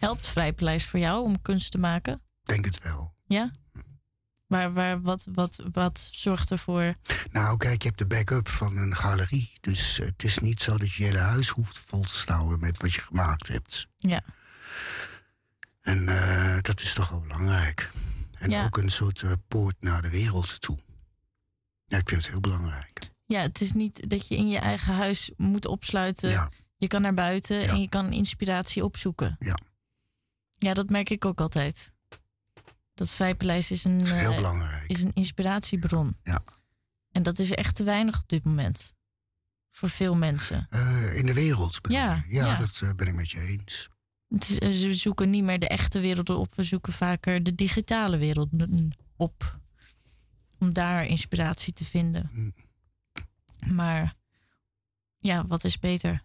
Helpt 0.00 0.26
Vrijpaleis 0.28 0.84
voor 0.86 0.98
jou 1.00 1.24
om 1.24 1.42
kunst 1.42 1.70
te 1.70 1.78
maken? 1.78 2.20
denk 2.42 2.64
het 2.64 2.82
wel. 2.82 3.14
Ja? 3.26 3.50
Waar, 4.46 4.72
waar, 4.72 5.00
wat, 5.02 5.26
wat, 5.32 5.56
wat 5.72 6.08
zorgt 6.12 6.50
ervoor? 6.50 6.94
Nou, 7.32 7.56
kijk, 7.56 7.82
je 7.82 7.86
hebt 7.88 7.98
de 7.98 8.06
backup 8.06 8.48
van 8.48 8.76
een 8.76 8.96
galerie. 8.96 9.52
Dus 9.60 9.96
het 9.96 10.22
is 10.24 10.38
niet 10.38 10.62
zo 10.62 10.78
dat 10.78 10.92
je 10.92 11.02
je 11.02 11.08
hele 11.08 11.22
huis 11.22 11.48
hoeft 11.48 11.78
vol 11.78 12.02
te 12.02 12.16
stouwen 12.16 12.60
met 12.60 12.82
wat 12.82 12.92
je 12.94 13.00
gemaakt 13.00 13.48
hebt. 13.48 13.86
Ja. 13.96 14.20
En 15.80 16.08
eh, 16.08 16.58
dat 16.62 16.80
is 16.80 16.92
toch 16.92 17.08
wel 17.08 17.20
belangrijk. 17.20 17.90
En 18.38 18.50
Ja. 18.50 18.64
ook 18.64 18.76
een 18.76 18.90
soort 18.90 19.22
eh, 19.22 19.32
poort 19.48 19.76
naar 19.80 20.02
de 20.02 20.10
wereld 20.10 20.60
toe. 20.60 20.78
Ja, 21.86 21.98
ik 21.98 22.08
vind 22.08 22.22
het 22.22 22.30
heel 22.30 22.40
belangrijk. 22.40 23.10
Ja, 23.26 23.40
het 23.40 23.60
is 23.60 23.72
niet 23.72 24.10
dat 24.10 24.28
je 24.28 24.36
in 24.36 24.48
je 24.48 24.58
eigen 24.58 24.94
huis 24.94 25.30
moet 25.36 25.66
opsluiten. 25.66 26.30
Ja. 26.30 26.48
Je 26.76 26.86
kan 26.86 27.02
naar 27.02 27.14
buiten 27.14 27.68
en 27.68 27.80
je 27.80 27.88
kan 27.88 28.12
inspiratie 28.12 28.84
opzoeken. 28.84 29.36
Ja. 29.40 29.58
Ja, 30.60 30.74
dat 30.74 30.90
merk 30.90 31.10
ik 31.10 31.24
ook 31.24 31.40
altijd. 31.40 31.92
Dat 32.94 33.10
Vrijpaleis 33.10 33.70
is 33.70 33.84
een, 33.84 34.00
is 34.00 34.10
heel 34.10 34.30
eh, 34.30 34.36
belangrijk. 34.36 34.88
is 34.88 35.02
een 35.02 35.12
inspiratiebron. 35.14 36.16
Ja. 36.22 36.42
En 37.12 37.22
dat 37.22 37.38
is 37.38 37.50
echt 37.50 37.74
te 37.74 37.82
weinig 37.84 38.20
op 38.20 38.28
dit 38.28 38.44
moment. 38.44 38.94
Voor 39.70 39.90
veel 39.90 40.14
mensen. 40.16 40.66
Eh, 40.70 41.16
in 41.16 41.26
de 41.26 41.34
wereld 41.34 41.78
Ja, 41.82 42.24
ja, 42.28 42.46
ja. 42.46 42.56
dat 42.56 42.80
eh, 42.82 42.92
ben 42.94 43.06
ik 43.06 43.14
met 43.14 43.30
je 43.30 43.40
eens. 43.40 43.88
Het 44.28 44.48
is, 44.48 44.80
ze 44.80 44.94
zoeken 44.94 45.30
niet 45.30 45.44
meer 45.44 45.58
de 45.58 45.68
echte 45.68 46.00
wereld 46.00 46.30
op. 46.30 46.54
We 46.54 46.64
zoeken 46.64 46.92
vaker 46.92 47.42
de 47.42 47.54
digitale 47.54 48.16
wereld 48.16 48.48
op. 49.16 49.58
Om 50.58 50.72
daar 50.72 51.06
inspiratie 51.06 51.72
te 51.72 51.84
vinden. 51.84 52.30
Mm. 52.32 52.54
Maar 53.66 54.14
ja, 55.18 55.46
wat 55.46 55.64
is 55.64 55.78
beter? 55.78 56.24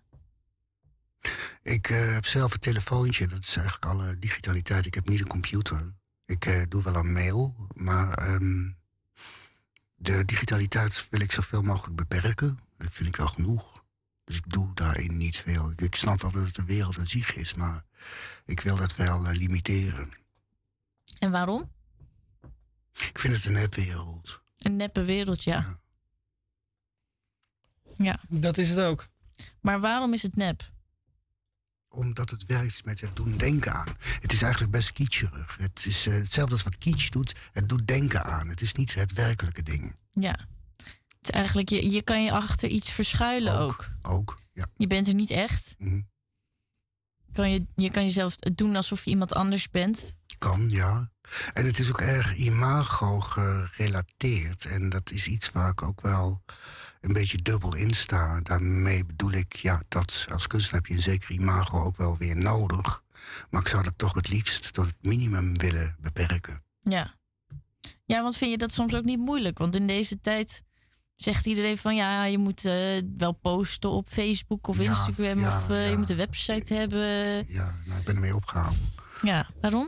Ik 1.66 1.90
eh, 1.90 2.14
heb 2.14 2.26
zelf 2.26 2.54
een 2.54 2.60
telefoontje, 2.60 3.28
dat 3.28 3.44
is 3.44 3.56
eigenlijk 3.56 3.86
alle 3.86 4.20
digitaliteit. 4.20 4.86
Ik 4.86 4.94
heb 4.94 5.10
niet 5.10 5.20
een 5.20 5.28
computer. 5.28 5.94
Ik 6.26 6.46
eh, 6.46 6.62
doe 6.70 6.84
wel 6.84 6.96
een 6.96 7.14
mail, 7.14 7.56
maar 7.76 8.14
ehm, 8.14 8.72
de 9.96 10.26
digitaliteit 10.26 11.08
wil 11.10 11.20
ik 11.20 11.32
zoveel 11.32 11.62
mogelijk 11.62 11.96
beperken. 11.96 12.60
Dat 12.78 12.90
vind 12.92 13.10
ik 13.10 13.16
wel 13.16 13.28
genoeg. 13.28 13.84
Dus 14.24 14.38
ik 14.38 14.52
doe 14.52 14.74
daarin 14.74 15.18
niet 15.18 15.38
veel. 15.38 15.72
Ik, 15.72 15.82
ik 15.82 15.96
snap 15.96 16.22
wel 16.22 16.32
dat 16.32 16.46
het 16.46 16.56
de 16.56 16.66
wereld 16.66 16.98
een 16.98 17.08
ziek 17.08 17.30
is, 17.30 17.54
maar 17.54 17.84
ik 18.46 18.60
wil 18.60 18.76
dat 18.76 18.96
wel 18.96 19.26
eh, 19.26 19.36
limiteren. 19.36 20.12
En 21.20 21.32
waarom? 21.32 21.72
Ik 22.94 23.20
vind 23.20 23.34
het 23.34 23.46
een 23.46 23.54
nepwereld. 23.54 24.42
Een 24.58 24.76
neppe 24.76 25.04
wereld, 25.04 25.44
ja. 25.44 25.80
Ja. 27.98 28.20
Dat 28.30 28.58
is 28.58 28.70
het 28.70 28.80
ook. 28.80 29.08
Maar 29.62 29.80
waarom 29.80 30.14
is 30.14 30.22
het 30.22 30.36
nep? 30.36 30.74
Omdat 31.96 32.30
het 32.30 32.46
werkt 32.46 32.86
met 32.86 33.02
het 33.02 33.16
doen 33.16 33.38
denken 33.38 33.74
aan. 33.74 33.96
Het 34.22 34.32
is 34.32 34.42
eigenlijk 34.42 34.72
best 34.72 34.92
kitscherig. 34.92 35.58
Het 35.60 35.86
is 35.86 36.08
eh, 36.08 36.14
hetzelfde 36.14 36.54
als 36.54 36.64
wat 36.64 36.78
kitsch 36.78 37.10
doet. 37.10 37.36
Het 37.52 37.70
doet 37.70 37.88
denken 37.88 38.24
aan. 38.24 38.48
Het 38.48 38.62
is 38.62 38.74
niet 38.74 38.94
het 38.94 39.14
werkelijke 39.14 39.64
ding. 39.64 39.96
Ja. 40.14 40.36
Het 40.76 41.22
is 41.22 41.30
eigenlijk, 41.30 41.70
je, 41.70 41.92
je 41.92 42.02
kan 42.02 42.24
je 42.24 42.32
achter 42.32 42.70
iets 42.70 42.92
verschuilen 42.92 43.60
ook. 43.60 43.90
Ook, 44.02 44.40
ja. 44.54 44.66
Je 44.78 44.88
bent 44.88 45.08
er 45.08 45.14
niet 45.14 45.30
echt. 45.30 45.76
Mhm. 45.78 46.02
Kan 47.32 47.52
je, 47.52 47.66
je 47.76 47.92
kan 47.92 48.04
jezelf 48.04 48.36
doen 48.36 48.76
alsof 48.76 49.04
je 49.04 49.10
iemand 49.10 49.34
anders 49.34 49.70
bent. 49.70 50.16
Kan, 50.38 50.70
ja. 50.70 51.12
En 51.54 51.66
het 51.66 51.80
is 51.80 51.90
ook 51.90 52.02
erg 52.02 52.36
imago 52.36 53.20
gerelateerd. 53.20 54.66
En 54.66 54.90
dat 54.90 55.12
is 55.12 55.28
iets 55.28 55.52
waar 55.52 55.70
ik 55.70 55.82
ook 55.82 56.02
wel 56.02 56.44
een 57.06 57.14
beetje 57.14 57.38
dubbel 57.38 57.76
in 57.76 57.94
sta. 57.94 58.40
Daarmee 58.40 59.06
bedoel 59.06 59.32
ik, 59.32 59.56
ja, 59.56 59.82
dat 59.88 60.26
als 60.32 60.48
kunstenaar 60.48 60.82
heb 60.82 60.90
je 60.90 60.96
een 60.96 61.02
zeker 61.02 61.32
imago 61.32 61.84
ook 61.84 61.98
wel 61.98 62.18
weer 62.18 62.38
nodig. 62.38 63.04
Maar 63.50 63.62
ik 63.62 63.68
zou 63.68 63.84
dat 63.84 63.94
toch 63.98 64.14
het 64.14 64.28
liefst 64.30 64.74
tot 64.74 64.86
het 64.86 64.96
minimum 65.02 65.58
willen 65.58 65.96
beperken. 66.00 66.64
Ja. 66.80 67.16
Ja, 68.06 68.22
want 68.22 68.38
vind 68.38 68.52
je 68.52 68.58
dat 68.58 68.72
soms 68.72 68.94
ook 68.94 69.04
niet 69.04 69.20
moeilijk? 69.20 69.58
Want 69.58 69.76
in 69.76 69.88
deze 69.88 70.20
tijd 70.20 70.64
zegt 71.16 71.46
iedereen 71.46 71.78
van 71.78 71.96
ja, 71.96 72.24
je 72.26 72.38
moet 72.38 72.66
eh, 72.66 72.76
wel 73.18 73.32
posten 73.32 73.90
op 73.90 74.08
Facebook 74.08 74.68
of 74.68 74.78
Ja, 74.78 74.84
Instagram 74.84 75.40
ja, 75.40 75.58
of 75.58 75.70
eh, 75.70 75.84
ja. 75.84 75.90
je 75.92 75.98
moet 75.98 76.10
een 76.10 76.18
website 76.18 76.74
hebben. 76.74 77.08
Ja, 77.48 77.76
nou, 77.86 78.00
ik 78.00 78.06
ben 78.06 78.16
ermee 78.16 78.36
opgehouden. 78.36 78.94
Ja, 79.22 79.50
waarom? 79.62 79.88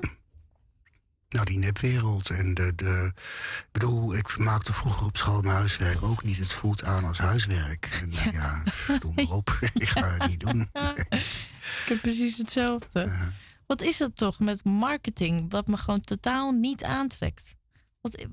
Nou, 1.30 1.46
die 1.46 1.58
nepwereld 1.58 2.30
en 2.30 2.54
de, 2.54 2.76
de... 2.76 3.12
Ik 3.60 3.68
bedoel, 3.72 4.16
ik 4.16 4.38
maakte 4.38 4.74
vroeger 4.74 5.06
op 5.06 5.18
school 5.18 5.42
mijn 5.42 5.56
huiswerk 5.56 6.04
ook 6.04 6.24
niet. 6.24 6.38
Het 6.38 6.52
voelt 6.52 6.84
aan 6.84 7.04
als 7.06 7.18
huiswerk. 7.18 7.86
En 8.02 8.12
eh, 8.12 8.32
ja, 8.34 8.64
doe 9.00 9.14
maar 9.16 9.30
op. 9.32 9.58
ik 9.74 9.88
ga 9.90 10.10
het 10.18 10.28
niet 10.28 10.40
doen. 10.40 10.62
Ik 10.62 11.86
heb 11.88 12.02
precies 12.02 12.38
hetzelfde. 12.38 13.12
Wat 13.66 13.82
is 13.82 13.98
dat 13.98 14.16
toch 14.16 14.40
met 14.40 14.64
marketing 14.64 15.52
wat 15.52 15.68
me 15.68 15.78
gewoon 15.78 16.02
totaal 16.02 16.52
niet 16.52 16.84
aantrekt? 16.84 17.56
Want 18.02 18.26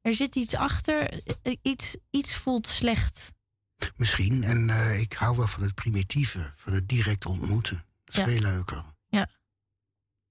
er 0.00 0.14
zit 0.14 0.36
iets 0.36 0.54
achter, 0.54 1.22
eh, 1.42 1.56
iets, 1.62 1.96
iets 2.10 2.34
voelt 2.36 2.66
slecht. 2.66 3.32
Misschien. 3.96 4.44
En 4.44 4.70
eh, 4.70 5.00
ik 5.00 5.12
hou 5.12 5.36
wel 5.36 5.46
van 5.46 5.62
het 5.62 5.74
primitieve, 5.74 6.52
van 6.56 6.72
het 6.72 6.88
direct 6.88 7.26
ontmoeten. 7.26 7.84
Dat 8.04 8.14
is 8.14 8.20
Ja. 8.20 8.26
veel 8.28 8.40
leuker. 8.40 8.84
Ja. 9.08 9.26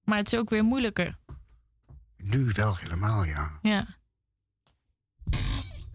Maar 0.04 0.18
het 0.18 0.32
is 0.32 0.38
ook 0.38 0.50
weer 0.50 0.64
moeilijker. 0.64 1.18
Nu 2.24 2.50
wel 2.52 2.76
helemaal, 2.76 3.24
ja. 3.24 3.58
Ja. 3.62 3.86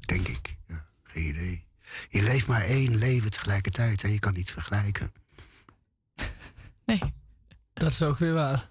Denk 0.06 0.28
ik. 0.28 0.58
Ja, 0.68 0.86
geen 1.04 1.26
idee. 1.26 1.66
Je 2.10 2.22
leeft 2.22 2.48
maar 2.48 2.62
één 2.62 2.96
leven 2.96 3.32
tegelijkertijd 3.32 4.04
en 4.04 4.12
je 4.12 4.20
kan 4.20 4.34
niet 4.34 4.52
vergelijken. 4.52 5.12
Dat 7.74 7.92
is 7.92 8.02
ook 8.02 8.18
weer 8.18 8.34
waar. 8.34 8.70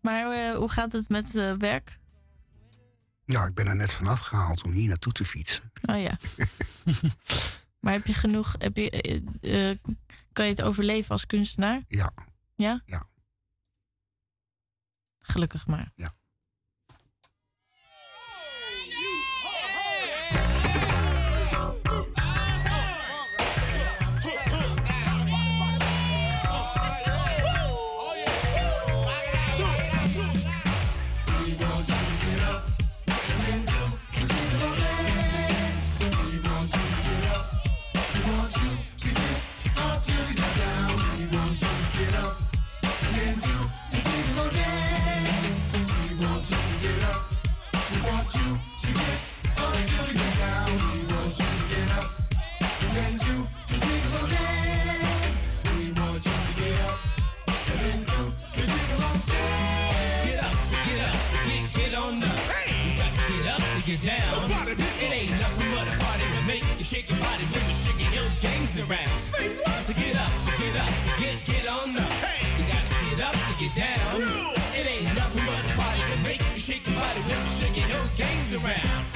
Maar 0.00 0.30
eh, 0.30 0.56
hoe 0.56 0.70
gaat 0.70 0.92
het 0.92 1.08
met 1.08 1.36
eh, 1.36 1.52
werk? 1.52 1.98
Nou, 3.26 3.48
ik 3.48 3.54
ben 3.54 3.66
er 3.66 3.76
net 3.76 3.92
vanaf 3.92 4.18
gehaald 4.18 4.62
om 4.62 4.72
hier 4.72 4.88
naartoe 4.88 5.12
te 5.12 5.24
fietsen. 5.24 5.72
Oh 5.82 6.00
ja. 6.00 6.18
maar 7.80 7.92
heb 7.92 8.06
je 8.06 8.14
genoeg? 8.14 8.54
Heb 8.58 8.76
je, 8.76 8.90
eh, 9.40 9.92
kan 10.32 10.44
je 10.44 10.50
het 10.50 10.62
overleven 10.62 11.10
als 11.10 11.26
kunstenaar? 11.26 11.82
Ja. 11.88 12.12
Ja? 12.54 12.82
Ja. 12.86 13.06
Gelukkig 15.26 15.66
maar. 15.66 15.92
Ja. 15.94 16.10
Get 63.98 64.22
up 64.32 64.48
to 64.48 64.74
get 64.74 64.76
down. 64.76 64.76
It 65.02 65.12
ain't 65.12 65.30
nothing 65.40 65.70
but 65.74 65.86
a 65.86 65.96
party 66.02 66.24
to 66.24 66.42
make 66.46 66.64
you 66.78 66.84
shake 66.84 67.08
your 67.08 67.18
body 67.18 67.44
when 67.52 67.66
you 67.68 67.74
shake 67.74 68.00
your 68.14 68.28
gangs 68.40 68.78
around. 68.78 69.18
Say 69.18 69.48
what? 69.56 69.82
So 69.82 69.92
get 69.94 70.16
up, 70.16 70.30
get 70.58 70.76
up, 70.76 70.90
get, 71.18 71.36
get 71.46 71.68
on 71.68 71.96
up. 71.96 72.12
Hey. 72.24 72.42
You 72.58 72.64
got 72.72 72.84
to 72.88 72.96
get 73.10 73.20
up 73.24 73.34
to 73.34 73.54
get 73.60 73.74
down. 73.74 73.98
True. 74.10 74.50
It 74.74 74.86
ain't 74.90 75.14
nothing 75.14 75.44
but 75.46 75.62
a 75.62 75.76
party 75.78 76.02
to 76.12 76.18
make 76.22 76.42
you 76.54 76.60
shake 76.60 76.86
your 76.86 76.96
body 76.96 77.20
when 77.28 77.38
you 77.42 77.50
shake 77.50 77.76
your 77.88 78.06
gangs 78.16 78.54
around. 78.54 79.13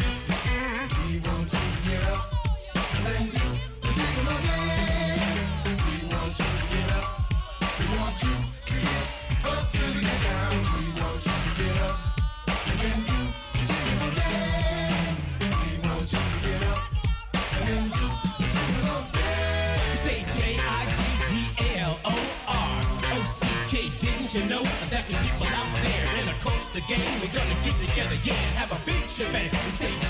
The 26.79 26.95
game. 26.95 27.21
We're 27.21 27.35
gonna 27.35 27.59
get 27.65 27.75
together, 27.79 28.17
yeah, 28.23 28.35
have 28.55 28.71
a 28.71 28.79
big 28.87 29.03
shebang. 29.03 29.51
We 29.51 29.71
say 29.75 30.08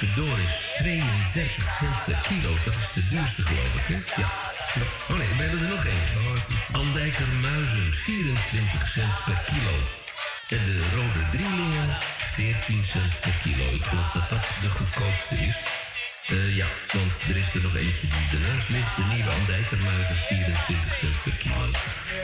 de 0.00 0.14
Doris, 0.14 0.54
32 0.76 1.76
cent 1.78 1.98
per 2.06 2.20
kilo. 2.28 2.50
Dat 2.64 2.76
is 2.82 2.92
de 2.94 3.08
duurste, 3.08 3.42
geloof 3.42 3.74
ik, 3.80 3.86
hè? 3.94 3.98
Ja. 4.22 4.28
Oh 5.10 5.16
nee, 5.18 5.28
we 5.36 5.42
hebben 5.42 5.60
er 5.60 5.68
nog 5.76 5.84
één. 5.84 6.06
Andijker 6.72 7.28
muizen, 7.40 7.92
24 7.92 8.88
cent 8.88 9.14
per 9.24 9.40
kilo. 9.50 9.76
En 10.48 10.64
de 10.64 10.76
rode 10.94 11.22
drielingen, 11.30 11.88
14 12.22 12.84
cent 12.84 13.20
per 13.20 13.36
kilo. 13.42 13.64
Ik 13.78 13.84
geloof 13.90 14.10
dat 14.10 14.28
dat 14.28 14.44
de 14.60 14.70
goedkoopste 14.70 15.34
is. 15.34 15.56
Eh, 16.26 16.56
ja, 16.56 16.66
want 16.92 17.12
er 17.28 17.36
is 17.36 17.54
er 17.54 17.62
nog 17.62 17.76
eentje 17.76 18.06
die 18.14 18.38
ernaast 18.38 18.68
ligt. 18.68 18.96
De 18.96 19.04
nieuwe 19.14 19.30
Andijkermuizen, 19.30 20.16
24 20.16 20.94
cent 21.00 21.22
per 21.22 21.36
kilo. 21.42 21.64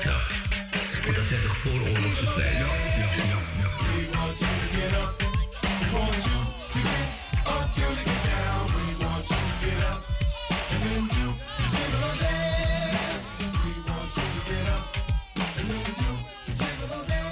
Nou, 0.06 0.20
dat 1.14 1.24
zijn 1.30 1.42
toch 1.42 1.56
vooroorlogse 1.56 2.26
prijzen? 2.34 2.66
Ja, 2.66 2.72
ja, 3.00 3.08
ja. 3.30 3.38
ja. 4.88 5.23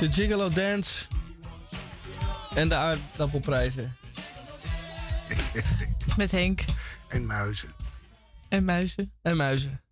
De 0.03 0.13
Gigolo 0.13 0.49
Dance. 0.49 1.07
En 2.55 2.69
de 2.69 2.75
aardappelprijzen. 2.75 3.97
Met 6.17 6.31
Henk. 6.31 6.65
En 7.09 7.27
muizen. 7.27 7.75
En 8.49 8.65
muizen. 8.65 9.13
En 9.23 9.37
muizen. 9.37 9.83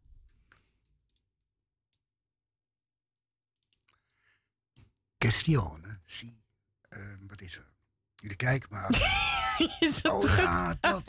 Questione. 5.18 6.00
Zie. 6.04 6.42
Eh, 6.88 7.00
wat 7.28 7.40
is 7.40 7.56
er? 7.56 7.72
Jullie 8.20 8.36
kijken 8.36 8.68
maar. 8.70 8.88
Oh 10.02 10.20
toch- 10.20 10.36
ja, 10.36 10.76
dat. 10.80 11.02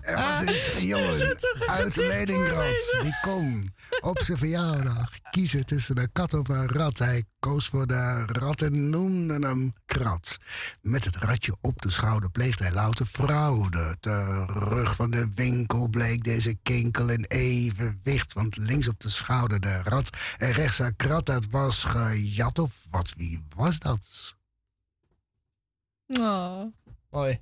Er 0.00 0.16
was 0.16 0.40
eens 0.40 0.74
een 0.74 0.86
jongen 0.96 1.38
uit 1.66 1.96
Leningrad. 1.96 2.98
Die 3.02 3.18
kon 3.22 3.74
op 4.00 4.18
zijn 4.20 4.38
verjaardag 4.38 5.10
kiezen 5.30 5.66
tussen 5.66 5.98
een 5.98 6.12
kat 6.12 6.34
of 6.34 6.48
een 6.48 6.68
rat. 6.68 6.98
Hij 6.98 7.24
koos 7.40 7.66
voor 7.68 7.86
de 7.86 8.24
rat 8.26 8.62
en 8.62 8.90
noemde 8.90 9.46
hem 9.46 9.72
Krat. 9.86 10.36
Met 10.82 11.04
het 11.04 11.16
ratje 11.16 11.56
op 11.60 11.82
de 11.82 11.90
schouder 11.90 12.30
pleegde 12.30 12.64
hij 12.64 12.72
louter 12.72 13.06
fraude. 13.06 13.96
Terug 14.00 14.94
van 14.94 15.10
de 15.10 15.30
winkel 15.34 15.88
bleek 15.88 16.24
deze 16.24 16.54
kinkel 16.62 17.08
in 17.08 17.24
evenwicht. 17.28 18.32
Want 18.32 18.56
links 18.56 18.88
op 18.88 19.00
de 19.00 19.08
schouder 19.08 19.60
de 19.60 19.80
rat 19.82 20.10
en 20.38 20.52
rechts 20.52 20.78
haar 20.78 20.94
krat. 20.94 21.26
Dat 21.26 21.46
was 21.50 21.84
gejat 21.84 22.58
of 22.58 22.72
wat? 22.90 23.12
Wie 23.16 23.44
was 23.56 23.78
dat? 23.78 24.36
Oh. 26.08 26.64
Mooi. 27.10 27.40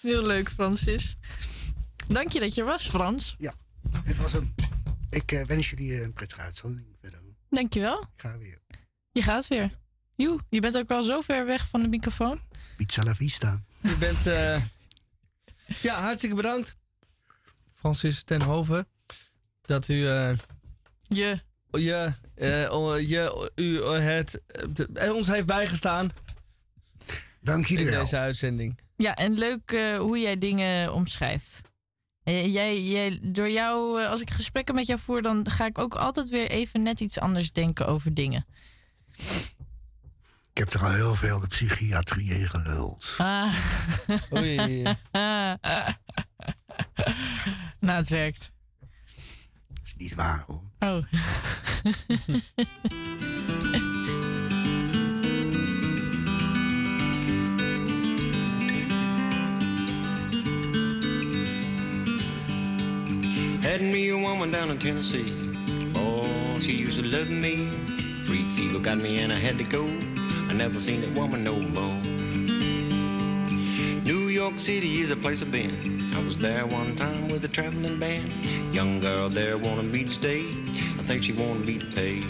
Heel 0.00 0.26
leuk, 0.26 0.48
Francis. 0.50 1.16
Dank 2.08 2.32
je 2.32 2.40
dat 2.40 2.54
je 2.54 2.60
er 2.60 2.66
was, 2.66 2.88
Frans. 2.88 3.34
Ja, 3.38 3.54
het 4.04 4.16
was 4.16 4.32
hem. 4.32 4.54
Ik 5.10 5.32
eh, 5.32 5.44
wens 5.44 5.70
jullie 5.70 5.92
eh, 5.94 6.02
een 6.02 6.12
prettige 6.12 6.40
uitzending 6.40 6.86
verder. 7.00 7.20
Dankjewel. 7.50 8.00
Ik 8.02 8.08
ga 8.16 8.38
weer. 8.38 8.58
Je 9.12 9.22
gaat 9.22 9.48
weer. 9.48 9.70
Joe, 10.16 10.40
je 10.48 10.60
bent 10.60 10.76
ook 10.76 10.90
al 10.90 11.02
zo 11.02 11.20
ver 11.20 11.46
weg 11.46 11.68
van 11.68 11.82
de 11.82 11.88
microfoon. 11.88 12.40
Pizza 12.76 13.02
la 13.02 13.14
vista. 13.14 13.62
Je 13.80 13.96
bent... 13.98 14.26
eh, 14.26 14.62
ja, 15.82 16.00
hartstikke 16.02 16.36
bedankt. 16.36 16.76
Francis 17.74 18.22
ten 18.22 18.42
Hoven. 18.42 18.88
Dat 19.62 19.88
u... 19.88 20.06
eh, 20.08 20.32
je. 21.08 21.40
Je, 21.70 22.12
eh, 22.34 23.08
je, 23.08 23.50
u 23.54 23.82
het, 23.84 24.42
ons 25.12 25.26
heeft 25.26 25.46
bijgestaan. 25.46 26.10
Dank 27.40 27.66
jullie 27.66 27.84
In 27.84 27.90
wel. 27.90 28.00
deze 28.00 28.16
uitzending. 28.16 28.78
Ja, 28.96 29.14
en 29.14 29.38
leuk 29.38 29.72
eh, 29.72 29.98
hoe 29.98 30.18
jij 30.18 30.38
dingen 30.38 30.94
omschrijft. 30.94 31.62
Jij, 32.24 32.82
jij, 32.82 33.18
door 33.22 33.50
jou, 33.50 34.02
eh, 34.02 34.08
als 34.10 34.20
ik 34.20 34.30
gesprekken 34.30 34.74
met 34.74 34.86
jou 34.86 34.98
voer, 35.00 35.22
dan 35.22 35.50
ga 35.50 35.66
ik 35.66 35.78
ook 35.78 35.94
altijd 35.94 36.28
weer 36.28 36.50
even 36.50 36.82
net 36.82 37.00
iets 37.00 37.18
anders 37.18 37.52
denken 37.52 37.86
over 37.86 38.14
dingen. 38.14 38.46
Ik 40.52 40.58
heb 40.58 40.72
er 40.72 40.84
al 40.84 40.92
heel 40.92 41.14
veel 41.14 41.40
de 41.40 41.46
psychiatrie 41.46 42.30
in 42.30 42.48
geluld. 42.48 43.14
Ah. 43.18 43.54
Oei. 44.36 44.82
nou, 47.80 47.98
het 47.98 48.08
werkt. 48.08 48.50
is 49.84 49.94
niet 49.96 50.14
waar 50.14 50.44
hoor. 50.46 50.62
Oh. 50.78 50.98
Had 63.62 63.82
me 63.82 64.08
a 64.08 64.16
woman 64.16 64.50
down 64.50 64.70
in 64.70 64.78
Tennessee. 64.78 65.32
Oh, 65.94 66.58
she 66.60 66.72
used 66.72 66.98
to 66.98 67.06
love 67.06 67.28
me. 67.28 67.66
Free 68.26 68.48
fever 68.48 68.78
got 68.78 68.96
me 68.98 69.18
and 69.18 69.30
I 69.30 69.36
had 69.36 69.58
to 69.58 69.64
go. 69.64 69.84
I 69.84 70.54
never 70.54 70.80
seen 70.80 71.02
that 71.02 71.14
woman 71.14 71.44
no 71.44 71.56
more. 71.56 72.00
New 74.02 74.28
York 74.28 74.58
City 74.58 75.02
is 75.02 75.10
a 75.10 75.16
place 75.16 75.42
I've 75.42 75.52
been. 75.52 76.10
I 76.14 76.24
was 76.24 76.38
there 76.38 76.66
one 76.66 76.96
time 76.96 77.28
with 77.28 77.44
a 77.44 77.48
traveling 77.48 77.98
band. 77.98 78.32
Young 78.74 78.98
girl 78.98 79.28
there 79.28 79.58
wanted 79.58 79.92
me 79.92 80.04
to 80.04 80.10
stay. 80.10 80.40
I 80.98 81.02
think 81.02 81.22
she 81.22 81.32
wanted 81.32 81.66
me 81.66 81.78
to 81.78 81.86
pay. 81.86 82.20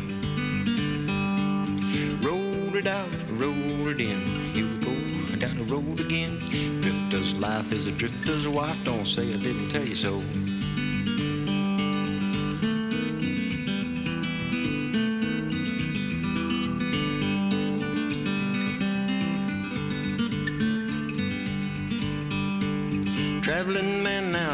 Rolled 2.27 2.74
it 2.74 2.89
out, 2.89 3.09
rolled 3.31 3.89
it 3.89 4.01
in. 4.01 4.20
Here 4.52 4.66
we 4.66 4.78
go. 4.78 5.36
Got 5.39 5.57
a 5.57 5.65
road 5.73 6.01
again. 6.01 6.39
Drifter's 6.81 7.35
life 7.36 7.73
is 7.73 7.86
a 7.86 7.93
drifter's 7.93 8.48
wife. 8.48 8.85
Don't 8.85 9.07
say 9.07 9.32
I 9.32 9.36
didn't 9.36 9.70
tell 9.70 9.85
you 9.85 9.94
so. 9.94 10.20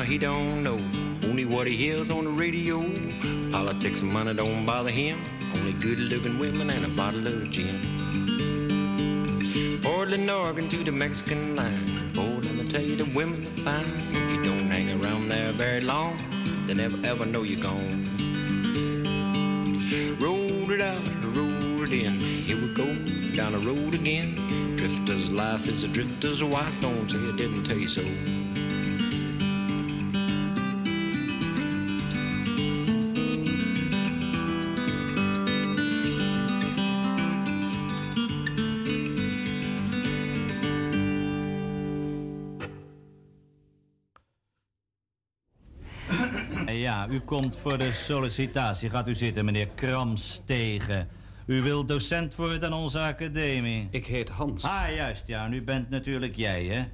He 0.06 0.18
don't 0.18 0.62
know 0.62 0.78
only 1.24 1.44
what 1.44 1.66
he 1.66 1.74
hears 1.76 2.12
on 2.12 2.24
the 2.24 2.30
radio. 2.30 2.80
Politics 3.50 4.02
and 4.02 4.12
money 4.12 4.32
don't 4.34 4.64
bother 4.64 4.90
him. 4.90 5.18
Only 5.56 5.72
good 5.72 5.98
looking 5.98 6.38
women 6.38 6.70
and 6.70 6.84
a 6.84 6.88
bottle 6.88 7.26
of 7.26 7.50
gin. 7.50 7.80
Portland, 9.82 10.30
Oregon 10.30 10.68
to 10.68 10.84
the 10.84 10.92
Mexican 10.92 11.56
line. 11.56 12.12
Boy, 12.12 12.38
let 12.46 12.54
me 12.54 12.68
tell 12.68 12.82
you, 12.82 12.94
the 12.94 13.04
women 13.16 13.44
are 13.46 13.62
fine. 13.62 13.84
If 14.10 14.32
you 14.32 14.42
don't 14.44 14.68
hang 14.68 15.02
around 15.02 15.28
there 15.28 15.50
very 15.52 15.80
long, 15.80 16.16
they 16.66 16.74
never 16.74 16.98
ever 17.04 17.26
know 17.26 17.42
you're 17.42 17.60
gone. 17.60 18.04
Rolled 20.20 20.70
it 20.70 20.80
out, 20.80 21.08
rolled 21.36 21.80
it 21.80 21.92
in. 21.92 22.20
Here 22.20 22.56
we 22.56 22.72
go, 22.74 22.86
down 23.34 23.52
the 23.52 23.58
road 23.58 23.94
again. 23.96 24.36
Drifter's 24.76 25.30
life 25.30 25.66
is 25.66 25.82
a 25.82 25.88
drifter's 25.88 26.44
wife. 26.44 26.80
Don't 26.80 27.10
say 27.10 27.18
I 27.18 27.36
didn't 27.36 27.64
tell 27.64 27.78
you 27.78 27.88
so. 27.88 28.45
U 47.16 47.20
komt 47.20 47.56
voor 47.56 47.78
de 47.78 47.92
sollicitatie. 47.92 48.90
Gaat 48.90 49.08
u 49.08 49.14
zitten, 49.14 49.44
meneer 49.44 49.68
Kramstegen. 49.74 51.08
U 51.46 51.62
wilt 51.62 51.88
docent 51.88 52.34
worden 52.34 52.72
aan 52.72 52.78
onze 52.78 52.98
academie. 52.98 53.88
Ik 53.90 54.06
heet 54.06 54.28
Hans. 54.28 54.64
Ah, 54.64 54.94
juist, 54.94 55.26
ja. 55.26 55.44
En 55.44 55.52
u 55.52 55.62
bent 55.62 55.90
natuurlijk 55.90 56.36
jij, 56.36 56.64
hè? 56.64 56.84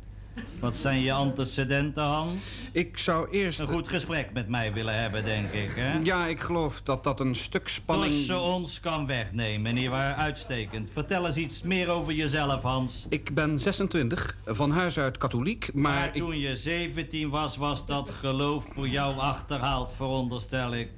Wat 0.61 0.77
zijn 0.77 1.01
je 1.01 1.13
antecedenten, 1.13 2.03
Hans? 2.03 2.45
Ik 2.73 2.99
zou 2.99 3.31
eerst... 3.31 3.59
Een 3.61 3.67
goed 3.67 3.89
gesprek 3.89 4.29
met 4.33 4.49
mij 4.49 4.73
willen 4.73 5.01
hebben, 5.01 5.25
denk 5.25 5.53
ik, 5.53 5.71
hè? 5.75 5.99
Ja, 6.03 6.27
ik 6.27 6.41
geloof 6.41 6.83
dat 6.83 7.05
dat 7.05 7.21
een 7.21 7.35
stuk 7.35 7.69
spanning... 7.69 8.11
Tussen 8.13 8.41
ons 8.41 8.81
kan 8.81 9.07
wegnemen, 9.07 9.75
nietwaar? 9.75 10.15
Uitstekend. 10.15 10.91
Vertel 10.93 11.27
eens 11.27 11.37
iets 11.37 11.63
meer 11.63 11.89
over 11.89 12.13
jezelf, 12.13 12.63
Hans. 12.63 13.07
Ik 13.09 13.35
ben 13.35 13.59
26, 13.59 14.37
van 14.45 14.71
huis 14.71 14.99
uit 14.99 15.19
katholiek, 15.19 15.71
maar... 15.75 15.93
Maar 15.93 16.07
ik- 16.07 16.15
toen 16.23 16.39
je 16.39 16.57
17 16.57 17.29
was, 17.29 17.57
was 17.57 17.87
dat 17.87 18.11
geloof 18.11 18.65
voor 18.73 18.89
jou 18.89 19.19
achterhaald, 19.19 19.93
veronderstel 19.97 20.75
ik. 20.75 20.89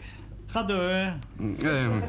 Ga 0.47 0.63
door. 0.63 0.91
Ehm, 1.63 2.01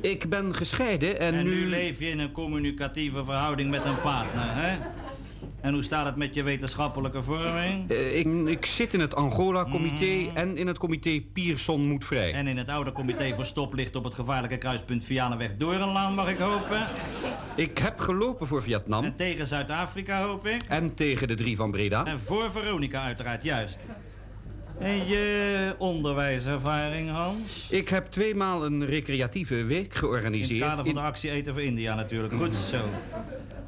ik 0.00 0.28
ben 0.28 0.54
gescheiden 0.54 1.20
en, 1.20 1.34
En 1.34 1.44
nu 1.44 1.54
nu... 1.54 1.66
leef 1.68 1.98
je 1.98 2.08
in 2.10 2.18
een 2.18 2.32
communicatieve 2.32 3.24
verhouding 3.24 3.70
met 3.70 3.84
een 3.84 4.00
partner, 4.00 4.44
hè? 4.54 4.78
En 5.60 5.72
hoe 5.72 5.82
staat 5.82 6.06
het 6.06 6.16
met 6.16 6.34
je 6.34 6.42
wetenschappelijke 6.42 7.22
vorming? 7.22 7.90
Eh, 7.90 8.18
ik, 8.18 8.26
ik 8.46 8.66
zit 8.66 8.94
in 8.94 9.00
het 9.00 9.14
Angola-comité 9.14 10.30
en 10.34 10.56
in 10.56 10.66
het 10.66 10.78
comité 10.78 11.20
Pierson 11.32 11.88
moet 11.88 12.04
vrij. 12.04 12.32
En 12.32 12.46
in 12.46 12.56
het 12.56 12.68
oude 12.68 12.92
comité 12.92 13.34
voor 13.34 13.44
stoplicht 13.44 13.96
op 13.96 14.04
het 14.04 14.14
gevaarlijke 14.14 14.56
kruispunt 14.58 15.04
Vianenweg 15.04 15.56
Doornlaan, 15.56 16.14
mag 16.14 16.30
ik 16.30 16.38
hopen? 16.38 16.86
Ik 17.56 17.78
heb 17.78 17.98
gelopen 17.98 18.46
voor 18.46 18.62
Vietnam. 18.62 19.04
En 19.04 19.16
tegen 19.16 19.46
Zuid-Afrika, 19.46 20.22
hoop 20.22 20.46
ik? 20.46 20.62
En 20.68 20.94
tegen 20.94 21.28
de 21.28 21.34
drie 21.34 21.56
van 21.56 21.70
Breda. 21.70 22.04
En 22.04 22.20
voor 22.24 22.50
Veronica 22.50 23.02
uiteraard, 23.02 23.42
juist. 23.42 23.78
En 24.78 25.06
je 25.06 25.74
onderwijservaring, 25.78 27.10
Hans? 27.10 27.66
Ik 27.70 27.88
heb 27.88 28.06
tweemaal 28.06 28.64
een 28.64 28.86
recreatieve 28.86 29.64
week 29.64 29.78
In 29.78 29.88
het 29.88 29.96
georganiseerd. 29.98 30.60
kader 30.60 30.84
van 30.84 30.94
de 30.94 31.00
actie 31.00 31.30
Eten 31.30 31.52
voor 31.52 31.62
India 31.62 31.94
natuurlijk. 31.94 32.34
Goed 32.34 32.54
zo. 32.54 32.78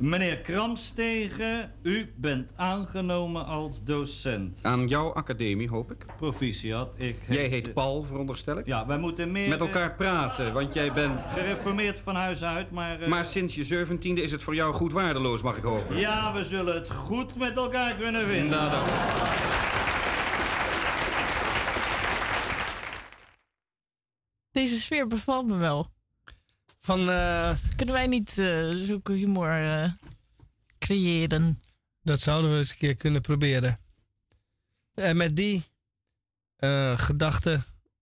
Meneer 0.02 0.38
Kramstegen, 0.38 1.72
u 1.82 2.12
bent 2.16 2.52
aangenomen 2.56 3.46
als 3.46 3.84
docent. 3.84 4.58
Aan 4.62 4.86
jouw 4.88 5.12
academie, 5.12 5.68
hoop 5.68 5.90
ik. 5.90 6.06
Proficiat. 6.16 6.94
Ik 6.98 7.16
Jij 7.28 7.46
heet 7.46 7.74
Paul, 7.74 8.02
veronderstel 8.02 8.58
ik? 8.58 8.66
Ja, 8.66 8.86
wij 8.86 8.98
moeten 8.98 9.32
meer... 9.32 9.48
Met 9.48 9.60
elkaar 9.60 9.94
praten, 9.94 10.52
want 10.52 10.74
jij 10.74 10.92
bent... 10.92 11.20
Gereformeerd 11.26 12.00
van 12.00 12.14
huis 12.14 12.42
uit, 12.44 12.70
maar... 12.70 13.00
eh, 13.00 13.08
Maar 13.08 13.24
sinds 13.24 13.54
je 13.54 13.64
zeventiende 13.64 14.22
is 14.22 14.32
het 14.32 14.42
voor 14.42 14.54
jou 14.54 14.74
goed 14.74 14.92
waardeloos, 14.92 15.42
mag 15.42 15.56
ik 15.56 15.62
hopen. 15.62 15.96
Ja, 15.96 16.32
we 16.32 16.44
zullen 16.44 16.74
het 16.74 16.90
goed 16.90 17.36
met 17.36 17.56
elkaar 17.56 17.94
kunnen 17.94 18.26
vinden. 18.26 18.50
Nou, 18.58 18.70
dan. 18.70 18.82
Deze 24.50 24.80
sfeer 24.80 25.06
bevalt 25.06 25.50
me 25.50 25.56
wel. 25.56 25.86
Van, 26.84 27.10
eh, 27.10 27.56
Kunnen 27.76 27.94
wij 27.94 28.06
niet 28.06 28.38
eh, 28.38 28.68
zulke 28.70 29.12
humor 29.12 29.50
eh, 29.50 29.90
creëren? 30.78 31.60
Dat 32.02 32.20
zouden 32.20 32.50
we 32.52 32.56
eens 32.56 32.70
een 32.70 32.76
keer 32.76 32.94
kunnen 32.94 33.20
proberen. 33.20 33.78
En 34.94 35.16
met 35.16 35.36
die 35.36 35.70
gedachte 36.96 37.60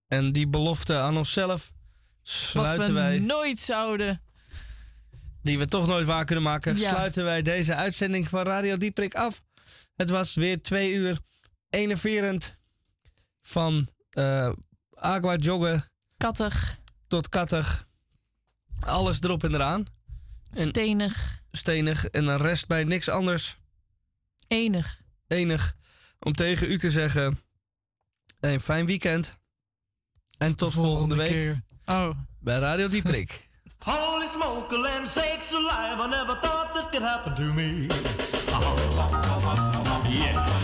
en 0.09 0.33
die 0.33 0.49
belofte 0.49 0.97
aan 0.99 1.17
onszelf 1.17 1.73
Wat 1.73 1.79
sluiten 2.23 2.87
we 2.87 2.93
wij, 2.93 3.19
nooit 3.19 3.59
zouden. 3.59 4.23
die 5.43 5.59
we 5.59 5.67
toch 5.67 5.87
nooit 5.87 6.07
waar 6.07 6.25
kunnen 6.25 6.45
maken, 6.45 6.77
Ja. 6.77 6.89
sluiten 6.89 7.25
wij 7.25 7.43
deze 7.43 7.75
uitzending 7.75 8.29
van 8.29 8.43
Radio 8.43 8.77
Dieprik 8.77 9.15
af. 9.15 9.43
Het 9.97 10.11
was 10.11 10.35
weer 10.35 10.63
twee 10.63 10.93
uur 10.93 11.19
enerverend 11.71 12.57
van 13.43 13.89
aqua 14.95 15.37
joggen 15.37 15.91
Kattig, 16.17 16.79
tot 17.07 17.29
kattig. 17.29 17.89
Alles 18.81 19.21
erop 19.21 19.45
en 19.45 19.55
eraan. 19.55 19.87
En 20.51 20.69
stenig, 20.69 21.41
stenig 21.51 22.05
en 22.07 22.25
dan 22.25 22.41
rest 22.43 22.67
bij 22.67 22.85
niks 22.85 23.09
anders 23.09 23.59
enig. 24.49 25.01
enig 25.27 25.77
om 26.19 26.33
tegen 26.33 26.71
u 26.71 26.79
te 26.79 26.91
zeggen: 26.91 27.41
een 28.41 28.61
fijn 28.61 28.87
weekend. 28.87 29.37
En 30.39 30.57
tot 30.57 30.73
volgende, 30.73 31.15
week 31.15 31.57
Oh. 31.85 32.11
bij 32.39 32.59
Radio 32.59 32.89
Dieprik. 32.89 33.49
Holy 33.79 34.27
smoke, 34.35 34.79
land 34.79 35.09
sakes 35.09 35.53
alive, 35.55 36.03
I 36.05 36.09
never 36.09 36.41
thought 36.41 36.75
this 36.75 36.87
could 36.91 37.03
happen 37.03 37.35
to 37.35 37.43
me. 37.43 37.87
Yeah. 40.09 40.11
Yeah. 40.11 40.60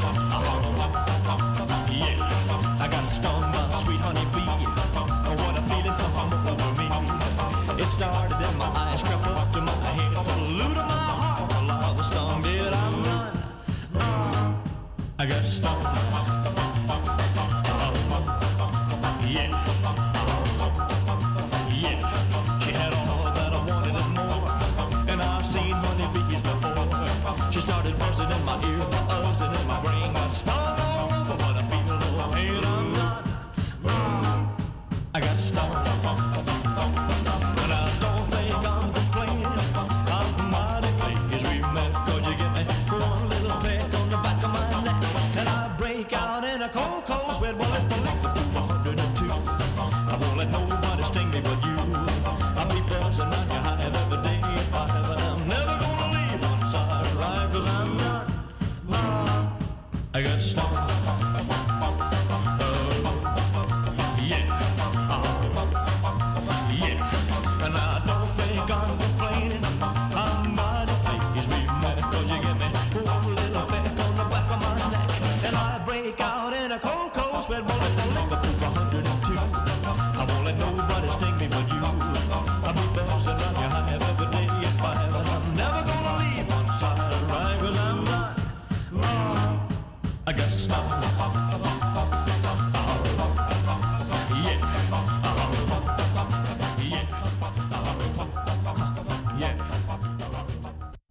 Cold, 46.72 47.04
cold 47.04 47.34
sweat. 47.36 47.54
If 47.54 47.95